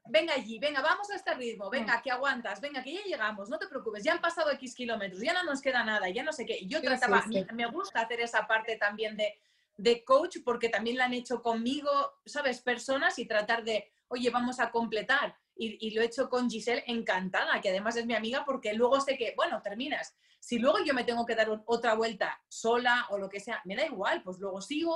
venga 0.05 0.33
allí, 0.33 0.59
venga, 0.59 0.81
vamos 0.81 1.09
a 1.09 1.15
este 1.15 1.33
ritmo, 1.33 1.69
venga, 1.69 1.97
mm. 1.97 2.01
que 2.03 2.11
aguantas, 2.11 2.61
venga, 2.61 2.83
que 2.83 2.93
ya 2.93 3.01
llegamos, 3.03 3.49
no 3.49 3.57
te 3.57 3.67
preocupes, 3.67 4.03
ya 4.03 4.13
han 4.13 4.21
pasado 4.21 4.51
X 4.51 4.75
kilómetros, 4.75 5.21
ya 5.21 5.33
no 5.33 5.43
nos 5.43 5.61
queda 5.61 5.83
nada, 5.83 6.07
ya 6.09 6.23
no 6.23 6.31
sé 6.31 6.45
qué. 6.45 6.65
Yo 6.67 6.81
trataba, 6.81 7.23
me 7.53 7.65
gusta 7.67 8.01
hacer 8.01 8.21
esa 8.21 8.45
parte 8.45 8.77
también 8.77 9.17
de, 9.17 9.39
de 9.77 10.03
coach 10.03 10.37
porque 10.45 10.69
también 10.69 10.97
la 10.97 11.05
han 11.05 11.13
hecho 11.13 11.41
conmigo, 11.41 11.89
¿sabes? 12.25 12.61
Personas 12.61 13.17
y 13.17 13.25
tratar 13.25 13.63
de, 13.63 13.91
oye, 14.09 14.29
vamos 14.29 14.59
a 14.59 14.69
completar 14.69 15.35
y, 15.57 15.91
lo 15.91 16.01
he 16.01 16.05
hecho 16.05 16.29
con 16.29 16.49
Giselle 16.49 16.83
encantada, 16.87 17.61
que 17.61 17.69
además 17.69 17.95
es 17.95 18.05
mi 18.05 18.13
amiga, 18.13 18.43
porque 18.45 18.73
luego 18.73 18.99
sé 18.99 19.17
que, 19.17 19.33
bueno, 19.35 19.61
terminas. 19.61 20.15
Si 20.39 20.59
luego 20.59 20.79
yo 20.83 20.93
me 20.93 21.03
tengo 21.03 21.25
que 21.25 21.35
dar 21.35 21.49
otra 21.65 21.95
vuelta 21.95 22.41
sola 22.47 23.07
o 23.09 23.17
lo 23.17 23.29
que 23.29 23.39
sea, 23.39 23.61
me 23.65 23.75
da 23.75 23.85
igual, 23.85 24.21
pues 24.23 24.37
luego 24.37 24.61
sigo 24.61 24.95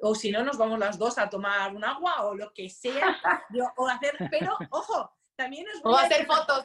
o, 0.00 0.14
si 0.14 0.32
no, 0.32 0.42
nos 0.42 0.58
vamos 0.58 0.78
las 0.78 0.98
dos 0.98 1.16
a 1.18 1.30
tomar 1.30 1.74
un 1.76 1.84
agua 1.84 2.24
o 2.24 2.34
lo 2.34 2.52
que 2.52 2.68
sea. 2.68 3.20
o 3.76 3.86
hacer, 3.86 4.16
pero 4.30 4.56
ojo, 4.70 5.12
también 5.36 5.66
es... 5.72 5.80
O 5.84 5.96
hacer 5.96 6.26
fotos 6.26 6.64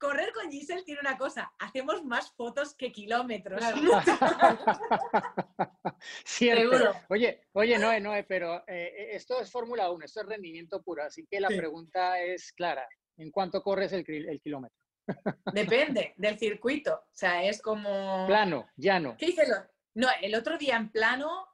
correr 0.00 0.32
con 0.32 0.50
Giselle 0.50 0.82
tiene 0.82 1.00
una 1.00 1.16
cosa, 1.16 1.52
hacemos 1.58 2.04
más 2.04 2.32
fotos 2.32 2.74
que 2.74 2.90
kilómetros. 2.90 3.62
Cierto. 6.24 6.92
Oye, 7.10 7.42
oye, 7.52 7.78
Noé, 7.78 8.00
Noé, 8.00 8.24
pero 8.24 8.64
eh, 8.66 9.10
esto 9.12 9.40
es 9.40 9.50
Fórmula 9.50 9.90
1, 9.90 10.06
esto 10.06 10.22
es 10.22 10.26
rendimiento 10.26 10.82
puro, 10.82 11.04
así 11.04 11.26
que 11.30 11.38
la 11.38 11.48
pregunta 11.48 12.18
es 12.20 12.52
clara. 12.52 12.88
¿En 13.18 13.30
cuánto 13.30 13.62
corres 13.62 13.92
el, 13.92 14.04
kilómetro? 14.42 14.78
Depende 15.52 16.14
del 16.16 16.38
circuito. 16.38 16.94
O 16.94 17.12
sea, 17.12 17.44
es 17.44 17.60
como. 17.60 18.26
Plano, 18.26 18.70
llano. 18.76 19.16
¿Qué 19.18 19.26
hice? 19.26 19.42
No, 19.92 20.08
el 20.22 20.34
otro 20.34 20.56
día 20.56 20.76
en 20.76 20.90
plano 20.90 21.46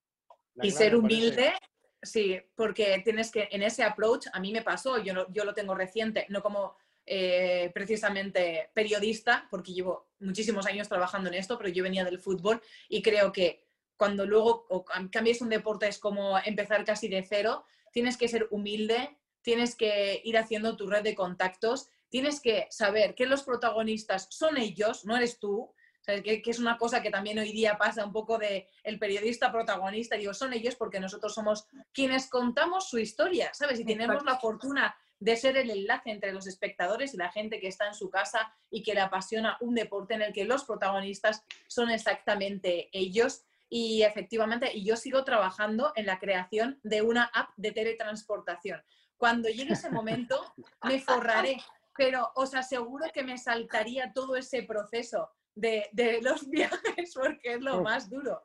y 0.62 0.72
ser 0.72 0.96
humilde, 0.96 1.54
sí, 2.02 2.40
porque 2.56 3.02
tienes 3.04 3.30
que, 3.30 3.50
en 3.52 3.62
ese 3.62 3.84
approach, 3.84 4.28
a 4.32 4.40
mí 4.40 4.54
me 4.54 4.62
pasó, 4.62 5.04
yo, 5.04 5.14
no, 5.14 5.32
yo 5.34 5.44
lo 5.44 5.54
tengo 5.54 5.76
reciente, 5.76 6.26
no 6.30 6.42
como 6.42 6.78
eh, 7.06 7.70
precisamente 7.74 8.72
periodista, 8.74 9.48
porque 9.52 9.74
llevo 9.74 10.08
muchísimos 10.20 10.66
años 10.66 10.88
trabajando 10.88 11.28
en 11.28 11.36
esto, 11.36 11.58
pero 11.58 11.70
yo 11.70 11.84
venía 11.84 12.06
del 12.06 12.20
fútbol 12.20 12.62
y 12.88 13.02
creo 13.02 13.34
que 13.34 13.68
cuando 13.98 14.26
luego 14.26 14.66
cambies 15.12 15.42
un 15.42 15.50
deporte 15.50 15.90
es 15.90 16.00
como 16.00 16.40
empezar 16.40 16.86
casi 16.86 17.10
de 17.10 17.24
cero, 17.24 17.66
tienes 17.92 18.16
que 18.16 18.30
ser 18.30 18.48
humilde, 18.50 19.18
tienes 19.42 19.76
que 19.76 20.22
ir 20.24 20.38
haciendo 20.38 20.78
tu 20.78 20.88
red 20.88 21.04
de 21.04 21.16
contactos, 21.16 21.90
tienes 22.10 22.40
que 22.40 22.68
saber 22.70 23.14
que 23.14 23.26
los 23.26 23.44
protagonistas 23.44 24.28
son 24.32 24.58
ellos, 24.58 25.04
no 25.04 25.18
eres 25.18 25.38
tú, 25.38 25.74
que, 26.08 26.42
es 26.46 26.60
una 26.60 26.78
cosa 26.78 27.02
que 27.02 27.10
también 27.10 27.38
hoy 27.38 27.52
día 27.52 27.78
pasa 27.78 28.06
un 28.06 28.14
poco 28.14 28.38
de 28.38 28.68
el 28.84 28.98
periodista 28.98 29.52
protagonista, 29.52 30.16
digo, 30.16 30.34
son 30.34 30.54
ellos 30.54 30.76
porque 30.76 31.00
nosotros 31.00 31.34
somos 31.34 31.68
quienes 31.94 32.30
contamos 32.30 32.90
su 32.90 32.98
historia, 32.98 33.54
¿sabes? 33.54 33.80
Y 33.80 33.86
tenemos 33.86 34.24
la 34.24 34.40
fortuna 34.40 34.96
de 35.20 35.36
ser 35.36 35.58
el 35.58 35.70
enlace 35.70 36.12
entre 36.12 36.32
los 36.32 36.48
espectadores 36.48 37.14
y 37.14 37.18
la 37.18 37.32
gente 37.32 37.60
que 37.60 37.68
está 37.68 37.88
en 37.88 37.94
su 37.94 38.10
casa 38.10 38.54
y 38.70 38.84
que 38.84 38.94
le 38.94 39.02
apasiona 39.02 39.58
un 39.60 39.76
deporte 39.76 40.14
en 40.14 40.22
el 40.22 40.34
que 40.34 40.46
los 40.46 40.64
protagonistas 40.64 41.44
son 41.68 41.90
exactamente 41.90 42.90
ellos. 42.94 43.44
Y 43.70 44.04
efectivamente, 44.04 44.72
y 44.74 44.86
yo 44.86 44.96
sigo 44.96 45.26
trabajando 45.26 45.92
en 45.96 46.06
la 46.06 46.20
creación 46.20 46.80
de 46.84 47.02
una 47.02 47.26
app 47.34 47.50
de 47.58 47.74
teletransportación. 47.74 48.82
Cuando 49.18 49.50
llegue 49.50 49.74
ese 49.74 49.90
momento, 49.90 50.54
me 50.84 51.02
forraré, 51.02 51.58
pero 51.98 52.32
os 52.36 52.54
aseguro 52.54 53.08
que 53.14 53.24
me 53.24 53.38
saltaría 53.38 54.14
todo 54.14 54.38
ese 54.38 54.64
proceso 54.64 55.32
de, 55.60 55.90
de 55.92 56.22
los 56.22 56.48
viajes 56.50 57.14
porque 57.14 57.54
es 57.54 57.62
lo 57.62 57.82
más 57.82 58.10
duro. 58.10 58.42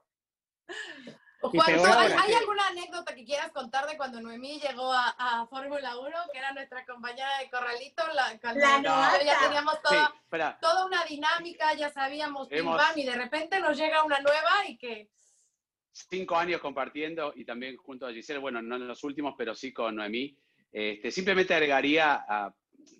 Juan, 1.40 1.68
¿hay, 1.68 2.12
¿hay 2.12 2.32
alguna 2.34 2.68
anécdota 2.68 3.14
que 3.16 3.24
quieras 3.24 3.50
contar 3.50 3.86
de 3.88 3.96
cuando 3.96 4.20
Noemí 4.20 4.60
llegó 4.60 4.92
a, 4.92 5.08
a 5.18 5.46
Fórmula 5.48 5.98
1, 5.98 6.10
que 6.32 6.38
era 6.38 6.52
nuestra 6.52 6.86
compañera 6.86 7.28
de 7.40 7.50
Corralito? 7.50 8.02
La, 8.14 8.38
cuando 8.40 8.60
La 8.60 8.66
ya 8.76 8.80
novata. 8.80 9.18
teníamos 9.42 9.82
toda, 9.82 10.14
Sí, 10.30 10.38
toda 10.60 10.86
una 10.86 11.04
dinámica, 11.04 11.74
ya 11.74 11.90
sabíamos 11.90 12.48
pim, 12.48 12.58
Hemos- 12.60 12.76
pam, 12.80 12.96
y 12.96 13.04
de 13.04 13.16
repente 13.16 13.58
nos 13.58 13.76
llega 13.76 14.04
una 14.04 14.20
nueva 14.20 14.50
y 14.68 14.78
que... 14.78 15.10
cinco 15.90 16.36
años 16.36 16.60
compartiendo 16.60 17.32
y 17.34 17.44
también 17.44 17.76
junto 17.76 18.06
a 18.06 18.12
Giselle, 18.12 18.38
bueno, 18.38 18.62
no 18.62 18.76
en 18.76 18.86
los 18.86 19.02
últimos, 19.02 19.34
pero 19.36 19.52
sí 19.56 19.72
con 19.72 19.96
Noemí. 19.96 20.38
Este, 20.70 21.10
simplemente 21.10 21.54
agregaría 21.54 22.24
a- 22.26 22.54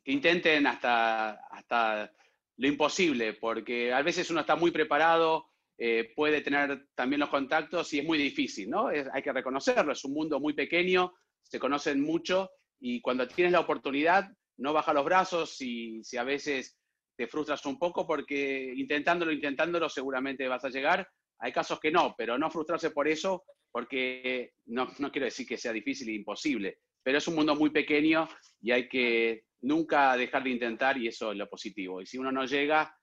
que 0.05 0.11
intenten 0.13 0.67
hasta, 0.67 1.31
hasta 1.49 2.11
lo 2.57 2.69
imposible, 2.69 3.35
porque 3.35 3.93
a 3.93 4.03
veces 4.03 4.31
uno 4.31 4.41
está 4.41 4.57
muy 4.57 4.71
preparado, 4.71 5.47
eh, 5.79 6.13
puede 6.15 6.43
tener 6.43 6.87
también 6.95 7.21
los 7.21 7.29
contactos 7.29 7.93
y 7.93 7.99
es 7.99 8.05
muy 8.05 8.19
difícil, 8.19 8.71
¿no? 8.71 8.89
Hay 8.89 9.23
que 9.23 9.33
reconocerlo, 9.33 9.93
es 9.93 10.05
un 10.05 10.13
mundo 10.13 10.39
muy 10.39 10.53
pequeño, 10.53 11.13
se 11.43 11.59
conocen 11.59 12.01
mucho 12.01 12.51
y 12.81 13.01
cuando 13.01 13.27
tienes 13.27 13.53
la 13.53 13.61
oportunidad, 13.61 14.29
no 14.59 14.73
baja 14.73 14.93
los 14.93 15.05
brazos 15.05 15.61
y 15.61 16.05
si 16.05 16.17
a 16.17 16.25
veces 16.25 16.79
te 17.17 17.27
frustras 17.27 17.65
un 17.67 17.79
poco 17.79 18.07
porque 18.07 18.73
intentándolo, 18.77 19.33
intentándolo, 19.33 19.89
seguramente 19.89 20.49
vas 20.49 20.65
a 20.65 20.71
llegar. 20.71 21.09
Hay 21.39 21.53
casos 21.53 21.81
que 21.81 21.91
no, 21.91 22.15
pero 22.17 22.39
no 22.39 22.51
frustrarse 22.51 22.91
por 22.91 23.09
eso, 23.09 23.45
porque 23.71 24.53
no, 24.67 24.89
no 24.99 25.11
quiero 25.11 25.25
decir 25.25 25.47
que 25.47 25.57
sea 25.57 25.73
difícil 25.73 26.09
e 26.11 26.15
imposible, 26.15 26.79
pero 27.03 27.19
es 27.19 27.27
un 27.27 27.35
mundo 27.35 27.57
muy 27.57 27.71
pequeño 27.71 28.29
y 28.61 28.71
hay 28.71 28.89
que 28.89 29.47
nunca 29.63 30.17
dejar 30.17 30.43
de 30.45 30.51
intentar 30.51 30.99
y 30.99 31.09
eso 31.09 31.33
es 31.33 31.39
lo 31.39 31.49
positivo. 31.49 32.01
Y 32.01 32.07
si 32.07 32.19
uno 32.19 32.31
no 32.33 32.45
llega, 32.45 32.97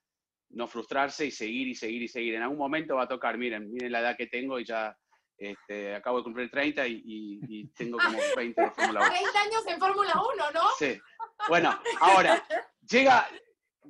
no 0.52 0.68
frustrarse 0.68 1.26
y 1.26 1.32
seguir 1.32 1.68
y 1.68 1.76
seguir 1.76 2.02
y 2.04 2.08
seguir. 2.08 2.36
En 2.36 2.44
algún 2.44 2.58
momento 2.58 2.96
va 2.96 3.04
a 3.04 3.08
tocar, 3.08 3.38
miren, 3.38 3.72
miren 3.72 3.92
la 3.92 4.00
edad 4.02 4.18
que 4.18 4.28
tengo 4.28 4.60
y 4.60 4.66
ya 4.66 4.96
este, 5.38 5.96
acabo 5.96 6.18
de 6.18 6.24
cumplir 6.24 6.50
30 6.52 6.88
y, 6.88 7.02
y- 7.06 7.40
y 7.48 7.68
tengo 7.70 7.98
como 7.98 8.18
20 8.36 8.62
de 8.62 8.72
Fórmula 8.72 9.00
1. 9.02 9.10
30 9.10 9.42
años 9.42 9.68
en 9.68 9.80
Fórmula 9.80 10.14
1, 10.36 10.52
¿no? 10.54 10.62
Sí. 10.78 11.00
Bueno, 11.48 11.80
ahora, 12.02 12.44
llega, 12.90 13.28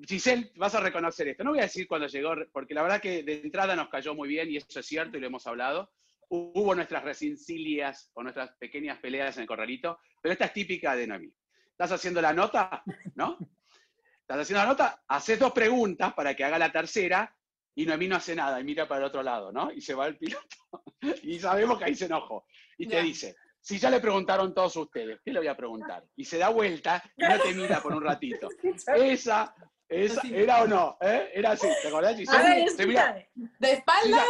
Giselle, 0.08 0.52
vas 0.58 0.76
a 0.76 0.80
reconocer 0.82 1.28
esto. 1.30 1.44
No 1.44 1.52
voy 1.52 1.60
a 1.60 1.64
decir 1.64 1.88
cuando 1.88 2.08
llegó, 2.08 2.34
porque 2.52 2.74
la 2.76 2.84
verdad 2.84 3.02
que 3.02 3.24
de 3.24 3.42
entrada 3.42 3.76
nos 3.76 3.90
cayó 3.90 4.14
muy 4.14 4.28
bien 4.30 4.50
y 4.52 4.58
eso 4.58 4.80
es 4.80 4.86
cierto 4.86 5.18
y 5.18 5.22
lo 5.22 5.28
hemos 5.28 5.48
hablado. 5.48 5.92
Hubo 6.32 6.76
nuestras 6.76 7.04
resincilias 7.04 8.12
o 8.14 8.22
nuestras 8.22 8.52
pequeñas 8.60 9.00
peleas 9.00 9.36
en 9.38 9.42
el 9.42 9.48
corralito, 9.48 9.98
pero 10.22 10.34
esta 10.34 10.46
es 10.46 10.54
típica 10.54 10.96
de 10.96 11.08
Noemí. 11.08 11.34
Estás 11.80 11.94
haciendo 11.94 12.22
la 12.22 12.34
nota, 12.34 12.84
¿no? 13.16 13.38
Estás 14.20 14.40
haciendo 14.40 14.64
la 14.64 14.70
nota, 14.70 15.02
haces 15.08 15.40
dos 15.40 15.54
preguntas 15.54 16.14
para 16.14 16.36
que 16.36 16.44
haga 16.44 16.60
la 16.60 16.74
tercera 16.74 17.34
y 17.74 17.86
Noemí 17.86 18.10
no 18.10 18.18
hace 18.18 18.36
nada 18.36 18.60
y 18.60 18.66
mira 18.66 18.86
para 18.86 19.00
el 19.00 19.08
otro 19.08 19.24
lado, 19.24 19.54
¿no? 19.54 19.72
Y 19.72 19.80
se 19.80 19.94
va 19.94 20.08
el 20.08 20.18
piloto 20.18 20.46
y 21.24 21.40
sabemos 21.40 21.80
que 21.80 21.86
ahí 21.86 21.96
se 21.96 22.08
enojó. 22.08 22.46
Y 22.78 22.86
te 22.86 23.02
dice, 23.02 23.38
si 23.62 23.80
ya 23.80 23.90
le 23.90 24.02
preguntaron 24.02 24.54
todos 24.54 24.76
ustedes, 24.76 25.22
¿qué 25.24 25.32
le 25.32 25.40
voy 25.40 25.48
a 25.48 25.56
preguntar? 25.56 26.04
Y 26.18 26.26
se 26.26 26.38
da 26.38 26.50
vuelta 26.50 27.02
y 27.16 27.24
no 27.24 27.40
te 27.40 27.54
mira 27.54 27.82
por 27.82 27.94
un 27.94 28.04
ratito. 28.04 28.50
Esa, 28.98 29.56
esa. 29.88 30.22
¿era 30.28 30.64
o 30.64 30.68
no? 30.68 30.98
¿Eh? 31.00 31.32
Era 31.34 31.52
así, 31.52 31.70
¿te 31.82 31.88
acordás, 31.88 32.14
A 32.28 32.44
ver, 32.44 32.70
Se 32.72 32.86
mira-. 32.86 33.26
De 33.34 33.72
espaldas, 33.72 34.26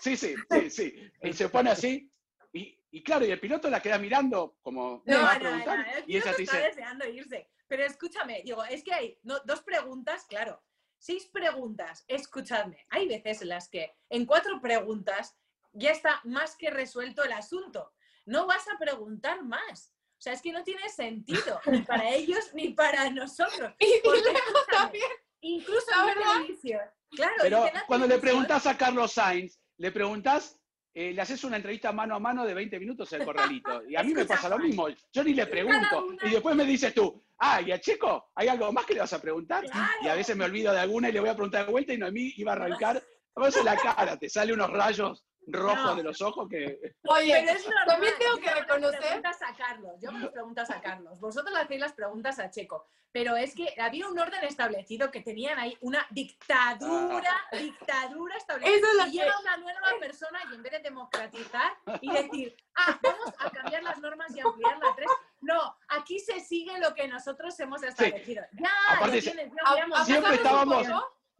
Sí, 0.00 0.16
sí, 0.16 0.34
sí, 0.50 0.70
sí. 0.70 1.12
Y 1.22 1.34
se 1.34 1.50
pone 1.50 1.68
así. 1.68 2.09
Y, 2.52 2.78
y 2.90 3.02
claro, 3.02 3.24
y 3.24 3.30
el 3.30 3.40
piloto 3.40 3.70
la 3.70 3.80
queda 3.80 3.98
mirando 3.98 4.56
como 4.62 5.02
No, 5.06 5.18
va 5.22 5.32
a 5.32 5.34
no, 5.34 5.40
preguntar. 5.40 5.78
no, 5.78 5.84
el 5.98 6.04
y 6.06 6.16
ella 6.16 6.22
piloto 6.22 6.36
te 6.36 6.42
está 6.42 6.56
dice, 6.56 6.68
deseando 6.68 7.08
irse. 7.08 7.48
Pero 7.68 7.84
escúchame, 7.84 8.42
digo, 8.44 8.64
es 8.64 8.82
que 8.82 8.92
hay 8.92 9.18
no, 9.22 9.38
dos 9.44 9.62
preguntas, 9.62 10.24
claro. 10.28 10.62
Seis 10.98 11.26
preguntas, 11.26 12.04
escuchadme. 12.08 12.84
Hay 12.90 13.08
veces 13.08 13.42
en 13.42 13.48
las 13.48 13.68
que 13.68 13.94
en 14.10 14.26
cuatro 14.26 14.60
preguntas 14.60 15.36
ya 15.72 15.90
está 15.92 16.20
más 16.24 16.56
que 16.56 16.70
resuelto 16.70 17.24
el 17.24 17.32
asunto. 17.32 17.92
No 18.26 18.46
vas 18.46 18.66
a 18.68 18.76
preguntar 18.78 19.42
más. 19.44 19.94
O 20.18 20.22
sea, 20.22 20.34
es 20.34 20.42
que 20.42 20.52
no 20.52 20.62
tiene 20.64 20.86
sentido, 20.90 21.58
ni 21.66 21.80
para 21.82 22.10
ellos 22.14 22.52
ni 22.52 22.74
para 22.74 23.08
nosotros. 23.10 23.72
y, 23.78 24.00
luego 24.04 24.58
también, 24.70 25.10
Incluso 25.42 25.86
La 25.92 26.00
en 26.02 26.06
verdad. 26.06 26.32
televisión. 26.34 26.80
Claro, 27.12 27.34
pero 27.40 27.64
la 27.72 27.86
cuando 27.86 28.06
le 28.06 28.18
preguntás 28.18 28.66
a 28.66 28.76
Carlos 28.76 29.12
Sainz, 29.12 29.58
le 29.78 29.90
preguntás, 29.90 30.59
eh, 30.92 31.12
le 31.12 31.22
haces 31.22 31.44
una 31.44 31.56
entrevista 31.56 31.92
mano 31.92 32.16
a 32.16 32.18
mano 32.18 32.44
de 32.44 32.54
20 32.54 32.78
minutos 32.80 33.12
el 33.12 33.24
corralito. 33.24 33.82
Y 33.88 33.96
a 33.96 34.02
mí 34.02 34.14
me 34.14 34.24
pasa 34.24 34.48
lo 34.48 34.58
mismo. 34.58 34.88
Yo 35.12 35.24
ni 35.24 35.34
le 35.34 35.46
pregunto. 35.46 36.06
Y 36.22 36.30
después 36.30 36.54
me 36.56 36.64
dices 36.64 36.92
tú, 36.94 37.22
ah, 37.38 37.60
¿y 37.60 37.72
a 37.72 37.80
Checo? 37.80 38.30
¿Hay 38.34 38.48
algo 38.48 38.72
más 38.72 38.86
que 38.86 38.94
le 38.94 39.00
vas 39.00 39.12
a 39.12 39.20
preguntar? 39.20 39.64
Y 40.02 40.08
a 40.08 40.14
veces 40.14 40.36
me 40.36 40.44
olvido 40.44 40.72
de 40.72 40.80
alguna 40.80 41.08
y 41.08 41.12
le 41.12 41.20
voy 41.20 41.28
a 41.28 41.34
preguntar 41.34 41.66
de 41.66 41.72
vuelta 41.72 41.92
y 41.92 41.98
Noemí 41.98 42.34
iba 42.36 42.52
a 42.52 42.56
arrancar. 42.56 43.02
A 43.36 43.44
veces 43.44 43.64
la 43.64 43.76
cara, 43.76 44.16
te 44.16 44.28
sale 44.28 44.52
unos 44.52 44.70
rayos 44.70 45.24
rojos 45.52 45.76
No. 45.84 45.94
de 45.96 46.02
los 46.02 46.20
ojos 46.22 46.48
que... 46.48 46.94
oye, 47.04 47.32
Pero 47.46 47.58
es 47.58 47.64
normal. 47.66 47.86
también 47.86 48.14
tengo 48.18 48.36
que 48.38 48.46
Yo 48.46 48.52
reconocer- 48.52 48.98
preguntas 49.00 49.38
a 49.42 49.54
Carlos. 49.56 49.92
Yo 50.00 50.10
las 50.12 50.28
preguntas 50.30 50.70
a 50.70 50.80
Carlos. 50.80 51.20
Vosotros 51.20 51.52
le 51.54 51.60
hacéis 51.60 51.80
las 51.80 51.92
preguntas 51.92 52.38
a 52.38 52.50
Checo. 52.50 52.86
Pero 53.12 53.36
es 53.36 53.54
que 53.56 53.74
había 53.80 54.08
un 54.08 54.16
orden 54.18 54.44
establecido 54.44 55.10
que 55.10 55.20
tenían 55.20 55.58
ahí 55.58 55.76
una 55.80 56.06
dictadura, 56.10 57.32
dictadura 57.52 58.36
establecida. 58.36 58.76
Eso 58.76 58.86
es 58.86 58.94
lo 58.94 59.02
y 59.08 59.12
que- 59.12 59.18
llega 59.24 59.40
una 59.40 59.56
nueva 59.56 59.80
persona 60.00 60.38
y 60.50 60.54
en 60.54 60.62
vez 60.62 60.72
de 60.72 60.78
democratizar 60.80 61.72
y 62.00 62.10
decir, 62.12 62.56
ah, 62.76 62.98
vamos 63.02 63.34
a 63.38 63.50
cambiar 63.50 63.82
las 63.82 63.98
normas 63.98 64.34
y 64.36 64.40
ampliar 64.40 64.78
la 64.78 64.94
3. 64.94 65.08
No, 65.40 65.76
aquí 65.88 66.18
se 66.20 66.38
sigue 66.40 66.78
lo 66.78 66.94
que 66.94 67.08
nosotros 67.08 67.58
hemos 67.60 67.82
establecido. 67.82 68.44
Ya, 68.52 68.70
Aparte, 68.96 69.16
lo 69.16 69.22
tienes, 69.22 69.52
ya 69.52 69.96
a- 69.96 70.00
a 70.00 70.04
Siempre 70.04 70.34
estábamos- 70.34 70.86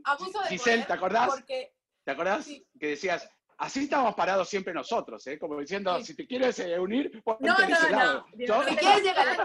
abuso 0.04 0.40
de 0.42 0.48
Giselle, 0.48 0.76
poder, 0.82 0.86
¿te 0.86 0.92
acordás? 0.92 1.28
Porque 1.28 1.74
¿Te 2.02 2.10
acordás? 2.12 2.44
Sí. 2.46 2.66
Que 2.80 2.86
decías, 2.88 3.30
así 3.60 3.84
estábamos 3.84 4.14
parados 4.14 4.48
siempre 4.48 4.72
nosotros, 4.74 5.24
¿eh? 5.28 5.38
Como 5.38 5.58
diciendo, 5.58 5.96
Sí. 5.98 6.04
si 6.06 6.14
te 6.16 6.26
quieres 6.26 6.58
eh, 6.58 6.78
unir, 6.78 7.22
ponte 7.22 7.46
No, 7.46 7.56
de 7.56 7.68
no, 7.68 7.76
ese 7.76 7.90
no. 7.90 7.98
lado. 7.98 8.26
Yo- 8.36 8.64
Si 8.64 8.76
quieres 8.76 9.02
llegar-. 9.02 9.38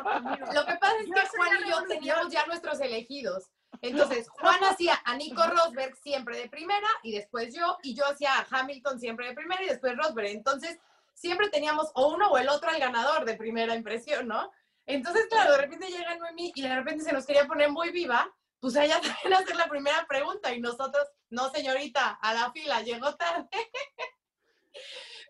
Lo 0.54 0.66
que 0.66 0.76
pasa 0.76 0.96
es 1.00 1.06
que 1.06 1.38
Juan 1.38 1.50
y 1.66 1.70
yo 1.70 1.84
teníamos 1.88 2.32
ya 2.34 2.46
nuestros 2.48 2.80
elegidos. 2.82 3.46
Entonces, 3.82 4.28
Juan 4.30 4.64
hacía 4.64 5.00
a 5.06 5.16
Nico 5.16 5.44
Rosberg 5.46 5.96
siempre 5.98 6.38
de 6.38 6.50
primera 6.50 6.88
y 7.04 7.12
después 7.12 7.54
yo, 7.54 7.78
y 7.84 7.94
yo 7.94 8.06
hacía 8.08 8.32
a 8.40 8.48
Hamilton 8.50 9.00
siempre 9.00 9.28
de 9.28 9.34
primera 9.36 9.62
y 9.64 9.68
después 9.68 9.96
Rosberg. 9.98 10.28
Entonces, 10.30 10.80
siempre 11.14 11.50
teníamos 11.50 11.92
o 11.94 12.08
uno 12.14 12.30
o 12.32 12.38
el 12.38 12.48
otro 12.50 12.70
al 12.70 12.80
ganador 12.80 13.26
de 13.26 13.36
primera 13.36 13.76
impresión, 13.76 14.28
¿no? 14.28 14.52
Entonces, 14.86 15.28
claro, 15.30 15.52
de 15.54 15.58
repente 15.60 15.90
llega 15.90 16.16
Noemí 16.16 16.52
y 16.56 16.62
de 16.62 16.74
repente 16.76 17.04
se 17.04 17.12
nos 17.12 17.26
quería 17.26 17.46
poner 17.48 17.70
muy 17.72 17.90
viva, 17.92 18.32
pues 18.60 18.76
ella 18.78 19.00
también 19.24 19.34
hacer 19.34 19.56
la 19.56 19.68
primera 19.68 20.06
pregunta 20.08 20.54
y 20.54 20.62
nosotros, 20.62 21.08
no 21.30 21.50
señorita, 21.50 22.18
a 22.22 22.34
la 22.34 22.52
fila, 22.54 22.82
llegó 22.82 23.14
tarde. 23.16 23.48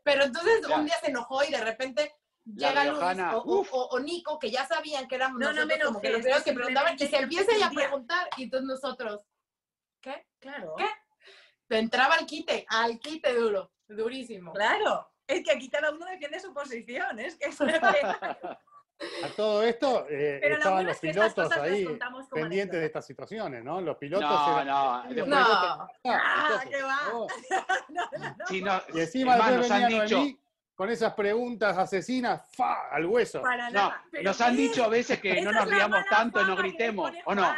Pero 0.05 0.23
entonces 0.23 0.61
Ya. 0.69 0.75
un 0.77 0.85
día 0.85 0.95
se 1.01 1.09
enojó 1.09 1.43
y 1.43 1.49
de 1.49 1.61
repente 1.61 2.13
La 2.45 2.69
llega 2.69 2.83
Luis 2.85 2.97
riojana, 2.99 3.37
o, 3.37 3.41
o- 3.41 3.59
uf. 3.61 3.73
o- 3.73 3.87
o 3.87 3.99
Nico, 3.99 4.37
que 4.37 4.51
ya 4.51 4.67
sabían 4.67 5.07
que 5.07 5.15
éramos 5.15 5.39
No, 5.39 5.47
no 5.51 5.65
nosotros 5.65 5.87
como 5.87 5.99
que 5.99 6.09
los 6.11 6.19
primeros 6.21 6.43
que 6.43 6.53
preguntaban 6.53 6.93
y 6.93 6.99
se 7.07 7.17
empieza 7.17 7.51
a 7.65 7.71
preguntar 7.71 8.29
y 8.37 8.43
entonces 8.43 8.67
nosotros, 8.67 9.21
¿qué? 9.99 10.27
Claro. 10.39 10.75
¿Qué? 10.77 10.85
Entraba 11.69 12.13
al 12.15 12.27
quite, 12.27 12.65
al 12.69 12.99
quite 12.99 13.33
duro, 13.33 13.71
durísimo. 13.87 14.53
Claro. 14.53 15.11
Es 15.25 15.43
que 15.43 15.51
aquí 15.53 15.71
cada 15.71 15.89
uno 15.91 16.05
defiende 16.05 16.39
su 16.39 16.53
posición. 16.53 17.17
Es 17.19 17.35
que 17.37 17.47
es. 17.47 17.57
A 19.23 19.27
todo 19.35 19.61
esto 19.61 20.07
eh, 20.09 20.37
Pero 20.41 20.49
lo 20.55 20.57
estaban 20.57 20.77
bueno 20.77 20.87
los 20.89 20.95
es 20.95 21.01
que 21.01 21.09
estas 21.09 21.33
pilotos 21.33 21.57
ahí 21.57 21.87
pendientes 22.31 22.79
de 22.79 22.85
estas 22.85 23.05
situaciones, 23.05 23.63
¿no? 23.63 23.81
Los 23.81 23.97
pilotos 23.97 24.29
No, 24.29 24.61
eran- 24.61 24.67
no. 24.67 25.03
los 25.03 25.15
después- 25.15 25.27
No. 25.27 25.35
pilotos- 25.45 25.87
Ah, 26.05 26.43
entonces, 26.47 26.69
qué 26.69 26.81
va. 26.83 26.99
oh. 27.13 27.27
No, 27.89 28.01
no, 28.17 28.35
no. 28.37 28.45
sí, 28.47 28.61
no, 28.61 28.81
Y 28.93 28.99
encima 29.01 29.35
más, 29.37 29.51
nos 29.53 29.71
han 29.71 29.87
dicho, 29.89 30.15
Noemí 30.17 30.39
con 30.75 30.89
esas 30.89 31.13
preguntas 31.13 31.77
asesinas, 31.77 32.41
¡fa! 32.55 32.89
al 32.89 33.05
hueso. 33.05 33.41
Para 33.41 33.69
no, 33.69 33.73
nada. 33.73 34.03
Nos 34.23 34.41
han 34.41 34.55
dicho 34.57 34.83
a 34.83 34.87
veces 34.89 35.19
que 35.19 35.41
no 35.41 35.51
nos 35.51 35.67
riamos 35.69 36.03
tanto 36.09 36.41
y 36.41 36.45
no 36.45 36.55
gritemos, 36.55 37.11
¿o 37.25 37.35
no? 37.35 37.53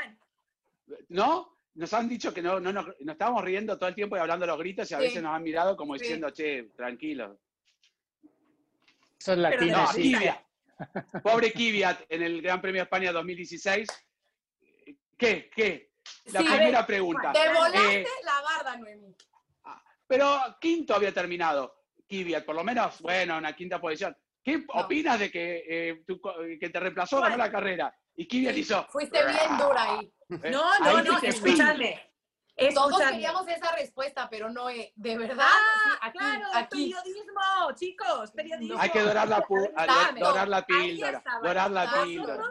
¿No? 1.09 1.57
Nos 1.75 1.93
han 1.93 2.09
dicho 2.09 2.33
que 2.33 2.41
no, 2.41 2.59
no, 2.59 2.73
nos, 2.73 2.85
nos 2.87 3.13
estábamos 3.13 3.43
riendo 3.43 3.77
todo 3.77 3.89
el 3.89 3.95
tiempo 3.95 4.17
y 4.17 4.19
hablando 4.19 4.45
a 4.45 4.47
los 4.47 4.57
gritos 4.57 4.89
y 4.89 4.93
a 4.95 4.97
Sí. 4.97 5.03
veces 5.03 5.21
nos 5.23 5.35
han 5.35 5.43
mirado 5.43 5.77
como 5.77 5.93
Sí. 5.95 6.01
diciendo, 6.01 6.29
che, 6.31 6.63
tranquilo. 6.75 7.37
Eso 9.19 9.33
es 9.33 9.37
la 9.39 9.49
Pero 9.51 9.65
de 9.65 9.71
No, 9.71 9.87
sí. 9.87 10.13
Kvyat. 10.15 10.39
Pobre 11.23 11.51
Kvyat 11.51 12.01
en 12.09 12.23
el 12.23 12.41
Gran 12.41 12.61
Premio 12.61 12.81
de 12.81 12.83
España 12.83 13.11
2016. 13.11 13.87
¿Qué? 15.17 15.49
¿Qué? 15.55 15.91
La 16.25 16.39
Sí, 16.41 16.45
primera 16.47 16.85
pregunta. 16.85 17.31
Te 17.33 17.49
volaste 17.49 18.01
Eh, 18.01 18.07
la 18.23 18.41
barda, 18.41 18.77
Noemí. 18.77 19.15
pero 20.07 20.39
quinto 20.61 20.95
había 20.95 21.11
terminado 21.13 21.83
Kvyat, 22.07 22.45
por 22.45 22.55
lo 22.55 22.63
menos, 22.63 23.01
bueno, 23.01 23.37
una 23.37 23.53
quinta 23.55 23.79
posición. 23.81 24.15
¿qué 24.43 24.63
opinas 24.69 25.19
de 25.19 25.29
que, 25.29 25.63
eh, 25.67 26.03
tu 26.07 26.21
co- 26.21 26.35
que 26.57 26.69
te 26.69 26.79
reemplazó, 26.79 27.19
ganó 27.19 27.35
la 27.35 27.51
carrera? 27.51 27.93
Y 28.15 28.25
Kvyat 28.27 28.55
hizo... 28.55 28.87
Fuiste 28.89 29.19
bien 29.25 29.57
dura 29.57 29.83
ahí. 29.83 30.13
¿eh? 30.43 30.49
No, 30.51 30.79
no, 30.79 31.03
no, 31.03 31.19
Todos 32.73 32.99
queríamos 32.99 33.47
esa 33.47 33.71
respuesta, 33.73 34.27
pero 34.29 34.49
no, 34.49 34.69
eh, 34.69 34.91
de 34.95 35.17
verdad. 35.17 35.45
Ah, 35.47 35.99
aquí, 36.01 36.17
claro, 36.17 36.45
aquí. 36.53 36.93
periodismo, 36.93 37.75
chicos, 37.75 38.31
periodismo. 38.31 38.79
Hay 38.79 38.89
que 38.89 39.01
dorar 39.01 39.27
la, 39.27 39.45
Dame. 39.85 40.19
dorar 40.19 40.47
la 40.47 40.65
píldora. 40.65 41.23
Dorar 41.43 41.71
la 41.71 42.03
píldora. 42.03 42.49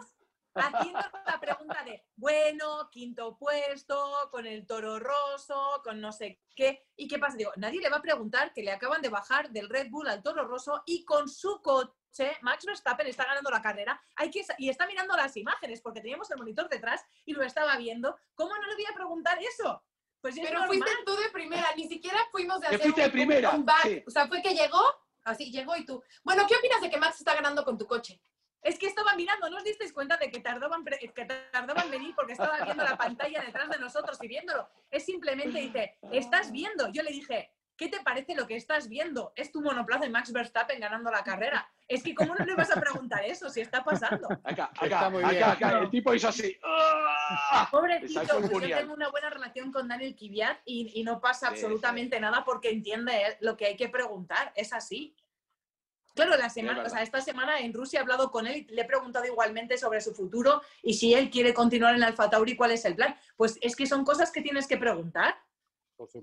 haciendo 0.55 1.01
la 1.27 1.41
pregunta 1.41 1.83
de, 1.85 2.05
bueno, 2.17 2.89
quinto 2.91 3.37
puesto, 3.37 4.29
con 4.31 4.47
el 4.47 4.65
toro 4.65 4.99
roso, 4.99 5.81
con 5.83 6.01
no 6.01 6.13
sé 6.13 6.41
qué. 6.55 6.87
¿Y 6.97 7.09
qué 7.09 7.19
pasa? 7.19 7.37
Digo, 7.37 7.53
nadie 7.57 7.81
le 7.81 7.91
va 7.91 7.97
a 7.97 8.03
preguntar 8.03 8.53
que 8.53 8.63
le 8.63 8.71
acaban 8.71 9.03
de 9.03 9.09
bajar 9.09 9.51
del 9.51 9.69
Red 9.69 9.91
Bull 9.91 10.09
al 10.09 10.23
toro 10.23 10.47
roso 10.47 10.83
y 10.87 11.05
con 11.05 11.29
su 11.29 11.61
coche, 11.63 12.37
Max 12.43 12.65
Verstappen 12.65 13.07
está 13.09 13.25
ganando 13.25 13.51
la 13.51 13.61
carrera 13.61 14.01
Hay 14.15 14.31
que, 14.31 14.43
y 14.57 14.71
está 14.71 14.87
mirando 14.87 15.15
las 15.17 15.37
imágenes 15.37 15.83
porque 15.83 16.01
teníamos 16.01 16.31
el 16.31 16.39
monitor 16.39 16.69
detrás 16.69 17.05
y 17.25 17.33
lo 17.33 17.43
estaba 17.43 17.77
viendo. 17.77 18.17
¿Cómo 18.35 18.55
no 18.55 18.67
le 18.67 18.75
voy 18.75 18.87
a 18.91 18.95
preguntar 18.95 19.39
eso? 19.43 19.83
Pues 20.21 20.37
es 20.37 20.41
Pero 20.45 20.59
normal. 20.61 20.69
fuiste 20.69 20.91
tú 21.05 21.17
de 21.17 21.29
primera, 21.31 21.69
ni 21.77 21.89
siquiera 21.89 22.19
fuimos 22.33 22.61
de 22.61 22.67
hacer 22.69 22.81
fuiste 22.81 23.01
un, 23.01 23.07
de 23.07 23.11
primera, 23.13 23.51
un 23.51 23.65
back. 23.65 23.83
sí. 23.83 24.03
O 24.07 24.11
sea, 24.11 24.27
fue 24.27 24.43
que 24.43 24.55
llegó, 24.55 24.83
así 25.25 25.51
llegó 25.53 25.77
y 25.77 25.85
tú. 25.85 26.03
Bueno, 26.25 26.45
¿qué 26.49 26.57
opinas 26.57 26.81
de 26.81 26.91
que 26.91 26.97
Max 26.99 27.19
está 27.19 27.35
ganando 27.35 27.65
con 27.65 27.79
tu 27.79 27.87
coche? 27.87 28.21
Es 28.63 28.79
que 28.79 28.87
estaba 28.87 29.15
mirando, 29.15 29.49
¿no 29.49 29.59
os 29.59 29.65
disteis 29.65 29.93
cuenta 29.93 30.17
de 30.17 30.29
que 30.29 30.41
tardaban, 30.41 30.85
que 30.85 31.25
tardaban 31.53 31.85
en 31.85 31.91
venir 31.93 32.15
porque 32.17 32.33
estaba 32.33 32.61
viendo 32.65 32.83
la 32.83 32.97
pantalla 32.97 33.41
detrás 33.43 33.69
de 33.71 33.79
nosotros 33.79 34.19
y 34.21 34.27
viéndolo? 34.27 34.69
Es 34.91 35.05
simplemente, 35.05 35.61
dice, 35.61 35.99
¿estás 36.11 36.51
viendo? 36.51 36.91
Yo 36.91 37.05
le 37.05 37.13
dije, 37.13 37.53
¿qué 37.77 37.89
te 37.89 38.01
parece 38.01 38.35
lo 38.35 38.45
que 38.49 38.57
estás 38.57 38.89
viendo? 38.89 39.33
Es 39.37 39.53
tu 39.53 39.63
monoplaza 39.63 40.05
de 40.07 40.11
Max 40.11 40.33
Verstappen 40.33 40.81
ganando 40.81 41.13
la 41.13 41.23
carrera. 41.23 41.71
Es 41.87 42.03
que, 42.03 42.13
¿cómo 42.17 42.35
no 42.35 42.45
le 42.45 42.57
vas 42.57 42.77
a 42.77 42.81
preguntar 42.81 43.25
eso 43.25 43.49
si 43.51 43.61
está 43.61 43.85
pasando? 43.85 44.27
Acá, 44.43 44.73
Está 44.83 45.07
acá, 45.07 45.09
bien. 45.11 45.25
acá, 45.25 45.53
acá. 45.53 45.79
El 45.79 45.91
tipo 45.91 46.13
hizo 46.13 46.27
así. 46.27 46.59
¡Ah! 46.65 46.96
Pobrecito, 47.71 48.41
pues 48.41 48.69
yo 48.69 48.77
tengo 48.79 48.95
una 48.95 49.11
buena 49.11 49.31
relación 49.31 49.73
con 49.73 49.89
Daniel 49.89 50.15
Kiviat 50.15 50.61
y, 50.65 51.01
y 51.01 51.05
no 51.05 51.21
pasa 51.21 51.49
Sí, 51.49 51.55
absolutamente 51.55 52.19
nada 52.21 52.45
porque 52.45 52.71
entiende 52.71 53.37
lo 53.41 53.57
que 53.57 53.67
hay 53.67 53.77
que 53.77 53.89
preguntar. 53.89 54.53
Es 54.55 54.73
así. 54.73 55.17
Claro, 56.15 56.35
la 56.37 56.49
semana, 56.49 56.79
verdad. 56.79 56.93
o 56.93 56.95
sea, 56.95 57.03
esta 57.03 57.21
semana 57.21 57.61
en 57.61 57.75
Rusia 57.75 57.99
he 57.99 58.03
hablado 58.03 58.31
con 58.31 58.47
él 58.47 58.67
y 58.69 58.75
le 58.75 58.83
he 58.83 58.87
preguntado 58.87 59.27
igualmente 59.27 59.77
sobre 59.77 60.01
su 60.01 60.15
futuro 60.15 60.63
y 60.83 60.95
si 60.95 61.13
él 61.13 61.29
quiere 61.29 61.53
continuar 61.53 61.95
en 61.95 62.03
Alfa 62.03 62.31
Tauri, 62.31 62.57
cuál 62.57 62.71
es 62.71 62.87
el 62.87 62.97
plan. 62.97 63.15
Pues 63.37 63.59
es 63.61 63.77
que 63.77 63.87
son 63.87 64.03
cosas 64.03 64.33
que 64.33 64.41
tienes 64.41 64.67
que 64.67 64.79
preguntar. 64.79 65.37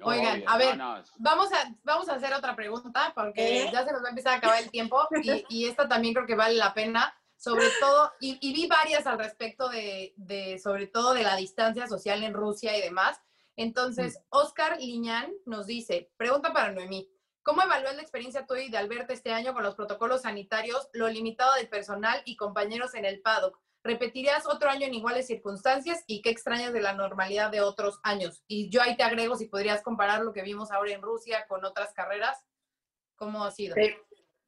Oigan, 0.04 0.38
Obvio, 0.38 0.50
a 0.50 0.58
ver, 0.58 0.78
no, 0.78 0.98
no. 0.98 1.04
Vamos 1.18 1.52
a, 1.54 1.76
vamos 1.84 2.10
a 2.10 2.16
hacer 2.16 2.34
otra 2.34 2.56
pregunta 2.56 3.12
porque 3.16 3.64
¿Eh? 3.64 3.70
ya 3.72 3.84
se 3.86 3.92
nos 3.92 4.04
va 4.04 4.08
a 4.08 4.10
empezar 4.10 4.34
a 4.34 4.38
acabar 4.38 4.62
el 4.62 4.70
tiempo 4.70 5.08
y, 5.22 5.46
y 5.50 5.68
esta 5.68 5.88
también 5.88 6.14
creo 6.14 6.26
que 6.26 6.36
vale 6.36 6.56
la 6.56 6.74
pena, 6.74 7.16
sobre 7.44 7.68
todo, 7.82 8.10
y, 8.22 8.38
y 8.40 8.54
vi 8.54 8.68
varias 8.68 9.06
al 9.06 9.20
respecto 9.20 9.68
de, 9.68 10.14
de, 10.16 10.58
sobre 10.60 10.88
todo 10.88 11.14
de 11.14 11.24
la 11.24 11.36
distancia 11.36 11.88
social 11.88 12.24
en 12.24 12.34
Rusia 12.34 12.78
y 12.78 12.82
demás. 12.82 13.20
Entonces, 13.58 14.18
Oscar 14.30 14.80
Liñán 14.80 15.30
nos 15.46 15.68
dice, 15.68 16.10
pregunta 16.16 16.54
para 16.54 16.72
Noemí, 16.72 17.12
¿cómo 17.42 17.62
evalúas 17.62 17.98
la 17.98 18.02
experiencia 18.02 18.46
tuya 18.46 18.62
y 18.62 18.72
de 18.72 18.78
Alberto 18.78 19.12
este 19.12 19.34
año 19.34 19.54
con 19.54 19.62
los 19.62 19.76
protocolos 19.76 20.22
sanitarios, 20.22 20.88
lo 20.94 21.10
limitado 21.10 21.54
del 21.56 21.68
personal 21.68 22.22
y 22.24 22.38
compañeros 22.38 22.94
en 22.96 23.04
el 23.04 23.20
paddock? 23.20 23.60
¿Repetirías 23.84 24.46
otro 24.46 24.70
año 24.70 24.88
en 24.88 24.94
iguales 24.94 25.28
circunstancias 25.28 26.06
y 26.08 26.22
qué 26.22 26.30
extrañas 26.30 26.72
de 26.72 26.80
la 26.80 26.94
normalidad 26.94 27.52
de 27.52 27.60
otros 27.60 28.00
años? 28.04 28.42
Y 28.48 28.70
yo 28.70 28.82
ahí 28.82 28.96
te 28.96 29.04
agrego 29.04 29.36
si 29.36 29.50
podrías 29.50 29.82
comparar 29.82 30.22
lo 30.22 30.32
que 30.32 30.44
vimos 30.44 30.72
ahora 30.72 30.94
en 30.94 31.02
Rusia 31.02 31.46
con 31.50 31.66
otras 31.66 31.92
carreras, 31.92 32.38
¿cómo 33.18 33.44
ha 33.44 33.52
sido? 33.52 33.76
Eh, 33.76 33.98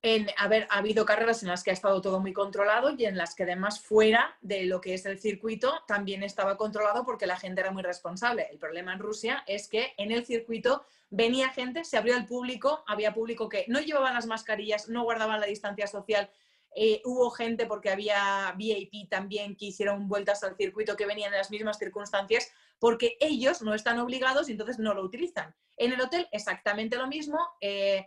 En, 0.07 0.27
a 0.37 0.47
ver, 0.47 0.67
ha 0.69 0.77
habido 0.77 1.03
carreras 1.03 1.41
en 1.41 1.49
las 1.49 1.63
que 1.63 1.71
ha 1.71 1.73
estado 1.73 1.99
todo 1.99 2.19
muy 2.19 2.31
controlado 2.31 2.91
y 2.95 3.05
en 3.05 3.17
las 3.17 3.33
que 3.33 3.41
además 3.41 3.79
fuera 3.79 4.37
de 4.39 4.65
lo 4.65 4.79
que 4.79 4.93
es 4.93 5.03
el 5.07 5.17
circuito 5.17 5.81
también 5.87 6.21
estaba 6.21 6.57
controlado 6.57 7.03
porque 7.03 7.25
la 7.25 7.37
gente 7.37 7.61
era 7.61 7.71
muy 7.71 7.81
responsable. 7.81 8.47
El 8.51 8.59
problema 8.59 8.93
en 8.93 8.99
Rusia 8.99 9.43
es 9.47 9.67
que 9.67 9.95
en 9.97 10.11
el 10.11 10.23
circuito 10.23 10.85
venía 11.09 11.49
gente, 11.49 11.83
se 11.83 11.97
abrió 11.97 12.15
al 12.15 12.27
público, 12.27 12.83
había 12.85 13.15
público 13.15 13.49
que 13.49 13.65
no 13.67 13.79
llevaban 13.79 14.13
las 14.13 14.27
mascarillas, 14.27 14.89
no 14.89 15.01
guardaban 15.05 15.39
la 15.39 15.47
distancia 15.47 15.87
social. 15.87 16.29
eh, 16.75 17.01
hubo 17.03 17.31
gente 17.31 17.65
porque 17.65 17.89
había 17.89 18.53
VIP 18.57 19.09
también 19.09 19.55
que 19.55 19.65
hicieron 19.65 20.07
vueltas 20.07 20.43
al 20.43 20.55
circuito 20.55 20.95
que 20.95 21.07
venían 21.07 21.33
en 21.33 21.39
las 21.39 21.49
mismas 21.49 21.79
circunstancias 21.79 22.51
porque 22.77 23.17
ellos 23.19 23.63
no 23.63 23.73
están 23.73 23.97
obligados 23.99 24.49
y 24.49 24.51
entonces 24.51 24.77
no 24.77 24.93
lo 24.93 25.01
utilizan. 25.01 25.55
En 25.77 25.93
el 25.93 26.01
hotel 26.01 26.27
exactamente 26.31 26.95
lo 26.95 27.07
mismo. 27.07 27.39
eh, 27.59 28.05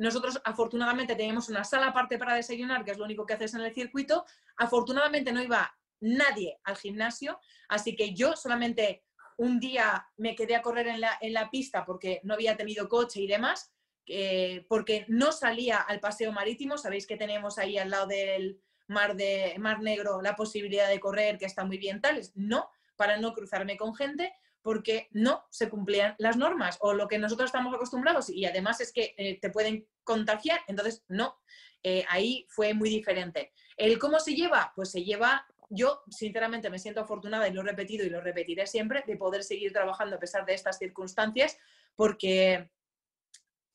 nosotros 0.00 0.40
afortunadamente 0.44 1.14
teníamos 1.14 1.50
una 1.50 1.62
sala 1.62 1.88
aparte 1.88 2.18
para 2.18 2.34
desayunar, 2.34 2.84
que 2.84 2.92
es 2.92 2.98
lo 2.98 3.04
único 3.04 3.26
que 3.26 3.34
haces 3.34 3.52
en 3.52 3.60
el 3.60 3.74
circuito. 3.74 4.24
Afortunadamente 4.56 5.30
no 5.30 5.42
iba 5.42 5.76
nadie 6.00 6.58
al 6.64 6.78
gimnasio, 6.78 7.38
así 7.68 7.94
que 7.94 8.14
yo 8.14 8.34
solamente 8.34 9.04
un 9.36 9.60
día 9.60 10.06
me 10.16 10.34
quedé 10.34 10.56
a 10.56 10.62
correr 10.62 10.88
en 10.88 11.02
la, 11.02 11.18
en 11.20 11.34
la 11.34 11.50
pista 11.50 11.84
porque 11.84 12.20
no 12.24 12.32
había 12.32 12.56
tenido 12.56 12.88
coche 12.88 13.20
y 13.20 13.26
demás, 13.26 13.74
eh, 14.06 14.64
porque 14.70 15.04
no 15.08 15.32
salía 15.32 15.78
al 15.78 16.00
paseo 16.00 16.32
marítimo. 16.32 16.78
Sabéis 16.78 17.06
que 17.06 17.18
tenemos 17.18 17.58
ahí 17.58 17.76
al 17.76 17.90
lado 17.90 18.06
del 18.06 18.58
mar, 18.86 19.16
de, 19.16 19.54
mar 19.58 19.82
Negro 19.82 20.22
la 20.22 20.34
posibilidad 20.34 20.88
de 20.88 20.98
correr, 20.98 21.36
que 21.36 21.44
está 21.44 21.64
muy 21.64 21.76
bien 21.76 22.00
tal. 22.00 22.22
No, 22.34 22.70
para 22.96 23.18
no 23.18 23.34
cruzarme 23.34 23.76
con 23.76 23.94
gente, 23.94 24.32
porque 24.62 25.08
no 25.12 25.44
se 25.50 25.68
cumplían 25.68 26.14
las 26.18 26.36
normas 26.36 26.78
o 26.80 26.92
lo 26.92 27.08
que 27.08 27.18
nosotros 27.18 27.48
estamos 27.48 27.74
acostumbrados 27.74 28.28
y 28.28 28.44
además 28.44 28.80
es 28.80 28.92
que 28.92 29.14
eh, 29.16 29.38
te 29.40 29.50
pueden 29.50 29.86
contagiar, 30.04 30.60
entonces 30.68 31.04
no, 31.08 31.38
Eh, 31.82 32.04
ahí 32.08 32.44
fue 32.50 32.74
muy 32.74 32.90
diferente. 32.90 33.52
¿El 33.76 33.98
cómo 33.98 34.20
se 34.20 34.34
lleva? 34.34 34.70
Pues 34.76 34.90
se 34.90 35.02
lleva, 35.02 35.46
yo 35.70 36.02
sinceramente 36.10 36.68
me 36.68 36.78
siento 36.78 37.00
afortunada 37.00 37.48
y 37.48 37.52
lo 37.52 37.62
he 37.62 37.64
repetido 37.64 38.04
y 38.04 38.10
lo 38.10 38.20
repetiré 38.20 38.66
siempre, 38.66 39.02
de 39.06 39.16
poder 39.16 39.42
seguir 39.42 39.72
trabajando 39.72 40.16
a 40.16 40.18
pesar 40.18 40.44
de 40.44 40.52
estas 40.52 40.76
circunstancias, 40.76 41.56
porque 41.96 42.70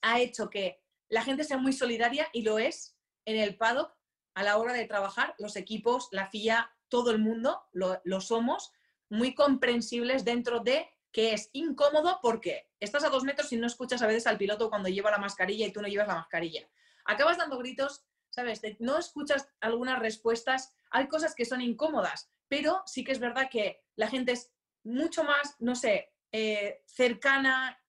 ha 0.01 0.19
hecho 0.19 0.49
que 0.49 0.83
la 1.09 1.23
gente 1.23 1.43
sea 1.43 1.57
muy 1.57 1.73
solidaria 1.73 2.27
y 2.31 2.43
lo 2.43 2.59
es 2.59 2.95
en 3.25 3.37
el 3.37 3.57
paddock 3.57 3.91
a 4.35 4.43
la 4.43 4.57
hora 4.57 4.73
de 4.73 4.85
trabajar, 4.85 5.33
los 5.39 5.55
equipos, 5.55 6.09
la 6.11 6.27
FIA, 6.27 6.69
todo 6.89 7.09
el 7.09 7.17
mundo 7.17 7.63
lo, 7.73 7.99
lo 8.03 8.21
somos, 8.21 8.71
muy 9.09 9.33
comprensibles 9.35 10.25
dentro 10.25 10.59
de 10.59 10.89
que 11.11 11.33
es 11.33 11.49
incómodo 11.53 12.19
porque 12.21 12.69
estás 12.79 13.05
a 13.05 13.09
dos 13.09 13.23
metros 13.23 13.51
y 13.53 13.57
no 13.57 13.67
escuchas 13.67 14.01
a 14.01 14.07
veces 14.07 14.27
al 14.27 14.37
piloto 14.37 14.69
cuando 14.69 14.89
lleva 14.89 15.11
la 15.11 15.17
mascarilla 15.17 15.65
y 15.65 15.71
tú 15.71 15.81
no 15.81 15.87
llevas 15.87 16.09
la 16.09 16.15
mascarilla. 16.15 16.67
Acabas 17.05 17.37
dando 17.37 17.57
gritos, 17.57 18.03
¿sabes? 18.29 18.61
No 18.79 18.97
escuchas 18.97 19.47
algunas 19.61 19.99
respuestas, 19.99 20.75
hay 20.91 21.07
cosas 21.07 21.33
que 21.33 21.45
son 21.45 21.61
incómodas, 21.61 22.29
pero 22.47 22.83
sí 22.85 23.03
que 23.03 23.13
es 23.13 23.19
verdad 23.19 23.49
que 23.49 23.81
la 23.95 24.09
gente 24.09 24.33
es 24.33 24.51
mucho 24.83 25.23
más, 25.23 25.55
no 25.59 25.75
sé, 25.75 26.11
eh, 26.31 26.81
cercana 26.85 27.81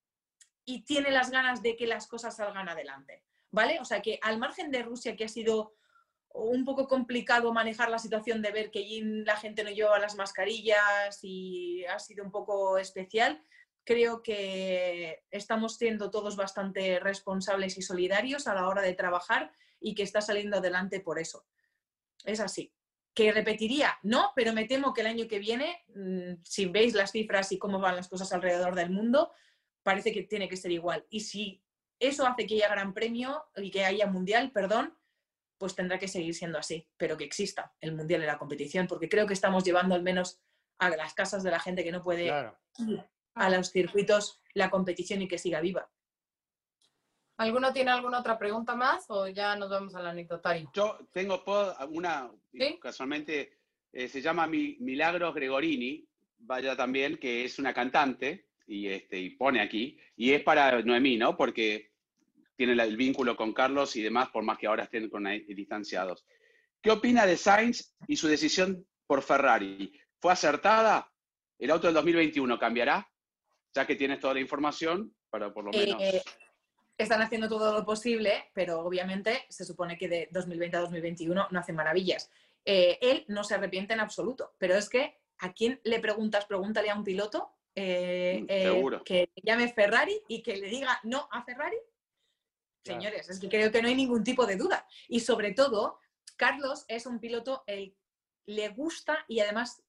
y 0.64 0.84
tiene 0.84 1.10
las 1.10 1.30
ganas 1.30 1.62
de 1.62 1.76
que 1.76 1.86
las 1.86 2.06
cosas 2.06 2.36
salgan 2.36 2.68
adelante, 2.68 3.24
¿vale? 3.50 3.80
O 3.80 3.84
sea 3.84 4.02
que 4.02 4.20
al 4.22 4.38
margen 4.38 4.70
de 4.70 4.82
Rusia, 4.82 5.16
que 5.16 5.24
ha 5.24 5.28
sido 5.28 5.74
un 6.36 6.64
poco 6.64 6.86
complicado 6.86 7.52
manejar 7.52 7.90
la 7.90 7.98
situación 7.98 8.42
de 8.42 8.52
ver 8.52 8.70
que 8.70 8.80
allí 8.80 9.00
la 9.24 9.36
gente 9.36 9.64
no 9.64 9.70
lleva 9.70 9.98
las 9.98 10.16
mascarillas 10.16 11.18
y 11.22 11.84
ha 11.86 11.98
sido 11.98 12.24
un 12.24 12.30
poco 12.30 12.78
especial. 12.78 13.42
Creo 13.84 14.22
que 14.22 15.24
estamos 15.30 15.76
siendo 15.76 16.10
todos 16.10 16.36
bastante 16.36 17.00
responsables 17.00 17.78
y 17.78 17.82
solidarios 17.82 18.46
a 18.46 18.54
la 18.54 18.68
hora 18.68 18.82
de 18.82 18.94
trabajar 18.94 19.52
y 19.80 19.94
que 19.94 20.02
está 20.02 20.20
saliendo 20.20 20.58
adelante 20.58 21.00
por 21.00 21.18
eso. 21.18 21.46
Es 22.24 22.40
así. 22.40 22.72
¿Que 23.14 23.32
repetiría? 23.32 23.98
No, 24.02 24.32
pero 24.36 24.52
me 24.52 24.66
temo 24.66 24.92
que 24.92 25.00
el 25.00 25.06
año 25.06 25.26
que 25.26 25.38
viene, 25.38 25.84
mm, 25.94 26.42
si 26.42 26.66
veis 26.66 26.94
las 26.94 27.12
cifras 27.12 27.50
y 27.52 27.58
cómo 27.58 27.78
van 27.78 27.96
las 27.96 28.08
cosas 28.08 28.30
alrededor 28.32 28.74
del 28.74 28.90
mundo, 28.90 29.32
parece 29.82 30.12
que 30.12 30.24
tiene 30.24 30.48
que 30.48 30.56
ser 30.56 30.72
igual. 30.72 31.06
Y 31.08 31.20
si 31.20 31.62
eso 31.98 32.26
hace 32.26 32.46
que 32.46 32.56
haya 32.56 32.68
gran 32.68 32.92
premio 32.92 33.46
y 33.56 33.70
que 33.70 33.84
haya 33.84 34.06
mundial, 34.06 34.50
perdón, 34.52 34.94
pues 35.58 35.74
tendrá 35.74 35.98
que 35.98 36.08
seguir 36.08 36.34
siendo 36.34 36.58
así, 36.58 36.86
pero 36.96 37.16
que 37.16 37.24
exista 37.24 37.72
el 37.80 37.94
mundial 37.94 38.20
en 38.22 38.26
la 38.26 38.38
competición, 38.38 38.86
porque 38.86 39.08
creo 39.08 39.26
que 39.26 39.32
estamos 39.34 39.64
llevando 39.64 39.94
al 39.94 40.02
menos 40.02 40.40
a 40.78 40.90
las 40.90 41.14
casas 41.14 41.42
de 41.42 41.50
la 41.50 41.60
gente 41.60 41.82
que 41.84 41.92
no 41.92 42.02
puede 42.02 42.24
Claro. 42.26 42.58
ir 42.86 43.02
a 43.34 43.50
los 43.50 43.70
circuitos 43.70 44.40
la 44.54 44.70
competición 44.70 45.22
y 45.22 45.28
que 45.28 45.38
siga 45.38 45.60
viva. 45.60 45.88
¿Alguno 47.38 47.72
tiene 47.72 47.90
alguna 47.90 48.20
otra 48.20 48.38
pregunta 48.38 48.74
más 48.74 49.04
o 49.08 49.28
ya 49.28 49.56
nos 49.56 49.68
vamos 49.68 49.94
al 49.94 50.06
anecdotario? 50.06 50.70
Yo 50.72 50.98
tengo 51.12 51.42
una, 51.90 52.30
¿Sí? 52.52 52.78
casualmente, 52.80 53.58
eh, 53.92 54.08
se 54.08 54.22
llama 54.22 54.46
Mi- 54.46 54.76
Milagros 54.80 55.34
Gregorini, 55.34 56.06
vaya 56.38 56.74
también, 56.76 57.18
que 57.18 57.44
es 57.44 57.58
una 57.58 57.74
cantante, 57.74 58.48
y, 58.66 58.88
este, 58.88 59.18
y 59.18 59.30
pone 59.30 59.60
aquí, 59.60 59.98
y 60.16 60.32
es 60.32 60.42
para 60.42 60.80
Noemí, 60.82 61.16
¿no? 61.18 61.36
Porque 61.36 61.92
tiene 62.56 62.72
el 62.72 62.96
vínculo 62.96 63.36
con 63.36 63.52
Carlos 63.52 63.96
y 63.96 64.02
demás, 64.02 64.28
por 64.30 64.42
más 64.42 64.58
que 64.58 64.66
ahora 64.66 64.84
estén 64.84 65.08
con 65.08 65.24
distanciados. 65.24 66.24
¿Qué 66.82 66.90
opina 66.90 67.26
de 67.26 67.36
Sainz 67.36 67.94
y 68.06 68.16
su 68.16 68.28
decisión 68.28 68.86
por 69.06 69.22
Ferrari? 69.22 69.92
¿Fue 70.20 70.32
acertada? 70.32 71.12
¿El 71.58 71.70
auto 71.70 71.86
del 71.86 71.94
2021 71.94 72.58
cambiará? 72.58 73.10
Ya 73.74 73.86
que 73.86 73.96
tienes 73.96 74.20
toda 74.20 74.34
la 74.34 74.40
información, 74.40 75.14
para 75.30 75.52
por 75.52 75.64
lo 75.64 75.70
menos... 75.70 76.00
Eh, 76.00 76.22
están 76.98 77.20
haciendo 77.20 77.48
todo 77.48 77.74
lo 77.74 77.84
posible, 77.84 78.50
pero 78.54 78.80
obviamente 78.80 79.44
se 79.50 79.66
supone 79.66 79.98
que 79.98 80.08
de 80.08 80.28
2020 80.30 80.76
a 80.78 80.80
2021 80.80 81.48
no 81.50 81.60
hacen 81.60 81.76
maravillas. 81.76 82.30
Eh, 82.64 82.98
él 83.02 83.24
no 83.28 83.44
se 83.44 83.54
arrepiente 83.54 83.92
en 83.92 84.00
absoluto, 84.00 84.54
pero 84.56 84.74
es 84.74 84.88
que 84.88 85.18
¿a 85.38 85.52
quién 85.52 85.78
le 85.84 86.00
preguntas? 86.00 86.46
Pregúntale 86.46 86.88
a 86.88 86.96
un 86.96 87.04
piloto 87.04 87.56
eh, 87.78 88.40
Mm, 88.40 88.46
eh, 88.48 89.00
que 89.04 89.28
llame 89.42 89.70
Ferrari 89.70 90.18
y 90.28 90.42
que 90.42 90.56
le 90.56 90.68
diga 90.68 90.98
no 91.04 91.28
a 91.30 91.44
Ferrari. 91.44 91.76
Señores, 92.86 93.28
es 93.28 93.40
que 93.40 93.48
creo 93.48 93.70
que 93.70 93.82
no 93.82 93.88
hay 93.88 93.94
ningún 93.94 94.24
tipo 94.24 94.46
de 94.46 94.56
duda. 94.56 94.86
Y 95.08 95.20
sobre 95.20 95.52
todo, 95.52 95.98
Carlos 96.36 96.84
es 96.88 97.06
un 97.06 97.20
piloto, 97.20 97.64
el, 97.66 97.96
le 98.46 98.68
gusta 98.70 99.24
y 99.28 99.40
además 99.40 99.82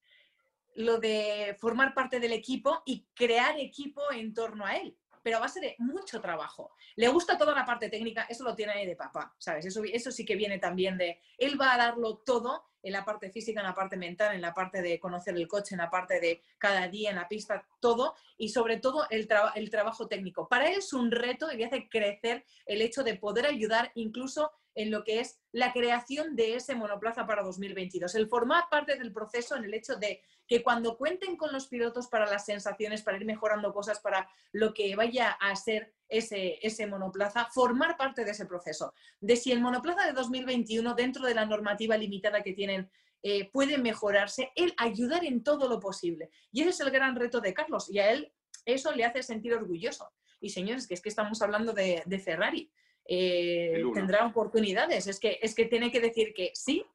lo 0.75 0.99
de 0.99 1.55
formar 1.59 1.93
parte 1.93 2.19
del 2.19 2.33
equipo 2.33 2.83
y 2.85 3.07
crear 3.13 3.59
equipo 3.59 4.01
en 4.11 4.33
torno 4.33 4.65
a 4.65 4.77
él. 4.77 4.97
Pero 5.23 5.37
a 5.37 5.41
base 5.41 5.59
de 5.59 5.75
mucho 5.79 6.21
trabajo. 6.21 6.71
Le 6.95 7.09
gusta 7.09 7.37
toda 7.37 7.53
la 7.53 7.65
parte 7.65 7.89
técnica, 7.89 8.27
eso 8.29 8.43
lo 8.43 8.55
tiene 8.55 8.85
de 8.85 8.95
papá, 8.95 9.35
¿sabes? 9.37 9.65
Eso, 9.65 9.81
eso 9.83 10.11
sí 10.11 10.23
que 10.23 10.35
viene 10.35 10.59
también 10.59 10.97
de. 10.97 11.19
Él 11.37 11.59
va 11.59 11.73
a 11.73 11.77
darlo 11.77 12.19
todo 12.19 12.65
en 12.87 12.93
la 12.93 13.05
parte 13.05 13.29
física, 13.29 13.59
en 13.59 13.67
la 13.67 13.73
parte 13.73 13.97
mental, 13.97 14.35
en 14.35 14.41
la 14.41 14.53
parte 14.53 14.81
de 14.81 14.99
conocer 14.99 15.35
el 15.35 15.47
coche, 15.47 15.75
en 15.75 15.79
la 15.79 15.89
parte 15.89 16.19
de 16.19 16.41
cada 16.57 16.87
día 16.87 17.09
en 17.09 17.17
la 17.17 17.27
pista, 17.27 17.65
todo. 17.79 18.15
Y 18.37 18.49
sobre 18.49 18.77
todo 18.77 19.05
el, 19.09 19.27
el 19.55 19.69
trabajo 19.69 20.07
técnico. 20.07 20.47
Para 20.47 20.69
él 20.69 20.79
es 20.79 20.93
un 20.93 21.11
reto 21.11 21.51
y 21.51 21.57
le 21.57 21.65
hace 21.65 21.89
crecer 21.89 22.45
el 22.65 22.81
hecho 22.81 23.03
de 23.03 23.15
poder 23.15 23.45
ayudar 23.45 23.91
incluso 23.95 24.51
en 24.77 24.91
lo 24.91 25.03
que 25.03 25.19
es 25.19 25.39
la 25.51 25.73
creación 25.73 26.35
de 26.35 26.55
ese 26.55 26.75
monoplaza 26.75 27.25
para 27.25 27.41
2022. 27.41 28.13
El 28.13 28.27
formar 28.27 28.65
parte 28.69 28.95
del 28.95 29.11
proceso 29.11 29.55
en 29.55 29.63
el 29.63 29.73
hecho 29.73 29.95
de 29.95 30.21
que 30.47 30.61
cuando 30.61 30.97
cuenten 30.97 31.35
con 31.35 31.51
los 31.51 31.67
pilotos 31.67 32.07
para 32.07 32.27
las 32.27 32.45
sensaciones, 32.45 33.01
para 33.01 33.17
ir 33.17 33.25
mejorando 33.25 33.73
cosas, 33.73 33.99
para 33.99 34.29
lo 34.51 34.75
que 34.75 34.95
vaya 34.95 35.31
a 35.31 35.55
ser 35.55 35.95
ese, 36.07 36.59
ese 36.61 36.85
monoplaza, 36.85 37.47
formar 37.51 37.97
parte 37.97 38.23
de 38.23 38.31
ese 38.31 38.45
proceso. 38.45 38.93
De 39.19 39.35
si 39.35 39.51
el 39.51 39.61
monoplaza 39.61 40.05
de 40.05 40.13
2021, 40.13 40.93
dentro 40.93 41.25
de 41.25 41.33
la 41.33 41.47
normativa 41.47 41.97
limitada 41.97 42.43
que 42.43 42.53
tienen, 42.53 42.87
eh, 43.23 43.49
puede 43.49 43.79
mejorarse, 43.79 44.51
él 44.55 44.75
ayudar 44.77 45.25
en 45.25 45.43
todo 45.43 45.67
lo 45.67 45.79
posible. 45.79 46.29
Y 46.51 46.61
ese 46.61 46.69
es 46.69 46.79
el 46.81 46.91
gran 46.91 47.15
reto 47.15 47.41
de 47.41 47.55
Carlos 47.55 47.89
y 47.89 47.97
a 47.97 48.11
él 48.11 48.31
eso 48.63 48.91
le 48.91 49.05
hace 49.05 49.23
sentir 49.23 49.55
orgulloso. 49.55 50.11
Y 50.39 50.51
señores, 50.51 50.87
que 50.87 50.93
es 50.93 51.01
que 51.01 51.09
estamos 51.09 51.41
hablando 51.41 51.73
de, 51.73 52.03
de 52.05 52.19
Ferrari. 52.19 52.71
Eh, 53.09 53.83
tendrá 53.93 54.25
oportunidades. 54.25 55.07
Es 55.07 55.19
que, 55.19 55.39
es 55.41 55.55
que 55.55 55.65
tiene 55.65 55.91
que 55.91 55.99
decir 56.01 56.33
que 56.33 56.51
sí, 56.53 56.85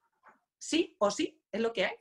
sí 0.58 0.94
o 0.98 1.10
sí, 1.10 1.40
es 1.50 1.60
lo 1.60 1.72
que 1.72 1.86
hay. 1.86 1.96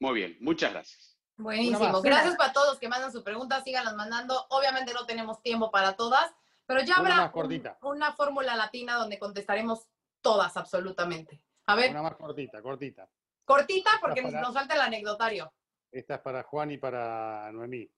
Muy 0.00 0.14
bien, 0.14 0.36
muchas 0.40 0.72
gracias. 0.72 1.16
Buenísimo. 1.36 2.02
Gracias 2.02 2.36
para 2.36 2.52
todos 2.52 2.78
que 2.78 2.88
mandan 2.88 3.10
sus 3.12 3.22
preguntas, 3.22 3.64
síganlas 3.64 3.94
mandando. 3.96 4.46
Obviamente 4.50 4.92
no 4.92 5.06
tenemos 5.06 5.40
tiempo 5.42 5.70
para 5.70 5.96
todas, 5.96 6.32
pero 6.66 6.80
ya 6.82 6.94
Una 6.94 7.10
habrá 7.10 7.16
más 7.16 7.26
un- 7.26 7.32
cortita. 7.32 7.78
una 7.82 8.12
fórmula 8.12 8.54
latina 8.56 8.96
donde 8.96 9.18
contestaremos 9.18 9.86
todas 10.20 10.56
absolutamente. 10.56 11.40
A 11.66 11.74
ver, 11.74 11.90
Una 11.90 12.02
más 12.02 12.16
cortita, 12.16 12.60
cortita. 12.60 13.08
cortita 13.44 13.90
porque 14.00 14.22
para- 14.22 14.40
nos 14.40 14.52
falta 14.52 14.74
el 14.74 14.80
anecdotario. 14.82 15.52
Esta 15.90 16.16
es 16.16 16.20
para 16.20 16.42
Juan 16.42 16.70
y 16.72 16.78
para 16.78 17.50
Noemí. 17.52 17.88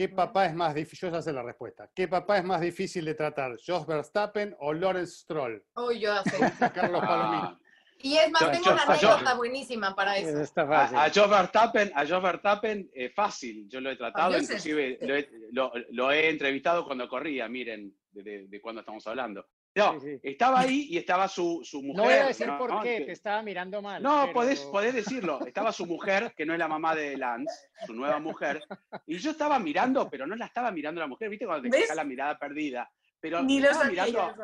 ¿Qué 0.00 0.08
papá 0.08 0.46
es 0.46 0.54
más 0.54 0.74
difícil? 0.74 1.10
Yo 1.10 1.14
ya 1.16 1.20
sé 1.20 1.30
la 1.30 1.42
respuesta. 1.42 1.90
¿Qué 1.94 2.08
papá 2.08 2.38
es 2.38 2.44
más 2.44 2.62
difícil 2.62 3.04
de 3.04 3.12
tratar? 3.14 3.58
¿Jos 3.66 3.86
Verstappen 3.86 4.56
o 4.58 4.72
Lawrence 4.72 5.12
Stroll? 5.14 5.62
Uy, 5.76 6.00
yo 6.00 6.14
ya 6.14 6.22
sé. 6.22 6.38
Carlos 6.74 7.02
Palomino. 7.02 7.42
Ah, 7.42 7.58
Y 8.02 8.16
es 8.16 8.30
más, 8.30 8.40
Yo- 8.40 8.50
tengo 8.50 8.64
yo- 8.64 8.72
una 8.72 8.96
yo- 8.96 9.08
anécdota 9.10 9.34
buenísima 9.34 9.94
para 9.94 10.16
eso. 10.16 10.40
Está 10.40 10.62
a, 10.62 10.66
fácil. 10.66 10.96
a 10.96 11.10
Jos 11.10 11.28
Verstappen, 11.30 11.92
a 11.94 12.06
Jos 12.06 12.22
Verstappen 12.22 12.90
eh, 12.94 13.10
fácil, 13.10 13.68
yo 13.68 13.78
lo 13.82 13.90
he 13.90 13.96
tratado, 13.96 14.38
inclusive 14.38 14.98
lo 15.02 15.14
he, 15.16 15.28
lo- 15.52 15.72
lo 15.90 16.10
he 16.10 16.30
entrevistado 16.30 16.86
cuando 16.86 17.06
corría, 17.06 17.46
miren, 17.46 17.94
de, 18.12 18.22
de, 18.22 18.46
de 18.48 18.60
cuándo 18.62 18.80
estamos 18.80 19.06
hablando. 19.06 19.46
No, 19.74 20.00
Sí, 20.00 20.06
sí. 20.14 20.20
estaba 20.24 20.60
ahí 20.60 20.86
y 20.90 20.98
estaba 20.98 21.28
su, 21.28 21.60
su 21.62 21.80
mujer. 21.82 21.96
No 21.96 22.02
voy 22.04 22.12
a 22.14 22.26
decir 22.26 22.46
¿no? 22.48 22.58
por 22.58 22.82
qué, 22.82 22.98
Que- 22.98 23.04
te 23.06 23.12
estaba 23.12 23.42
mirando 23.42 23.80
mal. 23.80 24.02
No, 24.02 24.22
pero- 24.22 24.32
podés, 24.32 24.60
podés 24.62 24.94
decirlo. 24.94 25.46
Estaba 25.46 25.72
su 25.72 25.86
mujer, 25.86 26.34
que 26.36 26.44
no 26.44 26.52
es 26.52 26.58
la 26.58 26.68
mamá 26.68 26.94
de 26.94 27.16
Lance, 27.16 27.68
su 27.86 27.94
nueva 27.94 28.18
mujer, 28.18 28.62
y 29.06 29.18
yo 29.18 29.30
estaba 29.30 29.58
mirando, 29.58 30.08
pero 30.10 30.26
no 30.26 30.34
la 30.34 30.46
estaba 30.46 30.70
mirando 30.72 31.00
la 31.00 31.06
mujer, 31.06 31.28
¿viste? 31.28 31.46
Cuando 31.46 31.68
te 31.68 31.82
queda 31.82 31.94
la 31.94 32.04
mirada 32.04 32.38
perdida. 32.38 32.90
Pero 33.20 33.42
Ni 33.42 33.60
lo 33.60 33.68
mirando, 33.84 34.34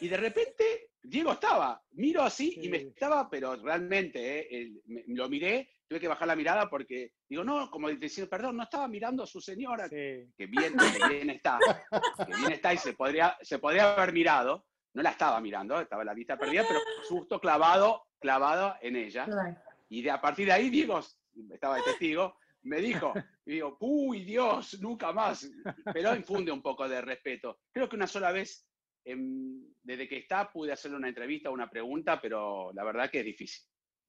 y 0.00 0.08
de 0.08 0.16
repente 0.16 0.90
Diego 1.02 1.32
estaba, 1.32 1.82
miro 1.92 2.22
así 2.22 2.58
y 2.62 2.68
me 2.68 2.78
estaba, 2.78 3.28
pero 3.28 3.56
realmente, 3.56 4.40
eh, 4.40 4.46
el- 4.50 4.82
me- 4.86 5.04
lo 5.08 5.28
miré, 5.28 5.68
tuve 5.88 6.00
que 6.00 6.08
bajar 6.08 6.26
la 6.28 6.36
mirada 6.36 6.68
porque, 6.68 7.12
digo, 7.28 7.44
no, 7.44 7.70
como 7.70 7.88
diciendo, 7.90 8.30
perdón, 8.30 8.56
no 8.56 8.62
estaba 8.64 8.88
mirando 8.88 9.22
a 9.22 9.26
su 9.26 9.40
señora, 9.40 9.88
Sí. 9.88 9.96
que 10.36 10.46
bien, 10.46 10.74
que 10.76 11.08
bien 11.08 11.30
está, 11.30 11.58
que 12.26 12.36
bien 12.36 12.52
está 12.52 12.72
y 12.72 12.78
se 12.78 12.94
podría, 12.94 13.36
se 13.42 13.58
podría 13.58 13.92
haber 13.94 14.12
mirado, 14.12 14.66
no 14.94 15.02
la 15.02 15.10
estaba 15.10 15.40
mirando, 15.40 15.80
estaba 15.80 16.04
la 16.04 16.14
vista 16.14 16.38
perdida, 16.38 16.64
pero 16.66 16.80
justo 17.08 17.40
clavado, 17.40 18.06
clavado 18.18 18.76
en 18.80 18.96
ella. 18.96 19.26
Y 19.88 20.02
de, 20.02 20.10
a 20.10 20.20
partir 20.20 20.46
de 20.46 20.52
ahí, 20.52 20.70
Diego, 20.70 21.00
estaba 21.52 21.76
de 21.76 21.82
testigo, 21.82 22.36
me 22.62 22.80
dijo, 22.80 23.12
y 23.44 23.52
digo, 23.52 23.76
uy, 23.80 24.24
Dios, 24.24 24.80
nunca 24.80 25.12
más. 25.12 25.50
Pero 25.92 26.14
infunde 26.14 26.50
un 26.50 26.62
poco 26.62 26.88
de 26.88 27.00
respeto. 27.00 27.58
Creo 27.72 27.88
que 27.88 27.96
una 27.96 28.06
sola 28.06 28.32
vez, 28.32 28.66
em, 29.04 29.62
desde 29.82 30.08
que 30.08 30.16
está, 30.18 30.50
pude 30.50 30.72
hacerle 30.72 30.96
una 30.96 31.08
entrevista, 31.08 31.50
una 31.50 31.68
pregunta, 31.68 32.20
pero 32.20 32.72
la 32.72 32.84
verdad 32.84 33.10
que 33.10 33.18
es 33.20 33.24
difícil. 33.26 33.64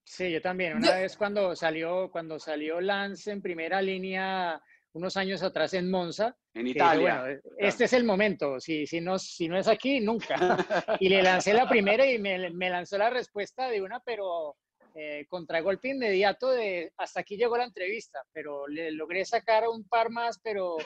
Sí, 0.05 0.31
yo 0.31 0.41
también. 0.41 0.77
Una 0.77 0.87
Yo- 0.95 1.01
vez 1.01 1.17
cuando 1.17 1.55
salió, 1.55 2.09
cuando 2.11 2.39
salió 2.39 2.79
Lance 2.79 3.31
en 3.31 3.41
primera 3.41 3.81
línea, 3.81 4.61
unos 4.93 5.17
años 5.17 5.41
atrás 5.43 5.73
en 5.73 5.89
Monza, 5.89 6.27
En 6.53 6.61
que 6.61 6.67
dije, 6.67 6.77
Italia. 6.77 7.19
bueno, 7.21 7.39
este 7.57 7.85
es 7.85 7.93
el 7.93 8.03
momento. 8.05 8.59
Si, 8.59 8.85
si, 8.85 9.01
no, 9.01 9.17
si 9.19 9.47
no 9.49 9.57
es 9.57 9.67
aquí, 9.67 9.99
nunca. 9.99 10.35
Y 11.01 11.09
le 11.09 11.21
lancé 11.23 11.53
la 11.53 11.67
primera 11.67 12.05
y 12.05 12.19
me, 12.19 12.49
me 12.51 12.69
lanzó 12.69 12.97
la 12.97 13.09
respuesta 13.09 13.67
de 13.67 13.81
una, 13.81 13.99
pero 13.99 14.55
eh, 14.93 15.25
contragolpe 15.27 15.89
inmediato 15.89 16.49
de 16.51 16.93
hasta 16.97 17.19
aquí 17.21 17.35
llegó 17.35 17.57
la 17.57 17.65
entrevista, 17.65 18.21
pero 18.31 18.67
le 18.67 18.91
logré 18.91 19.25
sacar 19.25 19.67
un 19.67 19.85
par 19.89 20.09
más, 20.11 20.39
pero 20.41 20.77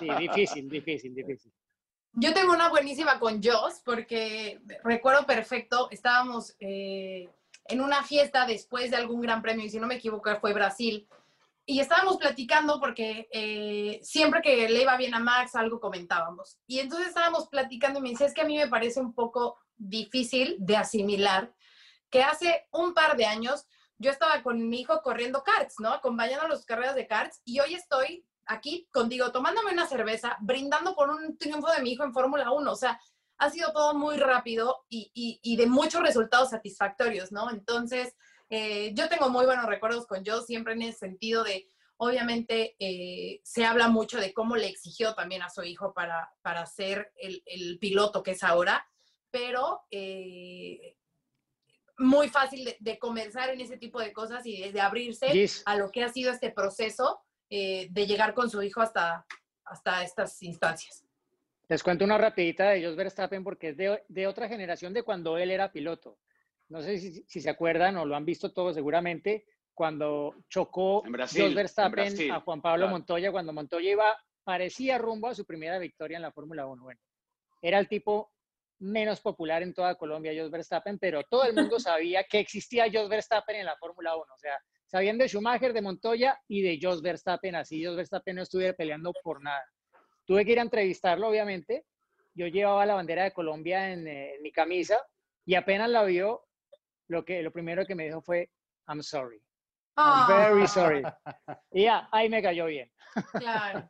sí, 0.00 0.08
difícil, 0.18 0.68
difícil, 0.68 1.14
difícil. 1.14 1.50
Yo 2.16 2.34
tengo 2.34 2.52
una 2.52 2.68
buenísima 2.68 3.18
con 3.18 3.42
Joss 3.42 3.80
porque 3.84 4.60
recuerdo 4.82 5.24
perfecto, 5.26 5.88
estábamos 5.90 6.54
eh, 6.60 7.28
en 7.66 7.80
una 7.80 8.02
fiesta 8.02 8.46
después 8.46 8.90
de 8.90 8.96
algún 8.96 9.20
gran 9.20 9.42
premio 9.42 9.64
y 9.64 9.70
si 9.70 9.78
no 9.78 9.86
me 9.86 9.96
equivoco 9.96 10.34
fue 10.40 10.52
Brasil 10.52 11.08
y 11.66 11.80
estábamos 11.80 12.18
platicando 12.18 12.78
porque 12.78 13.28
eh, 13.32 14.00
siempre 14.02 14.42
que 14.42 14.68
le 14.68 14.82
iba 14.82 14.96
bien 14.96 15.14
a 15.14 15.20
Max 15.20 15.54
algo 15.54 15.80
comentábamos 15.80 16.58
y 16.66 16.80
entonces 16.80 17.08
estábamos 17.08 17.48
platicando 17.48 17.98
y 17.98 18.02
me 18.02 18.10
dice 18.10 18.26
es 18.26 18.34
que 18.34 18.42
a 18.42 18.46
mí 18.46 18.56
me 18.56 18.68
parece 18.68 19.00
un 19.00 19.14
poco 19.14 19.56
difícil 19.76 20.56
de 20.58 20.76
asimilar 20.76 21.54
que 22.10 22.22
hace 22.22 22.66
un 22.70 22.94
par 22.94 23.16
de 23.16 23.26
años 23.26 23.66
yo 23.98 24.10
estaba 24.10 24.42
con 24.42 24.68
mi 24.68 24.80
hijo 24.80 25.00
corriendo 25.02 25.42
karts, 25.42 25.76
¿no? 25.78 25.90
Acompañando 25.90 26.46
a 26.46 26.48
las 26.48 26.64
carreras 26.64 26.94
de 26.94 27.06
karts 27.06 27.40
y 27.44 27.60
hoy 27.60 27.74
estoy 27.74 28.26
aquí 28.46 28.88
contigo 28.92 29.32
tomándome 29.32 29.72
una 29.72 29.86
cerveza, 29.86 30.36
brindando 30.40 30.94
por 30.94 31.10
un 31.10 31.38
triunfo 31.38 31.70
de 31.70 31.82
mi 31.82 31.92
hijo 31.92 32.04
en 32.04 32.12
Fórmula 32.12 32.50
1. 32.50 32.70
O 32.70 32.76
sea, 32.76 33.00
ha 33.38 33.50
sido 33.50 33.72
todo 33.72 33.94
muy 33.94 34.16
rápido 34.16 34.84
y, 34.88 35.10
y- 35.14 35.40
y 35.42 35.56
de 35.56 35.66
muchos 35.66 36.02
resultados 36.02 36.50
satisfactorios, 36.50 37.32
¿no? 37.32 37.50
Entonces, 37.50 38.14
eh, 38.50 38.92
yo 38.94 39.08
tengo 39.08 39.28
muy 39.30 39.44
buenos 39.46 39.66
recuerdos 39.66 40.06
con 40.06 40.24
Joe, 40.24 40.42
siempre 40.42 40.74
en 40.74 40.82
el 40.82 40.94
sentido 40.94 41.42
de, 41.44 41.66
obviamente, 41.96 42.76
eh, 42.78 43.40
se 43.44 43.64
habla 43.64 43.88
mucho 43.88 44.18
de 44.18 44.32
cómo 44.32 44.56
le 44.56 44.68
exigió 44.68 45.14
también 45.14 45.42
a 45.42 45.50
su 45.50 45.62
hijo 45.62 45.92
para, 45.94 46.32
para 46.42 46.64
ser 46.66 47.12
el, 47.16 47.42
el 47.46 47.78
piloto 47.78 48.22
que 48.22 48.32
es 48.32 48.42
ahora, 48.42 48.86
pero 49.30 49.82
eh, 49.90 50.96
muy 51.98 52.28
fácil 52.28 52.64
de, 52.64 52.76
de 52.80 52.98
conversar 52.98 53.50
en 53.50 53.60
ese 53.60 53.76
tipo 53.76 54.00
de 54.00 54.12
cosas 54.12 54.44
y 54.46 54.60
de, 54.60 54.72
de 54.72 54.80
abrirse 54.80 55.26
a 55.66 55.76
lo 55.76 55.90
que 55.90 56.02
ha 56.04 56.12
sido 56.12 56.32
este 56.32 56.50
proceso 56.50 57.20
eh, 57.50 57.88
de 57.90 58.06
llegar 58.06 58.34
con 58.34 58.50
su 58.50 58.62
hijo 58.62 58.80
hasta, 58.80 59.26
hasta 59.64 60.02
estas 60.02 60.42
instancias. 60.42 61.04
Les 61.68 61.82
cuento 61.82 62.04
una 62.04 62.18
rapidita 62.18 62.70
de 62.70 62.84
Jos 62.84 62.96
Verstappen 62.96 63.42
porque 63.42 63.70
es 63.70 63.76
de, 63.76 64.02
de 64.08 64.26
otra 64.26 64.48
generación 64.48 64.92
de 64.92 65.02
cuando 65.02 65.38
él 65.38 65.50
era 65.50 65.72
piloto. 65.72 66.18
No 66.68 66.82
sé 66.82 66.98
si, 66.98 67.24
si 67.26 67.40
se 67.40 67.50
acuerdan 67.50 67.96
o 67.96 68.04
lo 68.04 68.16
han 68.16 68.24
visto 68.24 68.52
todos 68.52 68.74
seguramente, 68.74 69.46
cuando 69.74 70.34
chocó 70.48 71.02
Jos 71.02 71.36
en 71.36 71.54
Verstappen 71.54 71.92
Brasil, 71.92 72.30
a 72.30 72.40
Juan 72.40 72.62
Pablo 72.62 72.84
claro. 72.84 72.92
Montoya, 72.92 73.32
cuando 73.32 73.52
Montoya 73.52 73.90
iba, 73.90 74.16
parecía 74.44 74.98
rumbo 74.98 75.28
a 75.28 75.34
su 75.34 75.44
primera 75.44 75.78
victoria 75.78 76.16
en 76.16 76.22
la 76.22 76.32
Fórmula 76.32 76.66
1. 76.66 76.82
Bueno, 76.82 77.00
era 77.60 77.78
el 77.78 77.88
tipo 77.88 78.32
menos 78.78 79.20
popular 79.20 79.62
en 79.62 79.74
toda 79.74 79.96
Colombia, 79.96 80.32
Jos 80.36 80.50
Verstappen, 80.50 80.98
pero 80.98 81.22
todo 81.24 81.44
el 81.44 81.54
mundo 81.54 81.78
sabía 81.80 82.24
que 82.24 82.38
existía 82.38 82.86
Jos 82.92 83.08
Verstappen 83.08 83.56
en 83.56 83.66
la 83.66 83.76
Fórmula 83.76 84.16
1. 84.16 84.22
O 84.22 84.38
sea, 84.38 84.58
sabían 84.86 85.18
de 85.18 85.28
Schumacher, 85.28 85.72
de 85.72 85.82
Montoya 85.82 86.40
y 86.48 86.62
de 86.62 86.78
Jos 86.80 87.02
Verstappen, 87.02 87.56
así 87.56 87.84
Jos 87.84 87.96
Verstappen 87.96 88.36
no 88.36 88.42
estuviera 88.42 88.74
peleando 88.74 89.12
por 89.22 89.42
nada. 89.42 89.64
Tuve 90.26 90.44
que 90.44 90.52
ir 90.52 90.58
a 90.58 90.62
entrevistarlo, 90.62 91.28
obviamente. 91.28 91.84
Yo 92.34 92.46
llevaba 92.46 92.84
la 92.86 92.94
bandera 92.94 93.24
de 93.24 93.32
Colombia 93.32 93.90
en, 93.92 94.06
eh, 94.08 94.34
en 94.36 94.42
mi 94.42 94.50
camisa 94.52 94.98
y 95.44 95.54
apenas 95.54 95.88
la 95.90 96.02
vio, 96.04 96.46
lo, 97.08 97.24
que, 97.24 97.42
lo 97.42 97.52
primero 97.52 97.84
que 97.86 97.94
me 97.94 98.04
dijo 98.06 98.20
fue, 98.22 98.50
I'm 98.88 99.02
sorry. 99.02 99.40
Ah, 99.96 100.26
Very 100.28 100.66
sorry. 100.66 101.02
Y 101.70 101.84
ya, 101.84 102.08
ahí 102.10 102.28
me 102.28 102.42
cayó 102.42 102.66
bien. 102.66 102.90
Claro. 103.38 103.88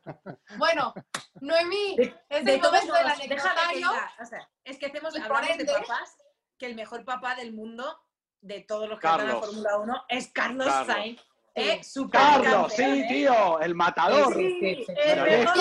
Bueno, 0.57 0.93
Noemí, 1.41 1.95
es 2.29 2.45
De 2.45 2.53
el 2.55 2.61
todos 2.61 2.73
momento 2.73 2.93
del 2.93 3.07
anecdotario. 3.07 3.87
o 4.21 4.25
sea, 4.25 4.47
es 4.63 4.77
que 4.77 4.85
hacemos, 4.85 5.15
hablamos 5.19 5.47
de 5.57 5.63
ende- 5.63 5.73
papás, 5.73 6.15
que 6.59 6.67
el 6.67 6.75
mejor 6.75 7.03
papá 7.05 7.33
del 7.35 7.53
mundo 7.53 7.97
de 8.41 8.61
todos 8.61 8.87
los 8.87 8.99
que 8.99 9.07
andan 9.07 9.29
a 9.29 9.31
Carlos. 9.31 9.45
Fórmula 9.47 9.77
1 9.79 10.03
es 10.09 10.31
Carlos, 10.31 10.67
Carlos. 10.67 10.95
Sainz. 10.95 11.19
Sí. 11.21 11.25
Eh, 11.57 11.83
supercampeón, 11.83 12.51
Carlos, 12.53 12.73
sí, 12.73 12.83
¿eh? 12.83 13.05
tío, 13.07 13.59
el 13.61 13.73
matador. 13.75 14.35
Sí, 14.35 14.57
sí, 14.59 14.83
sí. 14.85 14.93
el 14.95 15.21
mejor. 15.23 15.55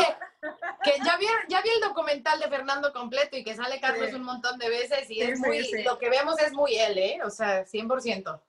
Que 0.82 0.92
ya 1.05 1.16
vi, 1.16 1.26
ya 1.49 1.62
vi 1.62 1.68
el 1.70 1.80
documental 1.80 2.38
de 2.40 2.49
Fernando 2.49 2.92
completo 2.92 3.36
y 3.36 3.45
que 3.45 3.55
sale 3.55 3.80
Carlos 3.80 4.11
Sí. 4.11 4.14
un 4.16 4.24
montón 4.24 4.59
de 4.59 4.68
veces 4.68 5.11
y 5.11 5.14
Sí, 5.14 5.20
es 5.22 5.38
muy, 5.40 5.64
sí. 5.64 5.82
lo 5.82 5.99
que 5.99 6.11
vemos 6.11 6.38
es 6.40 6.53
muy 6.53 6.76
él, 6.76 6.99
¿eh? 6.99 7.18
O 7.24 7.30
sea, 7.30 7.64
100%. 7.64 8.42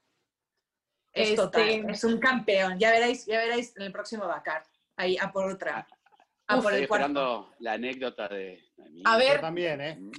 Es 1.13 1.29
Este, 1.29 1.35
total, 1.37 1.89
es 1.89 2.03
un 2.03 2.19
campeón. 2.19 2.77
Ya 2.77 2.91
veréis, 2.91 3.25
ya 3.25 3.37
veréis 3.37 3.75
en 3.77 3.83
el 3.83 3.91
próximo 3.91 4.27
Dakar. 4.27 4.65
Ahí, 4.97 5.17
a 5.19 5.31
por 5.31 5.49
otra. 5.49 5.87
A 6.47 6.57
Uf, 6.57 6.63
por 6.63 6.73
Estoy 6.73 6.83
el 6.83 6.87
cuarto. 6.89 7.05
esperando 7.07 7.53
la 7.59 7.73
anécdota 7.73 8.27
de. 8.27 8.61
A 9.05 9.13
Yo 9.13 9.17
ver, 9.19 9.41
también, 9.41 9.81
¿eh? 9.81 9.95
Mm. 9.95 10.11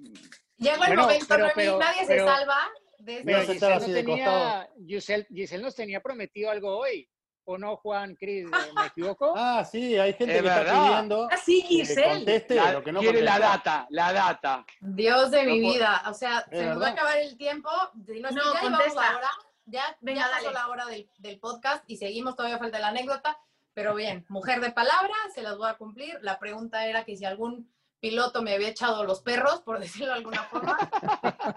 llegó 0.56 0.74
el 0.74 0.78
Bueno, 0.78 1.02
momento, 1.02 1.26
pero- 1.28 1.48
pero- 1.54 1.78
nadie 1.78 2.02
pero- 2.06 2.24
se 2.26 2.30
salva 2.32 2.58
de 2.98 3.12
este 3.18 3.24
Pero 3.26 3.38
Pero 3.38 3.52
Giselle, 3.52 3.74
así 3.74 3.86
no 3.88 3.94
de 3.94 4.02
tenía, 4.02 4.24
costado. 4.24 4.68
Giselle, 4.86 5.26
Giselle 5.32 5.62
nos 5.62 5.74
tenía 5.76 6.00
prometido 6.00 6.50
algo 6.50 6.78
hoy. 6.78 7.08
¿O 7.48 7.56
no, 7.56 7.76
Juan, 7.76 8.16
Cris? 8.16 8.44
¿Me 8.74 8.86
equivoco? 8.86 9.32
Ah, 9.36 9.64
sí, 9.64 9.96
hay 9.96 10.12
gente 10.14 10.36
Es 10.36 10.42
que 10.42 10.48
está 10.48 10.60
verdad. 10.62 10.84
pidiendo 10.88 11.28
Ah, 11.30 11.36
sí, 11.36 11.62
que 11.62 11.68
Giselle. 11.68 12.08
conteste 12.16 12.54
La- 12.56 12.72
lo 12.72 12.82
que 12.82 12.92
no 12.92 13.00
quiere 13.00 13.22
la 13.22 13.38
data, 13.38 13.86
la 13.90 14.12
data. 14.12 14.66
Dios 14.80 15.30
de 15.30 15.44
mi 15.44 15.60
No 15.60 15.68
vida. 15.72 16.02
O 16.08 16.14
sea, 16.14 16.44
se 16.50 16.56
nos 16.66 16.66
va 16.66 16.70
a 16.70 16.74
verdad. 16.74 16.88
acabar 16.92 17.18
el 17.18 17.36
tiempo. 17.36 17.70
Si 18.04 18.20
no, 18.20 18.28
que 18.28 18.34
ya 18.34 18.40
llevamos 18.42 18.60
contesta. 18.60 19.00
la 19.12 19.16
hora. 19.16 19.30
Ya, 19.66 19.96
Venga, 20.00 20.20
ya 20.22 20.30
pasó 20.30 20.44
dale. 20.44 20.54
la 20.54 20.68
hora 20.68 20.86
del, 20.86 21.08
del 21.18 21.38
podcast 21.40 21.84
y 21.88 21.96
seguimos, 21.96 22.36
todavía 22.36 22.58
falta 22.58 22.78
la 22.78 22.88
anécdota. 22.88 23.38
Pero 23.74 23.94
bien, 23.94 24.24
mujer 24.28 24.60
de 24.60 24.70
palabra, 24.72 25.14
se 25.34 25.42
las 25.42 25.56
voy 25.56 25.68
a 25.68 25.74
cumplir. 25.74 26.18
La 26.22 26.38
pregunta 26.38 26.86
era 26.86 27.04
que 27.04 27.16
si 27.16 27.24
algún 27.24 27.72
piloto 28.00 28.42
me 28.42 28.54
había 28.54 28.68
echado 28.68 29.04
los 29.04 29.20
perros, 29.22 29.60
por 29.62 29.78
decirlo 29.80 30.08
de 30.08 30.12
alguna 30.18 30.42
forma, 30.44 30.76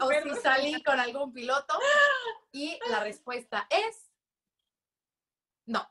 o 0.00 0.08
si 0.10 0.40
salí 0.42 0.82
con 0.82 0.98
algún 0.98 1.32
piloto. 1.32 1.74
Y 2.52 2.78
la 2.90 3.00
respuesta 3.00 3.66
es 3.70 4.10
no. 5.66 5.88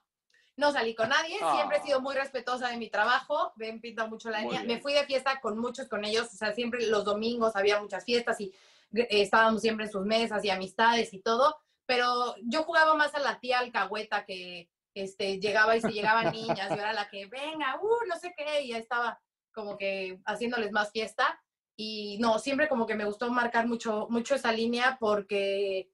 No 0.58 0.72
salí 0.72 0.94
con 0.94 1.10
nadie, 1.10 1.38
siempre 1.38 1.78
he 1.78 1.80
Ah. 1.80 1.84
sido 1.84 2.02
muy 2.02 2.14
respetuosa 2.14 2.68
de 2.68 2.78
mi 2.78 2.90
trabajo, 2.90 3.54
me 3.56 3.72
pinta 3.80 4.06
mucho 4.06 4.30
la 4.30 4.42
línea. 4.42 4.64
Me 4.64 4.80
fui 4.80 4.94
de 4.94 5.06
fiesta 5.06 5.40
con 5.40 5.58
muchos, 5.58 5.88
con 5.88 6.04
ellos, 6.04 6.28
o 6.34 6.36
sea, 6.36 6.52
siempre 6.54 6.86
los 6.88 7.06
domingos 7.06 7.56
había 7.56 7.82
muchas 7.82 8.04
fiestas 8.04 8.40
y 8.42 8.54
eh, 8.94 9.08
estábamos 9.10 9.62
siempre 9.62 9.86
en 9.86 9.92
sus 9.92 10.06
mesas 10.06 10.44
y 10.44 10.50
amistades 10.50 11.14
y 11.14 11.20
todo, 11.20 11.56
pero 11.86 12.36
yo 12.44 12.64
jugaba 12.64 12.94
más 12.96 13.16
a 13.16 13.20
la 13.20 13.40
tía 13.40 13.60
alcahueta 13.60 14.26
que 14.26 14.70
este, 14.94 15.40
llegaba 15.40 15.78
y 15.78 15.82
si 15.82 15.88
llegaban 15.94 16.32
niñas, 16.34 16.70
yo 16.70 16.76
era 16.76 16.92
la 16.94 17.10
que, 17.10 17.26
venga, 17.28 17.80
uh, 17.82 18.06
no 18.08 18.18
sé 18.20 18.34
qué, 18.38 18.62
y 18.62 18.70
ya 18.70 18.78
estaba 18.78 19.20
como 19.54 19.78
que 19.78 20.20
haciéndoles 20.26 20.72
más 20.74 20.92
fiesta. 20.92 21.42
Y 21.78 22.18
no, 22.20 22.38
siempre 22.40 22.68
como 22.68 22.86
que 22.86 22.96
me 22.96 23.06
gustó 23.06 23.32
marcar 23.32 23.66
mucho, 23.68 24.08
mucho 24.10 24.36
esa 24.36 24.52
línea 24.52 24.98
porque 25.00 25.90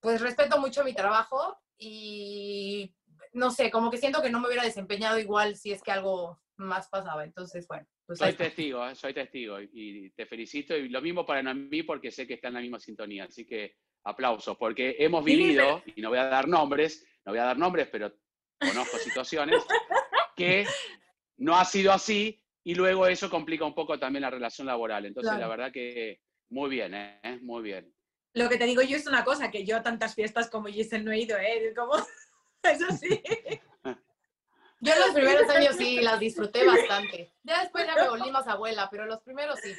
pues 0.00 0.20
respeto 0.20 0.58
mucho 0.58 0.84
mi 0.84 0.92
trabajo 0.94 1.56
y 1.78 2.92
no 3.34 3.50
sé, 3.50 3.70
como 3.70 3.90
que 3.90 3.98
siento 3.98 4.22
que 4.22 4.30
no 4.30 4.40
me 4.40 4.46
hubiera 4.48 4.64
desempeñado 4.64 5.18
igual 5.18 5.56
si 5.56 5.72
es 5.72 5.82
que 5.82 5.90
algo 5.92 6.40
más 6.56 6.88
pasaba. 6.88 7.24
Entonces, 7.24 7.66
bueno, 7.68 7.86
pues 8.06 8.18
Soy 8.18 8.32
testigo, 8.34 8.86
¿eh? 8.86 8.94
soy 8.94 9.12
testigo 9.12 9.60
y, 9.60 9.68
y 9.72 10.10
te 10.10 10.26
felicito 10.26 10.76
y 10.76 10.88
lo 10.88 11.00
mismo 11.02 11.24
para 11.26 11.52
mí 11.54 11.82
porque 11.82 12.10
sé 12.10 12.26
que 12.26 12.34
está 12.34 12.48
en 12.48 12.54
la 12.54 12.60
misma 12.60 12.78
sintonía, 12.78 13.24
así 13.24 13.44
que 13.46 13.76
aplausos 14.04 14.56
porque 14.56 14.96
hemos 14.98 15.24
Sí, 15.24 15.36
vivido, 15.36 15.82
y 15.96 16.00
no 16.00 16.10
voy 16.10 16.18
a 16.18 16.24
dar 16.24 16.46
nombres, 16.46 17.06
no 17.24 17.32
voy 17.32 17.38
a 17.40 17.44
dar 17.44 17.58
nombres, 17.58 17.88
pero 17.90 18.12
conozco 18.60 18.98
situaciones 18.98 19.62
que 20.36 20.66
no 21.38 21.56
ha 21.56 21.64
sido 21.64 21.92
así 21.92 22.40
y 22.62 22.74
luego 22.74 23.06
eso 23.06 23.28
complica 23.28 23.64
un 23.64 23.74
poco 23.74 23.98
también 23.98 24.22
la 24.22 24.30
relación 24.30 24.66
laboral. 24.66 25.06
Entonces, 25.06 25.30
Claro. 25.32 25.40
la 25.42 25.48
verdad 25.48 25.72
que 25.72 26.20
muy 26.50 26.70
bien, 26.70 26.94
¿eh? 26.94 27.38
muy 27.42 27.62
bien. 27.62 27.92
Lo 28.34 28.48
que 28.48 28.56
te 28.58 28.64
digo 28.66 28.82
yo 28.82 28.96
es 28.96 29.06
una 29.06 29.24
cosa, 29.24 29.50
que 29.50 29.64
yo 29.64 29.76
a 29.76 29.82
tantas 29.82 30.14
fiestas 30.14 30.50
como 30.50 30.68
Giselle 30.68 31.04
no 31.04 31.12
he 31.12 31.20
ido, 31.20 31.36
¿eh? 31.38 31.72
Como... 31.76 31.94
Eso 32.72 32.86
sí. 32.96 33.22
Yo 34.80 34.94
los 34.96 35.14
primeros 35.14 35.48
años 35.50 35.76
sí 35.76 36.00
las 36.00 36.18
disfruté 36.18 36.66
bastante. 36.66 37.32
Ya 37.42 37.60
después 37.62 37.86
ya 37.86 37.94
me 37.94 38.08
volví 38.08 38.30
más 38.30 38.46
abuela, 38.48 38.88
pero 38.90 39.06
los 39.06 39.20
primeros 39.20 39.58
sí. 39.60 39.74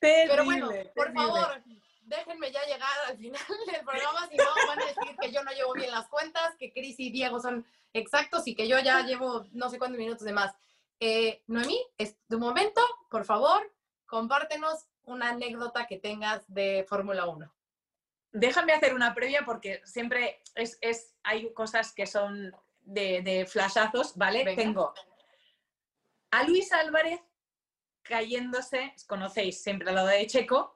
Pero 0.00 0.44
bueno, 0.44 0.66
por 0.66 1.06
terrible. 1.06 1.14
favor, 1.14 1.62
déjenme 2.02 2.50
ya 2.50 2.62
llegar 2.64 2.90
al 3.06 3.16
final 3.16 3.40
del 3.66 3.84
programa, 3.84 4.28
si 4.28 4.36
no 4.36 4.44
van 4.66 4.80
a 4.80 4.86
decir 4.86 5.16
que 5.20 5.30
yo 5.30 5.44
no 5.44 5.52
llevo 5.52 5.72
bien 5.74 5.92
las 5.92 6.08
cuentas, 6.08 6.56
que 6.58 6.72
Cris 6.72 6.98
y 6.98 7.10
Diego 7.10 7.40
son 7.40 7.64
exactos 7.92 8.46
y 8.46 8.54
que 8.56 8.66
yo 8.66 8.80
ya 8.80 9.02
llevo 9.02 9.46
no 9.52 9.70
sé 9.70 9.78
cuántos 9.78 9.98
minutos 9.98 10.24
de 10.24 10.32
más. 10.32 10.54
Eh, 10.98 11.42
Noemí, 11.46 11.80
es 11.98 12.16
tu 12.28 12.38
momento, 12.38 12.80
por 13.10 13.24
favor, 13.24 13.72
compártenos 14.06 14.86
una 15.04 15.30
anécdota 15.30 15.86
que 15.86 15.98
tengas 15.98 16.42
de 16.48 16.84
Fórmula 16.88 17.26
1. 17.26 17.52
Déjame 18.32 18.72
hacer 18.72 18.94
una 18.94 19.14
previa 19.14 19.44
porque 19.44 19.80
siempre 19.84 20.42
es, 20.54 20.78
es- 20.80 21.14
hay 21.22 21.52
cosas 21.52 21.92
que 21.92 22.06
son 22.06 22.54
de, 22.80 23.22
de 23.22 23.46
flashazos, 23.46 24.16
¿vale? 24.16 24.44
Venga. 24.44 24.62
Tengo 24.62 24.94
a 26.30 26.42
Luis 26.44 26.72
Álvarez 26.72 27.20
cayéndose, 28.02 28.94
conocéis 29.06 29.62
siempre 29.62 29.90
al 29.90 29.96
lado 29.96 30.08
de 30.08 30.26
Checo. 30.26 30.74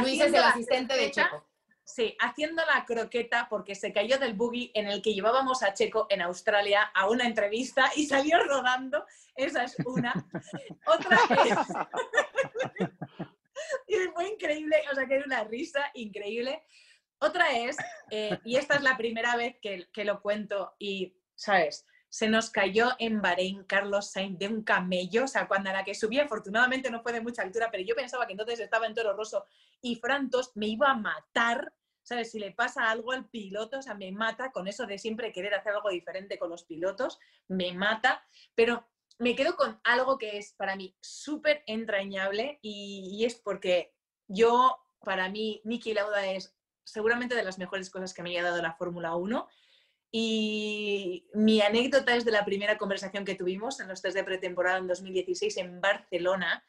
Luis 0.00 0.20
es 0.20 0.28
el 0.32 0.42
asistente 0.42 0.94
de 0.96 1.10
Checo. 1.10 1.44
Sí, 1.86 2.16
haciendo 2.18 2.64
la 2.64 2.86
croqueta 2.86 3.46
porque 3.50 3.74
se 3.74 3.92
cayó 3.92 4.16
del 4.18 4.32
buggy 4.32 4.70
en 4.74 4.86
el 4.86 5.02
que 5.02 5.12
llevábamos 5.12 5.62
a 5.62 5.74
Checo 5.74 6.06
en 6.08 6.22
Australia 6.22 6.84
a 6.94 7.10
una 7.10 7.26
entrevista 7.26 7.90
y 7.94 8.06
salió 8.06 8.42
rodando. 8.44 9.04
Esa 9.36 9.64
es 9.64 9.76
una. 9.84 10.14
Otra 10.86 11.18
es. 11.44 12.88
y 13.88 13.94
fue 14.14 14.28
increíble, 14.28 14.76
o 14.90 14.94
sea, 14.94 15.06
que 15.06 15.16
era 15.16 15.24
una 15.26 15.44
risa 15.44 15.90
increíble. 15.94 16.62
Otra 17.18 17.56
es, 17.56 17.76
eh, 18.10 18.38
y 18.44 18.56
esta 18.56 18.74
es 18.74 18.82
la 18.82 18.96
primera 18.96 19.36
vez 19.36 19.56
que, 19.62 19.88
que 19.92 20.04
lo 20.04 20.20
cuento, 20.20 20.74
y, 20.78 21.16
¿sabes? 21.34 21.86
Se 22.08 22.28
nos 22.28 22.50
cayó 22.50 22.90
en 22.98 23.20
Bahrein 23.22 23.64
Carlos 23.64 24.12
Sainz 24.12 24.38
de 24.38 24.48
un 24.48 24.62
camello, 24.62 25.24
o 25.24 25.28
sea, 25.28 25.48
cuando 25.48 25.70
a 25.70 25.72
la 25.72 25.84
que 25.84 25.94
subí, 25.94 26.20
afortunadamente 26.20 26.90
no 26.90 27.02
fue 27.02 27.12
de 27.12 27.20
mucha 27.20 27.42
altura, 27.42 27.70
pero 27.70 27.82
yo 27.84 27.94
pensaba 27.94 28.26
que 28.26 28.32
entonces 28.32 28.60
estaba 28.60 28.86
en 28.86 28.94
Toro 28.94 29.14
Rosso 29.14 29.46
y 29.80 29.96
Frantos 29.96 30.52
me 30.54 30.66
iba 30.66 30.90
a 30.90 30.94
matar, 30.94 31.72
¿sabes? 32.02 32.30
Si 32.30 32.38
le 32.38 32.52
pasa 32.52 32.90
algo 32.90 33.12
al 33.12 33.28
piloto, 33.28 33.78
o 33.78 33.82
sea, 33.82 33.94
me 33.94 34.12
mata 34.12 34.52
con 34.52 34.68
eso 34.68 34.86
de 34.86 34.98
siempre 34.98 35.32
querer 35.32 35.54
hacer 35.54 35.72
algo 35.72 35.90
diferente 35.90 36.38
con 36.38 36.50
los 36.50 36.64
pilotos, 36.64 37.18
me 37.48 37.72
mata, 37.72 38.24
pero 38.54 38.86
me 39.18 39.36
quedo 39.36 39.56
con 39.56 39.80
algo 39.84 40.18
que 40.18 40.38
es 40.38 40.52
para 40.54 40.76
mí 40.76 40.96
súper 41.00 41.62
entrañable 41.66 42.58
y, 42.62 43.10
y 43.12 43.24
es 43.24 43.36
porque 43.36 43.94
yo, 44.26 44.76
para 45.00 45.28
mí, 45.28 45.60
Niki 45.64 45.94
Lauda 45.94 46.26
es 46.26 46.56
seguramente 46.84 47.34
de 47.34 47.42
las 47.42 47.58
mejores 47.58 47.90
cosas 47.90 48.14
que 48.14 48.22
me 48.22 48.30
haya 48.30 48.42
dado 48.42 48.62
la 48.62 48.74
Fórmula 48.74 49.14
1. 49.16 49.48
Y 50.10 51.28
mi 51.34 51.60
anécdota 51.60 52.14
es 52.14 52.24
de 52.24 52.30
la 52.30 52.44
primera 52.44 52.78
conversación 52.78 53.24
que 53.24 53.34
tuvimos 53.34 53.80
en 53.80 53.88
los 53.88 54.00
test 54.00 54.16
de 54.16 54.22
pretemporada 54.22 54.78
en 54.78 54.86
2016 54.86 55.56
en 55.56 55.80
Barcelona, 55.80 56.64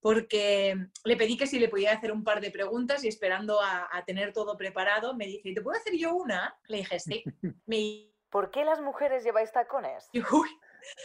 porque 0.00 0.76
le 1.04 1.16
pedí 1.16 1.36
que 1.36 1.46
si 1.46 1.60
le 1.60 1.68
podía 1.68 1.92
hacer 1.92 2.10
un 2.10 2.24
par 2.24 2.40
de 2.40 2.50
preguntas 2.50 3.04
y 3.04 3.08
esperando 3.08 3.60
a, 3.60 3.88
a 3.92 4.04
tener 4.04 4.32
todo 4.32 4.56
preparado, 4.56 5.14
me 5.14 5.26
dice, 5.26 5.52
¿te 5.54 5.60
puedo 5.60 5.78
hacer 5.78 5.94
yo 5.96 6.14
una? 6.14 6.58
Le 6.66 6.78
dije, 6.78 6.98
sí. 6.98 7.22
Me 7.66 8.10
¿Por 8.30 8.50
qué 8.50 8.64
las 8.64 8.80
mujeres 8.80 9.24
lleváis 9.24 9.52
tacones? 9.52 10.08
y, 10.12 10.20
uy, 10.32 10.48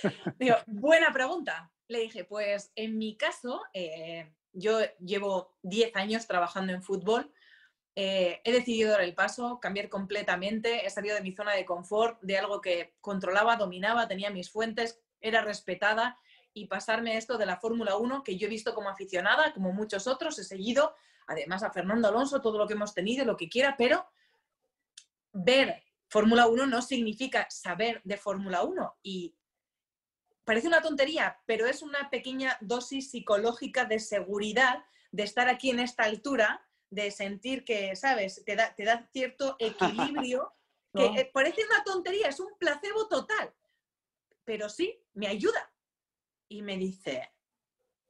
buena 0.68 1.12
pregunta. 1.14 1.72
Le 1.88 2.00
dije, 2.00 2.24
pues 2.24 2.72
en 2.76 2.98
mi 2.98 3.16
caso, 3.16 3.62
eh, 3.74 4.34
yo 4.54 4.80
llevo 5.00 5.58
10 5.64 5.96
años 5.96 6.28
trabajando 6.28 6.74
en 6.74 6.82
fútbol. 6.82 7.32
eh, 7.98 8.42
he 8.44 8.52
decidido 8.52 8.92
dar 8.92 9.02
el 9.02 9.14
paso, 9.14 9.60
cambiar 9.62 9.88
completamente. 9.88 10.86
He 10.86 10.90
salido 10.90 11.16
de 11.16 11.22
mi 11.22 11.32
zona 11.32 11.54
de 11.54 11.66
confort, 11.66 12.20
de 12.22 12.38
algo 12.38 12.60
que 12.60 12.96
controlaba, 13.00 13.56
dominaba, 13.56 14.08
tenía 14.08 14.30
mis 14.32 14.50
fuentes, 14.50 15.00
era 15.22 15.42
respetada 15.42 16.18
y 16.54 16.68
pasarme 16.68 17.18
esto 17.18 17.38
de 17.38 17.46
la 17.46 17.58
Fórmula 17.58 17.98
1, 17.98 18.24
que 18.24 18.38
yo 18.38 18.48
he 18.48 18.50
visto 18.50 18.74
como 18.74 18.90
aficionada, 18.90 19.54
como 19.54 19.74
muchos 19.74 20.08
otros, 20.08 20.40
he 20.40 20.44
seguido, 20.44 20.96
además 21.28 21.64
a 21.64 21.72
Fernando 21.72 22.08
Alonso, 22.08 22.42
todo 22.42 22.58
lo 22.58 22.66
que 22.66 22.74
hemos 22.74 22.94
tenido, 22.94 23.26
lo 23.26 23.36
que 23.36 23.50
quiera, 23.50 23.76
pero 23.78 24.08
ver 25.34 25.84
Fórmula 26.08 26.48
1 26.48 26.66
no 26.68 26.82
significa 26.82 27.46
saber 27.50 28.02
de 28.06 28.16
Fórmula 28.16 28.64
1 28.64 29.00
y 29.04 29.36
parece 30.46 30.68
una 30.68 30.82
tontería, 30.82 31.40
pero 31.46 31.66
es 31.66 31.82
una 31.82 32.10
pequeña 32.10 32.58
dosis 32.62 33.12
psicológica 33.12 33.86
de 33.86 34.00
seguridad 34.00 34.86
de 35.12 35.24
estar 35.24 35.50
aquí 35.50 35.70
en 35.70 35.80
esta 35.80 36.04
altura, 36.04 36.66
de 36.90 37.12
sentir 37.12 37.64
que, 37.66 37.96
¿sabes? 37.96 38.44
Te 38.46 38.56
da, 38.56 38.74
te 38.76 38.84
da 38.84 39.10
cierto 39.12 39.56
equilibrio, 39.60 40.54
que 40.94 41.10
No. 41.10 41.16
eh, 41.18 41.30
parece 41.34 41.66
una 41.66 41.84
tontería, 41.84 42.30
es 42.30 42.40
un 42.40 42.58
placebo 42.58 43.08
total, 43.08 43.54
pero 44.46 44.70
sí, 44.70 45.02
me 45.14 45.28
ayuda. 45.28 45.72
Y 46.48 46.62
me 46.62 46.78
dice, 46.78 47.34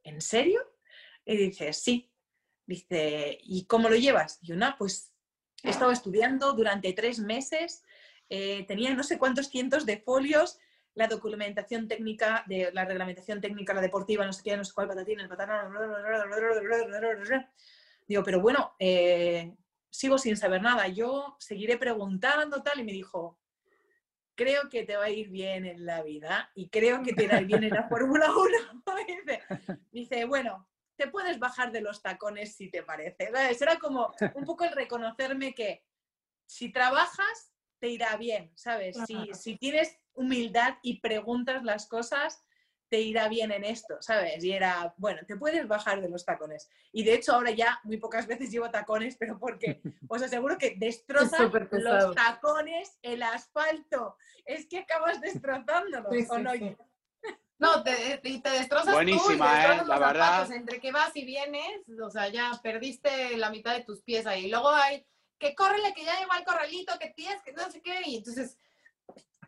¿en 0.04 0.20
serio? 0.20 0.60
Y 1.24 1.36
dice, 1.36 1.72
sí. 1.72 2.12
Dice, 2.66 3.38
¿y 3.42 3.64
cómo 3.66 3.88
lo 3.88 3.96
llevas? 3.96 4.38
Y 4.42 4.52
una, 4.52 4.76
pues 4.76 5.12
He 5.62 5.70
estado 5.70 5.90
estudiando 5.90 6.52
durante 6.52 6.92
tres 6.92 7.18
meses, 7.18 7.82
eh, 8.28 8.64
tenía 8.68 8.94
no 8.94 9.02
sé 9.02 9.18
cuántos 9.18 9.48
cientos 9.48 9.84
de 9.86 9.98
folios, 9.98 10.58
la 10.96 11.06
documentación 11.06 11.86
técnica, 11.86 12.42
de 12.46 12.70
la 12.72 12.86
reglamentación 12.86 13.38
técnica, 13.40 13.74
la 13.74 13.82
deportiva, 13.82 14.24
no 14.24 14.32
sé 14.32 14.42
qué, 14.42 14.56
no 14.56 14.64
sé 14.64 14.72
cuál, 14.72 14.88
patatín, 14.88 15.20
el 15.20 15.28
patán. 15.28 15.70
Digo, 18.08 18.22
pero 18.24 18.40
bueno, 18.40 18.74
eh, 18.78 19.54
sigo 19.90 20.16
sin 20.16 20.38
saber 20.38 20.62
nada, 20.62 20.88
yo 20.88 21.36
seguiré 21.38 21.76
preguntando 21.76 22.62
tal, 22.62 22.80
y 22.80 22.84
me 22.84 22.92
dijo, 22.92 23.38
creo 24.34 24.70
que 24.70 24.84
te 24.84 24.96
va 24.96 25.04
a 25.04 25.10
ir 25.10 25.28
bien 25.28 25.66
en 25.66 25.84
la 25.84 26.02
vida 26.02 26.50
y 26.54 26.70
creo 26.70 27.02
que 27.02 27.12
te 27.12 27.24
irá 27.24 27.40
bien 27.40 27.64
en 27.64 27.74
la 27.74 27.88
Fórmula 27.90 28.30
1. 28.30 28.82
dice, 29.06 29.42
dice, 29.92 30.24
bueno, 30.24 30.66
te 30.96 31.08
puedes 31.08 31.38
bajar 31.38 31.72
de 31.72 31.82
los 31.82 32.00
tacones 32.00 32.56
si 32.56 32.70
te 32.70 32.82
parece. 32.82 33.30
¿sabes? 33.30 33.60
Era 33.60 33.78
como 33.78 34.14
un 34.34 34.44
poco 34.44 34.64
el 34.64 34.72
reconocerme 34.72 35.54
que 35.54 35.84
si 36.46 36.72
trabajas, 36.72 37.52
te 37.78 37.88
irá 37.90 38.16
bien, 38.16 38.50
¿sabes? 38.54 38.96
Si, 39.06 39.34
si 39.34 39.58
tienes 39.58 39.98
humildad 40.16 40.78
y 40.82 41.00
preguntas 41.00 41.62
las 41.64 41.86
cosas, 41.86 42.42
te 42.88 43.00
irá 43.00 43.28
bien 43.28 43.50
en 43.50 43.64
esto, 43.64 43.96
¿sabes? 44.00 44.44
Y 44.44 44.52
era, 44.52 44.94
bueno, 44.96 45.20
te 45.26 45.36
puedes 45.36 45.66
bajar 45.66 46.00
de 46.00 46.08
los 46.08 46.24
tacones. 46.24 46.68
Y 46.92 47.02
de 47.02 47.14
hecho 47.14 47.32
ahora 47.34 47.50
ya 47.50 47.80
muy 47.82 47.96
pocas 47.96 48.26
veces 48.28 48.50
llevo 48.50 48.70
tacones, 48.70 49.16
pero 49.16 49.38
porque 49.38 49.80
os 50.08 50.22
aseguro 50.22 50.56
que 50.56 50.76
destrozan 50.76 51.50
los 51.70 52.14
tacones, 52.14 52.96
el 53.02 53.22
asfalto. 53.22 54.16
Es 54.44 54.66
que 54.66 54.78
acabas 54.78 55.20
destrozándolos, 55.20 56.12
Sí, 56.12 56.26
¿o 56.28 56.36
sí, 56.36 56.42
no? 56.42 56.52
sí. 56.52 56.76
No, 57.58 57.82
te, 57.82 58.20
y 58.22 58.40
te 58.42 58.50
destrozas 58.50 58.84
tú 58.84 58.90
y 58.90 59.06
te 59.06 59.12
Buenísima, 59.14 59.50
destrozas 59.54 59.74
¿eh? 59.74 59.78
los 59.78 59.88
La 59.88 59.98
verdad. 59.98 60.30
zapatos. 60.32 60.50
Entre 60.54 60.78
que 60.80 60.92
vas 60.92 61.16
y 61.16 61.24
vienes, 61.24 61.80
o 62.02 62.10
sea, 62.10 62.28
ya 62.28 62.50
perdiste 62.62 63.36
la 63.38 63.50
mitad 63.50 63.74
de 63.74 63.82
tus 63.82 64.02
pies 64.02 64.26
ahí. 64.26 64.50
Luego 64.50 64.68
hay 64.68 65.06
que 65.38 65.54
córrele, 65.54 65.92
que 65.94 66.04
ya 66.04 66.18
llegó 66.20 66.32
al 66.32 66.44
corralito, 66.44 66.98
que 66.98 67.10
tienes, 67.16 67.42
que 67.42 67.52
no 67.52 67.70
sé 67.70 67.80
qué. 67.80 67.98
Y 68.04 68.16
entonces, 68.18 68.58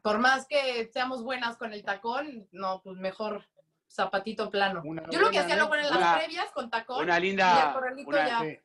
por 0.02 0.18
más 0.18 0.46
que 0.46 0.88
seamos 0.92 1.22
buenas 1.22 1.56
con 1.56 1.72
el 1.72 1.82
tacón, 1.84 2.48
no, 2.52 2.80
pues 2.82 2.96
mejor 2.98 3.44
zapatito 3.90 4.50
plano. 4.50 4.82
Una 4.84 5.08
Yo 5.10 5.20
lo 5.20 5.30
que 5.30 5.38
hacía 5.38 5.56
luego 5.56 5.74
en 5.74 5.82
las 5.82 5.96
Una- 5.96 6.16
previas 6.18 6.50
con 6.52 6.70
tacón. 6.70 7.02
Una 7.02 7.14
y 7.14 7.16
el 7.16 7.22
linda, 7.22 7.76
una, 8.06 8.28
ya. 8.28 8.40
Sí, 8.40 8.58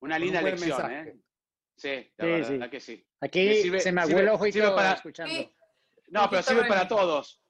una 0.00 0.18
linda 0.18 0.38
un 0.40 0.44
lección, 0.46 0.68
mensaje. 0.70 1.00
¿eh? 1.10 1.16
Sí, 1.76 2.12
la 2.16 2.24
Sí, 2.24 2.30
verdad, 2.30 2.48
sí. 2.48 2.58
la 2.58 2.70
que 2.70 2.80
sí. 2.80 3.06
Aquí 3.20 3.48
sirve- 3.62 3.80
se 3.80 3.92
me 3.92 4.02
el 4.02 4.28
ojo 4.28 4.46
y 4.46 4.52
sirve 4.52 4.66
todo 4.66 4.76
para- 4.76 4.92
escuchando. 4.92 5.32
Sí. 5.34 5.52
No, 6.08 6.28
pero 6.30 6.42
sirve 6.42 6.64
para 6.66 6.86
todos. 6.86 7.40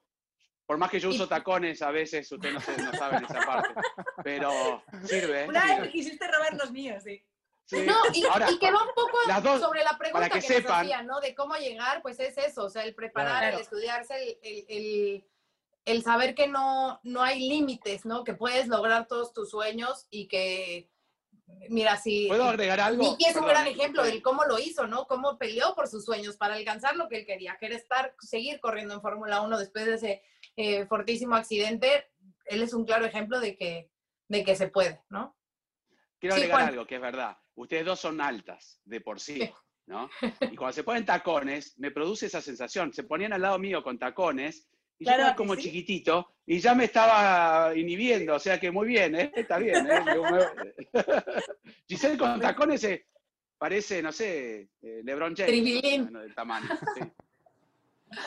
Por 0.65 0.77
más 0.79 0.89
que 0.89 0.99
yo 0.99 1.09
uso 1.09 1.27
tacones, 1.27 1.81
a 1.83 1.91
veces 1.91 2.31
ustedes 2.31 2.55
no, 2.55 2.85
no 2.91 2.93
saben 2.97 3.23
esa 3.23 3.39
parte. 3.45 3.69
Pero 4.23 4.81
sirve. 5.03 5.43
¿eh? 5.43 5.47
Una 5.47 5.63
vez 5.63 5.79
me 5.81 5.91
quisiste 5.91 6.27
robar 6.27 6.55
los 6.55 6.71
míos, 6.71 7.03
sí. 7.03 7.23
Sí. 7.65 7.77
No, 7.85 7.95
y, 8.13 8.23
Ahora, 8.25 8.51
y 8.51 8.59
que 8.59 8.71
va 8.71 8.81
un 8.83 8.93
poco 8.93 9.17
las 9.27 9.41
dos, 9.43 9.59
sobre 9.59 9.83
la 9.83 9.97
pregunta 9.97 10.27
para 10.29 10.39
que 10.39 10.45
que, 10.47 10.53
nos 10.53 10.57
sepan. 10.63 10.81
hacían, 10.85 11.07
¿no? 11.07 11.19
De 11.19 11.33
cómo 11.33 11.55
llegar, 11.55 12.01
pues 12.03 12.19
es 12.19 12.37
eso, 12.37 12.65
o 12.65 12.69
sea, 12.69 12.83
el 12.83 12.93
preparar, 12.93 13.39
Claro. 13.41 13.57
el 13.57 13.61
estudiarse, 13.63 14.15
el, 14.23 14.37
el- 14.43 14.65
el- 14.69 15.27
el 15.85 16.03
saber 16.03 16.33
que 16.35 16.47
no, 16.47 16.99
no 17.03 17.21
hay 17.23 17.47
límites, 17.47 18.05
¿no? 18.05 18.23
Que 18.23 18.33
puedes 18.33 18.67
lograr 18.67 19.07
todos 19.07 19.33
tus 19.33 19.49
sueños 19.51 20.07
y 20.09 20.27
que, 20.27 20.89
mira, 21.69 21.97
si... 21.97 22.27
¿puedo 22.27 22.45
agregar 22.45 22.79
algo? 22.79 23.03
Miki 23.03 23.25
es 23.25 23.35
un 23.35 23.45
gran 23.47 23.67
ejemplo 23.67 24.03
del 24.03 24.21
cómo 24.23 24.45
lo 24.45 24.57
hizo, 24.59 24.87
¿no? 24.87 25.05
Cómo 25.07 25.37
peleó 25.37 25.75
por 25.75 25.87
sus 25.87 26.03
sueños 26.05 26.37
para 26.37 26.55
alcanzar 26.55 26.95
lo 26.95 27.07
que 27.07 27.17
él 27.19 27.25
quería, 27.25 27.57
que 27.59 27.67
era 27.67 27.75
estar, 27.75 28.15
seguir 28.19 28.59
corriendo 28.59 28.93
en 28.95 29.01
Fórmula 29.01 29.41
1 29.41 29.57
después 29.59 29.85
de 29.85 29.93
ese 29.95 30.23
eh, 30.55 30.85
fortísimo 30.87 31.35
accidente. 31.35 32.09
Él 32.45 32.61
es 32.63 32.73
un 32.73 32.85
claro 32.85 33.05
ejemplo 33.05 33.39
de 33.39 33.55
que, 33.55 33.91
de 34.27 34.43
que 34.43 34.55
se 34.55 34.67
puede, 34.69 35.03
¿no? 35.09 35.35
Quiero 36.19 36.35
agregar 36.35 36.61
algo, 36.69 36.85
que 36.87 36.95
es 36.95 37.01
verdad. 37.01 37.37
Ustedes 37.55 37.85
dos 37.85 37.99
son 37.99 38.19
altas 38.21 38.79
de 38.85 39.01
por 39.01 39.19
sí, 39.19 39.35
Sí. 39.41 39.51
¿no? 39.87 40.09
Y 40.51 40.55
cuando 40.55 40.73
se 40.73 40.83
ponen 40.83 41.05
tacones, 41.05 41.77
me 41.77 41.91
produce 41.91 42.25
esa 42.27 42.41
sensación. 42.41 42.93
Se 42.93 43.03
ponían 43.03 43.33
al 43.33 43.41
lado 43.41 43.59
mío 43.59 43.83
con 43.83 43.97
tacones 43.99 44.67
y 44.97 45.03
Claro, 45.03 45.19
yo 45.19 45.23
¿a 45.23 45.27
era 45.27 45.35
que 45.35 45.37
como 45.37 45.55
sí? 45.55 45.63
chiquitito 45.63 46.35
y 46.45 46.59
ya 46.59 46.73
me 46.73 46.85
estaba 46.85 47.75
inhibiendo. 47.75 48.35
O 48.35 48.39
sea 48.39 48.59
que 48.59 48.71
muy 48.71 48.87
bien, 48.87 49.15
¿eh? 49.15 49.31
Está 49.35 49.57
bien, 49.57 49.85
¿eh? 49.89 50.73
Giselle 51.87 52.17
con 52.17 52.39
tacones 52.39 52.83
eh, 52.85 53.05
parece, 53.57 54.01
no 54.01 54.11
sé, 54.11 54.69
eh, 54.81 55.01
LeBron 55.03 55.35
James. 55.35 55.51
Tribilín. 55.51 56.03
Bueno, 56.03 56.21
del 56.21 56.33
tamaño. 56.33 56.67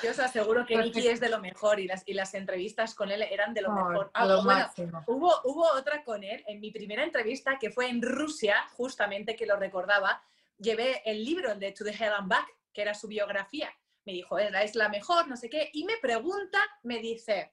Yo 0.03 0.11
os 0.11 0.19
aseguro 0.19 0.65
que. 0.67 0.77
Nicky 0.77 1.09
es 1.09 1.21
de 1.21 1.29
lo 1.29 1.41
mejor 1.41 1.81
y 1.81 1.87
las, 1.87 2.03
y 2.07 2.15
las 2.15 2.35
entrevistas 2.35 2.95
con 2.95 3.11
él 3.11 3.23
eran 3.23 3.55
de 3.55 3.63
lo 3.63 3.73
mejor. 3.73 4.11
Ah, 4.15 4.27
lo 4.27 4.43
bueno, 4.43 4.71
hubo, 5.07 5.41
hubo 5.45 5.67
otra 5.73 6.05
con 6.05 6.23
él 6.25 6.45
en 6.47 6.61
mi 6.61 6.71
primera 6.71 7.05
entrevista 7.05 7.59
que 7.59 7.71
fue 7.71 7.89
en 7.89 8.03
Rusia, 8.03 8.57
justamente 8.77 9.37
que 9.37 9.47
lo 9.47 9.57
recordaba. 9.57 10.23
Llevé 10.59 11.03
el 11.05 11.25
libro 11.25 11.53
el 11.53 11.61
de 11.61 11.73
To 11.73 11.85
the 11.85 11.91
Hell 11.91 12.13
and 12.13 12.29
Back, 12.29 12.49
que 12.73 12.83
era 12.83 12.95
su 12.95 13.09
biografía. 13.09 13.71
Me 14.05 14.13
dijo, 14.13 14.39
"Ella 14.39 14.63
es 14.63 14.75
la 14.75 14.89
mejor, 14.89 15.29
no 15.29 15.37
sé 15.37 15.49
qué. 15.49 15.71
Y 15.73 15.85
me 15.85 15.99
pregunta, 15.99 16.59
me 16.83 16.99
dice, 16.99 17.53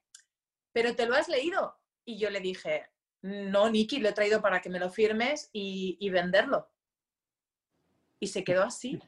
¿pero 0.72 0.96
te 0.96 1.06
lo 1.06 1.16
has 1.16 1.28
leído? 1.30 1.80
Y 2.04 2.18
yo 2.18 2.30
le 2.30 2.40
dije, 2.40 2.90
no, 3.22 3.70
Nicky, 3.70 4.00
lo 4.00 4.10
he 4.10 4.14
traído 4.14 4.42
para 4.42 4.62
que 4.62 4.70
me 4.70 4.78
lo 4.78 4.90
firmes 4.90 5.50
y, 5.52 5.98
y 6.00 6.10
venderlo. 6.10 6.70
Y 8.20 8.28
se 8.28 8.44
quedó 8.44 8.64
así. 8.64 9.02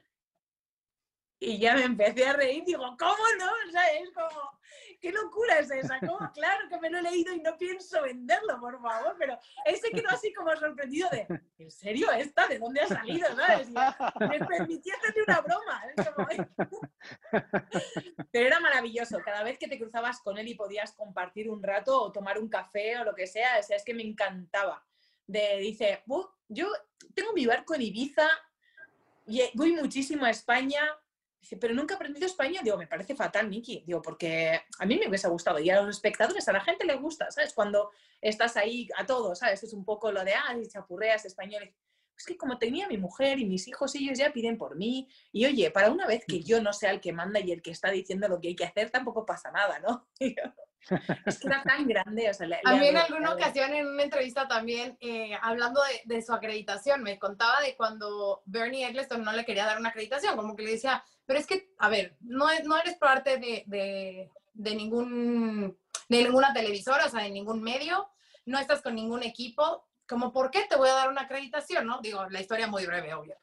Y 1.40 1.60
ya 1.60 1.76
me 1.76 1.84
empecé 1.84 2.26
a 2.26 2.34
reír, 2.34 2.64
digo, 2.66 2.84
¿cómo 2.98 3.24
no? 3.40 3.52
O 3.68 3.72
sea, 3.72 3.94
es 3.94 4.10
como, 4.12 4.60
¿qué 5.00 5.12
locura 5.12 5.60
es 5.60 5.70
esa? 5.70 6.00
¿Cómo? 6.00 6.18
Claro 6.34 6.68
que 6.70 6.80
me 6.80 6.90
lo 6.90 6.98
he 6.98 7.02
leído 7.04 7.34
y 7.34 7.42
no 7.42 7.56
pienso 7.58 8.02
venderlo, 8.02 8.60
por 8.60 8.82
favor, 8.82 9.16
pero 9.20 9.38
él 9.66 9.78
se 9.78 9.92
quedó 9.92 10.10
así 10.10 10.34
como 10.34 10.56
sorprendido 10.56 11.10
de, 11.10 11.28
¿en 11.60 11.72
serio 11.72 12.12
esta? 12.12 12.48
¿De 12.48 12.58
dónde 12.58 12.82
ha 12.82 12.88
salido? 12.88 13.28
¿Sabes? 13.36 13.70
Y 13.70 14.28
me 14.28 14.40
permití 14.46 14.90
hacerle 14.92 15.24
una 15.28 15.42
broma. 15.42 15.84
Es 15.96 16.10
como, 16.10 16.28
pero 18.32 18.48
era 18.48 18.60
maravilloso, 18.60 19.20
cada 19.24 19.44
vez 19.44 19.60
que 19.60 19.68
te 19.68 19.78
cruzabas 19.78 20.22
con 20.22 20.38
él 20.38 20.48
y 20.48 20.56
podías 20.56 20.94
compartir 20.94 21.50
un 21.50 21.62
rato 21.62 22.02
o 22.02 22.12
tomar 22.12 22.40
un 22.40 22.50
café 22.50 22.98
o 23.00 23.04
lo 23.04 23.14
que 23.14 23.28
sea, 23.28 23.60
o 23.60 23.64
sea, 23.64 23.78
es 23.78 23.84
que 23.84 23.94
me 23.94 24.04
encantaba. 24.04 24.84
De, 25.28 25.58
dice, 25.58 26.04
"Bu, 26.06 26.28
yo 26.48 26.72
tengo 27.14 27.34
mi 27.34 27.46
barco 27.46 27.76
en 27.76 27.82
Ibiza, 27.82 28.28
y 29.28 29.44
voy 29.56 29.74
muchísimo 29.74 30.26
a 30.26 30.30
España, 30.30 30.82
Dice, 31.40 31.58
pero 31.58 31.74
nunca 31.74 31.94
he 31.94 31.96
aprendido 31.98 32.26
español. 32.26 32.64
Digo, 32.64 32.78
me 32.78 32.88
parece 32.88 33.16
fatal, 33.16 33.48
Miki. 33.48 33.84
Digo, 33.86 34.02
porque 34.02 34.62
a 34.80 34.86
mí 34.86 34.98
me 34.98 35.08
hubiese 35.08 35.28
gustado. 35.30 35.60
Y 35.60 35.70
a 35.70 35.82
los 35.82 35.90
espectadores, 35.96 36.48
a 36.48 36.54
la 36.54 36.62
gente 36.62 36.86
le 36.86 36.96
gusta, 36.96 37.30
¿sabes? 37.32 37.54
Cuando 37.54 37.92
estás 38.22 38.58
ahí 38.58 38.88
a 38.98 39.06
todos, 39.06 39.40
¿sabes? 39.40 39.62
Es 39.64 39.74
un 39.74 39.86
poco 39.86 40.12
lo 40.12 40.24
de, 40.24 40.34
ah, 40.34 40.56
y 40.62 40.68
chapurreas 40.68 41.26
español. 41.26 41.74
Es 42.18 42.26
que 42.26 42.36
como 42.36 42.58
tenía 42.58 42.88
mi 42.88 42.98
mujer 42.98 43.38
y 43.38 43.46
mis 43.46 43.68
hijos, 43.68 43.94
ellos 43.94 44.18
ya 44.18 44.34
piden 44.34 44.58
por 44.58 44.76
mí. 44.76 45.08
Y 45.32 45.46
oye, 45.46 45.70
para 45.70 45.92
una 45.92 46.08
vez 46.08 46.24
que 46.28 46.42
yo 46.42 46.60
no 46.62 46.74
sea 46.74 46.90
el 46.90 47.00
que 47.00 47.14
manda 47.14 47.40
y 47.40 47.52
el 47.52 47.62
que 47.62 47.70
está 47.70 47.92
diciendo 47.92 48.28
lo 48.28 48.42
que 48.42 48.48
hay 48.50 48.56
que 48.56 48.66
hacer, 48.66 48.90
tampoco 48.90 49.24
pasa 49.26 49.52
nada, 49.52 49.80
¿no? 49.80 50.08
Es 51.26 51.40
que 51.40 51.48
era 51.48 51.62
tan 51.64 51.86
grande. 51.88 52.30
O 52.30 52.34
sea, 52.34 52.48
le- 52.48 52.62
A 52.64 52.76
mí 52.76 52.88
en 52.88 52.98
alguna 52.98 53.34
ocasión, 53.34 53.74
en 53.74 53.88
una 53.88 54.04
entrevista 54.04 54.48
también, 54.48 54.98
eh, 55.02 55.38
hablando 55.42 55.82
de, 55.84 56.16
de 56.16 56.22
su 56.22 56.34
acreditación, 56.34 57.04
me 57.04 57.20
contaba 57.20 57.62
de 57.62 57.76
cuando 57.76 58.42
Bernie 58.46 58.88
Eccleston 58.88 59.24
no 59.24 59.34
le 59.34 59.44
quería 59.44 59.66
dar 59.66 59.80
una 59.80 59.90
acreditación, 59.90 60.36
como 60.38 60.56
que 60.56 60.64
le 60.64 60.72
decía, 60.72 61.04
pero 61.28 61.40
es 61.40 61.46
que, 61.46 61.70
a 61.78 61.90
ver, 61.90 62.18
no, 62.22 62.48
no 62.64 62.78
eres 62.78 62.96
parte 62.96 63.38
de, 63.38 63.64
de, 63.68 64.32
de 64.54 64.76
ningún, 64.76 65.78
de 66.10 66.24
ninguna 66.24 66.52
televisora, 66.54 67.06
o 67.06 67.10
sea, 67.10 67.22
de 67.22 67.30
ningún 67.30 67.62
medio, 67.62 68.10
no 68.46 68.58
estás 68.58 68.82
con 68.82 68.96
ningún 68.96 69.22
equipo, 69.22 69.86
como, 70.08 70.32
¿por 70.32 70.50
qué 70.50 70.66
te 70.70 70.78
voy 70.78 70.90
a 70.90 70.94
dar 70.94 71.10
una 71.10 71.24
acreditación, 71.24 71.86
no? 71.86 72.00
Digo, 72.02 72.28
la 72.30 72.42
historia 72.42 72.68
muy 72.68 72.86
breve, 72.86 73.14
obvio. 73.14 73.38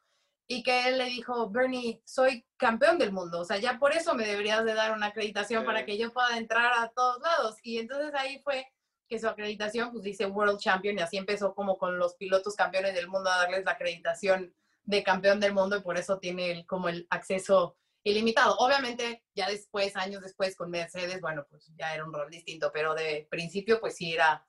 Y 0.47 0.61
que 0.63 0.87
él 0.87 0.97
le 0.97 1.05
dijo, 1.05 1.49
Bernie, 1.49 2.01
soy 2.05 2.45
campeón 2.57 2.97
del 2.97 3.11
mundo, 3.11 3.39
o 3.39 3.45
sea, 3.45 3.57
ya 3.57 3.79
por 3.79 3.93
eso 3.93 4.13
me 4.15 4.25
deberías 4.27 4.65
de 4.65 4.73
dar 4.73 4.91
una 4.91 5.07
acreditación 5.07 5.61
Sí. 5.61 5.65
para 5.65 5.85
que 5.85 5.97
yo 5.97 6.11
pueda 6.11 6.37
entrar 6.37 6.73
a 6.75 6.89
todos 6.89 7.21
lados. 7.21 7.57
Y 7.63 7.77
entonces 7.79 8.13
ahí 8.15 8.41
fue 8.43 8.67
que 9.07 9.19
su 9.19 9.27
acreditación, 9.27 9.91
pues 9.91 10.03
dice 10.03 10.25
World 10.25 10.59
Champion, 10.59 10.97
y 10.97 11.01
así 11.01 11.17
empezó 11.17 11.53
como 11.53 11.77
con 11.77 11.99
los 11.99 12.15
pilotos 12.15 12.55
campeones 12.55 12.95
del 12.95 13.07
mundo 13.07 13.29
a 13.29 13.37
darles 13.37 13.63
la 13.63 13.71
acreditación 13.73 14.55
de 14.85 15.03
campeón 15.03 15.39
del 15.39 15.53
mundo, 15.53 15.77
y 15.77 15.81
por 15.81 15.97
eso 15.97 16.19
tiene 16.19 16.51
el- 16.51 16.65
como 16.65 16.89
el 16.89 17.07
acceso 17.09 17.77
ilimitado. 18.03 18.55
Obviamente, 18.59 19.23
ya 19.33 19.49
después, 19.49 19.95
años 19.95 20.21
después, 20.21 20.55
con 20.55 20.69
Mercedes, 20.69 21.19
bueno, 21.21 21.45
pues 21.49 21.71
ya 21.75 21.93
era 21.93 22.05
un 22.05 22.13
rol 22.13 22.29
distinto, 22.29 22.71
pero 22.71 22.93
de 22.93 23.27
principio, 23.29 23.79
pues 23.79 23.95
sí 23.95 24.13
era 24.13 24.45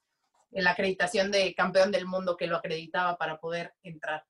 la 0.50 0.70
acreditación 0.72 1.30
de 1.30 1.54
campeón 1.54 1.90
del 1.90 2.06
mundo 2.06 2.36
que 2.36 2.46
lo 2.46 2.56
acreditaba 2.56 3.16
para 3.16 3.38
poder 3.40 3.74
entrar. 3.82 4.24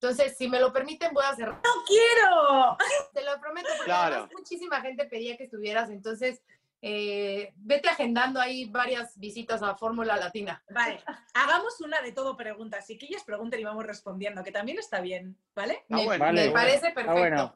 Entonces, 0.00 0.34
si 0.36 0.48
me 0.48 0.58
lo 0.60 0.72
permiten, 0.72 1.12
voy 1.12 1.24
a 1.26 1.34
cerrar. 1.36 1.60
¡No 1.62 1.84
quiero! 1.86 2.76
Te 3.12 3.22
lo 3.22 3.38
prometo, 3.38 3.68
porque 3.68 3.84
Claro. 3.84 4.28
muchísima 4.32 4.80
gente 4.80 5.04
pedía 5.04 5.36
que 5.36 5.44
estuvieras, 5.44 5.90
entonces 5.90 6.42
eh, 6.82 7.52
vete 7.56 7.88
agendando 7.88 8.40
ahí 8.40 8.64
varias 8.66 9.18
visitas 9.18 9.62
a 9.62 9.74
Fórmula 9.74 10.16
Latina. 10.16 10.62
Vale, 10.70 11.02
hagamos 11.34 11.80
una 11.80 12.00
de 12.00 12.12
todo 12.12 12.36
preguntas. 12.36 12.88
Y 12.88 12.96
que 12.96 13.06
ellos 13.06 13.22
pregunten 13.24 13.60
y 13.60 13.64
vamos 13.64 13.84
respondiendo, 13.84 14.42
que 14.42 14.52
también 14.52 14.78
está 14.78 15.00
bien, 15.00 15.36
¿vale? 15.54 15.74
Está 15.74 15.96
me 15.96 16.04
bueno. 16.04 16.24
Vale, 16.24 16.40
me 16.40 16.48
bueno. 16.48 16.60
parece 16.60 16.88
Está 16.88 16.94
perfecto. 16.94 17.18
bueno. 17.18 17.54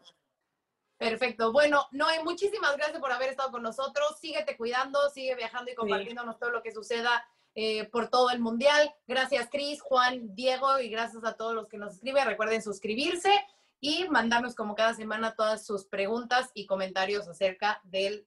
Perfecto. 0.96 1.52
Bueno, 1.52 1.86
Noé, 1.90 2.22
muchísimas 2.22 2.76
gracias 2.76 3.00
por 3.00 3.12
haber 3.12 3.30
estado 3.30 3.50
con 3.50 3.62
nosotros. 3.62 4.18
Síguete 4.20 4.56
cuidando, 4.56 5.10
sigue 5.10 5.34
viajando 5.34 5.70
y 5.70 5.74
compartiéndonos 5.74 6.38
todo 6.38 6.50
lo 6.50 6.62
que 6.62 6.72
suceda 6.72 7.26
eh, 7.54 7.84
por 7.84 8.08
todo 8.08 8.30
el 8.30 8.40
mundial. 8.40 8.94
Gracias, 9.06 9.48
Cris, 9.50 9.80
Juan, 9.80 10.34
Diego, 10.34 10.78
y 10.80 10.88
gracias 10.88 11.24
a 11.24 11.34
todos 11.34 11.54
los 11.54 11.66
que 11.66 11.78
nos 11.78 11.94
escriben. 11.94 12.26
Recuerden 12.26 12.62
suscribirse 12.62 13.32
y 13.80 14.08
mandarnos 14.08 14.54
como 14.54 14.74
cada 14.74 14.94
semana 14.94 15.34
todas 15.34 15.66
sus 15.66 15.84
preguntas 15.84 16.50
y 16.54 16.66
comentarios 16.66 17.28
acerca 17.28 17.80
del 17.84 18.26